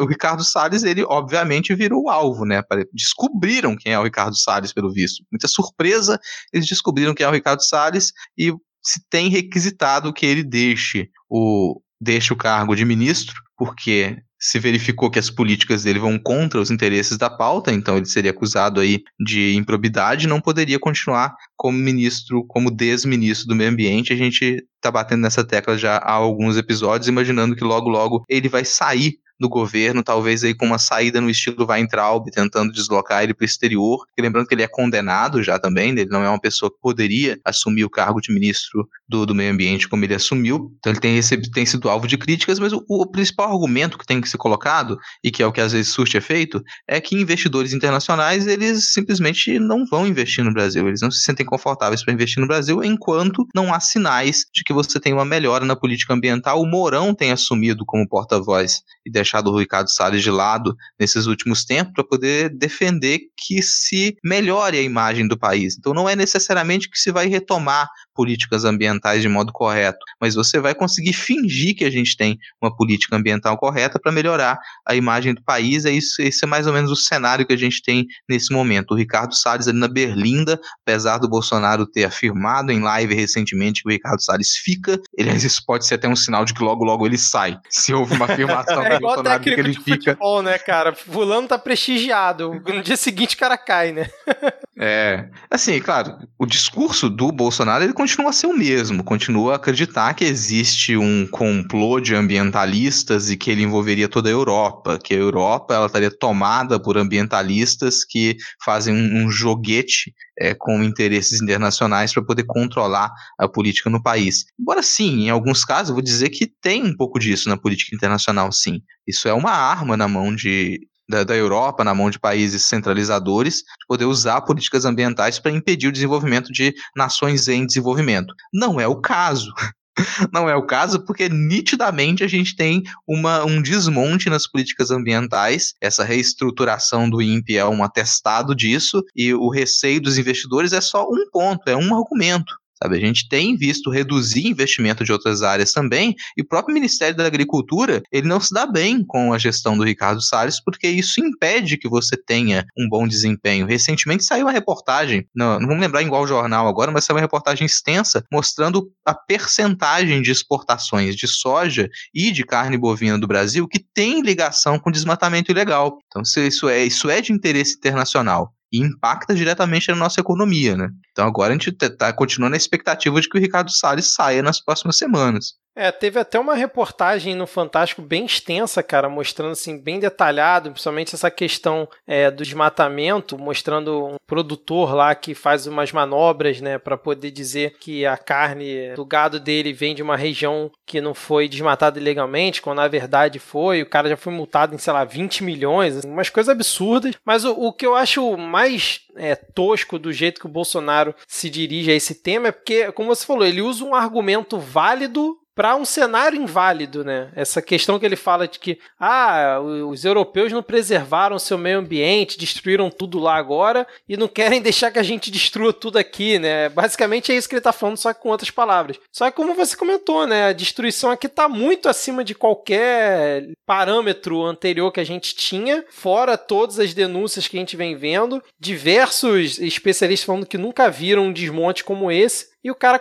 o 0.00 0.06
Ricardo 0.06 0.42
Salles, 0.42 0.82
ele 0.82 1.04
obviamente 1.04 1.74
virou 1.74 2.04
o 2.04 2.08
alvo, 2.08 2.46
né? 2.46 2.62
Descobriram 2.90 3.76
quem 3.76 3.92
é 3.92 3.98
o 3.98 4.04
Ricardo 4.04 4.34
Salles, 4.34 4.72
pelo 4.72 4.90
visto. 4.90 5.22
Muita 5.30 5.46
surpresa, 5.46 6.18
eles 6.50 6.66
descobriram 6.66 7.12
quem 7.12 7.26
é 7.26 7.28
o 7.28 7.32
Ricardo 7.32 7.62
Salles 7.62 8.12
e 8.38 8.50
se 8.82 8.98
tem 9.10 9.28
requisitado 9.28 10.12
que 10.12 10.24
ele 10.24 10.42
deixe 10.42 11.10
o, 11.28 11.80
deixa 12.02 12.34
o 12.34 12.36
cargo 12.36 12.74
de 12.74 12.84
ministro, 12.84 13.40
porque 13.56 14.18
se 14.40 14.58
verificou 14.58 15.08
que 15.08 15.20
as 15.20 15.30
políticas 15.30 15.84
dele 15.84 16.00
vão 16.00 16.18
contra 16.18 16.60
os 16.60 16.68
interesses 16.68 17.16
da 17.16 17.30
pauta, 17.30 17.72
então 17.72 17.96
ele 17.96 18.06
seria 18.06 18.32
acusado 18.32 18.80
aí 18.80 19.00
de 19.24 19.54
improbidade, 19.54 20.26
não 20.26 20.40
poderia 20.40 20.80
continuar 20.80 21.32
como 21.56 21.78
ministro, 21.78 22.44
como 22.48 22.72
desministro 22.72 23.46
do 23.46 23.54
meio 23.54 23.70
ambiente. 23.70 24.12
A 24.12 24.16
gente 24.16 24.66
está 24.74 24.90
batendo 24.90 25.20
nessa 25.20 25.44
tecla 25.44 25.78
já 25.78 25.98
há 25.98 26.10
alguns 26.10 26.56
episódios, 26.56 27.06
imaginando 27.06 27.54
que 27.54 27.62
logo 27.62 27.88
logo 27.88 28.24
ele 28.28 28.48
vai 28.48 28.64
sair 28.64 29.14
do 29.38 29.48
governo, 29.48 30.02
talvez 30.02 30.44
aí 30.44 30.54
com 30.54 30.66
uma 30.66 30.78
saída 30.78 31.20
no 31.20 31.30
estilo 31.30 31.66
Weintraub, 31.66 32.30
tentando 32.30 32.72
deslocar 32.72 33.22
ele 33.22 33.34
para 33.34 33.44
o 33.44 33.46
exterior. 33.46 34.04
E 34.16 34.22
lembrando 34.22 34.46
que 34.46 34.54
ele 34.54 34.62
é 34.62 34.68
condenado 34.68 35.42
já 35.42 35.58
também, 35.58 35.90
ele 35.90 36.06
não 36.06 36.22
é 36.22 36.28
uma 36.28 36.40
pessoa 36.40 36.70
que 36.70 36.78
poderia 36.80 37.38
assumir 37.44 37.84
o 37.84 37.90
cargo 37.90 38.20
de 38.20 38.32
ministro 38.32 38.88
do, 39.08 39.26
do 39.26 39.34
meio 39.34 39.52
ambiente 39.52 39.88
como 39.88 40.04
ele 40.04 40.14
assumiu. 40.14 40.72
Então 40.78 40.92
ele 40.92 41.00
tem, 41.00 41.14
recebido, 41.14 41.50
tem 41.50 41.66
sido 41.66 41.88
alvo 41.88 42.06
de 42.06 42.16
críticas, 42.16 42.58
mas 42.58 42.72
o, 42.72 42.84
o 42.88 43.06
principal 43.06 43.50
argumento 43.50 43.98
que 43.98 44.06
tem 44.06 44.20
que 44.20 44.28
ser 44.28 44.38
colocado, 44.38 44.98
e 45.22 45.30
que 45.30 45.42
é 45.42 45.46
o 45.46 45.52
que 45.52 45.60
às 45.60 45.72
vezes 45.72 45.92
surte 45.92 46.16
efeito, 46.16 46.62
é 46.88 47.00
que 47.00 47.16
investidores 47.16 47.72
internacionais 47.72 48.46
eles 48.46 48.92
simplesmente 48.92 49.58
não 49.58 49.84
vão 49.86 50.06
investir 50.06 50.44
no 50.44 50.52
Brasil, 50.52 50.86
eles 50.88 51.00
não 51.00 51.10
se 51.10 51.22
sentem 51.22 51.44
confortáveis 51.44 52.04
para 52.04 52.14
investir 52.14 52.40
no 52.40 52.46
Brasil 52.46 52.82
enquanto 52.82 53.46
não 53.54 53.72
há 53.72 53.80
sinais 53.80 54.44
de 54.52 54.62
que 54.64 54.72
você 54.72 54.98
tem 55.00 55.12
uma 55.12 55.24
melhora 55.24 55.64
na 55.64 55.76
política 55.76 56.14
ambiental. 56.14 56.60
O 56.60 56.66
Mourão 56.66 57.14
tem 57.14 57.32
assumido 57.32 57.84
como 57.84 58.08
porta-voz 58.08 58.82
e 59.04 59.10
deixado 59.22 59.50
o 59.50 59.58
Ricardo 59.58 59.88
Salles 59.88 60.22
de 60.22 60.30
lado 60.30 60.76
nesses 60.98 61.26
últimos 61.26 61.64
tempos 61.64 61.92
para 61.94 62.04
poder 62.04 62.50
defender 62.50 63.20
que 63.36 63.62
se 63.62 64.16
melhore 64.24 64.78
a 64.78 64.82
imagem 64.82 65.26
do 65.26 65.38
país. 65.38 65.76
Então 65.78 65.94
não 65.94 66.08
é 66.08 66.14
necessariamente 66.14 66.90
que 66.90 66.98
se 66.98 67.10
vai 67.10 67.26
retomar 67.26 67.88
políticas 68.14 68.64
ambientais 68.64 69.22
de 69.22 69.28
modo 69.28 69.52
correto, 69.52 69.98
mas 70.20 70.34
você 70.34 70.60
vai 70.60 70.74
conseguir 70.74 71.12
fingir 71.12 71.76
que 71.76 71.84
a 71.84 71.90
gente 71.90 72.16
tem 72.16 72.38
uma 72.60 72.74
política 72.74 73.16
ambiental 73.16 73.56
correta 73.56 73.98
para 74.00 74.12
melhorar 74.12 74.58
a 74.86 74.94
imagem 74.94 75.34
do 75.34 75.42
país. 75.42 75.84
É 75.84 75.90
isso, 75.90 76.20
esse 76.20 76.44
é 76.44 76.48
mais 76.48 76.66
ou 76.66 76.72
menos 76.72 76.90
o 76.90 76.96
cenário 76.96 77.46
que 77.46 77.52
a 77.52 77.58
gente 77.58 77.82
tem 77.82 78.06
nesse 78.28 78.52
momento. 78.52 78.92
O 78.92 78.96
Ricardo 78.96 79.34
Salles 79.34 79.68
ali 79.68 79.78
na 79.78 79.88
Berlinda, 79.88 80.60
apesar 80.82 81.18
do 81.18 81.28
Bolsonaro 81.28 81.86
ter 81.86 82.04
afirmado 82.04 82.70
em 82.72 82.80
live 82.80 83.14
recentemente 83.14 83.82
que 83.82 83.88
o 83.88 83.92
Ricardo 83.92 84.22
Salles 84.22 84.56
fica, 84.56 85.00
ele, 85.16 85.30
isso 85.32 85.62
pode 85.66 85.86
ser 85.86 85.94
até 85.94 86.08
um 86.08 86.16
sinal 86.16 86.44
de 86.44 86.54
que 86.54 86.62
logo 86.62 86.84
logo 86.84 87.06
ele 87.06 87.18
sai. 87.18 87.58
Se 87.68 87.92
houve 87.92 88.14
uma 88.14 88.26
afirmação 88.26 88.82
é 88.84 88.94
do 88.94 89.00
Bolsonaro 89.00 89.42
que 89.42 89.50
ele 89.50 89.72
de 89.72 89.80
fica. 89.80 90.12
Futebol, 90.12 90.42
né, 90.42 90.58
cara? 90.58 90.94
Fulano 90.94 91.48
tá 91.48 91.58
prestigiado. 91.58 92.52
No 92.66 92.82
dia 92.82 92.96
seguinte 92.96 93.34
o 93.34 93.38
cara 93.38 93.56
cai, 93.56 93.92
né? 93.92 94.10
é. 94.84 95.30
Assim, 95.48 95.78
claro, 95.80 96.18
o 96.36 96.44
discurso 96.44 97.08
do 97.08 97.30
Bolsonaro 97.30 97.84
ele 97.84 97.92
continua 97.92 98.30
a 98.30 98.32
ser 98.32 98.48
o 98.48 98.56
mesmo, 98.56 99.04
continua 99.04 99.52
a 99.52 99.56
acreditar 99.56 100.12
que 100.14 100.24
existe 100.24 100.96
um 100.96 101.24
complô 101.28 102.00
de 102.00 102.16
ambientalistas 102.16 103.30
e 103.30 103.36
que 103.36 103.48
ele 103.48 103.62
envolveria 103.62 104.08
toda 104.08 104.28
a 104.28 104.32
Europa, 104.32 104.98
que 104.98 105.14
a 105.14 105.18
Europa 105.18 105.72
ela 105.72 105.86
estaria 105.86 106.10
tomada 106.10 106.80
por 106.82 106.98
ambientalistas 106.98 108.04
que 108.04 108.36
fazem 108.64 108.92
um, 108.92 109.24
um 109.24 109.30
joguete 109.30 110.12
é, 110.36 110.52
com 110.52 110.82
interesses 110.82 111.40
internacionais 111.40 112.12
para 112.12 112.24
poder 112.24 112.44
controlar 112.44 113.12
a 113.38 113.46
política 113.46 113.88
no 113.88 114.02
país. 114.02 114.46
Embora 114.58 114.82
sim, 114.82 115.26
em 115.26 115.30
alguns 115.30 115.64
casos, 115.64 115.92
vou 115.92 116.02
dizer 116.02 116.30
que 116.30 116.50
tem 116.60 116.82
um 116.82 116.96
pouco 116.96 117.20
disso 117.20 117.48
na 117.48 117.56
política 117.56 117.94
internacional, 117.94 118.50
sim. 118.50 118.80
Isso 119.06 119.28
é 119.28 119.32
uma 119.32 119.52
arma 119.52 119.96
na 119.96 120.08
mão 120.08 120.34
de, 120.34 120.80
da, 121.12 121.24
da, 121.24 121.36
Europa, 121.36 121.84
na 121.84 121.94
mão 121.94 122.08
de 122.08 122.18
países 122.18 122.64
centralizadores, 122.64 123.56
de 123.56 123.86
poder 123.86 124.06
usar 124.06 124.40
políticas 124.40 124.86
ambientais 124.86 125.38
para 125.38 125.52
impedir 125.52 125.88
o 125.88 125.92
desenvolvimento 125.92 126.50
de 126.50 126.74
nações 126.96 127.48
em 127.48 127.66
desenvolvimento. 127.66 128.34
Não 128.52 128.80
é 128.80 128.86
o 128.86 128.96
caso. 128.96 129.52
Não 130.32 130.48
é 130.48 130.56
o 130.56 130.64
caso, 130.64 131.04
porque 131.04 131.28
nitidamente 131.28 132.24
a 132.24 132.26
gente 132.26 132.56
tem 132.56 132.82
uma, 133.06 133.44
um 133.44 133.60
desmonte 133.60 134.30
nas 134.30 134.50
políticas 134.50 134.90
ambientais. 134.90 135.74
Essa 135.82 136.02
reestruturação 136.02 137.10
do 137.10 137.20
INPE 137.20 137.58
é 137.58 137.66
um 137.66 137.84
atestado 137.84 138.54
disso, 138.54 139.04
e 139.14 139.34
o 139.34 139.50
receio 139.50 140.00
dos 140.00 140.16
investidores 140.16 140.72
é 140.72 140.80
só 140.80 141.04
um 141.04 141.28
ponto, 141.30 141.68
é 141.68 141.76
um 141.76 141.94
argumento. 141.94 142.54
Sabe, 142.82 142.96
a 142.96 143.00
gente 143.00 143.28
tem 143.28 143.56
visto 143.56 143.90
reduzir 143.90 144.48
investimento 144.48 145.04
de 145.04 145.12
outras 145.12 145.42
áreas 145.42 145.70
também, 145.70 146.16
e 146.36 146.42
o 146.42 146.44
próprio 146.44 146.74
Ministério 146.74 147.16
da 147.16 147.24
Agricultura, 147.24 148.02
ele 148.10 148.26
não 148.26 148.40
se 148.40 148.52
dá 148.52 148.66
bem 148.66 149.04
com 149.04 149.32
a 149.32 149.38
gestão 149.38 149.76
do 149.76 149.84
Ricardo 149.84 150.20
Salles, 150.20 150.60
porque 150.60 150.88
isso 150.88 151.20
impede 151.20 151.76
que 151.76 151.88
você 151.88 152.16
tenha 152.16 152.66
um 152.76 152.88
bom 152.88 153.06
desempenho. 153.06 153.66
Recentemente 153.66 154.24
saiu 154.24 154.46
uma 154.46 154.52
reportagem, 154.52 155.24
não, 155.32 155.60
não 155.60 155.68
vamos 155.68 155.80
lembrar 155.80 156.02
em 156.02 156.08
qual 156.08 156.26
jornal 156.26 156.66
agora, 156.66 156.90
mas 156.90 157.04
saiu 157.04 157.14
uma 157.14 157.22
reportagem 157.22 157.64
extensa 157.64 158.24
mostrando 158.32 158.90
a 159.06 159.14
percentagem 159.14 160.20
de 160.20 160.32
exportações 160.32 161.14
de 161.14 161.28
soja 161.28 161.88
e 162.12 162.32
de 162.32 162.42
carne 162.44 162.76
bovina 162.76 163.16
do 163.16 163.28
Brasil 163.28 163.68
que 163.68 163.78
tem 163.78 164.22
ligação 164.22 164.76
com 164.76 164.90
desmatamento 164.90 165.52
ilegal. 165.52 165.98
Então, 166.08 166.22
isso 166.22 166.68
é, 166.68 166.84
isso 166.84 167.08
é 167.08 167.20
de 167.20 167.32
interesse 167.32 167.76
internacional 167.76 168.52
e 168.72 168.78
impacta 168.78 169.34
diretamente 169.34 169.88
na 169.88 169.96
nossa 169.96 170.20
economia, 170.20 170.76
né? 170.76 170.88
Então 171.10 171.26
agora 171.26 171.50
a 171.50 171.52
gente 171.52 171.68
está 171.68 172.12
continuando 172.12 172.54
a 172.54 172.56
expectativa 172.56 173.20
de 173.20 173.28
que 173.28 173.36
o 173.36 173.40
Ricardo 173.40 173.70
Salles 173.70 174.14
saia 174.14 174.42
nas 174.42 174.60
próximas 174.60 174.96
semanas. 174.96 175.54
É, 175.74 175.90
teve 175.90 176.20
até 176.20 176.38
uma 176.38 176.54
reportagem 176.54 177.34
no 177.34 177.46
Fantástico 177.46 178.02
bem 178.02 178.26
extensa, 178.26 178.82
cara, 178.82 179.08
mostrando 179.08 179.52
assim, 179.52 179.78
bem 179.78 179.98
detalhado, 179.98 180.70
principalmente 180.70 181.14
essa 181.14 181.30
questão 181.30 181.88
é, 182.06 182.30
do 182.30 182.42
desmatamento, 182.42 183.38
mostrando 183.38 184.06
um 184.06 184.16
produtor 184.26 184.94
lá 184.94 185.14
que 185.14 185.34
faz 185.34 185.66
umas 185.66 185.90
manobras, 185.90 186.60
né, 186.60 186.78
para 186.78 186.96
poder 186.96 187.30
dizer 187.30 187.76
que 187.80 188.04
a 188.04 188.18
carne 188.18 188.94
do 188.94 189.04
gado 189.04 189.40
dele 189.40 189.72
vem 189.72 189.94
de 189.94 190.02
uma 190.02 190.16
região 190.16 190.70
que 190.86 191.00
não 191.00 191.14
foi 191.14 191.48
desmatada 191.48 191.98
ilegalmente, 191.98 192.60
quando 192.60 192.76
na 192.78 192.88
verdade 192.88 193.38
foi, 193.38 193.80
o 193.80 193.88
cara 193.88 194.10
já 194.10 194.16
foi 194.16 194.32
multado 194.32 194.74
em, 194.74 194.78
sei 194.78 194.92
lá, 194.92 195.04
20 195.04 195.42
milhões, 195.42 195.96
assim, 195.96 196.08
umas 196.08 196.28
coisas 196.28 196.50
absurdas. 196.50 197.14
Mas 197.24 197.44
o, 197.44 197.52
o 197.52 197.72
que 197.72 197.86
eu 197.86 197.94
acho 197.94 198.36
mais 198.36 199.00
é, 199.16 199.34
tosco 199.34 199.98
do 199.98 200.12
jeito 200.12 200.40
que 200.40 200.46
o 200.46 200.50
Bolsonaro 200.50 201.14
se 201.26 201.48
dirige 201.48 201.90
a 201.90 201.94
esse 201.94 202.14
tema 202.14 202.48
é 202.48 202.52
porque, 202.52 202.92
como 202.92 203.08
você 203.14 203.24
falou, 203.24 203.46
ele 203.46 203.62
usa 203.62 203.84
um 203.84 203.94
argumento 203.94 204.58
válido 204.58 205.38
para 205.54 205.76
um 205.76 205.84
cenário 205.84 206.40
inválido, 206.40 207.04
né? 207.04 207.30
Essa 207.34 207.60
questão 207.60 207.98
que 207.98 208.06
ele 208.06 208.16
fala 208.16 208.48
de 208.48 208.58
que 208.58 208.78
ah, 208.98 209.58
os 209.60 210.04
europeus 210.04 210.52
não 210.52 210.62
preservaram 210.62 211.38
seu 211.38 211.58
meio 211.58 211.78
ambiente, 211.78 212.38
destruíram 212.38 212.90
tudo 212.90 213.18
lá 213.18 213.36
agora 213.36 213.86
e 214.08 214.16
não 214.16 214.28
querem 214.28 214.60
deixar 214.62 214.90
que 214.90 214.98
a 214.98 215.02
gente 215.02 215.30
destrua 215.30 215.72
tudo 215.72 215.98
aqui, 215.98 216.38
né? 216.38 216.68
Basicamente 216.70 217.32
é 217.32 217.36
isso 217.36 217.48
que 217.48 217.54
ele 217.54 217.60
está 217.60 217.72
falando, 217.72 217.96
só 217.96 218.12
com 218.14 218.30
outras 218.30 218.50
palavras. 218.50 218.98
Só 219.12 219.30
que 219.30 219.36
como 219.36 219.54
você 219.54 219.76
comentou, 219.76 220.26
né, 220.26 220.46
a 220.46 220.52
destruição 220.52 221.10
aqui 221.10 221.26
está 221.26 221.48
muito 221.48 221.88
acima 221.88 222.24
de 222.24 222.34
qualquer 222.34 223.48
parâmetro 223.66 224.42
anterior 224.42 224.90
que 224.90 225.00
a 225.00 225.04
gente 225.04 225.34
tinha, 225.34 225.84
fora 225.90 226.38
todas 226.38 226.78
as 226.78 226.94
denúncias 226.94 227.46
que 227.46 227.56
a 227.56 227.60
gente 227.60 227.76
vem 227.76 227.96
vendo, 227.96 228.42
diversos 228.58 229.58
especialistas 229.58 230.26
falando 230.26 230.46
que 230.46 230.58
nunca 230.58 230.90
viram 230.90 231.24
um 231.24 231.32
desmonte 231.32 231.84
como 231.84 232.10
esse. 232.10 232.51
E 232.64 232.70
o 232.70 232.74
cara 232.74 233.00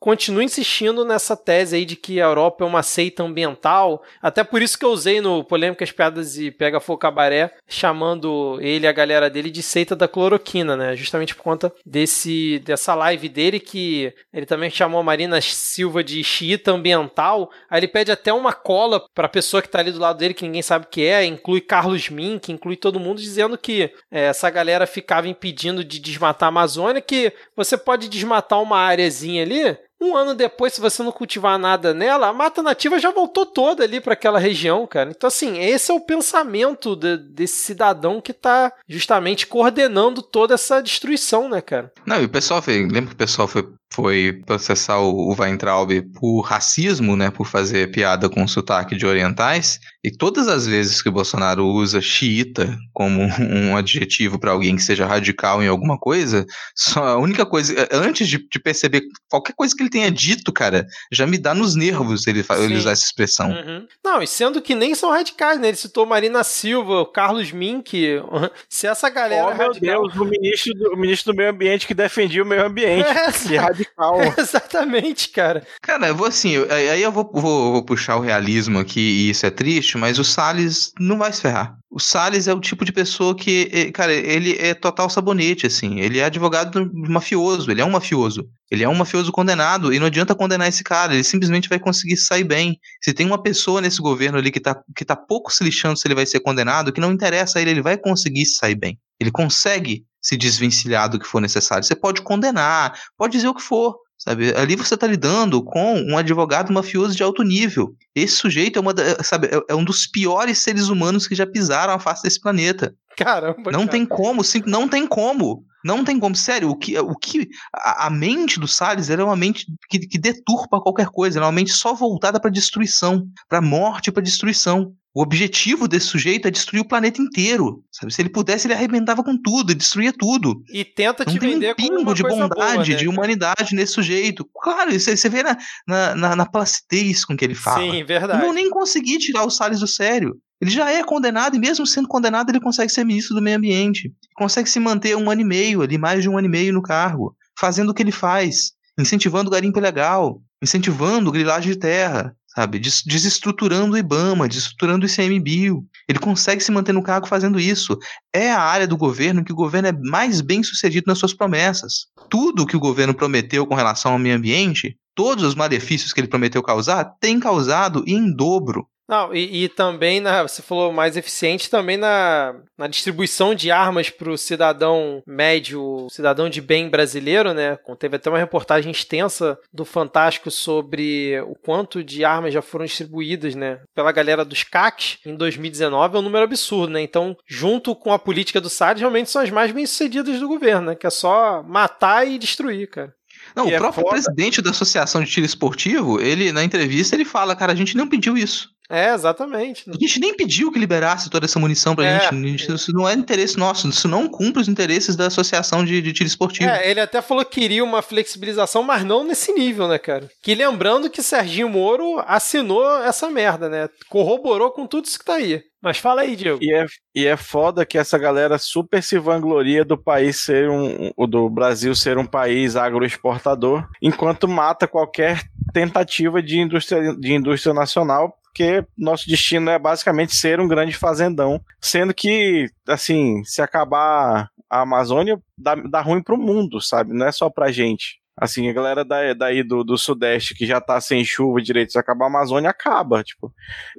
continua 0.00 0.42
insistindo 0.42 1.04
nessa 1.04 1.36
tese 1.36 1.76
aí 1.76 1.84
de 1.84 1.94
que 1.94 2.20
a 2.20 2.24
Europa 2.24 2.64
é 2.64 2.66
uma 2.66 2.82
seita 2.82 3.22
ambiental. 3.22 4.02
Até 4.20 4.42
por 4.42 4.62
isso 4.62 4.78
que 4.78 4.84
eu 4.84 4.90
usei 4.90 5.20
no 5.20 5.44
Polêmicas, 5.44 5.92
Piadas 5.92 6.38
e 6.38 6.50
Pega 6.50 6.80
Fogo 6.80 6.98
Cabaré, 6.98 7.54
chamando 7.68 8.58
ele 8.62 8.86
e 8.86 8.88
a 8.88 8.92
galera 8.92 9.28
dele 9.28 9.50
de 9.50 9.62
seita 9.62 9.94
da 9.94 10.08
cloroquina, 10.08 10.74
né? 10.74 10.96
Justamente 10.96 11.34
por 11.34 11.42
conta 11.42 11.72
desse, 11.84 12.60
dessa 12.60 12.94
live 12.94 13.28
dele 13.28 13.60
que 13.60 14.14
ele 14.32 14.46
também 14.46 14.70
chamou 14.70 15.00
a 15.00 15.04
Marina 15.04 15.38
Silva 15.40 16.02
de 16.02 16.24
xiita 16.24 16.72
ambiental. 16.72 17.50
Aí 17.68 17.80
ele 17.80 17.88
pede 17.88 18.10
até 18.10 18.32
uma 18.32 18.54
cola 18.54 19.04
pra 19.14 19.28
pessoa 19.28 19.60
que 19.60 19.68
tá 19.68 19.80
ali 19.80 19.92
do 19.92 19.98
lado 20.00 20.16
dele, 20.16 20.32
que 20.32 20.44
ninguém 20.44 20.62
sabe 20.62 20.86
o 20.86 20.88
que 20.88 21.04
é, 21.04 21.26
inclui 21.26 21.60
Carlos 21.60 22.08
Mink, 22.08 22.50
inclui 22.50 22.76
todo 22.76 22.98
mundo, 22.98 23.20
dizendo 23.20 23.58
que 23.58 23.92
é, 24.10 24.24
essa 24.26 24.48
galera 24.48 24.86
ficava 24.86 25.28
impedindo 25.28 25.84
de 25.84 25.98
desmatar 25.98 26.46
a 26.46 26.48
Amazônia, 26.48 27.02
que 27.02 27.32
você 27.54 27.76
pode 27.76 28.08
desmatar 28.08 28.61
uma 28.62 28.78
areazinha 28.78 29.42
ali, 29.42 29.76
um 30.02 30.16
ano 30.16 30.34
depois, 30.34 30.72
se 30.72 30.80
você 30.80 31.02
não 31.02 31.12
cultivar 31.12 31.58
nada 31.58 31.94
nela, 31.94 32.26
a 32.26 32.32
mata 32.32 32.60
nativa 32.60 32.98
já 32.98 33.12
voltou 33.12 33.46
toda 33.46 33.84
ali 33.84 34.00
para 34.00 34.14
aquela 34.14 34.38
região, 34.38 34.84
cara. 34.86 35.10
Então, 35.10 35.28
assim, 35.28 35.60
esse 35.60 35.92
é 35.92 35.94
o 35.94 36.00
pensamento 36.00 36.96
de, 36.96 37.16
desse 37.16 37.62
cidadão 37.62 38.20
que 38.20 38.32
tá 38.32 38.72
justamente 38.88 39.46
coordenando 39.46 40.20
toda 40.20 40.54
essa 40.54 40.82
destruição, 40.82 41.48
né, 41.48 41.60
cara? 41.60 41.92
Não, 42.04 42.20
e 42.20 42.24
o 42.24 42.28
pessoal, 42.28 42.60
lembra 42.66 43.06
que 43.06 43.12
o 43.12 43.16
pessoal 43.16 43.46
foi 43.46 43.62
foi 43.92 44.40
processar 44.46 44.98
o, 44.98 45.30
o 45.30 45.36
Weintraub 45.38 45.90
por 46.14 46.40
racismo, 46.40 47.14
né, 47.14 47.30
por 47.30 47.46
fazer 47.46 47.90
piada 47.90 48.28
com 48.28 48.48
sotaque 48.48 48.96
de 48.96 49.06
orientais, 49.06 49.78
e 50.02 50.10
todas 50.10 50.48
as 50.48 50.66
vezes 50.66 51.02
que 51.02 51.08
o 51.08 51.12
Bolsonaro 51.12 51.66
usa 51.66 52.00
xiita 52.00 52.76
como 52.92 53.22
um 53.38 53.76
adjetivo 53.76 54.38
para 54.38 54.50
alguém 54.50 54.76
que 54.76 54.82
seja 54.82 55.06
radical 55.06 55.62
em 55.62 55.68
alguma 55.68 55.98
coisa, 55.98 56.46
só 56.74 57.04
a 57.04 57.18
única 57.18 57.44
coisa, 57.44 57.88
antes 57.92 58.26
de, 58.26 58.38
de, 58.38 58.58
perceber 58.58 59.02
qualquer 59.28 59.52
coisa 59.54 59.74
que 59.76 59.82
ele 59.82 59.90
tenha 59.90 60.10
dito, 60.10 60.52
cara, 60.52 60.86
já 61.12 61.26
me 61.26 61.36
dá 61.36 61.54
nos 61.54 61.74
nervos 61.74 62.26
ele, 62.26 62.44
ele 62.58 62.76
usar 62.76 62.92
essa 62.92 63.04
expressão. 63.04 63.50
Uhum. 63.50 63.86
Não, 64.02 64.22
e 64.22 64.26
sendo 64.26 64.62
que 64.62 64.74
nem 64.74 64.94
são 64.94 65.10
radicais, 65.10 65.60
né, 65.60 65.68
ele 65.68 65.76
citou 65.76 66.06
Marina 66.06 66.42
Silva, 66.42 67.04
Carlos 67.12 67.52
Mink, 67.52 67.92
se 68.68 68.86
essa 68.86 69.10
galera... 69.10 69.48
Oh, 69.48 69.54
meu 69.54 69.66
radical... 69.66 70.02
Deus, 70.02 70.16
o 70.16 70.24
ministro, 70.24 70.74
do, 70.74 70.94
o 70.94 70.96
ministro 70.96 71.32
do 71.32 71.36
meio 71.36 71.50
ambiente 71.50 71.86
que 71.86 71.94
defendia 71.94 72.42
o 72.42 72.46
meio 72.46 72.64
ambiente, 72.64 73.06
é, 73.54 73.81
radical. 73.82 74.20
Exatamente, 74.38 75.28
cara. 75.30 75.66
Cara, 75.80 76.08
eu 76.08 76.16
vou 76.16 76.26
assim, 76.26 76.56
aí 76.70 77.02
eu 77.02 77.12
vou, 77.12 77.30
vou, 77.32 77.72
vou, 77.72 77.84
puxar 77.84 78.16
o 78.16 78.20
realismo 78.20 78.78
aqui, 78.78 79.00
e 79.00 79.30
isso 79.30 79.44
é 79.46 79.50
triste, 79.50 79.96
mas 79.98 80.18
o 80.18 80.24
Salles 80.24 80.92
não 80.98 81.18
vai 81.18 81.32
se 81.32 81.42
ferrar. 81.42 81.76
O 81.90 82.00
Salles 82.00 82.48
é 82.48 82.54
o 82.54 82.60
tipo 82.60 82.84
de 82.84 82.92
pessoa 82.92 83.36
que, 83.36 83.92
cara, 83.92 84.12
ele 84.12 84.56
é 84.58 84.72
total 84.72 85.10
sabonete, 85.10 85.66
assim. 85.66 86.00
Ele 86.00 86.18
é 86.18 86.24
advogado 86.24 86.90
mafioso, 86.94 87.70
ele 87.70 87.82
é 87.82 87.84
um 87.84 87.90
mafioso. 87.90 88.48
Ele 88.70 88.82
é 88.82 88.88
um 88.88 88.94
mafioso 88.94 89.30
condenado, 89.30 89.92
e 89.92 89.98
não 89.98 90.06
adianta 90.06 90.34
condenar 90.34 90.66
esse 90.68 90.82
cara, 90.82 91.12
ele 91.12 91.24
simplesmente 91.24 91.68
vai 91.68 91.78
conseguir 91.78 92.16
sair 92.16 92.44
bem. 92.44 92.78
Se 93.02 93.12
tem 93.12 93.26
uma 93.26 93.42
pessoa 93.42 93.82
nesse 93.82 94.00
governo 94.00 94.38
ali 94.38 94.50
que 94.50 94.60
tá, 94.60 94.80
que 94.96 95.04
tá 95.04 95.14
pouco 95.14 95.52
se 95.52 95.62
lixando 95.62 95.98
se 95.98 96.08
ele 96.08 96.14
vai 96.14 96.24
ser 96.24 96.40
condenado, 96.40 96.92
que 96.92 97.00
não 97.00 97.12
interessa 97.12 97.58
a 97.58 97.62
ele, 97.62 97.72
ele 97.72 97.82
vai 97.82 97.98
conseguir 97.98 98.46
sair 98.46 98.74
bem. 98.74 98.98
Ele 99.20 99.30
consegue 99.30 100.06
se 100.22 100.36
desvencilhar 100.36 101.08
do 101.08 101.18
que 101.18 101.26
for 101.26 101.40
necessário. 101.40 101.84
Você 101.84 101.96
pode 101.96 102.22
condenar, 102.22 102.98
pode 103.16 103.32
dizer 103.32 103.48
o 103.48 103.54
que 103.54 103.62
for, 103.62 103.96
sabe? 104.16 104.54
Ali 104.54 104.76
você 104.76 104.94
está 104.94 105.06
lidando 105.06 105.62
com 105.62 106.00
um 106.00 106.16
advogado 106.16 106.72
mafioso 106.72 107.16
de 107.16 107.22
alto 107.22 107.42
nível. 107.42 107.94
Esse 108.14 108.36
sujeito 108.36 108.78
é 108.78 108.80
uma, 108.80 108.94
sabe, 109.22 109.48
é, 109.48 109.60
é 109.68 109.74
um 109.74 109.84
dos 109.84 110.06
piores 110.06 110.58
seres 110.58 110.88
humanos 110.88 111.26
que 111.26 111.34
já 111.34 111.46
pisaram 111.46 111.92
a 111.92 111.98
face 111.98 112.22
desse 112.22 112.40
planeta. 112.40 112.94
Caramba. 113.16 113.70
Não 113.72 113.80
cara. 113.80 113.90
tem 113.90 114.06
como, 114.06 114.44
sim, 114.44 114.62
não 114.64 114.88
tem 114.88 115.06
como. 115.06 115.64
Não 115.84 116.04
tem 116.04 116.18
como. 116.18 116.36
Sério, 116.36 116.70
o 116.70 116.76
que, 116.76 116.96
o 116.98 117.16
que 117.16 117.48
a, 117.74 118.06
a 118.06 118.10
mente 118.10 118.60
do 118.60 118.68
Salles 118.68 119.10
é 119.10 119.22
uma 119.22 119.36
mente 119.36 119.66
que, 119.88 119.98
que 119.98 120.18
deturpa 120.18 120.80
qualquer 120.80 121.08
coisa, 121.08 121.40
é 121.40 121.42
uma 121.42 121.50
mente 121.50 121.72
só 121.72 121.92
voltada 121.92 122.40
para 122.40 122.50
destruição, 122.50 123.26
para 123.48 123.60
morte, 123.60 124.12
para 124.12 124.22
destruição. 124.22 124.92
O 125.14 125.22
objetivo 125.22 125.86
desse 125.86 126.06
sujeito 126.06 126.48
é 126.48 126.50
destruir 126.50 126.80
o 126.80 126.88
planeta 126.88 127.20
inteiro. 127.20 127.84
Sabe? 127.92 128.12
Se 128.14 128.22
ele 128.22 128.30
pudesse, 128.30 128.66
ele 128.66 128.74
arrebentava 128.74 129.22
com 129.22 129.36
tudo, 129.36 129.74
destruía 129.74 130.12
tudo. 130.12 130.62
E 130.72 130.84
tenta 130.84 131.24
te 131.24 131.34
Não 131.34 131.38
tem 131.38 131.50
vender 131.50 131.72
um 131.72 131.74
pingo 131.74 132.14
de 132.14 132.22
bondade, 132.22 132.54
boa, 132.54 132.76
né, 132.78 132.94
de 132.94 133.08
humanidade 133.08 133.74
nesse 133.74 133.92
sujeito. 133.92 134.48
Claro, 134.62 134.94
isso 134.94 135.14
você 135.14 135.28
vê 135.28 135.42
na, 135.42 135.58
na, 135.86 136.14
na, 136.14 136.36
na 136.36 136.46
placidez 136.46 137.26
com 137.26 137.36
que 137.36 137.44
ele 137.44 137.54
fala. 137.54 137.80
Sim, 137.80 138.00
Não 138.00 138.06
verdade. 138.06 138.40
vão 138.40 138.54
nem 138.54 138.70
conseguir 138.70 139.18
tirar 139.18 139.44
o 139.44 139.50
Salles 139.50 139.80
do 139.80 139.86
sério. 139.86 140.34
Ele 140.62 140.70
já 140.70 140.90
é 140.90 141.02
condenado, 141.02 141.56
e 141.56 141.58
mesmo 141.58 141.84
sendo 141.86 142.06
condenado, 142.08 142.48
ele 142.48 142.60
consegue 142.60 142.90
ser 142.90 143.04
ministro 143.04 143.34
do 143.34 143.42
meio 143.42 143.56
ambiente. 143.56 144.12
Consegue 144.36 144.70
se 144.70 144.78
manter 144.78 145.16
um 145.16 145.28
ano 145.28 145.40
e 145.40 145.44
meio 145.44 145.82
ali, 145.82 145.98
mais 145.98 146.22
de 146.22 146.28
um 146.28 146.38
ano 146.38 146.46
e 146.46 146.50
meio 146.50 146.72
no 146.72 146.80
cargo, 146.80 147.36
fazendo 147.58 147.90
o 147.90 147.94
que 147.94 148.02
ele 148.02 148.12
faz, 148.12 148.70
incentivando 148.98 149.48
o 149.48 149.52
garimpo 149.52 149.78
ilegal, 149.78 150.40
incentivando 150.62 151.32
grilagem 151.32 151.72
de 151.72 151.78
terra, 151.78 152.34
sabe? 152.54 152.78
Des- 152.78 153.02
desestruturando 153.04 153.94
o 153.94 153.98
IBAMA, 153.98 154.48
desestruturando 154.48 155.06
o 155.06 155.08
ICMBio. 155.08 155.84
Ele 156.08 156.18
consegue 156.18 156.62
se 156.62 156.70
manter 156.72 156.92
no 156.92 157.02
cargo 157.02 157.26
fazendo 157.26 157.58
isso. 157.58 157.96
É 158.32 158.50
a 158.50 158.60
área 158.60 158.86
do 158.86 158.96
governo 158.96 159.44
que 159.44 159.52
o 159.52 159.56
governo 159.56 159.88
é 159.88 159.92
mais 159.92 160.40
bem 160.40 160.62
sucedido 160.62 161.04
nas 161.06 161.18
suas 161.18 161.32
promessas. 161.32 162.06
Tudo 162.28 162.66
que 162.66 162.76
o 162.76 162.80
governo 162.80 163.14
prometeu 163.14 163.66
com 163.66 163.74
relação 163.74 164.12
ao 164.12 164.18
meio 164.18 164.36
ambiente, 164.36 164.96
todos 165.14 165.44
os 165.44 165.54
malefícios 165.54 166.12
que 166.12 166.20
ele 166.20 166.28
prometeu 166.28 166.62
causar, 166.62 167.04
tem 167.20 167.38
causado 167.38 168.04
em 168.06 168.34
dobro. 168.34 168.86
Não, 169.08 169.34
e, 169.34 169.64
e 169.64 169.68
também, 169.68 170.20
na, 170.20 170.42
você 170.42 170.62
falou 170.62 170.92
mais 170.92 171.16
eficiente, 171.16 171.68
também 171.68 171.96
na, 171.96 172.54
na 172.78 172.86
distribuição 172.86 173.54
de 173.54 173.70
armas 173.70 174.08
para 174.08 174.30
o 174.30 174.38
cidadão 174.38 175.22
médio, 175.26 176.06
cidadão 176.10 176.48
de 176.48 176.60
bem 176.60 176.88
brasileiro, 176.88 177.52
né? 177.52 177.76
Teve 177.98 178.16
até 178.16 178.30
uma 178.30 178.38
reportagem 178.38 178.90
extensa 178.90 179.58
do 179.72 179.84
Fantástico 179.84 180.50
sobre 180.50 181.40
o 181.42 181.54
quanto 181.54 182.02
de 182.02 182.24
armas 182.24 182.54
já 182.54 182.62
foram 182.62 182.84
distribuídas, 182.84 183.54
né? 183.54 183.80
Pela 183.94 184.12
galera 184.12 184.44
dos 184.44 184.62
CACs 184.62 185.18
em 185.26 185.36
2019, 185.36 186.16
é 186.16 186.18
um 186.18 186.22
número 186.22 186.44
absurdo, 186.44 186.92
né? 186.92 187.02
Então, 187.02 187.36
junto 187.46 187.94
com 187.94 188.12
a 188.12 188.18
política 188.18 188.60
do 188.60 188.70
Salles, 188.70 189.00
realmente 189.00 189.30
são 189.30 189.42
as 189.42 189.50
mais 189.50 189.72
bem-sucedidas 189.72 190.40
do 190.40 190.48
governo, 190.48 190.86
né? 190.86 190.94
Que 190.94 191.06
é 191.06 191.10
só 191.10 191.62
matar 191.62 192.26
e 192.26 192.38
destruir, 192.38 192.88
cara. 192.88 193.12
Não, 193.54 193.68
E 193.68 193.72
o 193.72 193.74
é 193.74 193.78
próprio 193.78 194.02
foda. 194.04 194.14
presidente 194.14 194.60
da 194.62 194.70
Associação 194.70 195.22
de 195.22 195.30
Tiro 195.30 195.46
Esportivo, 195.46 196.20
ele 196.20 196.52
na 196.52 196.64
entrevista 196.64 197.14
ele 197.16 197.24
fala, 197.24 197.54
cara, 197.56 197.72
a 197.72 197.76
gente 197.76 197.96
não 197.96 198.08
pediu 198.08 198.36
isso. 198.36 198.70
É, 198.90 199.14
exatamente. 199.14 199.84
A 199.88 199.92
gente 199.98 200.20
nem 200.20 200.34
pediu 200.36 200.70
que 200.70 200.78
liberasse 200.78 201.30
toda 201.30 201.46
essa 201.46 201.58
munição 201.58 201.94
pra 201.94 202.04
É. 202.04 202.20
gente. 202.20 202.48
Gente- 202.58 202.74
Isso 202.74 202.92
não 202.92 203.08
é 203.08 203.14
interesse 203.14 203.56
nosso, 203.56 203.88
isso 203.88 204.06
não 204.06 204.28
cumpre 204.28 204.60
os 204.60 204.68
interesses 204.68 205.16
da 205.16 205.28
Associação 205.28 205.82
de, 205.82 206.02
de 206.02 206.12
Tiro 206.12 206.26
Esportivo. 206.26 206.68
É, 206.68 206.90
ele 206.90 207.00
até 207.00 207.22
falou 207.22 207.42
que 207.44 207.58
queria 207.60 207.82
uma 207.82 208.02
flexibilização, 208.02 208.82
mas 208.82 209.02
não 209.02 209.24
nesse 209.24 209.50
nível, 209.52 209.88
né, 209.88 209.98
cara? 209.98 210.28
Que 210.42 210.54
lembrando 210.54 211.08
que 211.08 211.22
Serginho 211.22 211.70
Moro 211.70 212.22
assinou 212.26 212.86
essa 213.02 213.30
merda, 213.30 213.68
né? 213.68 213.88
Corroborou 214.10 214.70
com 214.72 214.86
tudo 214.86 215.06
isso 215.06 215.18
que 215.18 215.24
tá 215.24 215.34
aí. 215.34 215.62
Mas 215.82 215.98
fala 215.98 216.22
aí, 216.22 216.36
Diego. 216.36 216.60
E 216.62 216.72
é, 216.72 216.86
e 217.12 217.26
é 217.26 217.36
foda 217.36 217.84
que 217.84 217.98
essa 217.98 218.16
galera 218.16 218.56
super 218.56 219.02
se 219.02 219.18
vangloria 219.18 219.84
do 219.84 219.98
país 219.98 220.40
ser 220.40 220.70
um. 220.70 221.10
do 221.26 221.50
Brasil 221.50 221.94
ser 221.94 222.16
um 222.18 222.24
país 222.24 222.76
agroexportador, 222.76 223.88
enquanto 224.00 224.46
mata 224.46 224.86
qualquer 224.86 225.42
tentativa 225.72 226.40
de 226.40 226.60
indústria, 226.60 227.14
de 227.16 227.32
indústria 227.32 227.74
nacional, 227.74 228.32
porque 228.44 228.84
nosso 228.96 229.28
destino 229.28 229.70
é 229.70 229.78
basicamente 229.78 230.36
ser 230.36 230.60
um 230.60 230.68
grande 230.68 230.92
fazendão. 230.92 231.60
Sendo 231.80 232.14
que, 232.14 232.66
assim, 232.86 233.42
se 233.44 233.60
acabar 233.60 234.50
a 234.70 234.82
Amazônia, 234.82 235.40
dá, 235.58 235.74
dá 235.74 236.00
ruim 236.00 236.22
pro 236.22 236.38
mundo, 236.38 236.80
sabe? 236.80 237.12
Não 237.12 237.26
é 237.26 237.32
só 237.32 237.50
pra 237.50 237.72
gente. 237.72 238.21
Assim, 238.42 238.68
a 238.68 238.72
galera 238.72 239.04
da, 239.04 239.32
daí 239.34 239.62
do, 239.62 239.84
do 239.84 239.96
Sudeste 239.96 240.52
que 240.52 240.66
já 240.66 240.80
tá 240.80 241.00
sem 241.00 241.24
chuva 241.24 241.62
direito, 241.62 241.92
se 241.92 241.98
acabar 241.98 242.24
a 242.24 242.28
Amazônia, 242.28 242.70
acaba. 242.70 243.22
Tipo, 243.22 243.54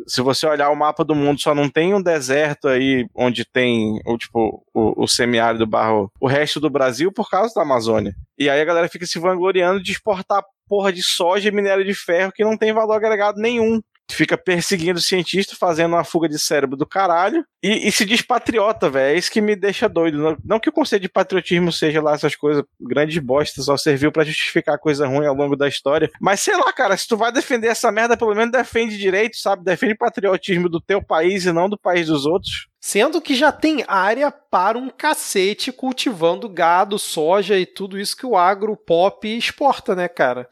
se 0.05 0.21
você 0.21 0.45
olhar 0.45 0.69
o 0.69 0.75
mapa 0.75 1.05
do 1.05 1.15
mundo, 1.15 1.39
só 1.39 1.55
não 1.55 1.69
tem 1.69 1.93
um 1.93 2.01
deserto 2.01 2.67
aí 2.67 3.07
onde 3.15 3.45
tem 3.45 4.01
o 4.05 4.17
tipo 4.17 4.61
o, 4.73 5.03
o 5.03 5.07
semiárido 5.07 5.65
barro, 5.65 6.11
o 6.19 6.27
resto 6.27 6.59
do 6.59 6.69
Brasil 6.69 7.09
por 7.09 7.29
causa 7.29 7.53
da 7.55 7.61
Amazônia. 7.61 8.13
E 8.37 8.49
aí 8.49 8.59
a 8.59 8.65
galera 8.65 8.89
fica 8.89 9.05
se 9.05 9.17
vangloriando 9.17 9.81
de 9.81 9.93
exportar 9.93 10.43
porra 10.67 10.91
de 10.91 11.01
soja 11.01 11.47
e 11.47 11.51
minério 11.51 11.85
de 11.85 11.93
ferro 11.93 12.33
que 12.33 12.43
não 12.43 12.57
tem 12.57 12.73
valor 12.73 12.95
agregado 12.95 13.39
nenhum. 13.39 13.81
Fica 14.12 14.38
perseguindo 14.38 14.99
o 14.99 15.01
cientista, 15.01 15.56
fazendo 15.56 15.93
uma 15.93 16.04
fuga 16.04 16.28
de 16.28 16.38
cérebro 16.38 16.78
do 16.78 16.86
caralho. 16.86 17.45
E, 17.64 17.88
e 17.88 17.91
se 17.91 18.06
diz 18.06 18.22
patriota, 18.22 18.89
velho. 18.89 19.16
É 19.16 19.18
isso 19.18 19.32
que 19.32 19.41
me 19.41 19.56
deixa 19.56 19.88
doido. 19.88 20.18
Não, 20.18 20.38
não 20.43 20.60
que 20.60 20.70
o 20.70 20.74
conceito 20.74 21.01
de 21.01 21.10
patriotismo 21.10 21.72
seja 21.72 22.01
lá 22.01 22.14
essas 22.14 22.36
coisas, 22.36 22.64
grandes 22.80 23.18
bostas, 23.20 23.66
só 23.66 23.78
serviu 23.78 24.12
pra 24.12 24.24
justificar 24.24 24.78
coisa 24.78 25.08
ruim 25.08 25.26
ao 25.26 25.36
longo 25.36 25.56
da 25.56 25.68
história. 25.68 26.10
Mas 26.22 26.41
sei 26.41 26.56
lá, 26.56 26.72
cara, 26.74 26.95
se 26.97 27.08
tu 27.08 27.18
vai 27.18 27.32
defender 27.32 27.68
essa 27.68 27.91
merda, 27.91 28.18
pelo 28.18 28.36
menos 28.36 28.51
defende 28.51 28.97
direito, 28.97 29.38
sabe? 29.38 29.64
Defende 29.64 29.95
patriotismo 29.95 30.70
do 30.70 30.82
teu 30.82 31.01
país 31.04 31.45
e 31.45 31.51
não 31.51 31.70
do 31.70 31.78
país 31.78 32.08
dos 32.08 32.26
outros. 32.26 32.68
Sendo 32.86 33.21
que 33.21 33.34
já 33.34 33.49
tem 33.49 33.86
área 33.88 34.29
para 34.29 34.77
um 34.77 34.89
cacete 34.89 35.71
cultivando 35.71 36.49
gado, 36.49 36.99
soja 36.99 37.57
e 37.57 37.65
tudo 37.65 37.97
isso 37.97 38.15
que 38.15 38.25
o 38.25 38.36
agro 38.36 38.75
pop 38.75 39.25
exporta, 39.25 39.95
né, 39.95 40.09
cara? 40.09 40.49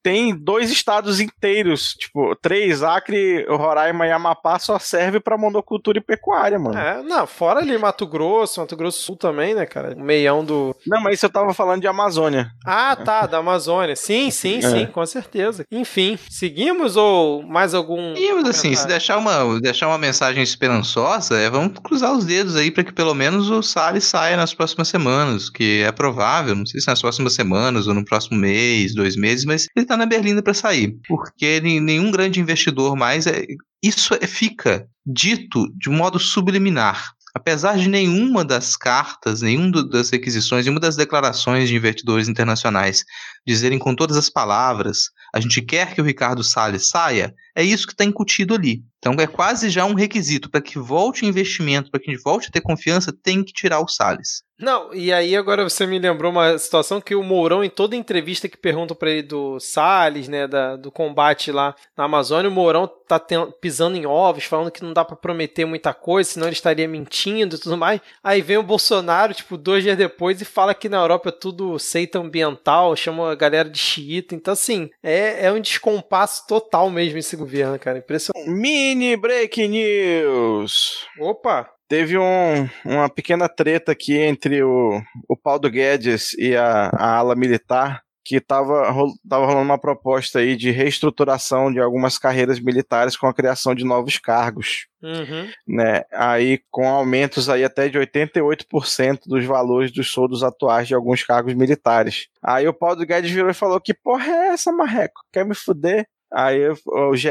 Tem 0.00 0.34
dois 0.34 0.70
estados 0.70 1.20
inteiros, 1.20 1.94
tipo, 1.94 2.34
três, 2.36 2.82
Acre, 2.82 3.44
Roraima 3.48 4.06
e 4.06 4.12
Amapá 4.12 4.58
só 4.58 4.78
serve 4.78 5.20
pra 5.20 5.36
monocultura 5.36 5.98
e 5.98 6.00
pecuária, 6.00 6.58
mano. 6.58 6.78
É, 6.78 7.02
não, 7.02 7.26
fora 7.26 7.60
ali 7.60 7.76
Mato 7.76 8.06
Grosso, 8.06 8.60
Mato 8.60 8.76
Grosso 8.76 8.98
do 9.00 9.04
Sul 9.04 9.16
também, 9.16 9.54
né, 9.54 9.66
cara? 9.66 9.94
O 9.96 10.00
meião 10.00 10.44
do. 10.44 10.74
Não, 10.86 11.00
mas 11.00 11.14
isso 11.14 11.26
eu 11.26 11.30
tava 11.30 11.52
falando 11.52 11.80
de 11.80 11.86
Amazônia. 11.88 12.50
Ah, 12.64 12.96
tá, 12.96 13.26
da 13.26 13.38
Amazônia. 13.38 13.94
Sim, 13.96 14.30
sim, 14.30 14.58
É. 14.58 14.62
sim, 14.62 14.86
com 14.86 15.04
certeza. 15.04 15.64
Enfim, 15.70 16.18
seguimos 16.30 16.96
ou 16.96 17.42
mais 17.42 17.74
algum. 17.74 18.14
E, 18.16 18.32
mas 18.34 18.48
assim, 18.48 18.74
se 18.74 18.86
deixar 18.86 19.18
uma, 19.18 19.60
deixar 19.60 19.88
uma 19.88 19.98
mensagem 19.98 20.42
esperançosa, 20.42 21.38
é 21.38 21.50
vamos 21.50 21.71
cruzar 21.80 22.12
os 22.12 22.24
dedos 22.24 22.56
aí 22.56 22.70
para 22.70 22.84
que 22.84 22.92
pelo 22.92 23.14
menos 23.14 23.48
o 23.50 23.62
Salles 23.62 24.04
saia 24.04 24.36
nas 24.36 24.52
próximas 24.52 24.88
semanas, 24.88 25.48
que 25.48 25.82
é 25.82 25.92
provável, 25.92 26.54
não 26.54 26.66
sei 26.66 26.80
se 26.80 26.86
nas 26.86 27.00
próximas 27.00 27.32
semanas 27.32 27.86
ou 27.86 27.94
no 27.94 28.04
próximo 28.04 28.38
mês, 28.38 28.94
dois 28.94 29.16
meses, 29.16 29.44
mas 29.44 29.66
ele 29.76 29.86
tá 29.86 29.96
na 29.96 30.06
Berlinda 30.06 30.42
para 30.42 30.54
sair, 30.54 30.96
porque 31.08 31.60
nenhum 31.60 32.10
grande 32.10 32.40
investidor 32.40 32.96
mais 32.96 33.26
é, 33.26 33.44
isso 33.82 34.14
é- 34.14 34.26
fica 34.26 34.86
dito 35.06 35.68
de 35.76 35.90
modo 35.90 36.18
subliminar. 36.18 37.12
Apesar 37.34 37.78
de 37.78 37.88
nenhuma 37.88 38.44
das 38.44 38.76
cartas, 38.76 39.40
nenhuma 39.40 39.82
das 39.82 40.10
requisições, 40.10 40.66
nenhuma 40.66 40.80
das 40.80 40.96
declarações 40.96 41.68
de 41.68 41.74
investidores 41.74 42.28
internacionais 42.28 43.04
dizerem 43.46 43.78
com 43.78 43.94
todas 43.94 44.16
as 44.16 44.28
palavras, 44.30 45.10
a 45.34 45.40
gente 45.40 45.60
quer 45.62 45.94
que 45.94 46.00
o 46.00 46.04
Ricardo 46.04 46.44
Salles 46.44 46.88
saia, 46.88 47.34
é 47.54 47.62
isso 47.62 47.86
que 47.86 47.92
está 47.92 48.04
incutido 48.04 48.54
ali. 48.54 48.82
Então 48.98 49.14
é 49.18 49.26
quase 49.26 49.68
já 49.68 49.84
um 49.84 49.94
requisito 49.94 50.48
para 50.48 50.60
que 50.60 50.78
volte 50.78 51.24
o 51.24 51.28
investimento, 51.28 51.90
para 51.90 51.98
que 52.00 52.10
a 52.10 52.14
gente 52.14 52.22
volte 52.22 52.48
a 52.48 52.50
ter 52.52 52.60
confiança, 52.60 53.12
tem 53.12 53.42
que 53.42 53.52
tirar 53.52 53.80
o 53.80 53.88
Salles. 53.88 54.42
Não, 54.58 54.94
e 54.94 55.12
aí 55.12 55.34
agora 55.34 55.68
você 55.68 55.84
me 55.84 55.98
lembrou 55.98 56.30
uma 56.30 56.56
situação 56.56 57.00
que 57.00 57.16
o 57.16 57.22
Mourão, 57.22 57.64
em 57.64 57.68
toda 57.68 57.96
entrevista 57.96 58.48
que 58.48 58.56
perguntam 58.56 58.96
pra 58.96 59.10
ele 59.10 59.22
do 59.22 59.58
Salles, 59.58 60.28
né, 60.28 60.46
da- 60.46 60.76
do 60.76 60.88
combate 60.92 61.50
lá 61.50 61.74
na 61.96 62.04
Amazônia, 62.04 62.48
o 62.48 62.52
Mourão 62.54 62.86
tá 63.08 63.18
ten- 63.18 63.50
pisando 63.60 63.96
em 63.96 64.06
ovos, 64.06 64.44
falando 64.44 64.70
que 64.70 64.84
não 64.84 64.92
dá 64.92 65.04
pra 65.04 65.16
prometer 65.16 65.64
muita 65.64 65.92
coisa, 65.92 66.30
senão 66.30 66.46
ele 66.46 66.54
estaria 66.54 66.86
mentindo 66.86 67.56
e 67.56 67.58
tudo 67.58 67.76
mais. 67.76 68.00
Aí 68.22 68.40
vem 68.40 68.56
o 68.56 68.62
Bolsonaro, 68.62 69.34
tipo, 69.34 69.56
dois 69.56 69.82
dias 69.82 69.98
depois 69.98 70.40
e 70.40 70.44
fala 70.44 70.74
que 70.74 70.88
na 70.88 70.98
Europa 70.98 71.30
é 71.30 71.32
tudo 71.32 71.76
seita 71.80 72.20
ambiental, 72.20 72.94
chama 72.94 73.31
a 73.32 73.36
galera 73.36 73.68
de 73.68 73.78
xiita. 73.78 74.34
Então, 74.34 74.52
assim, 74.52 74.88
é, 75.02 75.46
é 75.46 75.52
um 75.52 75.60
descompasso 75.60 76.46
total 76.46 76.88
mesmo 76.90 77.18
esse 77.18 77.36
governo, 77.36 77.78
cara. 77.78 77.98
Impressionante. 77.98 78.48
Mini 78.50 79.16
Break 79.16 79.66
News! 79.68 81.06
Opa! 81.18 81.68
Teve 81.88 82.16
um- 82.16 82.68
uma 82.84 83.08
pequena 83.10 83.48
treta 83.48 83.92
aqui 83.92 84.16
entre 84.16 84.62
o, 84.62 84.98
o 85.28 85.36
Paulo 85.36 85.68
Guedes 85.70 86.32
e 86.38 86.56
a, 86.56 86.88
a 86.94 87.16
ala 87.18 87.34
militar, 87.36 88.00
que 88.24 88.36
estava 88.36 88.84
tava 89.28 89.46
rolando 89.46 89.62
uma 89.62 89.78
proposta 89.78 90.38
aí 90.38 90.56
de 90.56 90.70
reestruturação 90.70 91.72
de 91.72 91.80
algumas 91.80 92.18
carreiras 92.18 92.60
militares 92.60 93.16
com 93.16 93.26
a 93.26 93.34
criação 93.34 93.74
de 93.74 93.84
novos 93.84 94.18
cargos. 94.18 94.86
Uhum. 95.02 95.50
né? 95.66 96.04
Aí 96.12 96.60
com 96.70 96.86
aumentos 96.88 97.48
aí 97.48 97.64
até 97.64 97.88
de 97.88 97.98
88% 97.98 99.22
dos 99.26 99.44
valores 99.44 99.90
dos 99.90 100.08
soldos 100.12 100.44
atuais 100.44 100.86
de 100.86 100.94
alguns 100.94 101.24
cargos 101.24 101.54
militares. 101.54 102.28
Aí 102.40 102.68
o 102.68 102.74
Paulo 102.74 103.04
Guedes 103.04 103.30
virou 103.30 103.50
e 103.50 103.54
falou: 103.54 103.80
Que 103.80 103.92
porra 103.92 104.24
é 104.26 104.48
essa, 104.48 104.70
marreco? 104.70 105.20
Quer 105.32 105.44
me 105.44 105.54
fuder? 105.54 106.06
Aí 106.32 106.60
o 106.86 107.14
G, 107.14 107.30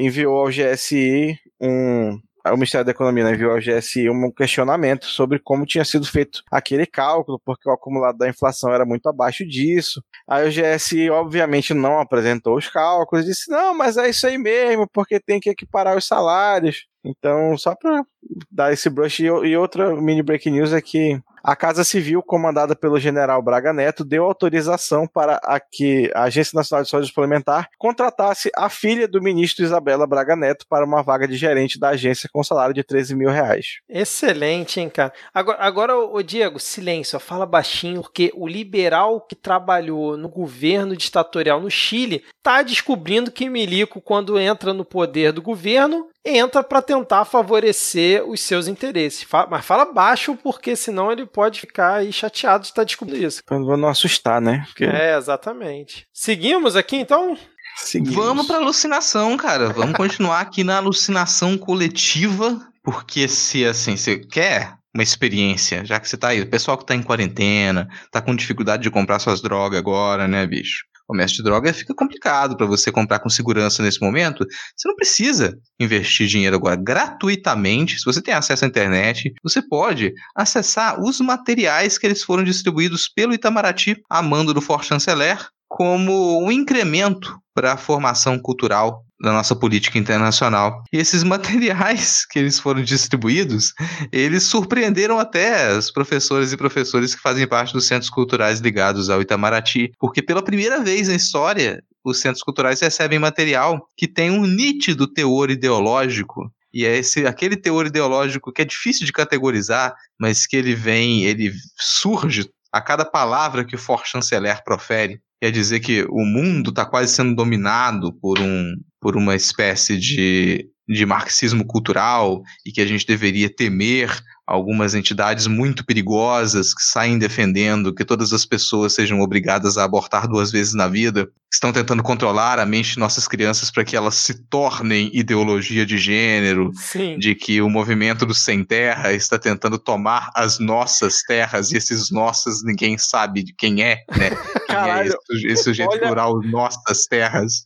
enviou 0.00 0.40
ao 0.40 0.48
GSI 0.48 1.38
um. 1.60 2.18
O 2.48 2.54
Ministério 2.54 2.84
da 2.84 2.90
Economia 2.90 3.24
né, 3.24 3.34
enviou 3.34 3.52
ao 3.52 3.58
GSI 3.58 4.10
um 4.10 4.30
questionamento 4.30 5.06
sobre 5.06 5.38
como 5.38 5.64
tinha 5.64 5.84
sido 5.84 6.04
feito 6.06 6.42
aquele 6.50 6.86
cálculo, 6.86 7.40
porque 7.44 7.68
o 7.68 7.72
acumulado 7.72 8.18
da 8.18 8.28
inflação 8.28 8.74
era 8.74 8.84
muito 8.84 9.08
abaixo 9.08 9.46
disso. 9.46 10.02
Aí 10.28 10.48
o 10.48 10.50
GSI, 10.50 11.08
obviamente, 11.10 11.72
não 11.72 12.00
apresentou 12.00 12.56
os 12.56 12.68
cálculos, 12.68 13.24
disse: 13.24 13.50
não, 13.50 13.76
mas 13.76 13.96
é 13.96 14.08
isso 14.08 14.26
aí 14.26 14.36
mesmo, 14.36 14.88
porque 14.92 15.20
tem 15.20 15.38
que 15.38 15.50
equiparar 15.50 15.96
os 15.96 16.06
salários. 16.06 16.86
Então, 17.04 17.56
só 17.56 17.74
para 17.74 18.04
dar 18.50 18.72
esse 18.72 18.90
brush. 18.90 19.20
E 19.20 19.56
outra 19.56 19.94
mini 19.94 20.22
break 20.22 20.50
news 20.50 20.72
é 20.72 20.80
que 20.80 21.20
a 21.42 21.56
Casa 21.56 21.84
Civil, 21.84 22.22
comandada 22.22 22.76
pelo 22.76 23.00
general 23.00 23.42
Braga 23.42 23.72
Neto, 23.72 24.04
deu 24.04 24.24
autorização 24.24 25.06
para 25.06 25.40
a 25.44 25.58
que 25.58 26.10
a 26.14 26.24
Agência 26.24 26.56
Nacional 26.56 26.84
de 26.84 26.90
Saúde 26.90 27.08
Suplementar 27.08 27.68
contratasse 27.78 28.50
a 28.56 28.68
filha 28.68 29.08
do 29.08 29.20
ministro 29.20 29.64
Isabela 29.64 30.06
Braga 30.06 30.36
Neto 30.36 30.66
para 30.68 30.84
uma 30.84 31.02
vaga 31.02 31.26
de 31.26 31.36
gerente 31.36 31.78
da 31.78 31.90
agência 31.90 32.28
com 32.32 32.44
salário 32.44 32.74
de 32.74 32.84
13 32.84 33.14
mil 33.14 33.30
reais. 33.30 33.80
Excelente, 33.88 34.80
hein, 34.80 34.88
cara. 34.88 35.12
Agora, 35.34 35.58
agora 35.60 35.96
ô 35.96 36.22
Diego, 36.22 36.58
silêncio, 36.58 37.18
fala 37.18 37.44
baixinho, 37.44 38.02
porque 38.02 38.30
o 38.34 38.46
liberal 38.46 39.20
que 39.20 39.34
trabalhou 39.34 40.16
no 40.16 40.28
governo 40.28 40.96
ditatorial 40.96 41.60
no 41.60 41.70
Chile 41.70 42.24
tá 42.42 42.62
descobrindo 42.62 43.30
que 43.30 43.48
Milico, 43.48 44.00
quando 44.00 44.38
entra 44.38 44.72
no 44.72 44.84
poder 44.84 45.32
do 45.32 45.42
governo, 45.42 46.08
entra 46.24 46.62
para 46.62 46.82
tentar 46.82 47.24
favorecer 47.24 48.24
os 48.28 48.40
seus 48.40 48.68
interesses. 48.68 49.26
Mas 49.50 49.64
fala 49.64 49.84
baixo, 49.84 50.36
porque 50.42 50.76
senão 50.76 51.10
ele 51.10 51.26
pode 51.32 51.60
ficar 51.60 51.94
aí 51.94 52.12
chateado 52.12 52.62
de 52.62 52.68
estar 52.68 52.84
descobrindo 52.84 53.26
isso. 53.26 53.42
Pra 53.44 53.58
não 53.58 53.88
assustar, 53.88 54.40
né? 54.40 54.64
Porque... 54.66 54.84
É, 54.84 55.16
exatamente. 55.16 56.06
Seguimos 56.12 56.76
aqui 56.76 56.96
então? 56.96 57.36
Seguimos. 57.76 58.14
Vamos 58.14 58.46
para 58.46 58.56
alucinação, 58.58 59.36
cara. 59.36 59.70
Vamos 59.70 59.96
continuar 59.96 60.40
aqui 60.40 60.62
na 60.62 60.76
alucinação 60.76 61.56
coletiva, 61.56 62.60
porque 62.82 63.26
se 63.28 63.64
assim, 63.64 63.96
você 63.96 64.18
quer 64.18 64.74
uma 64.94 65.02
experiência, 65.02 65.84
já 65.84 65.98
que 65.98 66.08
você 66.08 66.16
tá 66.16 66.28
aí, 66.28 66.42
o 66.42 66.50
pessoal 66.50 66.76
que 66.76 66.84
tá 66.84 66.94
em 66.94 67.02
quarentena, 67.02 67.88
tá 68.10 68.20
com 68.20 68.36
dificuldade 68.36 68.82
de 68.82 68.90
comprar 68.90 69.18
suas 69.18 69.40
drogas 69.40 69.78
agora, 69.78 70.28
né, 70.28 70.46
bicho? 70.46 70.84
Comércio 71.12 71.36
de 71.36 71.42
droga 71.42 71.74
fica 71.74 71.94
complicado 71.94 72.56
para 72.56 72.64
você 72.64 72.90
comprar 72.90 73.18
com 73.18 73.28
segurança 73.28 73.82
nesse 73.82 74.00
momento. 74.00 74.46
Você 74.74 74.88
não 74.88 74.96
precisa 74.96 75.54
investir 75.78 76.26
dinheiro 76.26 76.56
agora 76.56 76.74
gratuitamente. 76.74 77.98
Se 77.98 78.04
você 78.06 78.22
tem 78.22 78.32
acesso 78.32 78.64
à 78.64 78.68
internet, 78.68 79.30
você 79.42 79.60
pode 79.60 80.14
acessar 80.34 80.98
os 80.98 81.20
materiais 81.20 81.98
que 81.98 82.06
eles 82.06 82.22
foram 82.22 82.42
distribuídos 82.42 83.10
pelo 83.10 83.34
Itamaraty 83.34 84.00
a 84.08 84.22
mando 84.22 84.54
do 84.54 84.62
For 84.62 84.82
Chanceler 84.82 85.38
como 85.68 86.42
um 86.42 86.50
incremento 86.50 87.38
para 87.54 87.74
a 87.74 87.76
formação 87.76 88.38
cultural 88.38 89.04
da 89.22 89.32
nossa 89.32 89.54
política 89.54 89.98
internacional. 89.98 90.82
E 90.92 90.96
esses 90.96 91.22
materiais 91.24 92.26
que 92.26 92.38
eles 92.38 92.58
foram 92.58 92.82
distribuídos, 92.82 93.72
eles 94.10 94.42
surpreenderam 94.42 95.18
até 95.18 95.76
os 95.76 95.90
professores 95.90 96.52
e 96.52 96.56
professores 96.56 97.14
que 97.14 97.22
fazem 97.22 97.46
parte 97.46 97.72
dos 97.72 97.86
centros 97.86 98.10
culturais 98.10 98.58
ligados 98.58 99.08
ao 99.08 99.22
Itamaraty, 99.22 99.92
porque 99.98 100.20
pela 100.20 100.42
primeira 100.42 100.80
vez 100.80 101.06
na 101.06 101.14
história, 101.14 101.82
os 102.04 102.20
centros 102.20 102.42
culturais 102.42 102.80
recebem 102.80 103.18
material 103.18 103.86
que 103.96 104.08
tem 104.08 104.30
um 104.30 104.44
nítido 104.44 105.06
teor 105.06 105.50
ideológico 105.50 106.52
e 106.74 106.86
é 106.86 106.96
esse 106.96 107.26
aquele 107.26 107.56
teor 107.56 107.86
ideológico 107.86 108.50
que 108.50 108.62
é 108.62 108.64
difícil 108.64 109.04
de 109.04 109.12
categorizar, 109.12 109.94
mas 110.18 110.46
que 110.46 110.56
ele 110.56 110.74
vem, 110.74 111.24
ele 111.24 111.52
surge 111.78 112.48
a 112.72 112.80
cada 112.80 113.04
palavra 113.04 113.64
que 113.64 113.74
o 113.74 113.78
for 113.78 114.06
chanceler 114.06 114.64
profere 114.64 115.20
quer 115.40 115.50
dizer 115.50 115.80
que 115.80 116.06
o 116.08 116.24
mundo 116.24 116.70
está 116.70 116.86
quase 116.86 117.12
sendo 117.12 117.34
dominado 117.34 118.12
por, 118.14 118.38
um, 118.38 118.74
por 119.02 119.16
uma 119.16 119.34
espécie 119.34 119.98
de, 119.98 120.70
de 120.88 121.04
marxismo 121.04 121.66
cultural 121.66 122.40
e 122.64 122.70
que 122.70 122.80
a 122.80 122.86
gente 122.86 123.04
deveria 123.04 123.52
temer 123.52 124.08
algumas 124.46 124.94
entidades 124.94 125.46
muito 125.46 125.84
perigosas 125.84 126.74
que 126.74 126.82
saem 126.82 127.18
defendendo 127.18 127.94
que 127.94 128.04
todas 128.04 128.32
as 128.32 128.44
pessoas 128.44 128.94
sejam 128.94 129.20
obrigadas 129.20 129.78
a 129.78 129.84
abortar 129.84 130.28
duas 130.28 130.50
vezes 130.50 130.74
na 130.74 130.88
vida, 130.88 131.28
estão 131.52 131.70
tentando 131.70 132.02
controlar 132.02 132.58
a 132.58 132.64
mente 132.64 132.94
de 132.94 132.98
nossas 132.98 133.28
crianças 133.28 133.70
para 133.70 133.84
que 133.84 133.94
elas 133.94 134.14
se 134.14 134.42
tornem 134.48 135.10
ideologia 135.12 135.84
de 135.84 135.98
gênero, 135.98 136.70
Sim. 136.74 137.18
de 137.18 137.34
que 137.34 137.60
o 137.60 137.68
movimento 137.68 138.24
do 138.24 138.34
sem 138.34 138.64
terra 138.64 139.12
está 139.12 139.38
tentando 139.38 139.78
tomar 139.78 140.30
as 140.34 140.58
nossas 140.58 141.22
terras 141.22 141.70
e 141.70 141.76
esses 141.76 142.10
nossas 142.10 142.62
ninguém 142.64 142.96
sabe 142.96 143.42
de 143.42 143.52
quem 143.54 143.82
é, 143.82 144.02
né? 144.16 144.30
Caralho, 144.66 145.12
quem 145.28 145.50
é 145.50 145.52
esse, 145.52 145.64
sujeito 145.64 145.90
olha... 145.90 146.06
plural 146.06 146.40
nossas 146.42 147.04
terras. 147.06 147.64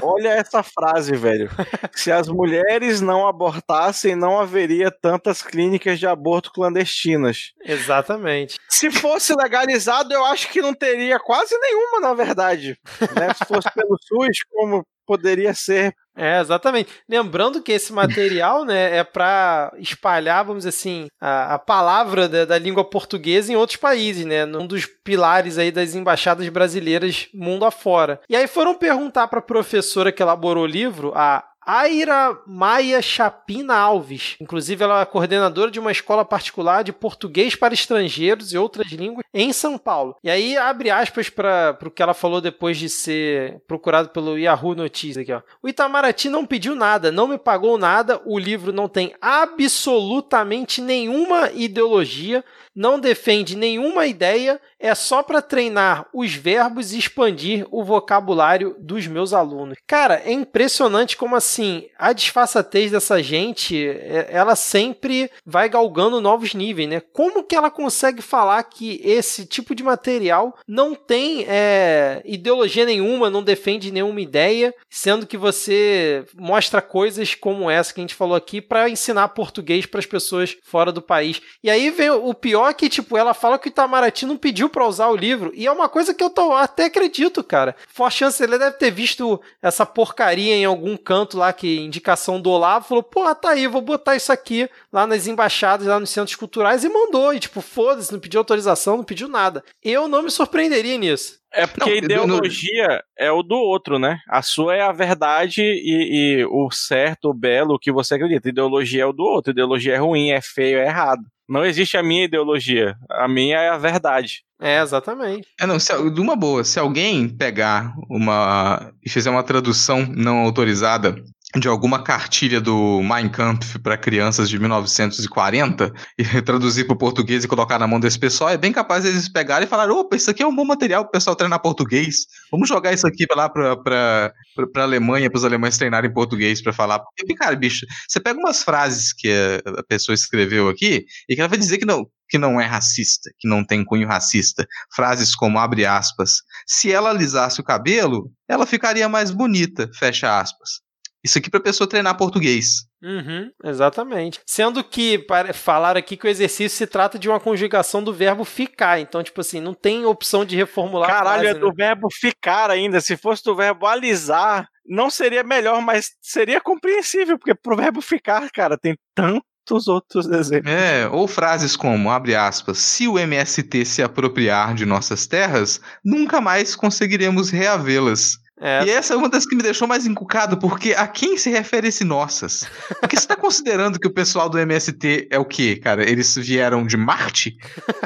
Olha 0.00 0.28
essa 0.28 0.62
frase, 0.62 1.16
velho. 1.16 1.50
Se 1.92 2.12
as 2.12 2.28
mulheres 2.28 3.00
não 3.00 3.26
abortassem, 3.26 4.14
não 4.14 4.38
haveria 4.38 4.90
tantas 4.90 5.42
clínicas 5.42 5.89
de 5.98 6.06
aborto 6.06 6.52
clandestinas. 6.52 7.52
Exatamente. 7.62 8.56
Se 8.68 8.90
fosse 8.90 9.34
legalizado, 9.34 10.12
eu 10.12 10.24
acho 10.24 10.48
que 10.50 10.62
não 10.62 10.74
teria 10.74 11.18
quase 11.18 11.56
nenhuma, 11.58 12.00
na 12.00 12.14
verdade. 12.14 12.78
Né? 13.00 13.34
Se 13.34 13.44
fosse 13.44 13.68
pelo 13.74 13.96
SUS, 14.00 14.38
como 14.50 14.84
poderia 15.10 15.52
ser. 15.52 15.92
É, 16.16 16.38
exatamente. 16.38 16.92
Lembrando 17.08 17.62
que 17.62 17.72
esse 17.72 17.92
material, 17.92 18.64
né, 18.64 18.98
é 18.98 19.02
para 19.02 19.72
espalhar, 19.78 20.44
vamos 20.44 20.64
dizer 20.64 20.68
assim, 20.68 21.08
a, 21.20 21.54
a 21.54 21.58
palavra 21.58 22.28
da, 22.28 22.44
da, 22.44 22.58
língua 22.58 22.84
portuguesa 22.84 23.52
em 23.52 23.56
outros 23.56 23.76
países, 23.76 24.24
né, 24.24 24.44
um 24.44 24.66
dos 24.66 24.86
pilares 24.86 25.58
aí 25.58 25.72
das 25.72 25.94
embaixadas 25.94 26.48
brasileiras 26.48 27.28
mundo 27.34 27.64
afora. 27.64 28.20
E 28.28 28.36
aí 28.36 28.46
foram 28.46 28.74
perguntar 28.74 29.26
para 29.28 29.40
a 29.40 29.42
professora 29.42 30.12
que 30.12 30.22
elaborou 30.22 30.64
o 30.64 30.68
livro, 30.68 31.12
a 31.16 31.44
Aira 31.64 32.38
Maia 32.46 33.02
Chapina 33.02 33.76
Alves. 33.76 34.36
Inclusive, 34.40 34.82
ela 34.82 35.02
é 35.02 35.04
coordenadora 35.06 35.70
de 35.70 35.78
uma 35.78 35.92
escola 35.92 36.24
particular 36.24 36.82
de 36.82 36.92
português 36.92 37.54
para 37.54 37.74
estrangeiros 37.74 38.52
e 38.52 38.58
outras 38.58 38.90
línguas 38.90 39.24
em 39.32 39.52
São 39.52 39.76
Paulo. 39.78 40.16
E 40.22 40.30
aí, 40.30 40.56
abre 40.56 40.90
aspas 40.90 41.28
para 41.28 41.78
o 41.84 41.90
que 41.90 42.02
ela 42.02 42.14
falou 42.14 42.40
depois 42.40 42.78
de 42.78 42.88
ser 42.88 43.60
procurado 43.66 44.08
pelo 44.08 44.38
Yahoo 44.38 44.74
Notícias 44.74 45.18
aqui, 45.18 45.32
ó. 45.32 45.42
O 45.62 45.68
Itamaraty 45.68 46.28
não 46.28 46.46
pediu 46.46 46.74
nada, 46.74 47.12
não 47.12 47.28
me 47.28 47.38
pagou 47.38 47.76
nada, 47.76 48.20
o 48.24 48.38
livro 48.38 48.72
não 48.72 48.88
tem 48.88 49.14
absolutamente 49.20 50.80
nenhuma 50.80 51.50
ideologia, 51.52 52.44
não 52.74 52.98
defende 52.98 53.56
nenhuma 53.56 54.06
ideia, 54.06 54.60
é 54.78 54.94
só 54.94 55.22
para 55.22 55.42
treinar 55.42 56.06
os 56.14 56.34
verbos 56.34 56.92
e 56.92 56.98
expandir 56.98 57.66
o 57.70 57.84
vocabulário 57.84 58.76
dos 58.78 59.06
meus 59.06 59.32
alunos. 59.32 59.76
Cara, 59.86 60.22
é 60.24 60.32
impressionante 60.32 61.16
como 61.16 61.36
assim 61.36 61.59
a 61.98 62.12
disfarçatez 62.12 62.90
dessa 62.90 63.22
gente, 63.22 63.86
é, 63.86 64.28
ela 64.30 64.56
sempre 64.56 65.30
vai 65.44 65.68
galgando 65.68 66.20
novos 66.20 66.54
níveis, 66.54 66.88
né? 66.88 67.00
Como 67.12 67.44
que 67.44 67.56
ela 67.56 67.70
consegue 67.70 68.22
falar 68.22 68.62
que 68.64 69.00
esse 69.04 69.46
tipo 69.46 69.74
de 69.74 69.82
material 69.82 70.56
não 70.66 70.94
tem 70.94 71.44
é, 71.48 72.22
ideologia 72.24 72.84
nenhuma, 72.84 73.30
não 73.30 73.42
defende 73.42 73.90
nenhuma 73.90 74.20
ideia, 74.20 74.74
sendo 74.88 75.26
que 75.26 75.36
você 75.36 76.24
mostra 76.34 76.80
coisas 76.82 77.34
como 77.34 77.70
essa 77.70 77.92
que 77.92 78.00
a 78.00 78.04
gente 78.04 78.14
falou 78.14 78.36
aqui 78.36 78.60
para 78.60 78.88
ensinar 78.88 79.28
português 79.28 79.86
para 79.86 80.00
as 80.00 80.06
pessoas 80.06 80.56
fora 80.62 80.92
do 80.92 81.02
país. 81.02 81.40
E 81.62 81.70
aí 81.70 81.90
vem 81.90 82.10
o 82.10 82.34
pior 82.34 82.72
que, 82.74 82.88
tipo, 82.88 83.16
ela 83.16 83.34
fala 83.34 83.58
que 83.58 83.68
o 83.68 83.70
Itamaraty 83.70 84.26
não 84.26 84.36
pediu 84.36 84.68
para 84.68 84.86
usar 84.86 85.08
o 85.08 85.16
livro. 85.16 85.52
E 85.54 85.66
é 85.66 85.72
uma 85.72 85.88
coisa 85.88 86.14
que 86.14 86.22
eu 86.22 86.30
tô, 86.30 86.52
até 86.52 86.84
acredito, 86.84 87.42
cara. 87.42 87.74
For 87.88 88.10
chance, 88.10 88.42
ele 88.42 88.58
deve 88.58 88.76
ter 88.76 88.90
visto 88.90 89.40
essa 89.62 89.86
porcaria 89.86 90.54
em 90.54 90.64
algum 90.64 90.96
canto 90.96 91.38
lá, 91.40 91.52
que 91.52 91.80
indicação 91.80 92.40
do 92.40 92.50
Olavo, 92.50 92.86
falou, 92.86 93.02
pô, 93.02 93.34
tá 93.34 93.50
aí, 93.50 93.66
vou 93.66 93.82
botar 93.82 94.14
isso 94.14 94.30
aqui 94.30 94.68
lá 94.92 95.06
nas 95.06 95.26
embaixadas, 95.26 95.86
lá 95.86 95.98
nos 95.98 96.10
centros 96.10 96.36
culturais, 96.36 96.84
e 96.84 96.88
mandou. 96.88 97.34
E, 97.34 97.40
tipo, 97.40 97.60
foda-se, 97.60 98.12
não 98.12 98.20
pediu 98.20 98.38
autorização, 98.38 98.98
não 98.98 99.04
pediu 99.04 99.28
nada. 99.28 99.64
Eu 99.82 100.06
não 100.06 100.22
me 100.22 100.30
surpreenderia 100.30 100.96
nisso. 100.98 101.39
É 101.52 101.66
porque 101.66 101.90
não, 101.90 101.96
ideologia 101.96 102.88
não... 102.88 103.00
é 103.26 103.32
o 103.32 103.42
do 103.42 103.56
outro, 103.56 103.98
né? 103.98 104.18
A 104.28 104.42
sua 104.42 104.76
é 104.76 104.82
a 104.82 104.92
verdade 104.92 105.62
e, 105.62 106.40
e, 106.40 106.44
o 106.46 106.70
certo, 106.70 107.30
o 107.30 107.34
belo, 107.34 107.74
o 107.74 107.78
que 107.78 107.90
você 107.90 108.14
acredita. 108.14 108.48
Ideologia 108.48 109.02
é 109.02 109.06
o 109.06 109.12
do 109.12 109.24
outro. 109.24 109.52
Ideologia 109.52 109.94
é 109.94 109.98
ruim, 109.98 110.30
é 110.30 110.40
feio, 110.40 110.78
é 110.78 110.86
errado. 110.86 111.22
Não 111.48 111.64
existe 111.64 111.96
a 111.96 112.02
minha 112.02 112.24
ideologia. 112.24 112.94
A 113.10 113.26
minha 113.26 113.58
é 113.58 113.68
a 113.70 113.78
verdade. 113.78 114.44
É, 114.60 114.80
exatamente. 114.80 115.48
É, 115.58 115.66
não, 115.66 115.80
se, 115.80 115.92
de 116.10 116.20
uma 116.20 116.36
boa, 116.36 116.62
se 116.62 116.78
alguém 116.78 117.28
pegar 117.28 117.92
uma 118.08 118.92
e 119.04 119.10
fizer 119.10 119.30
uma 119.30 119.42
tradução 119.42 120.06
não 120.06 120.38
autorizada 120.38 121.16
de 121.58 121.66
alguma 121.66 122.02
cartilha 122.02 122.60
do 122.60 123.02
Mein 123.02 123.28
Kampf 123.28 123.78
para 123.80 123.98
crianças 123.98 124.48
de 124.48 124.58
1940 124.58 125.92
e 126.16 126.22
traduzir 126.42 126.84
para 126.84 126.94
o 126.94 126.98
português 126.98 127.42
e 127.42 127.48
colocar 127.48 127.78
na 127.78 127.88
mão 127.88 127.98
desse 127.98 128.18
pessoal, 128.18 128.50
é 128.50 128.56
bem 128.56 128.72
capaz 128.72 129.04
eles 129.04 129.28
pegarem 129.28 129.66
e 129.66 129.68
falar: 129.68 129.90
opa, 129.90 130.16
isso 130.16 130.30
aqui 130.30 130.42
é 130.42 130.46
um 130.46 130.54
bom 130.54 130.64
material 130.64 131.02
para 131.02 131.08
o 131.08 131.12
pessoal 131.12 131.34
treinar 131.34 131.60
português. 131.60 132.26
Vamos 132.52 132.68
jogar 132.68 132.92
isso 132.92 133.06
aqui 133.06 133.26
lá 133.34 133.48
para 133.48 134.32
a 134.76 134.80
Alemanha, 134.80 135.28
para 135.28 135.38
os 135.38 135.44
alemães 135.44 135.76
treinarem 135.76 136.12
português 136.12 136.62
para 136.62 136.72
falar. 136.72 137.00
Porque, 137.00 137.34
cara, 137.34 137.56
bicho, 137.56 137.84
você 138.08 138.20
pega 138.20 138.38
umas 138.38 138.62
frases 138.62 139.12
que 139.12 139.28
a 139.66 139.82
pessoa 139.82 140.14
escreveu 140.14 140.68
aqui 140.68 141.04
e 141.28 141.34
que 141.34 141.40
ela 141.40 141.48
vai 141.48 141.58
dizer 141.58 141.78
que 141.78 141.84
não, 141.84 142.06
que 142.28 142.38
não 142.38 142.60
é 142.60 142.64
racista, 142.64 143.28
que 143.38 143.48
não 143.48 143.64
tem 143.64 143.84
cunho 143.84 144.06
racista. 144.06 144.64
Frases 144.94 145.34
como 145.34 145.58
abre 145.58 145.84
aspas. 145.84 146.42
Se 146.64 146.92
ela 146.92 147.10
alisasse 147.10 147.60
o 147.60 147.64
cabelo, 147.64 148.30
ela 148.48 148.66
ficaria 148.66 149.08
mais 149.08 149.32
bonita, 149.32 149.90
fecha 149.98 150.38
aspas. 150.38 150.89
Isso 151.24 151.38
aqui 151.38 151.50
para 151.50 151.60
pessoa 151.60 151.88
treinar 151.88 152.16
português. 152.16 152.86
Uhum, 153.02 153.50
exatamente. 153.64 154.40
Sendo 154.46 154.82
que 154.82 155.18
para 155.18 155.52
falar 155.52 155.96
aqui 155.96 156.16
que 156.16 156.26
o 156.26 156.30
exercício 156.30 156.76
se 156.76 156.86
trata 156.86 157.18
de 157.18 157.28
uma 157.28 157.38
conjugação 157.40 158.02
do 158.02 158.12
verbo 158.12 158.44
ficar. 158.44 159.00
Então, 159.00 159.22
tipo 159.22 159.40
assim, 159.40 159.60
não 159.60 159.74
tem 159.74 160.04
opção 160.04 160.44
de 160.44 160.56
reformular. 160.56 161.10
Caralho, 161.10 161.42
frase, 161.42 161.56
é 161.56 161.60
do 161.60 161.68
né? 161.68 161.74
verbo 161.76 162.08
ficar 162.10 162.70
ainda. 162.70 163.00
Se 163.00 163.16
fosse 163.16 163.44
do 163.44 163.54
verbo 163.54 163.86
alisar, 163.86 164.66
não 164.86 165.10
seria 165.10 165.42
melhor, 165.42 165.80
mas 165.82 166.10
seria 166.22 166.60
compreensível, 166.60 167.38
porque 167.38 167.54
pro 167.54 167.76
verbo 167.76 168.00
ficar, 168.00 168.50
cara, 168.50 168.78
tem 168.78 168.96
tanto 169.14 169.44
muitos 169.70 169.88
outros 169.88 170.26
exemplos. 170.26 170.72
É, 170.72 171.08
ou 171.08 171.28
frases 171.28 171.76
como, 171.76 172.10
abre 172.10 172.34
aspas, 172.34 172.78
se 172.78 173.06
o 173.06 173.18
MST 173.18 173.84
se 173.84 174.02
apropriar 174.02 174.74
de 174.74 174.84
nossas 174.84 175.26
terras, 175.26 175.80
nunca 176.04 176.40
mais 176.40 176.74
conseguiremos 176.74 177.50
reavê-las. 177.50 178.38
É, 178.60 178.84
E 178.84 178.90
essa 178.90 179.14
é 179.14 179.16
uma 179.16 179.28
das 179.28 179.46
que 179.46 179.56
me 179.56 179.62
deixou 179.62 179.88
mais 179.88 180.04
encucado, 180.06 180.58
porque 180.58 180.92
a 180.92 181.08
quem 181.08 181.36
se 181.38 181.48
refere 181.50 181.88
esse 181.88 182.04
nossas? 182.04 182.68
Porque 183.00 183.16
você 183.18 183.26
tá 183.26 183.34
considerando 183.36 183.98
que 183.98 184.06
o 184.06 184.12
pessoal 184.12 184.48
do 184.50 184.58
MST 184.58 185.28
é 185.30 185.38
o 185.38 185.44
quê, 185.44 185.76
cara? 185.76 186.08
Eles 186.08 186.34
vieram 186.36 186.86
de 186.86 186.96
Marte? 186.96 187.56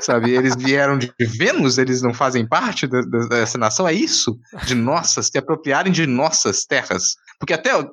Sabe? 0.01 0.31
Eles 0.31 0.55
vieram 0.57 0.97
de 0.97 1.13
Vênus? 1.19 1.77
Eles 1.79 2.03
não 2.03 2.15
fazem 2.15 2.47
parte 2.47 2.87
da- 2.87 3.01
da- 3.03 3.27
dessa 3.27 3.59
nação? 3.59 3.87
É 3.89 3.93
isso? 3.93 4.39
De 4.67 4.75
nossas, 4.75 5.27
se 5.27 5.37
apropriarem 5.39 5.93
de 5.93 6.07
nossas 6.07 6.65
terras? 6.65 7.17
Porque 7.41 7.53
até 7.53 7.75
o 7.77 7.93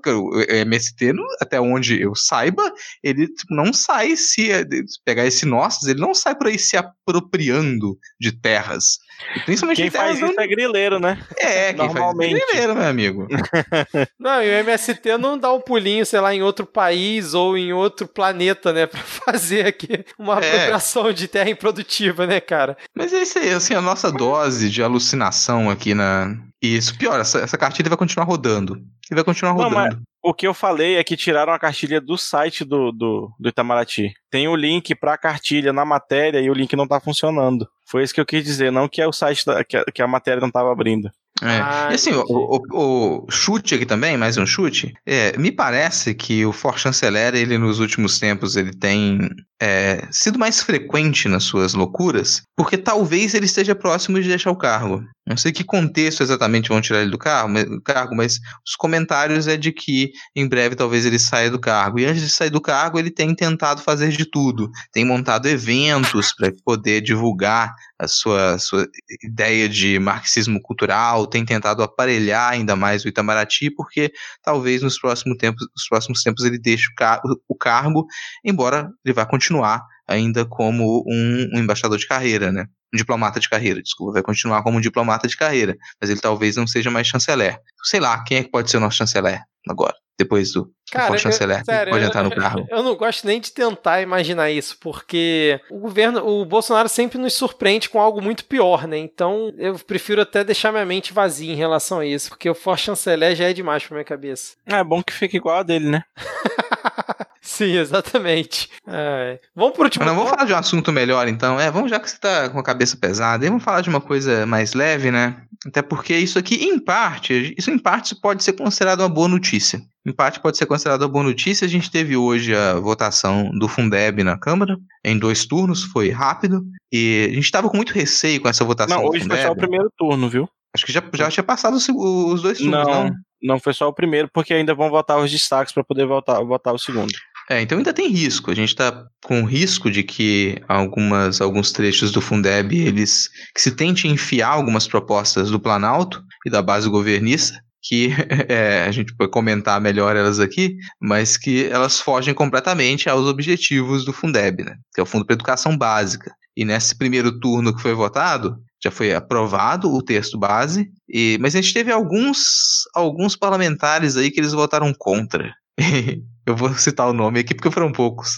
MST, 0.50 1.14
até 1.42 1.60
onde 1.60 2.00
eu 2.00 2.14
saiba, 2.16 2.72
ele 3.04 3.28
não 3.50 3.74
sai 3.74 4.16
se 4.16 4.52
se 4.88 5.00
pegar 5.04 5.26
esse 5.26 5.46
nossas, 5.48 5.88
ele 5.90 6.00
não 6.00 6.14
sai 6.14 6.36
por 6.36 6.46
aí 6.48 6.60
se 6.60 6.78
apropriando 6.78 7.98
de 8.20 8.32
terras. 8.32 9.00
Principalmente 9.46 9.78
Quem 9.78 9.86
de 9.86 9.92
terras 9.92 10.20
faz 10.20 10.32
isso 10.32 10.40
é 10.40 10.48
grileiro, 10.48 11.00
né? 11.00 11.18
é, 11.38 11.74
quem 11.74 11.86
Normalmente. 11.86 12.32
faz 12.40 12.46
primeiro, 12.52 12.76
meu 12.76 12.88
amigo. 12.88 13.28
Não, 14.20 14.42
e 14.44 14.50
o 14.50 14.54
MST 14.60 15.18
não 15.18 15.38
dá 15.38 15.52
um 15.54 15.60
pulinho, 15.62 16.06
sei 16.06 16.20
lá, 16.20 16.34
em 16.34 16.42
outro 16.42 16.66
país 16.66 17.34
ou 17.34 17.58
em 17.58 17.74
outro 17.74 18.08
planeta, 18.08 18.72
né? 18.74 18.86
Pra 18.92 19.00
fazer 19.00 19.66
aqui 19.68 20.06
uma 20.18 20.40
É. 20.40 20.48
apropriação 20.56 21.12
de 21.14 21.28
terra 21.28 21.50
improdutiva, 21.50 22.26
né, 22.28 22.40
cara? 22.40 22.78
Mas 22.96 23.14
é 23.14 23.22
isso 23.22 23.40
aí, 23.40 23.50
assim, 23.52 23.74
a 23.74 23.82
nossa 23.82 24.12
dose 24.12 24.70
de 24.70 24.82
alucinação 24.84 25.70
aqui 25.70 25.94
na. 25.94 26.36
E 26.62 26.76
isso, 26.78 26.96
pior, 26.98 27.20
essa, 27.20 27.40
essa 27.40 27.58
cartilha 27.58 27.90
vai 27.90 27.98
continuar 27.98 28.26
rodando. 28.26 28.78
E 29.10 29.16
vai 29.16 29.24
continuar 29.24 29.54
Não, 29.56 29.64
rodando. 29.70 30.02
O 30.24 30.34
que 30.36 30.46
eu 30.46 30.54
falei 30.54 30.98
é 30.98 31.04
que 31.04 31.18
tiraram 31.18 31.52
a 31.52 31.58
cartilha 31.58 32.00
do 32.00 32.16
site 32.16 32.64
do, 32.64 32.92
do, 32.92 33.32
do 33.40 33.50
Itamaraty. 33.50 34.14
Tem 34.30 34.48
o 34.48 34.56
link 34.56 34.94
pra 34.94 35.18
cartilha 35.18 35.74
na 35.74 35.84
matéria 35.84 36.40
e 36.40 36.48
o 36.50 36.54
link 36.54 36.76
não 36.76 36.88
tá 36.88 37.00
funcionando. 37.00 37.68
Foi 37.92 38.04
isso 38.04 38.14
que 38.14 38.22
eu 38.22 38.26
quis 38.26 38.44
dizer, 38.44 38.72
não 38.72 38.88
que 38.88 39.02
é 39.02 39.08
o 39.08 39.12
site 39.14 39.46
da- 39.46 39.64
que, 39.64 39.76
a, 39.78 39.84
que 39.86 40.02
a 40.02 40.08
matéria 40.08 40.40
não 40.42 40.50
tava 40.50 40.72
abrindo. 40.72 41.12
É. 41.42 41.48
Ah, 41.48 41.88
e 41.92 41.96
assim, 41.96 42.12
o, 42.12 42.24
o- 42.30 43.24
o 43.26 43.32
chute 43.32 43.74
aqui 43.74 43.86
também, 43.86 44.16
mais 44.16 44.38
um 44.38 44.46
chute. 44.46 44.94
É, 45.06 45.36
me 45.38 45.52
parece 45.52 46.14
que 46.14 46.46
o 46.46 46.52
For 46.54 46.78
Chanceler, 46.78 47.34
ele 47.34 47.58
nos 47.58 47.80
últimos 47.80 48.20
tempos, 48.20 48.56
ele 48.56 48.72
tem 48.72 49.28
é, 49.60 50.08
sido 50.12 50.38
mais 50.38 50.62
frequente 50.62 51.28
nas 51.28 51.44
suas 51.44 51.74
loucuras, 51.74 52.44
porque 52.56 52.78
talvez 52.78 53.34
ele 53.34 53.46
esteja 53.46 53.74
próximo 53.74 54.22
de 54.22 54.28
deixar 54.28 54.52
o 54.52 54.58
cargo. 54.58 55.04
Não 55.28 55.38
sei 55.38 55.52
que 55.52 55.64
contexto 55.64 56.22
exatamente 56.22 56.70
vão 56.70 56.82
tirar 56.82 57.02
ele 57.02 57.12
do 57.12 57.18
cargo, 57.18 57.50
mas, 57.50 57.66
do 57.66 57.82
cargo, 57.82 58.16
mas 58.16 58.40
os 58.68 58.76
comentários 58.76 59.48
é 59.48 59.56
de 59.56 59.72
que 59.72 60.12
em 60.36 60.48
breve 60.48 60.76
talvez 60.76 61.06
ele 61.06 61.20
saia 61.20 61.50
do 61.50 61.60
cargo. 61.60 62.00
E 62.00 62.06
antes 62.06 62.22
de 62.22 62.30
sair 62.30 62.50
do 62.50 62.60
cargo, 62.62 63.00
ele 63.00 63.10
tem 63.12 63.34
tentado 63.34 63.82
fazer 63.82 64.10
de 64.10 64.26
tudo. 64.26 64.70
Tem 64.92 65.06
montado 65.06 65.48
eventos 65.48 66.34
para 66.36 66.52
poder 66.66 67.02
divulgar 67.02 67.74
a 68.02 68.08
sua, 68.08 68.58
sua 68.58 68.88
ideia 69.24 69.70
de 69.70 70.00
marxismo 70.00 70.60
cultural, 70.60 71.28
tem 71.28 71.46
tentado 71.46 71.84
aparelhar 71.84 72.52
ainda 72.52 72.76
mais 72.76 73.06
o 73.06 73.08
Itamaraty, 73.08 73.70
porque 73.70 74.12
talvez 74.42 74.82
nos 74.82 75.00
próximos 75.00 75.38
tempos, 75.38 75.68
nos 75.76 75.88
próximos 75.88 76.24
tempos 76.24 76.44
ele 76.44 76.58
deixe 76.58 76.88
o, 76.92 76.96
car 76.96 77.22
o 77.48 77.56
cargo, 77.56 78.06
embora 78.44 78.90
ele 79.06 79.14
vá 79.14 79.24
continuar 79.24 79.86
ainda 80.08 80.44
como 80.46 81.04
um, 81.08 81.50
um 81.54 81.60
embaixador 81.60 81.98
de 81.98 82.08
carreira, 82.08 82.52
né? 82.52 82.66
Um 82.92 82.98
diplomata 82.98 83.40
de 83.40 83.48
carreira, 83.48 83.82
desculpa, 83.82 84.14
vai 84.14 84.24
continuar 84.24 84.64
como 84.64 84.80
um 84.80 84.82
diplomata 84.82 85.28
de 85.28 85.38
carreira, 85.38 85.78
mas 86.02 86.10
ele 86.10 86.20
talvez 86.20 86.56
não 86.56 86.66
seja 86.66 86.90
mais 86.90 87.06
chanceler. 87.06 87.60
Sei 87.84 88.00
lá, 88.00 88.22
quem 88.24 88.40
é 88.40 88.44
que 88.44 88.50
pode 88.50 88.70
ser 88.72 88.78
o 88.78 88.80
nosso 88.80 88.98
chanceler 88.98 89.42
agora, 89.70 89.94
depois 90.18 90.52
do, 90.52 90.64
do 90.64 90.81
Cara, 90.92 91.08
for 91.08 91.16
eu- 91.16 91.20
chanceler? 91.20 91.58
Quem 91.58 91.66
sério, 91.66 91.92
pode 91.92 92.04
eu- 92.04 92.08
entrar 92.10 92.24
no 92.24 92.36
cargo? 92.36 92.68
Eu 92.70 92.84
não 92.84 92.96
gosto 92.96 93.26
nem 93.26 93.40
de 93.40 93.52
tentar 93.52 94.02
imaginar 94.02 94.50
isso, 94.52 94.78
porque 94.80 95.60
o 95.70 95.80
governo, 95.80 96.26
o 96.28 96.46
Bolsonaro 96.46 96.90
sempre 96.90 97.18
nos 97.18 97.34
surpreende 97.34 97.90
com 97.90 98.00
algo 98.00 98.22
muito 98.22 98.46
pior, 98.46 98.88
né? 98.88 98.98
Então 98.98 99.54
eu 99.58 99.76
prefiro 99.80 100.22
até 100.22 100.44
deixar 100.44 100.72
minha 100.72 100.86
mente 100.86 101.14
vazia 101.14 101.52
em 101.52 101.56
relação 101.56 102.00
a 102.00 102.06
isso, 102.06 102.30
porque 102.30 102.50
o 102.50 102.56
For 102.56 102.78
Chanceler 102.78 103.36
já 103.36 103.46
é 103.50 103.54
demais 103.54 103.84
pra 103.84 103.96
minha 103.96 104.06
cabeça. 104.06 104.54
É 104.66 104.84
bom 104.84 105.02
que 105.02 105.14
fique 105.14 105.38
igual 105.38 105.58
a 105.60 105.64
dele, 105.64 105.90
né? 105.90 106.04
Sim, 107.44 107.76
exatamente. 107.78 108.70
É. 108.88 109.40
Vamos 109.56 109.74
pro 109.74 109.84
último 109.84 110.06
não, 110.06 110.16
vamos 110.16 110.30
falar 110.30 110.46
de 110.46 110.54
um 110.54 110.58
assunto 110.58 110.92
melhor, 110.92 111.28
então. 111.28 111.60
É, 111.60 111.72
vamos 111.72 111.90
já 111.90 112.00
que 112.00 112.10
você 112.10 112.18
tá 112.18 112.50
com 112.50 112.60
a 112.60 112.64
cabeça 112.64 112.96
pesada, 112.96 113.44
aí 113.44 113.50
vamos 113.50 113.64
falar 113.64 113.82
de 113.82 113.90
uma 113.90 114.00
coisa 114.00 114.46
mais 114.46 114.74
leve, 114.74 115.10
né? 115.10 115.38
Até 115.66 115.82
porque 115.82 116.16
isso 116.16 116.38
aqui, 116.40 116.64
em 116.64 116.80
parte, 116.80 117.54
isso 117.58 117.72
em 117.72 117.78
parte 117.80 118.16
pode 118.16 118.44
ser 118.44 118.54
considerado 118.54 119.00
uma 119.02 119.10
boa 119.10 119.28
notícia. 119.28 119.82
Em 120.06 120.12
parte 120.12 120.40
pode 120.40 120.58
ser 120.58 120.66
considerado 120.66 120.81
uma 120.90 121.08
boa 121.08 121.24
notícia. 121.24 121.66
A 121.66 121.70
gente 121.70 121.92
teve 121.92 122.16
hoje 122.16 122.56
a 122.56 122.76
votação 122.76 123.50
do 123.52 123.68
Fundeb 123.68 124.24
na 124.24 124.38
Câmara, 124.38 124.78
em 125.04 125.18
dois 125.18 125.46
turnos, 125.46 125.84
foi 125.84 126.10
rápido. 126.10 126.64
E 126.92 127.28
a 127.30 127.34
gente 127.34 127.46
estava 127.46 127.70
com 127.70 127.78
muito 127.78 127.94
receio 127.94 128.42
com 128.42 128.50
essa 128.50 128.64
votação 128.64 128.98
Não, 128.98 129.06
hoje 129.06 129.20
foi 129.20 129.30
Fundeb. 129.30 129.44
só 129.44 129.52
o 129.52 129.56
primeiro 129.56 129.92
turno, 129.98 130.30
viu? 130.30 130.50
Acho 130.74 130.86
que 130.86 130.92
já, 130.92 131.04
já 131.14 131.30
tinha 131.30 131.44
passado 131.44 131.76
os, 131.76 132.42
dois 132.42 132.58
turnos, 132.58 132.88
não? 132.88 133.04
Não, 133.04 133.12
não 133.44 133.60
foi 133.60 133.74
só 133.74 133.88
o 133.88 133.94
primeiro, 133.94 134.30
porque 134.34 134.54
ainda 134.54 134.74
vão 134.74 134.90
votar 134.90 135.20
os 135.20 135.30
destaques 135.30 135.74
pra 135.74 135.84
poder 135.84 136.06
votar, 136.06 136.44
votar 136.46 136.74
o 136.74 136.80
segundo. 136.80 137.12
É, 137.50 137.62
então 137.62 137.78
ainda 137.78 137.94
tem 137.94 138.08
risco. 138.08 138.50
A 138.50 138.56
gente 138.56 138.70
está 138.70 139.06
com 139.26 139.44
risco 139.44 139.92
de 139.92 140.04
que 140.04 140.62
algumas, 140.70 141.42
alguns 141.42 141.74
trechos 141.74 142.10
do 142.12 142.22
Fundeb 142.22 142.74
eles 142.74 143.30
que 143.54 143.62
se 143.62 143.76
tente 143.76 144.08
enfiar 144.08 144.50
algumas 144.50 144.88
propostas 144.88 145.52
do 145.52 145.60
Planalto 145.60 146.24
e 146.46 146.50
da 146.50 146.62
base 146.62 146.88
governista 146.88 147.62
que 147.82 148.10
é, 148.48 148.84
a 148.84 148.92
gente 148.92 149.16
pode 149.16 149.32
comentar 149.32 149.82
melhor 149.82 150.16
elas 150.16 150.40
aqui, 150.40 150.76
mas 151.00 151.38
que 151.38 151.66
elas 151.66 152.00
fogem 152.00 152.34
completamente 152.34 153.10
aos 153.10 153.26
objetivos 153.26 154.06
do 154.06 154.14
Fundeb, 154.14 154.64
né? 154.64 154.76
Que 154.94 155.02
é 155.02 155.04
o 155.04 155.06
Fundo 155.06 155.26
para 155.26 155.34
Educação 155.34 155.78
Básica. 155.78 156.32
E 156.56 156.66
nesse 156.66 156.98
primeiro 156.98 157.40
turno 157.40 157.76
que 157.76 157.82
foi 157.82 157.94
votado, 157.94 158.58
já 158.84 158.92
foi 158.92 159.14
aprovado 159.14 159.94
o 159.94 160.02
texto 160.02 160.38
base, 160.38 160.92
e, 161.08 161.38
mas 161.40 161.56
a 161.56 161.62
gente 161.62 161.74
teve 161.74 161.92
alguns, 161.92 162.84
alguns 162.94 163.36
parlamentares 163.36 164.18
aí 164.18 164.32
que 164.32 164.40
eles 164.40 164.54
votaram 164.54 164.94
contra. 164.98 165.54
Eu 166.46 166.56
vou 166.56 166.74
citar 166.74 167.08
o 167.08 167.14
nome 167.14 167.40
aqui 167.40 167.54
porque 167.54 167.72
foram 167.72 167.92
poucos. 167.92 168.38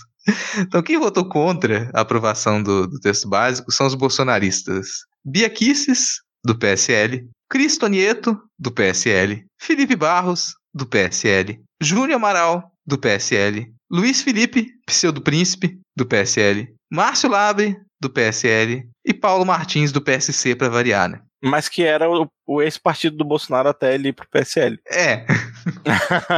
Então, 0.58 0.82
quem 0.82 1.00
votou 1.00 1.28
contra 1.28 1.90
a 1.94 2.02
aprovação 2.02 2.62
do, 2.62 2.88
do 2.88 3.00
texto 3.00 3.28
básico 3.28 3.72
são 3.72 3.88
os 3.88 3.96
bolsonaristas. 3.96 4.88
Bia 5.24 5.50
Kicis, 5.50 6.22
do 6.46 6.58
PSL, 6.58 7.28
Cristo 7.54 7.88
Nieto, 7.88 8.42
do 8.58 8.72
PSL, 8.72 9.46
Felipe 9.62 9.96
Barros, 9.96 10.56
do 10.74 10.88
PSL, 10.88 11.62
Júnior 11.80 12.16
Amaral, 12.16 12.72
do 12.84 12.98
PSL, 12.98 13.72
Luiz 13.92 14.24
Felipe, 14.24 14.72
pseudo 14.88 15.22
príncipe, 15.22 15.80
do 15.96 16.04
PSL, 16.04 16.68
Márcio 16.92 17.30
Labre, 17.30 17.78
do 18.02 18.10
PSL, 18.10 18.90
e 19.06 19.14
Paulo 19.14 19.46
Martins, 19.46 19.92
do 19.92 20.02
PSC, 20.02 20.56
para 20.56 20.68
variar, 20.68 21.08
né? 21.08 21.22
Mas 21.44 21.70
que 21.70 21.84
era 21.84 22.10
o, 22.10 22.28
o 22.48 22.60
ex-partido 22.60 23.18
do 23.18 23.24
Bolsonaro 23.24 23.70
até 23.70 23.94
ele 23.94 24.08
ir 24.08 24.14
pro 24.14 24.28
PSL. 24.28 24.80
É. 24.90 25.24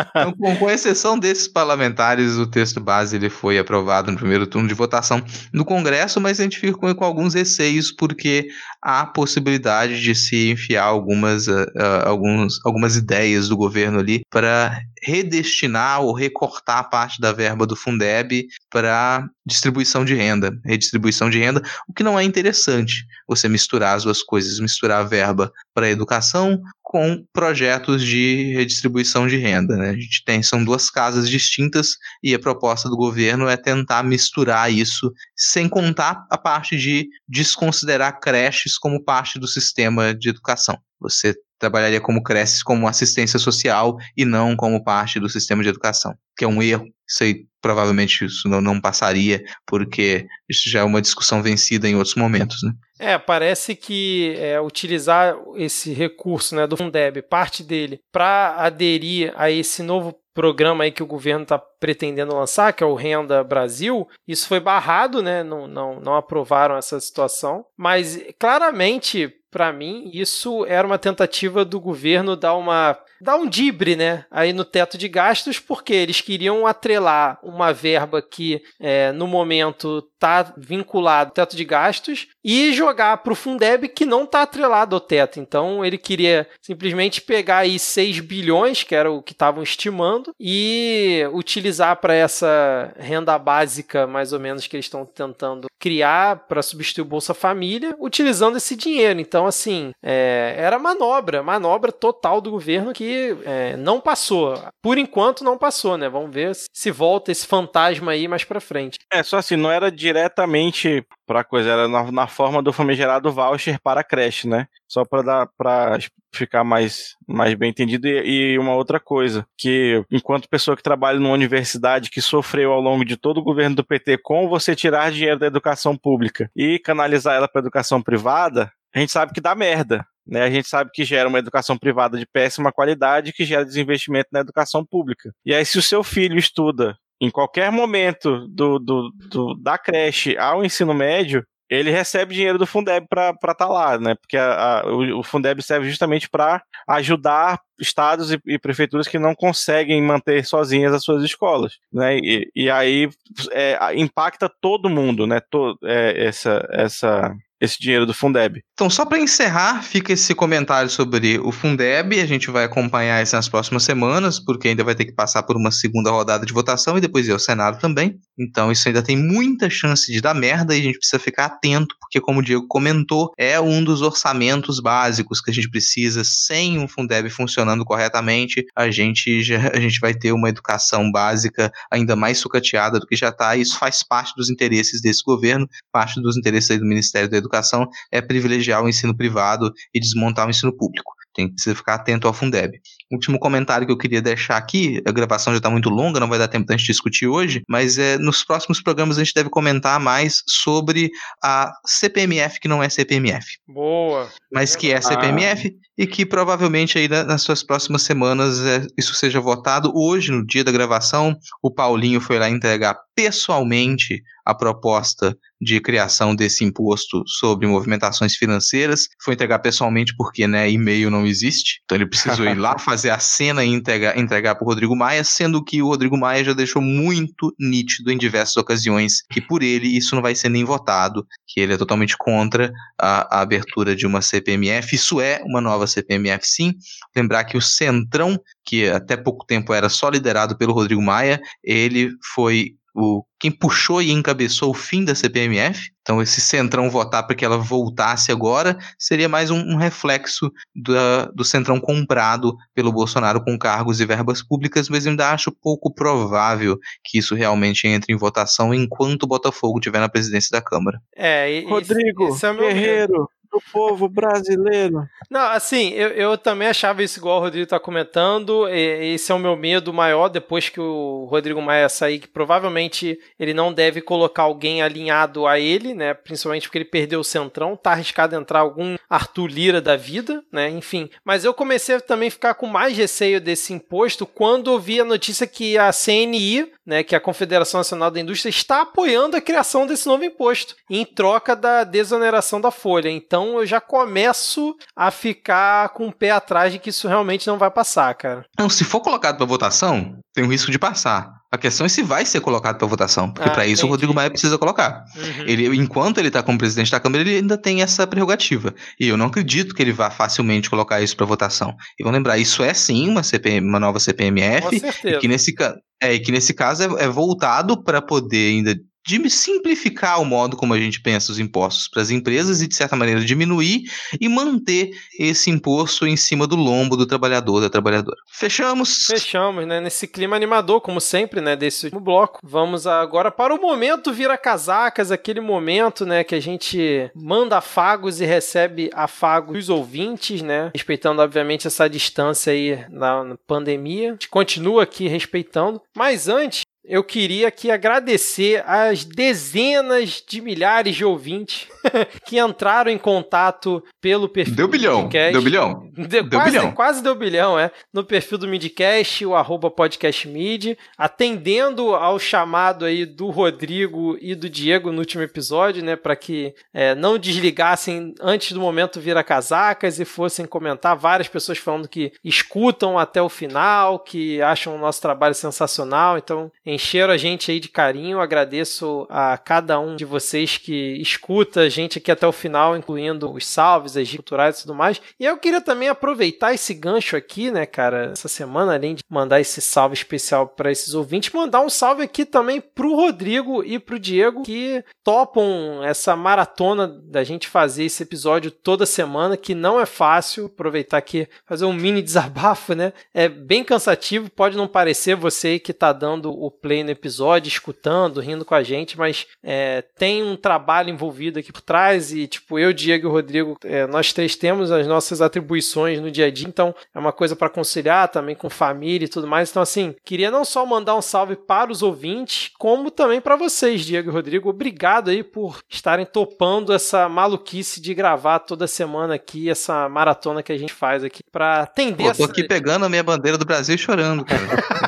Então, 0.10 0.34
com, 0.34 0.56
com 0.56 0.70
exceção 0.70 1.18
desses 1.18 1.48
parlamentares, 1.48 2.36
o 2.38 2.48
texto 2.48 2.80
base 2.80 3.16
ele 3.16 3.30
foi 3.30 3.58
aprovado 3.58 4.12
no 4.12 4.18
primeiro 4.18 4.48
turno 4.48 4.68
de 4.68 4.74
votação 4.74 5.22
no 5.54 5.66
Congresso, 5.66 6.20
mas 6.20 6.40
a 6.40 6.44
gente 6.44 6.60
fica 6.60 6.78
com, 6.78 7.04
alguns 7.04 7.34
receios 7.34 7.92
porque 7.92 8.48
há 8.82 9.06
possibilidade 9.06 10.02
de 10.02 10.16
se 10.16 10.52
enfiar 10.52 10.86
algumas, 10.86 11.48
ah, 11.48 12.04
alguns, 12.06 12.60
algumas 12.66 12.96
ideias 12.96 13.50
do 13.50 13.58
governo 13.58 14.00
ali 14.00 14.22
para 14.30 14.80
redestinar 15.04 16.02
ou 16.02 16.14
recortar 16.14 16.90
parte 16.90 17.22
da 17.22 17.32
verba 17.32 17.66
do 17.66 17.76
Fundeb 17.76 18.48
para 18.72 19.28
distribuição 19.46 20.04
de 20.04 20.16
renda, 20.16 20.58
redistribuição 20.66 21.30
de 21.30 21.40
renda, 21.40 21.62
o 21.88 21.94
que 21.94 22.04
não 22.04 22.20
é 22.20 22.24
interessante 22.24 23.06
você 23.28 23.48
misturar 23.48 23.96
as 23.96 24.04
duas 24.04 24.24
coisas, 24.24 24.60
misturar 24.60 25.02
a 25.02 25.08
verba 25.08 25.52
para 25.74 25.90
educação 25.90 26.60
com 26.96 27.26
projetos 27.34 28.02
de 28.06 28.54
redistribuição 28.54 29.28
de 29.28 29.36
renda. 29.36 29.76
Né? 29.76 29.90
A 29.90 30.00
gente 30.00 30.24
tem, 30.24 30.42
são 30.42 30.64
duas 30.64 30.90
casas 30.90 31.30
distintas 31.30 31.98
e 32.24 32.34
a 32.34 32.40
proposta 32.40 32.88
do 32.88 32.96
governo 32.96 33.50
é 33.50 33.58
tentar 33.58 34.02
misturar 34.02 34.72
isso, 34.72 35.12
sem 35.36 35.68
contar 35.68 36.26
a 36.32 36.38
parte 36.38 36.78
de 36.78 37.10
desconsiderar 37.28 38.18
creches 38.22 38.78
como 38.78 39.04
parte 39.04 39.38
do 39.38 39.46
sistema 39.46 40.16
de 40.16 40.30
educação. 40.30 40.78
Você 41.02 41.36
trabalharia 41.60 42.00
como 42.00 42.24
creches 42.24 42.64
como 42.64 42.88
assistência 42.88 43.40
social 43.40 43.98
e 44.16 44.24
não 44.24 44.56
como 44.56 44.82
parte 44.82 45.20
do 45.20 45.28
sistema 45.28 45.64
de 45.64 45.68
educação, 45.68 46.16
que 46.38 46.46
é 46.46 46.48
um 46.48 46.64
erro. 46.64 46.86
Isso 47.06 47.26
aí 47.26 47.46
provavelmente 47.66 48.24
isso 48.24 48.48
não, 48.48 48.62
não 48.62 48.80
passaria, 48.80 49.44
porque 49.66 50.28
isso 50.48 50.70
já 50.70 50.82
é 50.82 50.84
uma 50.84 51.02
discussão 51.02 51.42
vencida 51.42 51.90
em 51.90 51.96
outros 51.96 52.14
momentos, 52.14 52.62
né? 52.62 52.72
É, 53.00 53.18
parece 53.18 53.76
que 53.76 54.36
é, 54.38 54.62
utilizar 54.62 55.36
esse 55.56 55.92
recurso 55.92 56.56
né, 56.56 56.68
do 56.68 56.78
Fundeb, 56.78 57.24
parte 57.24 57.64
dele, 57.64 58.00
para 58.12 58.54
aderir 58.60 59.34
a 59.36 59.50
esse 59.50 59.82
novo 59.82 60.16
programa 60.32 60.84
aí 60.84 60.92
que 60.92 61.02
o 61.02 61.08
governo 61.08 61.42
está 61.42 61.58
pretendendo 61.58 62.36
lançar, 62.36 62.72
que 62.72 62.84
é 62.84 62.88
o 62.88 62.94
Renda 62.94 63.44
Brasil, 63.44 64.08
isso 64.28 64.48
foi 64.48 64.60
barrado, 64.60 65.24
né? 65.24 65.42
Não, 65.44 65.66
não, 65.68 66.00
não 66.00 66.14
aprovaram 66.14 66.78
essa 66.78 67.00
situação, 67.00 67.66
mas 67.76 68.24
claramente 68.38 69.34
para 69.56 69.72
mim, 69.72 70.12
isso 70.14 70.66
era 70.66 70.86
uma 70.86 70.98
tentativa 70.98 71.64
do 71.64 71.80
governo 71.80 72.36
dar 72.36 72.56
uma 72.56 73.00
dar 73.22 73.38
um 73.38 73.48
dibre, 73.48 73.96
né, 73.96 74.26
aí 74.30 74.52
no 74.52 74.66
teto 74.66 74.98
de 74.98 75.08
gastos, 75.08 75.60
porque 75.60 75.94
eles 75.94 76.20
queriam 76.20 76.68
atrelar 76.68 77.40
uma 77.42 77.72
verba 77.72 78.22
que 78.22 78.62
é, 78.78 79.14
no 79.14 79.26
momento 79.26 80.06
está 80.14 80.54
vinculado 80.58 81.30
ao 81.30 81.34
teto 81.34 81.56
de 81.56 81.64
gastos 81.64 82.28
e 82.46 82.72
jogar 82.74 83.18
para 83.18 83.34
o 83.34 83.36
Fundeb 83.36 83.88
que 83.88 84.06
não 84.06 84.24
está 84.24 84.44
atrelado 84.44 84.96
ao 84.96 85.00
teto. 85.02 85.40
Então 85.40 85.84
ele 85.84 85.98
queria 85.98 86.48
simplesmente 86.62 87.20
pegar 87.20 87.60
aí 87.60 87.80
6 87.80 88.20
bilhões, 88.20 88.84
que 88.84 88.94
era 88.94 89.12
o 89.12 89.24
que 89.24 89.32
estavam 89.32 89.64
estimando, 89.64 90.32
e 90.40 91.24
utilizar 91.34 91.98
para 91.98 92.14
essa 92.14 92.94
renda 93.00 93.40
básica, 93.40 94.06
mais 94.06 94.32
ou 94.32 94.40
menos, 94.40 94.68
que 94.68 94.76
eles 94.76 94.86
estão 94.86 95.04
tentando 95.04 95.66
criar 95.80 96.48
para 96.48 96.62
substituir 96.62 97.02
o 97.02 97.06
Bolsa 97.06 97.34
Família, 97.34 97.96
utilizando 98.00 98.58
esse 98.58 98.76
dinheiro. 98.76 99.20
Então, 99.20 99.48
assim, 99.48 99.92
é, 100.04 100.56
era 100.58 100.78
manobra, 100.78 101.42
manobra 101.42 101.92
total 101.92 102.42
do 102.42 102.52
governo 102.52 102.94
que 102.94 103.36
é, 103.44 103.76
não 103.78 104.00
passou. 104.00 104.60
Por 104.84 104.98
enquanto 104.98 105.44
não 105.44 105.58
passou, 105.58 105.98
né? 105.98 106.10
Vamos 106.10 106.34
ver 106.34 106.56
se 106.74 106.92
volta 106.92 107.32
esse 107.32 107.46
fantasma 107.48 108.12
aí 108.12 108.28
mais 108.28 108.44
para 108.44 108.60
frente. 108.60 109.00
É, 109.12 109.24
só 109.24 109.38
assim, 109.38 109.56
não 109.56 109.72
era 109.72 109.92
diretamente 109.92 111.04
para 111.26 111.44
coisa, 111.44 111.70
era 111.70 111.88
na, 111.88 112.12
na, 112.12 112.28
forma 112.28 112.62
do 112.62 112.72
famigerado 112.72 113.32
voucher 113.32 113.80
para 113.82 114.02
a 114.02 114.04
creche, 114.04 114.48
né? 114.48 114.68
Só 114.88 115.04
para 115.04 115.22
dar 115.22 115.50
para 115.58 115.98
ficar 116.34 116.64
mais, 116.64 117.16
mais 117.28 117.54
bem 117.56 117.70
entendido 117.70 118.08
e, 118.08 118.54
e, 118.54 118.60
uma 118.60 118.76
outra 118.76 119.00
coisa, 119.00 119.46
que 119.58 120.04
enquanto 120.12 120.50
pessoa 120.50 120.78
que 120.78 120.84
trabalha 120.84 121.20
numa 121.20 121.34
universidade 121.34 122.10
que 122.10 122.22
sofreu 122.22 122.72
ao 122.72 122.82
longo 122.82 123.06
de 123.06 123.18
todo 123.18 123.40
o 123.40 123.44
governo 123.44 123.76
do 123.76 123.84
PT 123.84 124.20
com 124.20 124.48
você 124.48 124.76
tirar 124.76 125.12
dinheiro 125.12 125.40
da 125.40 125.48
educação 125.48 125.98
pública 125.98 126.50
e 126.56 126.80
canalizar 126.80 127.36
ela 127.36 127.48
para 127.48 127.62
educação 127.62 128.02
privada, 128.02 128.72
a 128.94 129.00
gente 129.00 129.12
sabe 129.12 129.34
que 129.34 129.42
dá 129.42 129.56
merda. 129.56 130.06
Né, 130.28 130.42
a 130.42 130.50
gente 130.50 130.68
sabe 130.68 130.90
que 130.92 131.04
gera 131.04 131.30
uma 131.30 131.38
educação 131.38 131.78
privada 131.78 132.18
de 132.18 132.26
péssima 132.26 132.72
qualidade 132.72 133.32
que 133.32 133.46
gera 133.46 133.64
desinvestimento 133.64 134.30
na 134.32 134.40
educação 134.40 134.84
pública. 134.84 135.32
E 135.46 135.54
aí, 135.54 135.64
se 135.64 135.78
o 135.78 135.84
seu 135.84 136.04
filho 136.04 136.36
estuda 136.36 136.98
em 137.20 137.30
qualquer 137.30 137.72
momento 137.72 138.48
do, 138.48 138.80
do, 138.80 139.12
do, 139.30 139.54
da 139.56 139.78
creche 139.78 140.38
ao 140.38 140.64
ensino 140.64 140.94
médio, 140.94 141.46
ele 141.70 141.90
recebe 141.90 142.36
dinheiro 142.36 142.60
do 142.60 142.68
Fundeb 142.68 143.08
para 143.10 143.30
estar 143.32 143.56
tá 143.56 143.68
lá, 143.68 143.98
né? 143.98 144.16
Porque 144.16 144.38
a, 144.38 144.82
a, 144.82 144.88
o, 144.88 145.20
o, 145.20 145.24
Fundeb 145.24 145.62
serve 145.64 145.90
justamente 145.90 146.30
para 146.30 146.62
ajudar 146.88 147.60
estados 147.80 148.32
e, 148.32 148.40
e, 148.46 148.60
prefeituras 148.60 149.08
que 149.08 149.18
não 149.18 149.34
conseguem 149.34 150.02
manter 150.02 150.46
sozinhas 150.46 150.94
as 150.94 151.04
suas 151.04 151.24
escolas, 151.24 151.74
né? 151.92 152.18
E, 152.18 152.50
e 152.56 152.70
aí 152.70 153.10
é, 153.52 153.78
impacta 153.96 154.50
todo 154.62 154.90
mundo, 154.90 155.26
né? 155.26 155.40
É, 155.84 156.28
essa, 156.28 156.68
essa 156.72 157.36
esse 157.66 157.80
dinheiro 157.80 158.06
do 158.06 158.14
Fundeb. 158.14 158.62
Então, 158.74 158.90
só 158.90 159.06
para 159.06 159.20
encerrar, 159.20 159.82
fica 159.84 160.14
esse 160.14 160.34
comentário 160.34 160.90
sobre 160.90 161.40
o 161.40 161.52
Fundeb. 161.52 162.20
A 162.20 162.26
gente 162.26 162.50
vai 162.50 162.66
acompanhar 162.66 163.22
isso 163.22 163.36
nas 163.36 163.50
próximas 163.50 163.84
semanas, 163.84 164.40
porque 164.40 164.70
ainda 164.70 164.84
vai 164.84 164.96
ter 164.96 165.06
que 165.06 165.14
passar 165.14 165.44
por 165.44 165.56
uma 165.56 165.72
segunda 165.72 166.12
rodada 166.12 166.46
de 166.46 166.54
votação 166.54 166.98
e 166.98 167.02
depois 167.02 167.28
ir 167.28 167.32
ao 167.32 167.40
Senado 167.40 167.80
também. 167.80 168.16
Então, 168.38 168.72
isso 168.72 168.88
ainda 168.88 169.02
tem 169.02 169.18
muita 169.18 169.70
chance 169.70 170.12
de 170.12 170.22
dar 170.22 170.34
merda 170.34 170.76
e 170.76 170.80
a 170.80 170.84
gente 170.84 170.98
precisa 170.98 171.20
ficar 171.20 171.46
atento, 171.46 171.96
porque, 172.00 172.20
como 172.20 172.40
o 172.40 172.44
Diego 172.44 172.68
comentou, 172.68 173.32
é 173.38 173.60
um 173.60 173.84
dos 173.84 174.02
orçamentos 174.02 174.80
básicos 174.80 175.42
que 175.42 175.52
a 175.52 175.54
gente 175.54 175.70
precisa. 175.70 176.24
Sem 176.24 176.78
um 176.78 176.88
Fundeb 176.88 177.30
funcionando 177.30 177.86
corretamente, 177.86 178.66
a 178.76 178.90
gente, 178.92 179.42
já, 179.42 179.70
a 179.74 179.80
gente 179.80 180.00
vai 180.00 180.14
ter 180.14 180.32
uma 180.32 180.50
educação 180.50 181.12
básica 181.12 181.72
ainda 181.92 182.16
mais 182.16 182.38
sucateada 182.38 183.00
do 183.00 183.08
que 183.08 183.16
já 183.16 183.30
está. 183.30 183.56
Isso 183.56 183.78
faz 183.78 184.04
parte 184.04 184.34
dos 184.36 184.50
interesses 184.50 185.02
desse 185.02 185.24
governo, 185.24 185.68
parte 185.92 186.22
dos 186.22 186.38
interesses 186.38 186.78
do 186.78 186.86
Ministério 186.86 187.30
da 187.30 187.38
Educação 187.38 187.55
educação 187.56 187.88
é 188.12 188.22
privilegiar 188.22 188.84
o 188.84 188.90
ensino 188.90 189.16
privado 189.16 189.72
e 189.94 190.00
desmontar 190.00 190.48
o 190.48 190.50
ensino 190.50 190.76
público. 190.76 191.14
Tem 191.34 191.54
que 191.54 191.76
ficar 191.76 191.96
atento 191.96 192.28
ao 192.28 192.34
Fundeb. 192.34 192.80
Último 193.12 193.38
comentário 193.38 193.86
que 193.86 193.92
eu 193.92 193.98
queria 193.98 194.22
deixar 194.22 194.56
aqui, 194.56 195.02
a 195.06 195.12
gravação 195.12 195.52
já 195.52 195.58
está 195.58 195.70
muito 195.70 195.90
longa, 195.90 196.18
não 196.18 196.30
vai 196.30 196.40
dar 196.40 196.48
tempo 196.48 196.66
da 196.66 196.78
gente 196.78 196.88
discutir 196.88 197.28
hoje, 197.28 197.62
mas 197.68 197.98
é, 197.98 198.18
nos 198.18 198.42
próximos 198.46 198.82
programas 198.82 199.18
a 199.18 199.24
gente 199.24 199.34
deve 199.36 199.50
comentar 199.50 200.00
mais 200.00 200.42
sobre 200.48 201.12
a 201.44 201.74
CPMF 201.86 202.58
que 202.62 202.70
não 202.70 202.82
é 202.82 202.88
CPMF. 202.88 203.46
Boa. 203.68 204.30
Mas 204.52 204.78
que 204.78 204.94
é 204.94 205.02
CPMF 205.02 205.68
ah. 205.68 205.88
e 205.98 206.08
que 206.08 206.26
provavelmente 206.26 206.98
aí 206.98 207.10
nas 207.10 207.42
suas 207.42 207.62
próximas 207.62 208.04
semanas 208.04 208.62
é, 208.62 208.88
isso 208.98 209.14
seja 209.14 209.42
votado. 209.42 209.92
Hoje, 209.94 210.32
no 210.32 210.46
dia 210.46 210.64
da 210.64 210.72
gravação, 210.72 211.36
o 211.62 211.70
Paulinho 211.70 212.22
foi 212.22 212.40
lá 212.40 212.50
entregar 212.50 212.96
pessoalmente 213.16 214.22
a 214.46 214.54
proposta 214.54 215.36
de 215.60 215.80
criação 215.80 216.36
desse 216.36 216.64
imposto 216.64 217.24
sobre 217.26 217.66
movimentações 217.66 218.36
financeiras. 218.36 219.08
Foi 219.24 219.34
entregar 219.34 219.58
pessoalmente 219.60 220.14
porque, 220.16 220.46
né, 220.46 220.70
e-mail 220.70 221.10
não 221.10 221.26
existe. 221.26 221.82
Então 221.84 221.96
ele 221.98 222.06
precisou 222.06 222.46
ir 222.46 222.56
lá 222.56 222.78
fazer 222.80 223.10
a 223.10 223.18
cena 223.18 223.66
e 223.66 223.70
entregar, 223.70 224.18
entregar 224.18 224.54
para 224.54 224.64
o 224.64 224.68
Rodrigo 224.68 224.96
Maia, 224.96 225.24
sendo 225.24 225.64
que 225.64 225.82
o 225.82 225.88
Rodrigo 225.88 226.18
Maia 226.18 226.44
já 226.44 226.54
deixou 226.54 226.82
muito 226.82 227.56
nítido 227.60 228.12
em 228.12 228.18
diversas 228.18 228.58
ocasiões 228.58 229.24
que 229.32 229.42
por 229.42 229.64
ele 229.64 229.88
isso 229.88 230.14
não 230.14 230.22
vai 230.22 230.36
ser 230.36 230.50
nem 230.50 230.64
votado, 230.64 231.26
que 231.48 231.60
ele 231.60 231.74
é 231.74 231.78
totalmente 231.78 232.16
contra 232.18 232.72
a, 233.00 233.38
a 233.38 233.42
abertura 233.42 233.96
de 233.96 234.06
uma 234.06 234.22
CPMF. 234.22 234.96
Isso 234.96 235.20
é 235.20 235.42
uma 235.44 235.62
nova 235.62 235.88
CPMF, 235.88 236.46
sim. 236.46 236.74
Lembrar 237.16 237.46
que 237.46 237.58
o 237.58 237.62
Centrão, 237.62 238.38
que 238.64 238.88
até 238.90 239.18
pouco 239.18 239.46
tempo 239.46 239.74
era 239.74 239.90
só 239.90 240.10
liderado 240.10 240.56
pelo 240.58 240.74
Rodrigo 240.74 241.02
Maia, 241.02 241.42
ele 241.64 242.12
foi 242.34 242.76
o, 242.96 243.24
quem 243.38 243.52
puxou 243.52 244.02
e 244.02 244.12
encabeçou 244.12 244.72
o 244.72 244.74
fim 244.74 245.04
da 245.04 245.14
CPMF. 245.14 245.92
Então, 246.02 246.22
esse 246.22 246.40
Centrão 246.40 246.90
votar 246.90 247.26
para 247.26 247.36
que 247.36 247.44
ela 247.44 247.58
voltasse 247.58 248.32
agora 248.32 248.78
seria 248.98 249.28
mais 249.28 249.52
um, 249.52 249.58
um 249.58 249.76
reflexo 249.76 250.52
da, 250.74 251.26
do 251.26 251.44
Centrão 251.44 251.80
comprado 251.80 252.56
pelo 252.74 252.94
Bolsonaro 252.94 253.44
com 253.44 253.58
cargos 253.58 254.00
e 254.00 254.06
verbas 254.06 254.42
públicas, 254.42 254.88
mas 254.88 255.06
eu 255.06 255.10
ainda 255.10 255.32
acho 255.32 255.52
pouco 255.52 255.94
provável 255.94 256.78
que 257.04 257.18
isso 257.18 257.36
realmente 257.36 257.88
entre 257.88 258.14
em 258.14 258.18
votação 258.18 258.74
enquanto 258.74 259.24
o 259.24 259.28
Botafogo 259.28 259.80
estiver 259.80 260.00
na 260.00 260.10
presidência 260.10 260.50
da 260.52 260.62
Câmara. 260.62 261.02
É, 261.16 261.52
e, 261.52 261.66
Rodrigo, 261.66 262.30
esse 262.30 262.46
é 262.46 262.54
Guerreiro, 262.54 263.28
do 263.56 263.62
povo 263.72 264.10
brasileiro. 264.10 265.08
Não, 265.30 265.48
assim, 265.52 265.92
eu, 265.94 266.10
eu 266.10 266.38
também 266.38 266.68
achava 266.68 267.02
isso 267.02 267.20
igual 267.20 267.38
o 267.38 267.42
Rodrigo 267.42 267.64
está 267.64 267.80
comentando. 267.80 268.68
esse 268.68 269.32
é 269.32 269.36
o 269.36 269.40
meu 269.40 269.56
medo 269.56 269.94
maior 269.94 270.28
depois 270.28 270.68
que 270.68 270.80
o 270.80 271.26
Rodrigo 271.30 271.62
Maia 271.62 271.88
sair, 271.88 272.20
que 272.20 272.28
provavelmente 272.28 273.18
ele 273.40 273.54
não 273.54 273.72
deve 273.72 274.02
colocar 274.02 274.44
alguém 274.44 274.82
alinhado 274.82 275.48
a 275.48 275.60
ele, 275.60 275.94
né? 275.94 276.14
Principalmente 276.14 276.68
porque 276.68 276.80
ele 276.80 276.86
perdeu 276.86 277.22
o 277.22 277.24
centrão. 277.24 277.78
Tá 277.78 277.92
arriscado 277.92 278.36
entrar 278.36 278.60
algum 278.60 278.98
Arthur 279.10 279.48
Lira 279.48 279.82
da 279.82 279.96
vida, 279.96 280.44
né? 280.52 280.70
Enfim. 280.70 281.10
Mas 281.24 281.46
eu 281.46 281.54
comecei 281.54 281.96
a 281.96 282.02
também 282.02 282.30
ficar 282.30 282.56
com 282.56 282.68
mais 282.68 282.98
receio 282.98 283.40
desse 283.40 283.74
imposto 283.74 284.26
quando 284.26 284.68
ouvi 284.68 285.00
a 285.00 285.06
notícia 285.06 285.48
que 285.48 285.78
a 285.78 285.92
CNI, 285.92 286.72
né, 286.86 287.04
que 287.04 287.16
é 287.16 287.18
a 287.18 287.22
Confederação 287.22 287.80
Nacional 287.80 288.12
da 288.12 288.20
Indústria, 288.20 288.50
está 288.50 288.82
apoiando 288.82 289.38
a 289.38 289.42
criação 289.42 289.88
desse 289.88 290.08
novo 290.08 290.24
imposto 290.24 290.76
em 290.90 291.06
troca 291.06 291.56
da 291.56 291.84
desoneração 291.84 292.60
da 292.60 292.72
folha. 292.72 293.10
Então 293.10 293.45
então 293.46 293.60
eu 293.60 293.66
já 293.66 293.80
começo 293.80 294.76
a 294.96 295.12
ficar 295.12 295.90
com 295.90 296.08
o 296.08 296.12
pé 296.12 296.32
atrás 296.32 296.74
de 296.74 296.80
que 296.80 296.90
isso 296.90 297.08
realmente 297.08 297.48
não 297.48 297.58
vai 297.58 297.70
passar, 297.70 298.14
cara. 298.16 298.46
Não, 298.58 298.70
se 298.70 298.84
for 298.84 299.00
colocado 299.02 299.38
para 299.38 299.46
votação, 299.46 300.18
tem 300.34 300.44
o 300.44 300.50
risco 300.50 300.72
de 300.72 300.80
passar. 300.80 301.32
A 301.52 301.58
questão 301.58 301.86
é 301.86 301.90
se 301.90 302.02
vai 302.02 302.26
ser 302.26 302.42
colocado 302.42 302.78
para 302.78 302.88
votação, 302.88 303.32
porque 303.32 303.48
ah, 303.48 303.52
para 303.52 303.68
isso 303.68 303.86
o 303.86 303.90
Rodrigo 303.90 304.14
Maia 304.14 304.30
precisa 304.30 304.58
colocar. 304.58 305.06
Uhum. 305.16 305.46
Ele, 305.46 305.78
enquanto 305.78 306.18
ele 306.18 306.28
está 306.28 306.44
como 306.44 306.58
presidente 306.58 306.92
da 306.92 307.00
Câmara, 307.00 307.22
ele 307.22 307.38
ainda 307.38 307.58
tem 307.58 307.82
essa 307.82 308.06
prerrogativa. 308.06 308.74
E 309.00 309.08
eu 309.08 309.16
não 309.16 309.28
acredito 309.28 309.74
que 309.74 309.82
ele 309.82 309.94
vá 309.94 310.10
facilmente 310.10 310.70
colocar 310.70 311.02
isso 311.02 311.16
para 311.16 311.26
votação. 311.26 311.74
E 311.98 312.04
vamos 312.04 312.18
lembrar, 312.18 312.38
isso 312.38 312.64
é 312.64 312.74
sim 312.74 313.08
uma, 313.08 313.24
CPM, 313.24 313.66
uma 313.68 313.80
nova 313.80 314.00
CPMF, 314.00 314.64
Com 314.64 314.80
certeza. 314.80 315.16
e 315.16 315.20
que 315.20 315.28
nesse, 315.28 315.54
é, 316.02 316.20
que 316.20 316.32
nesse 316.32 316.54
caso 316.54 316.84
é, 316.84 317.06
é 317.06 317.08
voltado 317.08 317.82
para 317.82 318.02
poder 318.02 318.50
ainda 318.50 318.76
de 319.06 319.30
simplificar 319.30 320.20
o 320.20 320.26
modo 320.26 320.58
como 320.58 320.74
a 320.74 320.80
gente 320.80 321.00
pensa 321.00 321.32
os 321.32 321.38
impostos 321.38 321.88
para 321.88 322.02
as 322.02 322.10
empresas 322.10 322.62
e, 322.62 322.68
de 322.68 322.76
certa 322.76 322.96
maneira, 322.96 323.22
diminuir 323.22 323.84
e 324.20 324.28
manter 324.28 324.92
esse 325.20 325.52
imposto 325.52 326.08
em 326.08 326.18
cima 326.18 326.48
do 326.48 326.56
lombo 326.56 326.98
do 326.98 327.06
trabalhador, 327.06 327.62
da 327.62 327.70
trabalhadora. 327.70 328.18
Fechamos? 328.28 329.06
Fechamos, 329.06 329.68
né? 329.68 329.80
Nesse 329.80 330.08
clima 330.08 330.36
animador, 330.36 330.82
como 330.82 331.00
sempre, 331.00 331.40
né? 331.40 331.56
Desse 331.56 331.86
último 331.86 332.02
bloco. 332.02 332.40
Vamos 332.44 332.88
agora 332.88 333.30
para 333.30 333.54
o 333.54 333.62
momento 333.62 334.12
vira 334.12 334.38
casacas, 334.38 335.12
aquele 335.12 335.40
momento, 335.40 336.06
né? 336.06 336.24
Que 336.24 336.36
a 336.36 336.40
gente 336.40 337.12
manda 337.16 337.58
afagos 337.58 338.20
e 338.20 338.26
recebe 338.26 338.90
afagos 338.94 339.54
dos 339.54 339.70
ouvintes, 339.70 340.42
né? 340.42 340.72
Respeitando, 340.74 341.22
obviamente, 341.22 341.68
essa 341.68 341.88
distância 341.88 342.54
aí 342.54 342.84
na 342.90 343.38
pandemia. 343.46 344.10
A 344.10 344.12
gente 344.14 344.30
continua 344.30 344.84
aqui 344.84 345.08
respeitando. 345.08 345.82
Mas 345.96 346.28
antes, 346.28 346.64
eu 346.88 347.04
queria 347.04 347.48
aqui 347.48 347.72
agradecer 347.72 348.64
as 348.68 349.04
dezenas 349.04 350.24
de 350.28 350.42
milhares 350.42 350.96
de 350.96 351.04
ouvintes 351.04 351.68
que 352.26 352.40
entraram 352.40 352.92
em 352.92 352.98
contato 352.98 353.84
pelo 354.02 354.30
perfil 354.30 354.56
deu 354.56 354.68
bilhão, 354.68 354.96
do 354.96 355.04
Midcast. 355.04 355.34
Deu 355.34 355.42
bilhão. 355.42 355.90
Deu, 355.96 356.24
deu 356.24 356.40
quase, 356.40 356.52
bilhão. 356.52 356.72
Quase 356.74 357.04
deu 357.04 357.16
bilhão, 357.16 357.58
é. 357.58 357.72
No 357.94 358.04
perfil 358.04 358.38
do 358.38 358.48
Midcast, 358.48 359.26
o 359.26 359.34
arroba 359.34 359.72
podcastmid, 359.72 360.78
atendendo 360.98 361.96
ao 361.96 362.20
chamado 362.20 362.86
aí 362.86 363.06
do 363.06 363.30
Rodrigo 363.30 364.18
e 364.20 364.36
do 364.36 364.50
Diego 364.50 364.92
no 364.92 365.00
último 365.00 365.24
episódio, 365.24 365.84
né, 365.84 365.96
para 365.96 366.16
que 366.16 366.54
é, 366.74 366.94
não 366.94 367.18
desligassem 367.18 368.14
antes 368.22 368.52
do 368.52 368.60
momento 368.60 369.00
virar 369.00 369.24
casacas 369.24 370.00
e 370.00 370.06
fossem 370.06 370.46
comentar. 370.46 370.96
Várias 370.98 371.28
pessoas 371.28 371.58
falando 371.58 371.88
que 371.88 372.12
escutam 372.24 373.00
até 373.00 373.22
o 373.22 373.30
final, 373.30 374.00
que 374.00 374.42
acham 374.42 374.76
o 374.76 374.80
nosso 374.80 375.02
trabalho 375.02 375.34
sensacional. 375.34 376.18
Então, 376.18 376.52
encheram 376.76 377.14
a 377.14 377.18
gente 377.18 377.52
aí 377.52 377.60
de 377.60 377.70
carinho. 377.70 378.20
Agradeço 378.20 379.08
a 379.10 379.38
cada 379.38 379.80
um 379.80 379.96
de 379.96 380.06
vocês 380.06 380.58
que 380.58 380.96
escuta 381.02 381.62
a 381.62 381.70
gente 381.70 381.98
aqui 381.98 382.12
até 382.12 382.28
o 382.28 382.32
final, 382.32 382.78
incluindo 382.78 383.32
os 383.32 383.48
salves, 383.48 383.98
as 383.98 384.12
culturais 384.12 384.60
e 384.60 384.62
tudo 384.62 384.76
mais. 384.76 385.02
E 385.20 385.26
eu 385.26 385.38
queria 385.38 385.62
também 385.62 385.90
aproveitar 385.90 386.54
esse 386.54 386.74
gancho 386.74 387.16
aqui, 387.16 387.50
né, 387.50 387.66
cara, 387.66 388.12
essa 388.14 388.28
semana, 388.28 388.76
além 388.76 388.96
de 388.96 389.04
mandar 389.10 389.40
esse 389.40 389.62
salve 389.62 389.94
especial 389.94 390.48
para 390.48 390.72
esses 390.72 390.94
ouvintes, 390.94 391.34
mandar 391.34 391.62
um 391.62 391.70
salve 391.70 392.04
aqui 392.04 392.26
também 392.26 392.62
pro 392.62 392.96
Rodrigo 392.96 393.64
e 393.64 393.80
pro 393.80 394.00
Diego 394.00 394.44
que 394.44 394.84
topam 395.04 395.84
essa 395.84 396.16
maratona 396.16 396.88
da 396.88 397.24
gente 397.24 397.48
fazer 397.48 397.86
esse 397.86 398.04
episódio 398.04 398.52
toda 398.52 398.86
semana, 398.86 399.38
que 399.38 399.56
não 399.56 399.80
é 399.80 399.86
fácil. 399.86 400.46
Aproveitar 400.46 400.98
aqui, 400.98 401.28
fazer 401.46 401.66
um 401.66 401.74
mini 401.74 402.02
desabafo, 402.02 402.74
né? 402.74 402.94
É 403.14 403.30
bem 403.30 403.64
cansativo, 403.64 404.30
pode 404.30 404.58
não 404.58 404.68
parecer 404.68 405.16
você 405.16 405.60
que 405.60 405.74
tá 405.74 405.94
dando 405.94 406.32
o 406.32 406.50
play 406.66 406.84
no 406.84 406.90
episódio, 406.90 407.48
escutando, 407.48 408.20
rindo 408.20 408.44
com 408.44 408.56
a 408.56 408.64
gente, 408.64 408.98
mas 408.98 409.28
é, 409.44 409.84
tem 410.00 410.24
um 410.24 410.36
trabalho 410.36 410.90
envolvido 410.90 411.38
aqui 411.38 411.54
por 411.54 411.62
trás 411.62 412.12
e, 412.12 412.26
tipo, 412.26 412.58
eu, 412.58 412.74
Diego 412.74 413.06
e 413.06 413.08
o 413.08 413.12
Rodrigo, 413.12 413.56
é, 413.64 413.86
nós 413.86 414.12
três 414.12 414.36
temos 414.36 414.72
as 414.72 414.88
nossas 414.88 415.22
atribuições 415.22 416.02
no 416.02 416.10
dia 416.10 416.26
a 416.26 416.32
dia, 416.32 416.48
então 416.48 416.74
é 416.92 416.98
uma 416.98 417.12
coisa 417.12 417.36
para 417.36 417.50
conciliar 417.50 418.08
também 418.08 418.34
com 418.34 418.50
família 418.50 419.06
e 419.06 419.08
tudo 419.08 419.28
mais. 419.28 419.52
Então, 419.52 419.62
assim, 419.62 419.94
queria 420.04 420.32
não 420.32 420.44
só 420.44 420.66
mandar 420.66 420.96
um 420.96 421.04
salve 421.04 421.36
para 421.36 421.72
os 421.72 421.84
ouvintes, 421.84 422.50
como 422.58 422.90
também 422.90 423.22
para 423.22 423.36
vocês, 423.36 423.86
Diego 423.86 424.10
e 424.10 424.14
Rodrigo. 424.14 424.50
Obrigado 424.50 425.12
aí 425.12 425.24
por 425.24 425.60
estarem 425.70 426.04
topando 426.04 426.74
essa 426.74 427.08
maluquice 427.08 427.80
de 427.80 427.94
gravar 427.94 428.40
toda 428.40 428.66
semana 428.66 429.14
aqui, 429.14 429.52
essa 429.52 429.88
maratona 429.88 430.42
que 430.42 430.52
a 430.52 430.58
gente 430.58 430.74
faz 430.74 431.04
aqui, 431.04 431.22
para 431.32 431.62
atender 431.62 432.06
Pô, 432.06 432.14
tô 432.16 432.24
aqui 432.24 432.44
pegando 432.44 432.86
a 432.86 432.90
minha 432.90 433.04
bandeira 433.04 433.38
do 433.38 433.46
Brasil 433.46 433.76
e 433.76 433.78
chorando, 433.78 434.26
cara. 434.26 434.42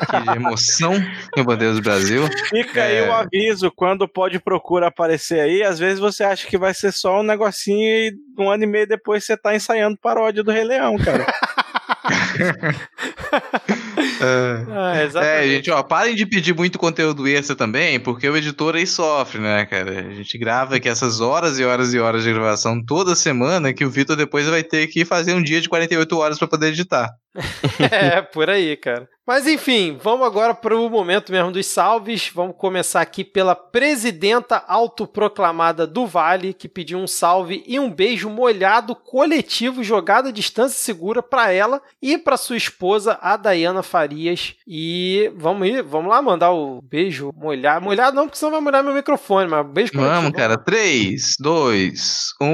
que 0.24 0.36
emoção, 0.36 0.94
minha 1.36 1.44
bandeira 1.44 1.67
do 1.74 1.82
Brasil. 1.82 2.28
Fica 2.48 2.80
é... 2.80 3.02
aí 3.02 3.08
o 3.08 3.12
aviso, 3.12 3.70
quando 3.74 4.08
pode 4.08 4.38
procura 4.38 4.88
aparecer 4.88 5.40
aí, 5.40 5.62
às 5.62 5.78
vezes 5.78 5.98
você 5.98 6.24
acha 6.24 6.46
que 6.46 6.58
vai 6.58 6.74
ser 6.74 6.92
só 6.92 7.20
um 7.20 7.22
negocinho 7.22 7.78
e 7.78 8.12
um 8.38 8.50
ano 8.50 8.64
e 8.64 8.66
meio 8.66 8.86
depois 8.86 9.24
você 9.24 9.36
tá 9.36 9.54
ensaiando 9.54 9.98
paródia 10.00 10.42
do 10.42 10.50
Rei 10.50 10.64
Leão, 10.64 10.96
cara. 10.96 11.26
é, 15.20 15.42
é, 15.42 15.48
gente, 15.48 15.70
ó, 15.70 15.82
parem 15.82 16.14
de 16.14 16.26
pedir 16.26 16.54
muito 16.54 16.78
conteúdo 16.78 17.26
extra 17.26 17.56
também, 17.56 17.98
porque 18.00 18.28
o 18.28 18.36
editor 18.36 18.76
aí 18.76 18.86
sofre, 18.86 19.40
né, 19.40 19.66
cara? 19.66 20.00
A 20.00 20.14
gente 20.14 20.36
grava 20.38 20.76
aqui 20.76 20.88
essas 20.88 21.20
horas 21.20 21.58
e 21.58 21.64
horas 21.64 21.92
e 21.94 21.98
horas 21.98 22.22
de 22.22 22.32
gravação 22.32 22.82
toda 22.84 23.14
semana 23.14 23.72
que 23.72 23.84
o 23.84 23.90
Vitor 23.90 24.16
depois 24.16 24.46
vai 24.46 24.62
ter 24.62 24.86
que 24.88 25.04
fazer 25.04 25.34
um 25.34 25.42
dia 25.42 25.60
de 25.60 25.68
48 25.68 26.16
horas 26.16 26.38
para 26.38 26.48
poder 26.48 26.68
editar. 26.68 27.10
é, 27.90 28.20
por 28.20 28.50
aí, 28.50 28.76
cara. 28.76 29.08
Mas 29.28 29.46
enfim, 29.46 29.98
vamos 30.02 30.26
agora 30.26 30.54
para 30.54 30.74
o 30.74 30.88
momento 30.88 31.30
mesmo 31.30 31.52
dos 31.52 31.66
salves. 31.66 32.30
Vamos 32.34 32.56
começar 32.56 33.02
aqui 33.02 33.22
pela 33.22 33.54
presidenta 33.54 34.64
autoproclamada 34.66 35.86
do 35.86 36.06
Vale, 36.06 36.54
que 36.54 36.66
pediu 36.66 36.98
um 36.98 37.06
salve 37.06 37.62
e 37.66 37.78
um 37.78 37.90
beijo 37.90 38.30
molhado 38.30 38.96
coletivo 38.96 39.84
jogado 39.84 40.28
à 40.28 40.32
distância 40.32 40.78
segura 40.78 41.22
para 41.22 41.52
ela 41.52 41.82
e 42.00 42.16
para 42.16 42.38
sua 42.38 42.56
esposa, 42.56 43.18
a 43.20 43.36
Dayana 43.36 43.82
Farias. 43.82 44.54
E 44.66 45.30
vamos 45.36 45.68
ir, 45.68 45.82
vamos 45.82 46.08
lá 46.08 46.22
mandar 46.22 46.52
o 46.52 46.80
beijo 46.80 47.30
molhado. 47.36 47.84
Molhado 47.84 48.16
não, 48.16 48.24
porque 48.24 48.38
senão 48.38 48.52
vai 48.52 48.62
molhar 48.62 48.82
meu 48.82 48.94
microfone, 48.94 49.46
mas 49.46 49.66
beijo 49.66 49.92
coletivo. 49.92 50.14
Vamos, 50.22 50.32
cara. 50.32 50.56
3, 50.56 51.34
2, 51.38 52.32
1. 52.40 52.48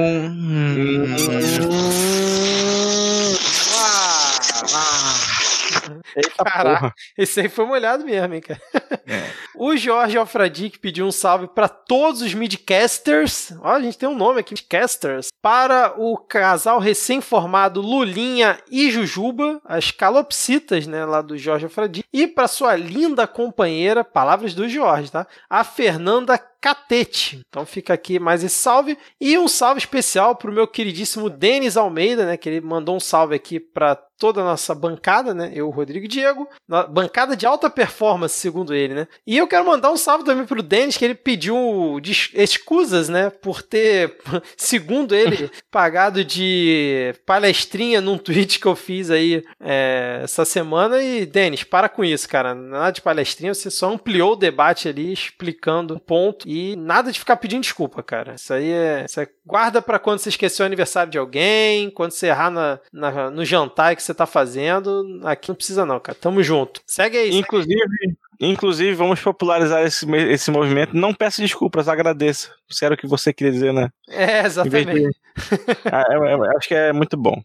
Eita 6.15 6.43
Caraca, 6.43 6.79
porra. 6.79 6.93
esse 7.17 7.41
aí 7.41 7.49
foi 7.49 7.65
molhado 7.65 8.05
mesmo, 8.05 8.33
hein, 8.33 8.41
cara. 8.41 8.61
É. 9.07 9.45
O 9.57 9.77
Jorge 9.77 10.17
Alfradic 10.17 10.77
pediu 10.79 11.05
um 11.05 11.11
salve 11.13 11.47
para 11.47 11.69
todos 11.69 12.21
os 12.21 12.33
midcasters. 12.33 13.53
Ó, 13.61 13.69
a 13.69 13.79
gente 13.79 13.97
tem 13.97 14.07
um 14.09 14.15
nome 14.15 14.41
aqui, 14.41 14.53
midcasters. 14.53 15.29
Para 15.41 15.93
o 15.97 16.17
casal 16.17 16.77
recém-formado 16.77 17.79
Lulinha 17.79 18.59
e 18.69 18.91
Jujuba, 18.91 19.61
as 19.63 19.91
calopsitas, 19.91 20.87
né, 20.87 21.05
lá 21.05 21.21
do 21.21 21.37
Jorge 21.37 21.65
Alfradic. 21.65 22.05
E 22.11 22.27
para 22.27 22.49
sua 22.49 22.75
linda 22.75 23.25
companheira, 23.25 24.03
palavras 24.03 24.53
do 24.53 24.67
Jorge, 24.67 25.09
tá? 25.11 25.25
A 25.49 25.63
Fernanda 25.63 26.37
Catete. 26.65 27.41
Então 27.47 27.63
fica 27.63 27.93
aqui 27.93 28.17
mais 28.17 28.43
esse 28.43 28.55
salve. 28.55 28.97
E 29.21 29.37
um 29.37 29.47
salve 29.47 29.77
especial 29.77 30.35
para 30.35 30.49
o 30.49 30.53
meu 30.53 30.67
queridíssimo 30.67 31.29
Denis 31.29 31.77
Almeida, 31.77 32.25
né? 32.25 32.37
Que 32.37 32.49
ele 32.49 32.59
mandou 32.59 32.95
um 32.95 32.99
salve 32.99 33.35
aqui 33.35 33.59
para 33.59 33.95
toda 34.17 34.41
a 34.41 34.43
nossa 34.43 34.73
bancada, 34.73 35.33
né? 35.33 35.51
Eu, 35.53 35.69
Rodrigo 35.69 36.05
e 36.05 36.07
Diego. 36.07 36.47
Bancada 36.89 37.35
de 37.35 37.45
alta 37.45 37.69
performance, 37.69 38.35
segundo 38.35 38.73
ele, 38.73 38.93
né? 38.93 39.07
E 39.27 39.37
eu 39.37 39.47
quero 39.47 39.65
mandar 39.65 39.91
um 39.91 39.97
salve 39.97 40.23
também 40.23 40.45
pro 40.45 40.63
Denis, 40.63 40.97
que 40.97 41.05
ele 41.05 41.15
pediu 41.15 41.99
escusas, 42.33 43.09
né? 43.09 43.29
Por 43.29 43.61
ter, 43.61 44.17
segundo 44.57 45.13
ele, 45.13 45.51
pagado 45.69 46.23
de 46.23 47.13
palestrinha 47.25 48.01
num 48.01 48.17
tweet 48.17 48.59
que 48.59 48.65
eu 48.65 48.75
fiz 48.75 49.11
aí 49.11 49.43
é, 49.59 50.21
essa 50.23 50.45
semana. 50.45 51.03
E, 51.03 51.25
Denis, 51.25 51.63
para 51.63 51.89
com 51.89 52.03
isso, 52.03 52.27
cara. 52.27 52.55
Nada 52.55 52.91
de 52.91 53.01
palestrinha, 53.01 53.53
você 53.53 53.69
só 53.69 53.91
ampliou 53.91 54.33
o 54.33 54.37
debate 54.37 54.87
ali, 54.87 55.11
explicando 55.11 55.95
um 55.95 55.99
ponto. 55.99 56.47
E 56.47 56.54
nada 56.77 57.11
de 57.11 57.19
ficar 57.19 57.37
pedindo 57.37 57.61
desculpa, 57.61 58.03
cara. 58.03 58.35
Isso 58.35 58.53
aí 58.53 58.71
é. 58.71 59.05
Isso 59.05 59.19
é 59.19 59.27
guarda 59.45 59.81
para 59.81 59.99
quando 59.99 60.19
você 60.19 60.29
esqueceu 60.29 60.63
o 60.63 60.67
aniversário 60.67 61.11
de 61.11 61.17
alguém, 61.17 61.89
quando 61.89 62.11
você 62.11 62.27
errar 62.27 62.49
na, 62.49 62.79
na, 62.91 63.29
no 63.29 63.43
jantar 63.43 63.95
que 63.95 64.03
você 64.03 64.13
tá 64.13 64.25
fazendo. 64.25 65.21
Aqui 65.23 65.49
não 65.49 65.55
precisa, 65.55 65.85
não, 65.85 65.99
cara. 65.99 66.17
Tamo 66.19 66.41
junto. 66.43 66.81
Segue 66.85 67.17
aí. 67.17 67.35
Inclusive, 67.35 67.79
segue 67.79 68.17
aí. 68.41 68.51
inclusive 68.51 68.95
vamos 68.95 69.19
popularizar 69.19 69.83
esse, 69.83 70.09
esse 70.29 70.51
movimento. 70.51 70.95
Não 70.95 71.13
peça 71.13 71.41
desculpas, 71.41 71.87
agradeça. 71.87 72.49
Se 72.69 72.85
era 72.85 72.95
o 72.95 72.97
que 72.97 73.07
você 73.07 73.33
queria 73.33 73.53
dizer, 73.53 73.73
né? 73.73 73.89
É, 74.09 74.45
exatamente. 74.45 74.93
De... 74.93 75.09
ah, 75.91 76.05
é, 76.09 76.15
é, 76.15 76.57
acho 76.57 76.67
que 76.67 76.75
é 76.75 76.93
muito 76.93 77.17
bom. 77.17 77.41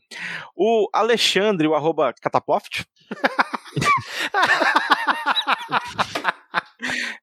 O 0.56 0.88
Alexandre, 0.92 1.66
o 1.66 1.74
arroba 1.74 2.12
Cataploft. 2.20 2.84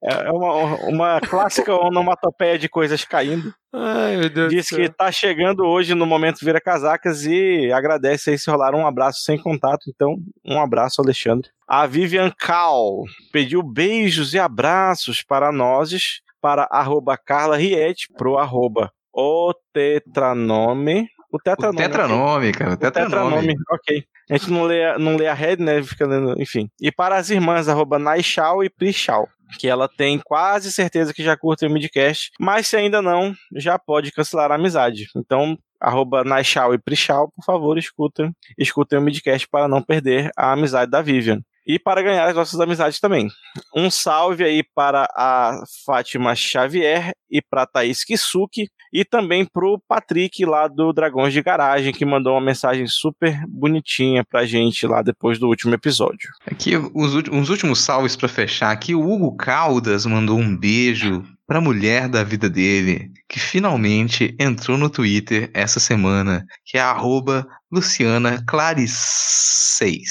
É, 0.01 0.27
é 0.27 0.31
uma, 0.31 0.75
uma 0.87 1.21
clássica 1.21 1.73
onomatopeia 1.73 2.57
de 2.57 2.69
coisas 2.69 3.03
caindo. 3.03 3.53
Ai, 3.73 4.17
meu 4.17 4.29
Deus 4.29 4.49
Diz 4.49 4.69
que 4.69 4.89
tá 4.89 5.11
chegando 5.11 5.65
hoje 5.65 5.93
no 5.93 6.05
momento 6.05 6.45
Vira 6.45 6.61
Casacas 6.61 7.25
e 7.25 7.71
agradece 7.71 8.29
aí 8.29 8.37
se 8.37 8.49
rolar 8.49 8.75
um 8.75 8.85
abraço 8.85 9.21
sem 9.21 9.37
contato. 9.37 9.89
Então, 9.89 10.15
um 10.45 10.61
abraço, 10.61 11.01
Alexandre. 11.01 11.49
A 11.67 11.85
Vivian 11.85 12.31
Cal 12.37 13.03
pediu 13.31 13.61
beijos 13.63 14.33
e 14.33 14.39
abraços 14.39 15.21
para 15.21 15.51
nós, 15.51 16.21
para 16.39 16.67
arroba 16.71 17.17
Carla 17.17 17.57
Riete, 17.57 18.07
pro 18.15 18.37
arroba 18.37 18.91
o 19.13 19.53
tetranome. 19.73 21.09
O 21.31 21.39
tetranome. 21.39 21.77
O 21.77 21.81
tetranome, 21.81 22.51
cara. 22.51 22.73
O 22.73 22.77
tetranome. 22.77 23.11
tetranome. 23.11 23.55
Ok. 23.71 24.03
A 24.29 24.37
gente 24.37 24.51
não 24.51 24.63
lê, 24.63 24.97
não 24.97 25.15
lê 25.15 25.27
a 25.27 25.33
head, 25.33 25.61
né? 25.61 25.81
Fica 25.83 26.05
lendo, 26.05 26.41
enfim. 26.41 26.69
E 26.81 26.91
para 26.91 27.17
as 27.17 27.29
irmãs, 27.29 27.67
arroba 27.67 27.99
Naishal 27.99 28.63
e 28.63 28.69
Prishal 28.69 29.27
que 29.57 29.67
ela 29.67 29.87
tem 29.87 30.19
quase 30.19 30.71
certeza 30.71 31.13
que 31.13 31.23
já 31.23 31.37
curte 31.37 31.65
o 31.65 31.69
midcast, 31.69 32.31
mas 32.39 32.67
se 32.67 32.75
ainda 32.75 33.01
não, 33.01 33.33
já 33.55 33.79
pode 33.79 34.11
cancelar 34.11 34.51
a 34.51 34.55
amizade. 34.55 35.07
Então, 35.15 35.57
arroba 35.79 36.23
Naishal 36.23 36.73
e 36.73 36.77
Prichal, 36.77 37.31
por 37.31 37.45
favor, 37.45 37.77
escutem, 37.77 38.35
escutem 38.57 38.99
o 38.99 39.01
midcast 39.01 39.47
para 39.47 39.67
não 39.67 39.81
perder 39.81 40.31
a 40.35 40.51
amizade 40.51 40.91
da 40.91 41.01
Vivian 41.01 41.41
e 41.67 41.77
para 41.77 42.01
ganhar 42.01 42.27
as 42.27 42.35
nossas 42.35 42.59
amizades 42.59 42.99
também. 42.99 43.29
Um 43.75 43.91
salve 43.91 44.43
aí 44.43 44.63
para 44.73 45.07
a 45.15 45.61
Fátima 45.85 46.33
Xavier 46.33 47.11
e 47.29 47.41
para 47.41 47.63
a 47.63 47.67
Thaís 47.67 48.05
Kisuki 48.05 48.69
e 48.93 49.03
também 49.03 49.45
para 49.45 49.67
o 49.67 49.81
Patrick 49.85 50.45
lá 50.45 50.67
do 50.67 50.93
Dragões 50.93 51.33
de 51.33 51.41
Garagem 51.41 51.91
que 51.91 52.05
mandou 52.05 52.33
uma 52.33 52.41
mensagem 52.41 52.87
super 52.87 53.45
bonitinha 53.47 54.23
para 54.23 54.41
a 54.41 54.45
gente 54.45 54.87
lá 54.87 55.01
depois 55.01 55.37
do 55.37 55.47
último 55.47 55.73
episódio. 55.73 56.29
Aqui 56.49 56.77
os 56.77 57.49
últimos 57.49 57.81
salves 57.81 58.15
para 58.15 58.29
fechar 58.29 58.71
aqui, 58.71 58.95
o 58.95 59.01
Hugo 59.01 59.35
Caldas 59.35 60.05
mandou 60.05 60.37
um 60.37 60.55
beijo 60.55 61.23
para 61.47 61.59
a 61.59 61.61
mulher 61.61 62.09
da 62.09 62.23
vida 62.25 62.49
dele, 62.49 63.09
que 63.29 63.39
finalmente 63.39 64.35
entrou 64.37 64.77
no 64.77 64.89
Twitter 64.89 65.49
essa 65.53 65.79
semana, 65.79 66.45
que 66.65 66.77
é 66.77 66.81
arroba 66.81 67.47
Luciana 67.71 68.43
Clarice6. 68.45 70.03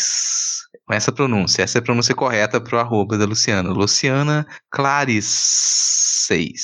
Com 0.87 0.95
essa 0.95 1.13
pronúncia, 1.13 1.63
essa 1.63 1.77
é 1.77 1.81
a 1.81 1.85
pronúncia 1.85 2.15
correta 2.15 2.59
para 2.59 2.77
o 2.77 2.81
arroba 2.81 3.19
da 3.19 3.27
Luciana. 3.27 3.71
Luciana 3.71 4.47
Clarice6. 4.75 6.55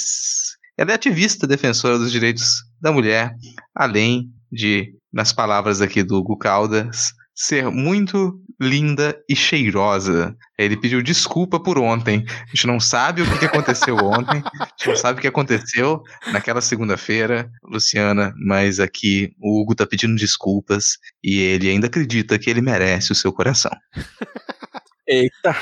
Ela 0.78 0.92
é 0.92 0.94
ativista 0.94 1.46
defensora 1.46 1.98
dos 1.98 2.10
direitos 2.10 2.64
da 2.80 2.90
mulher, 2.90 3.34
além 3.74 4.30
de, 4.50 4.94
nas 5.12 5.34
palavras 5.34 5.82
aqui 5.82 6.02
do 6.02 6.16
Hugo 6.16 6.38
Caldas, 6.38 7.12
ser 7.34 7.70
muito 7.70 8.40
linda 8.60 9.18
e 9.28 9.34
cheirosa. 9.34 10.36
Ele 10.58 10.76
pediu 10.76 11.02
desculpa 11.02 11.58
por 11.58 11.78
ontem. 11.78 12.24
A 12.28 12.46
gente 12.46 12.66
não 12.66 12.78
sabe 12.78 13.22
o 13.22 13.38
que 13.38 13.44
aconteceu 13.44 13.96
ontem, 13.96 14.42
a 14.60 14.64
gente 14.64 14.88
não 14.88 14.96
sabe 14.96 15.18
o 15.18 15.22
que 15.22 15.28
aconteceu 15.28 16.02
naquela 16.32 16.60
segunda-feira, 16.60 17.50
Luciana, 17.64 18.32
mas 18.36 18.78
aqui 18.78 19.34
o 19.40 19.60
Hugo 19.60 19.74
tá 19.74 19.86
pedindo 19.86 20.16
desculpas 20.16 20.98
e 21.22 21.38
ele 21.38 21.68
ainda 21.68 21.86
acredita 21.86 22.38
que 22.38 22.48
ele 22.48 22.60
merece 22.60 23.12
o 23.12 23.16
seu 23.16 23.32
coração. 23.32 23.72
Eita! 25.08 25.56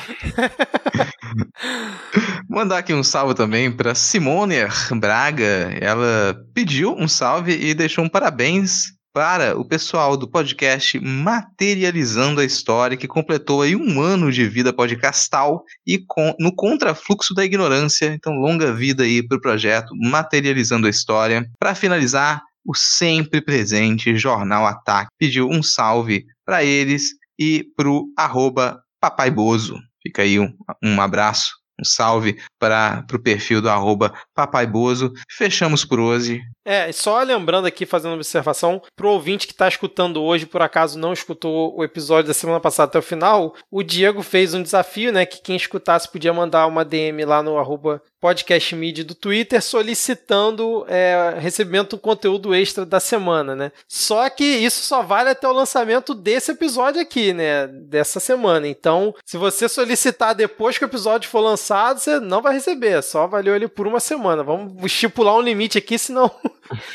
Mandar 2.48 2.78
aqui 2.78 2.92
um 2.92 3.02
salve 3.02 3.34
também 3.34 3.72
para 3.72 3.94
Simone 3.94 4.56
Braga. 4.98 5.76
Ela 5.80 6.36
pediu 6.54 6.94
um 6.94 7.08
salve 7.08 7.52
e 7.52 7.72
deixou 7.72 8.04
um 8.04 8.08
parabéns 8.08 8.99
para 9.12 9.58
o 9.58 9.64
pessoal 9.64 10.16
do 10.16 10.28
podcast 10.28 10.98
Materializando 11.00 12.40
a 12.40 12.44
História, 12.44 12.96
que 12.96 13.08
completou 13.08 13.62
aí 13.62 13.74
um 13.74 14.00
ano 14.00 14.30
de 14.30 14.48
vida 14.48 14.72
podcastal 14.72 15.64
e 15.86 15.98
com, 16.06 16.34
no 16.38 16.54
contrafluxo 16.54 17.34
da 17.34 17.44
ignorância. 17.44 18.06
Então, 18.06 18.34
longa 18.34 18.72
vida 18.72 19.02
aí 19.02 19.26
para 19.26 19.38
o 19.38 19.40
projeto 19.40 19.94
Materializando 19.96 20.86
a 20.86 20.90
História. 20.90 21.48
Para 21.58 21.74
finalizar, 21.74 22.42
o 22.64 22.74
sempre 22.74 23.40
presente 23.40 24.16
Jornal 24.16 24.66
Ataque 24.66 25.10
pediu 25.18 25.48
um 25.48 25.62
salve 25.62 26.26
para 26.44 26.62
eles 26.62 27.14
e 27.38 27.64
para 27.76 27.88
o 27.88 28.06
arroba 28.16 28.80
Papai 29.00 29.30
Bozo. 29.30 29.78
Fica 30.02 30.22
aí 30.22 30.38
um, 30.38 30.52
um 30.82 31.00
abraço 31.00 31.60
um 31.80 31.84
salve 31.84 32.38
para 32.58 33.04
o 33.12 33.18
perfil 33.18 33.62
do 33.62 33.70
arroba. 33.70 34.12
Fechamos 35.30 35.84
por 35.84 35.98
hoje. 35.98 36.42
É, 36.70 36.92
só 36.92 37.20
lembrando 37.20 37.66
aqui, 37.66 37.84
fazendo 37.84 38.12
uma 38.12 38.18
observação, 38.18 38.80
pro 38.94 39.08
ouvinte 39.08 39.44
que 39.48 39.52
está 39.52 39.66
escutando 39.66 40.22
hoje, 40.22 40.46
por 40.46 40.62
acaso 40.62 40.96
não 40.96 41.12
escutou 41.12 41.76
o 41.76 41.82
episódio 41.82 42.28
da 42.28 42.32
semana 42.34 42.60
passada 42.60 42.90
até 42.90 42.98
o 43.00 43.02
final, 43.02 43.56
o 43.68 43.82
Diego 43.82 44.22
fez 44.22 44.54
um 44.54 44.62
desafio, 44.62 45.12
né? 45.12 45.26
Que 45.26 45.42
quem 45.42 45.56
escutasse 45.56 46.08
podia 46.08 46.32
mandar 46.32 46.68
uma 46.68 46.84
DM 46.84 47.24
lá 47.24 47.42
no 47.42 47.58
arroba 47.58 48.00
podcast 48.20 48.76
media 48.76 49.02
do 49.02 49.14
Twitter 49.14 49.60
solicitando 49.62 50.84
é, 50.86 51.34
recebimento 51.38 51.96
do 51.96 52.00
conteúdo 52.00 52.54
extra 52.54 52.86
da 52.86 53.00
semana, 53.00 53.56
né? 53.56 53.72
Só 53.88 54.28
que 54.30 54.44
isso 54.44 54.84
só 54.84 55.02
vale 55.02 55.30
até 55.30 55.48
o 55.48 55.52
lançamento 55.52 56.14
desse 56.14 56.52
episódio 56.52 57.00
aqui, 57.00 57.32
né? 57.32 57.66
Dessa 57.66 58.20
semana. 58.20 58.68
Então, 58.68 59.12
se 59.24 59.36
você 59.36 59.68
solicitar 59.68 60.36
depois 60.36 60.78
que 60.78 60.84
o 60.84 60.86
episódio 60.86 61.30
for 61.30 61.40
lançado, 61.40 61.98
você 61.98 62.20
não 62.20 62.42
vai 62.42 62.52
receber. 62.52 63.02
Só 63.02 63.26
valeu 63.26 63.56
ele 63.56 63.66
por 63.66 63.88
uma 63.88 63.98
semana. 63.98 64.44
Vamos 64.44 64.84
estipular 64.84 65.34
um 65.34 65.40
limite 65.40 65.78
aqui, 65.78 65.98
senão 65.98 66.30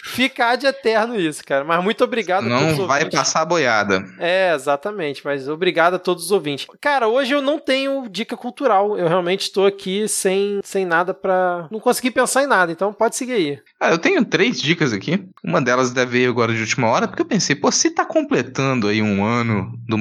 ficar 0.04 0.56
de 0.56 0.66
eterno 0.68 1.20
isso, 1.20 1.44
cara. 1.46 1.64
Mas 1.64 1.84
muito 1.84 2.04
obrigado 2.04 2.48
Não 2.48 2.86
vai 2.88 3.00
ouvintes. 3.00 3.20
passar 3.20 3.46
boiada. 3.46 4.04
É, 4.20 4.54
exatamente. 4.54 5.22
Mas 5.24 5.48
obrigado 5.48 5.96
a 5.96 6.00
todos 6.00 6.26
os 6.26 6.32
ouvintes. 6.32 6.68
Cara, 6.80 7.08
hoje 7.08 7.34
eu 7.34 7.42
não 7.42 7.60
tenho 7.60 8.08
dica 8.10 8.36
cultural. 8.38 8.98
Eu 8.98 9.08
realmente 9.08 9.42
estou 9.42 9.66
aqui 9.66 10.08
sem, 10.08 10.60
sem 10.64 10.86
nada 10.86 11.14
para 11.14 11.68
Não 11.72 11.80
consegui 11.80 12.12
pensar 12.12 12.44
em 12.44 12.48
nada, 12.48 12.72
então 12.72 12.94
pode 12.94 13.16
seguir 13.16 13.34
aí. 13.34 13.60
Ah, 13.80 13.92
eu 13.92 13.98
tenho 13.98 14.24
três 14.26 14.60
dicas 14.62 14.94
aqui. 14.94 15.24
Uma 15.44 15.62
delas 15.62 15.92
deve 15.92 16.20
ir 16.24 16.28
agora 16.30 16.54
de 16.54 16.60
última 16.62 16.88
hora, 16.88 17.08
porque 17.08 17.22
eu 17.22 17.26
pensei, 17.28 17.56
pô, 17.56 17.72
se 17.72 17.90
tá 17.92 18.06
completando 18.06 18.88
aí 18.88 19.02
um 19.02 19.24
ano 19.24 19.72
do 19.88 19.98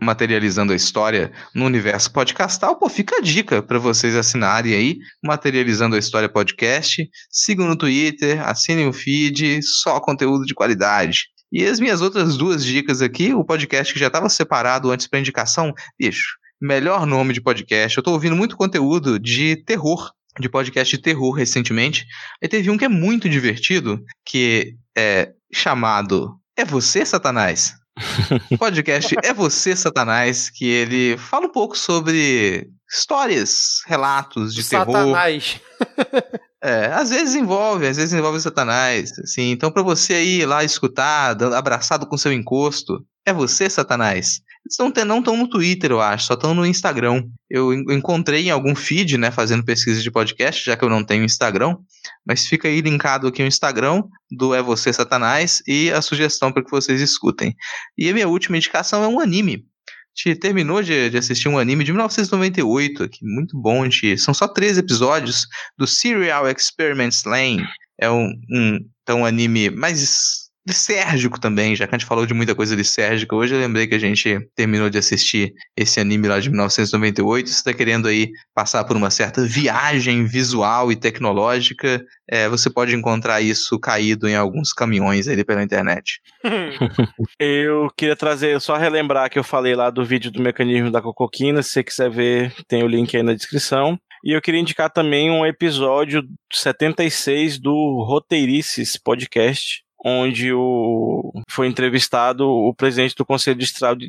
Materializando 0.00 0.72
a 0.72 0.76
História 0.76 1.32
no 1.54 1.64
universo 1.64 2.12
podcastal, 2.12 2.76
pô, 2.76 2.88
fica 2.88 3.16
a 3.16 3.20
dica 3.20 3.62
para 3.62 3.78
vocês 3.78 4.16
assinarem 4.16 4.74
aí, 4.74 4.98
Materializando 5.22 5.96
a 5.96 5.98
História 5.98 6.28
Podcast. 6.28 7.08
Sigam 7.30 7.66
no 7.66 7.76
Twitter, 7.76 8.46
assinem 8.46 8.88
o 8.88 8.91
feed, 8.92 9.62
só 9.62 10.00
conteúdo 10.00 10.44
de 10.44 10.54
qualidade. 10.54 11.26
E 11.52 11.64
as 11.64 11.78
minhas 11.78 12.00
outras 12.00 12.36
duas 12.36 12.64
dicas 12.64 13.02
aqui, 13.02 13.34
o 13.34 13.44
podcast 13.44 13.92
que 13.92 14.00
já 14.00 14.06
estava 14.06 14.28
separado 14.30 14.90
antes 14.90 15.06
para 15.06 15.20
indicação, 15.20 15.74
bicho, 15.98 16.36
melhor 16.60 17.04
nome 17.04 17.34
de 17.34 17.42
podcast. 17.42 17.96
Eu 17.96 18.00
estou 18.00 18.14
ouvindo 18.14 18.34
muito 18.34 18.56
conteúdo 18.56 19.18
de 19.18 19.56
terror, 19.66 20.10
de 20.40 20.48
podcast 20.48 20.96
de 20.96 21.02
terror 21.02 21.32
recentemente. 21.32 22.06
E 22.40 22.48
teve 22.48 22.70
um 22.70 22.78
que 22.78 22.86
é 22.86 22.88
muito 22.88 23.28
divertido, 23.28 24.02
que 24.24 24.76
é 24.96 25.32
chamado 25.52 26.34
É 26.56 26.64
Você, 26.64 27.04
Satanás? 27.04 27.74
podcast 28.58 29.14
É 29.22 29.34
Você, 29.34 29.76
Satanás, 29.76 30.48
que 30.48 30.64
ele 30.64 31.18
fala 31.18 31.46
um 31.46 31.52
pouco 31.52 31.76
sobre 31.76 32.70
histórias, 32.90 33.82
relatos 33.86 34.54
de 34.54 34.62
Satanás. 34.62 35.60
terror. 35.78 36.40
É, 36.64 36.86
às 36.92 37.10
vezes 37.10 37.34
envolve, 37.34 37.88
às 37.88 37.96
vezes 37.96 38.12
envolve 38.12 38.40
Satanás, 38.40 39.18
assim. 39.18 39.50
Então, 39.50 39.70
para 39.70 39.82
você 39.82 40.22
ir 40.22 40.46
lá 40.46 40.62
escutar, 40.62 41.36
abraçado 41.54 42.06
com 42.06 42.16
seu 42.16 42.32
encosto, 42.32 43.04
é 43.26 43.32
você, 43.32 43.68
Satanás. 43.68 44.40
Eles 44.64 45.06
não 45.06 45.18
estão 45.18 45.36
no 45.36 45.48
Twitter, 45.48 45.90
eu 45.90 46.00
acho, 46.00 46.26
só 46.26 46.34
estão 46.34 46.54
no 46.54 46.64
Instagram. 46.64 47.24
Eu 47.50 47.72
encontrei 47.72 48.46
em 48.46 48.50
algum 48.50 48.76
feed, 48.76 49.18
né, 49.18 49.32
fazendo 49.32 49.64
pesquisa 49.64 50.00
de 50.00 50.10
podcast, 50.10 50.64
já 50.64 50.76
que 50.76 50.84
eu 50.84 50.88
não 50.88 51.04
tenho 51.04 51.24
Instagram, 51.24 51.76
mas 52.24 52.46
fica 52.46 52.68
aí 52.68 52.80
linkado 52.80 53.26
aqui 53.26 53.42
o 53.42 53.46
Instagram 53.46 54.04
do 54.30 54.54
É 54.54 54.62
Você 54.62 54.92
Satanás 54.92 55.62
e 55.66 55.90
a 55.90 56.00
sugestão 56.00 56.52
para 56.52 56.64
que 56.64 56.70
vocês 56.70 57.00
escutem. 57.00 57.56
E 57.98 58.08
a 58.08 58.14
minha 58.14 58.28
última 58.28 58.56
indicação 58.56 59.02
é 59.02 59.08
um 59.08 59.18
anime 59.18 59.66
gente 60.14 60.38
terminou 60.38 60.82
de, 60.82 61.10
de, 61.10 61.16
assistir 61.18 61.48
um 61.48 61.58
anime 61.58 61.84
de 61.84 61.92
1998, 61.92 63.08
que 63.08 63.24
muito 63.24 63.58
bom. 63.58 63.84
gente, 63.84 64.18
são 64.18 64.34
só 64.34 64.46
três 64.46 64.76
episódios 64.78 65.46
do 65.76 65.86
Serial 65.86 66.48
Experiments 66.48 67.24
Lane. 67.24 67.66
É 67.98 68.10
um, 68.10 68.32
um, 68.50 68.78
então, 69.02 69.20
um 69.20 69.24
anime 69.24 69.70
mais 69.70 70.41
lisérgico 70.66 71.40
também, 71.40 71.74
já 71.74 71.86
que 71.86 71.94
a 71.94 71.98
gente 71.98 72.06
falou 72.06 72.24
de 72.24 72.34
muita 72.34 72.54
coisa 72.54 72.74
lisérgica. 72.74 73.34
Hoje 73.34 73.54
eu 73.54 73.60
lembrei 73.60 73.86
que 73.86 73.94
a 73.94 73.98
gente 73.98 74.38
terminou 74.54 74.88
de 74.88 74.98
assistir 74.98 75.52
esse 75.76 75.98
anime 75.98 76.28
lá 76.28 76.38
de 76.38 76.48
1998. 76.50 77.48
Você 77.48 77.54
está 77.54 77.72
querendo 77.72 78.06
aí 78.08 78.30
passar 78.54 78.84
por 78.84 78.96
uma 78.96 79.10
certa 79.10 79.44
viagem 79.44 80.24
visual 80.24 80.92
e 80.92 80.96
tecnológica, 80.96 82.04
é, 82.30 82.48
você 82.48 82.70
pode 82.70 82.94
encontrar 82.94 83.40
isso 83.40 83.78
caído 83.78 84.28
em 84.28 84.36
alguns 84.36 84.72
caminhões 84.72 85.28
ali 85.28 85.44
pela 85.44 85.62
internet. 85.62 86.20
eu 87.38 87.88
queria 87.96 88.16
trazer, 88.16 88.60
só 88.60 88.76
relembrar 88.76 89.30
que 89.30 89.38
eu 89.38 89.44
falei 89.44 89.74
lá 89.74 89.90
do 89.90 90.04
vídeo 90.04 90.30
do 90.30 90.42
mecanismo 90.42 90.90
da 90.90 91.02
cocoquina. 91.02 91.62
Se 91.62 91.70
você 91.70 91.84
quiser 91.84 92.10
ver, 92.10 92.54
tem 92.68 92.82
o 92.84 92.88
link 92.88 93.16
aí 93.16 93.22
na 93.22 93.34
descrição. 93.34 93.98
E 94.24 94.36
eu 94.36 94.40
queria 94.40 94.60
indicar 94.60 94.88
também 94.88 95.30
um 95.30 95.44
episódio 95.44 96.22
76 96.52 97.58
do 97.58 98.04
Roteirices 98.06 98.96
Podcast, 98.96 99.82
onde 100.04 100.52
o, 100.52 101.32
foi 101.48 101.68
entrevistado 101.68 102.48
o 102.48 102.74
presidente 102.74 103.14
do 103.14 103.24
Conselho 103.24 103.58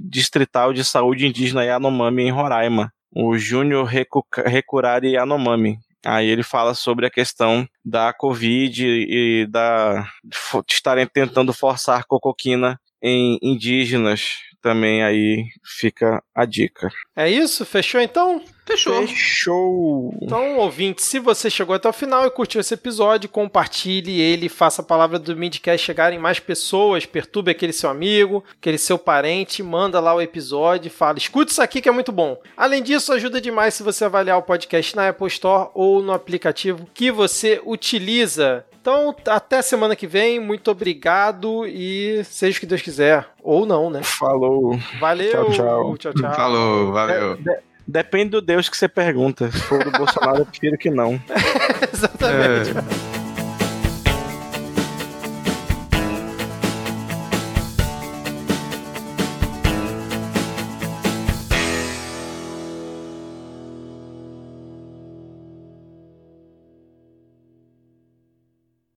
Distrital 0.03 0.73
de 0.73 0.83
Saúde 0.83 1.27
Indígena 1.27 1.63
Yanomami 1.63 2.23
em 2.23 2.31
Roraima, 2.31 2.91
o 3.15 3.37
Júnior 3.37 3.87
Recurari 4.45 5.11
Yanomami. 5.11 5.77
Aí 6.05 6.27
ele 6.27 6.43
fala 6.43 6.73
sobre 6.73 7.05
a 7.05 7.09
questão 7.09 7.65
da 7.85 8.11
Covid 8.11 8.85
e 8.85 9.47
da 9.49 10.05
de 10.65 10.73
estarem 10.73 11.07
tentando 11.07 11.53
forçar 11.53 12.03
cocoquina 12.05 12.77
em 13.01 13.37
indígenas 13.41 14.39
também 14.63 15.03
aí 15.03 15.45
fica 15.61 16.23
a 16.33 16.45
dica. 16.45 16.89
É 17.15 17.29
isso? 17.29 17.65
Fechou 17.65 17.99
então? 17.99 18.41
Fechou. 18.65 19.07
Fechou. 19.07 20.17
Então, 20.21 20.57
ouvinte, 20.57 21.01
se 21.01 21.19
você 21.19 21.49
chegou 21.49 21.75
até 21.75 21.89
o 21.89 21.93
final 21.93 22.25
e 22.25 22.31
curtiu 22.31 22.61
esse 22.61 22.73
episódio, 22.73 23.29
compartilhe 23.29 24.21
ele, 24.21 24.47
faça 24.47 24.81
a 24.81 24.85
palavra 24.85 25.19
do 25.19 25.35
Midcast 25.35 25.85
chegar 25.85 26.13
em 26.13 26.17
mais 26.17 26.39
pessoas, 26.39 27.05
perturbe 27.05 27.51
aquele 27.51 27.73
seu 27.73 27.89
amigo, 27.89 28.43
aquele 28.57 28.77
seu 28.77 28.97
parente, 28.97 29.61
manda 29.61 29.99
lá 29.99 30.13
o 30.13 30.21
episódio, 30.21 30.89
fala, 30.89 31.17
escute 31.17 31.51
isso 31.51 31.61
aqui 31.61 31.81
que 31.81 31.89
é 31.89 31.91
muito 31.91 32.11
bom. 32.11 32.39
Além 32.55 32.81
disso, 32.81 33.11
ajuda 33.11 33.41
demais 33.41 33.73
se 33.73 33.83
você 33.83 34.05
avaliar 34.05 34.37
o 34.37 34.43
podcast 34.43 34.95
na 34.95 35.09
Apple 35.09 35.27
Store 35.27 35.69
ou 35.73 36.01
no 36.01 36.13
aplicativo 36.13 36.87
que 36.93 37.11
você 37.11 37.61
utiliza. 37.65 38.65
Então, 38.81 39.15
até 39.27 39.61
semana 39.61 39.95
que 39.95 40.05
vem. 40.05 40.41
Muito 40.41 40.69
obrigado 40.69 41.65
e 41.65 42.21
seja 42.25 42.57
o 42.57 42.59
que 42.59 42.65
Deus 42.65 42.81
quiser. 42.81 43.25
Ou 43.41 43.65
não, 43.65 43.89
né? 43.89 44.03
Falou. 44.03 44.77
Valeu. 44.99 45.31
Tchau, 45.31 45.51
tchau. 45.51 45.97
tchau, 45.97 46.13
tchau. 46.13 46.33
Falou, 46.33 46.91
valeu. 46.91 47.37
De, 47.37 47.43
de, 47.43 47.57
depende 47.87 48.31
do 48.31 48.41
Deus 48.41 48.69
que 48.69 48.77
você 48.77 48.87
pergunta. 48.87 49.51
Se 49.51 49.59
for 49.59 49.83
do 49.83 49.91
Bolsonaro, 49.91 50.39
eu 50.39 50.45
prefiro 50.45 50.77
que 50.77 50.89
não. 50.89 51.21
Exatamente. 51.93 52.71
É. 53.09 53.12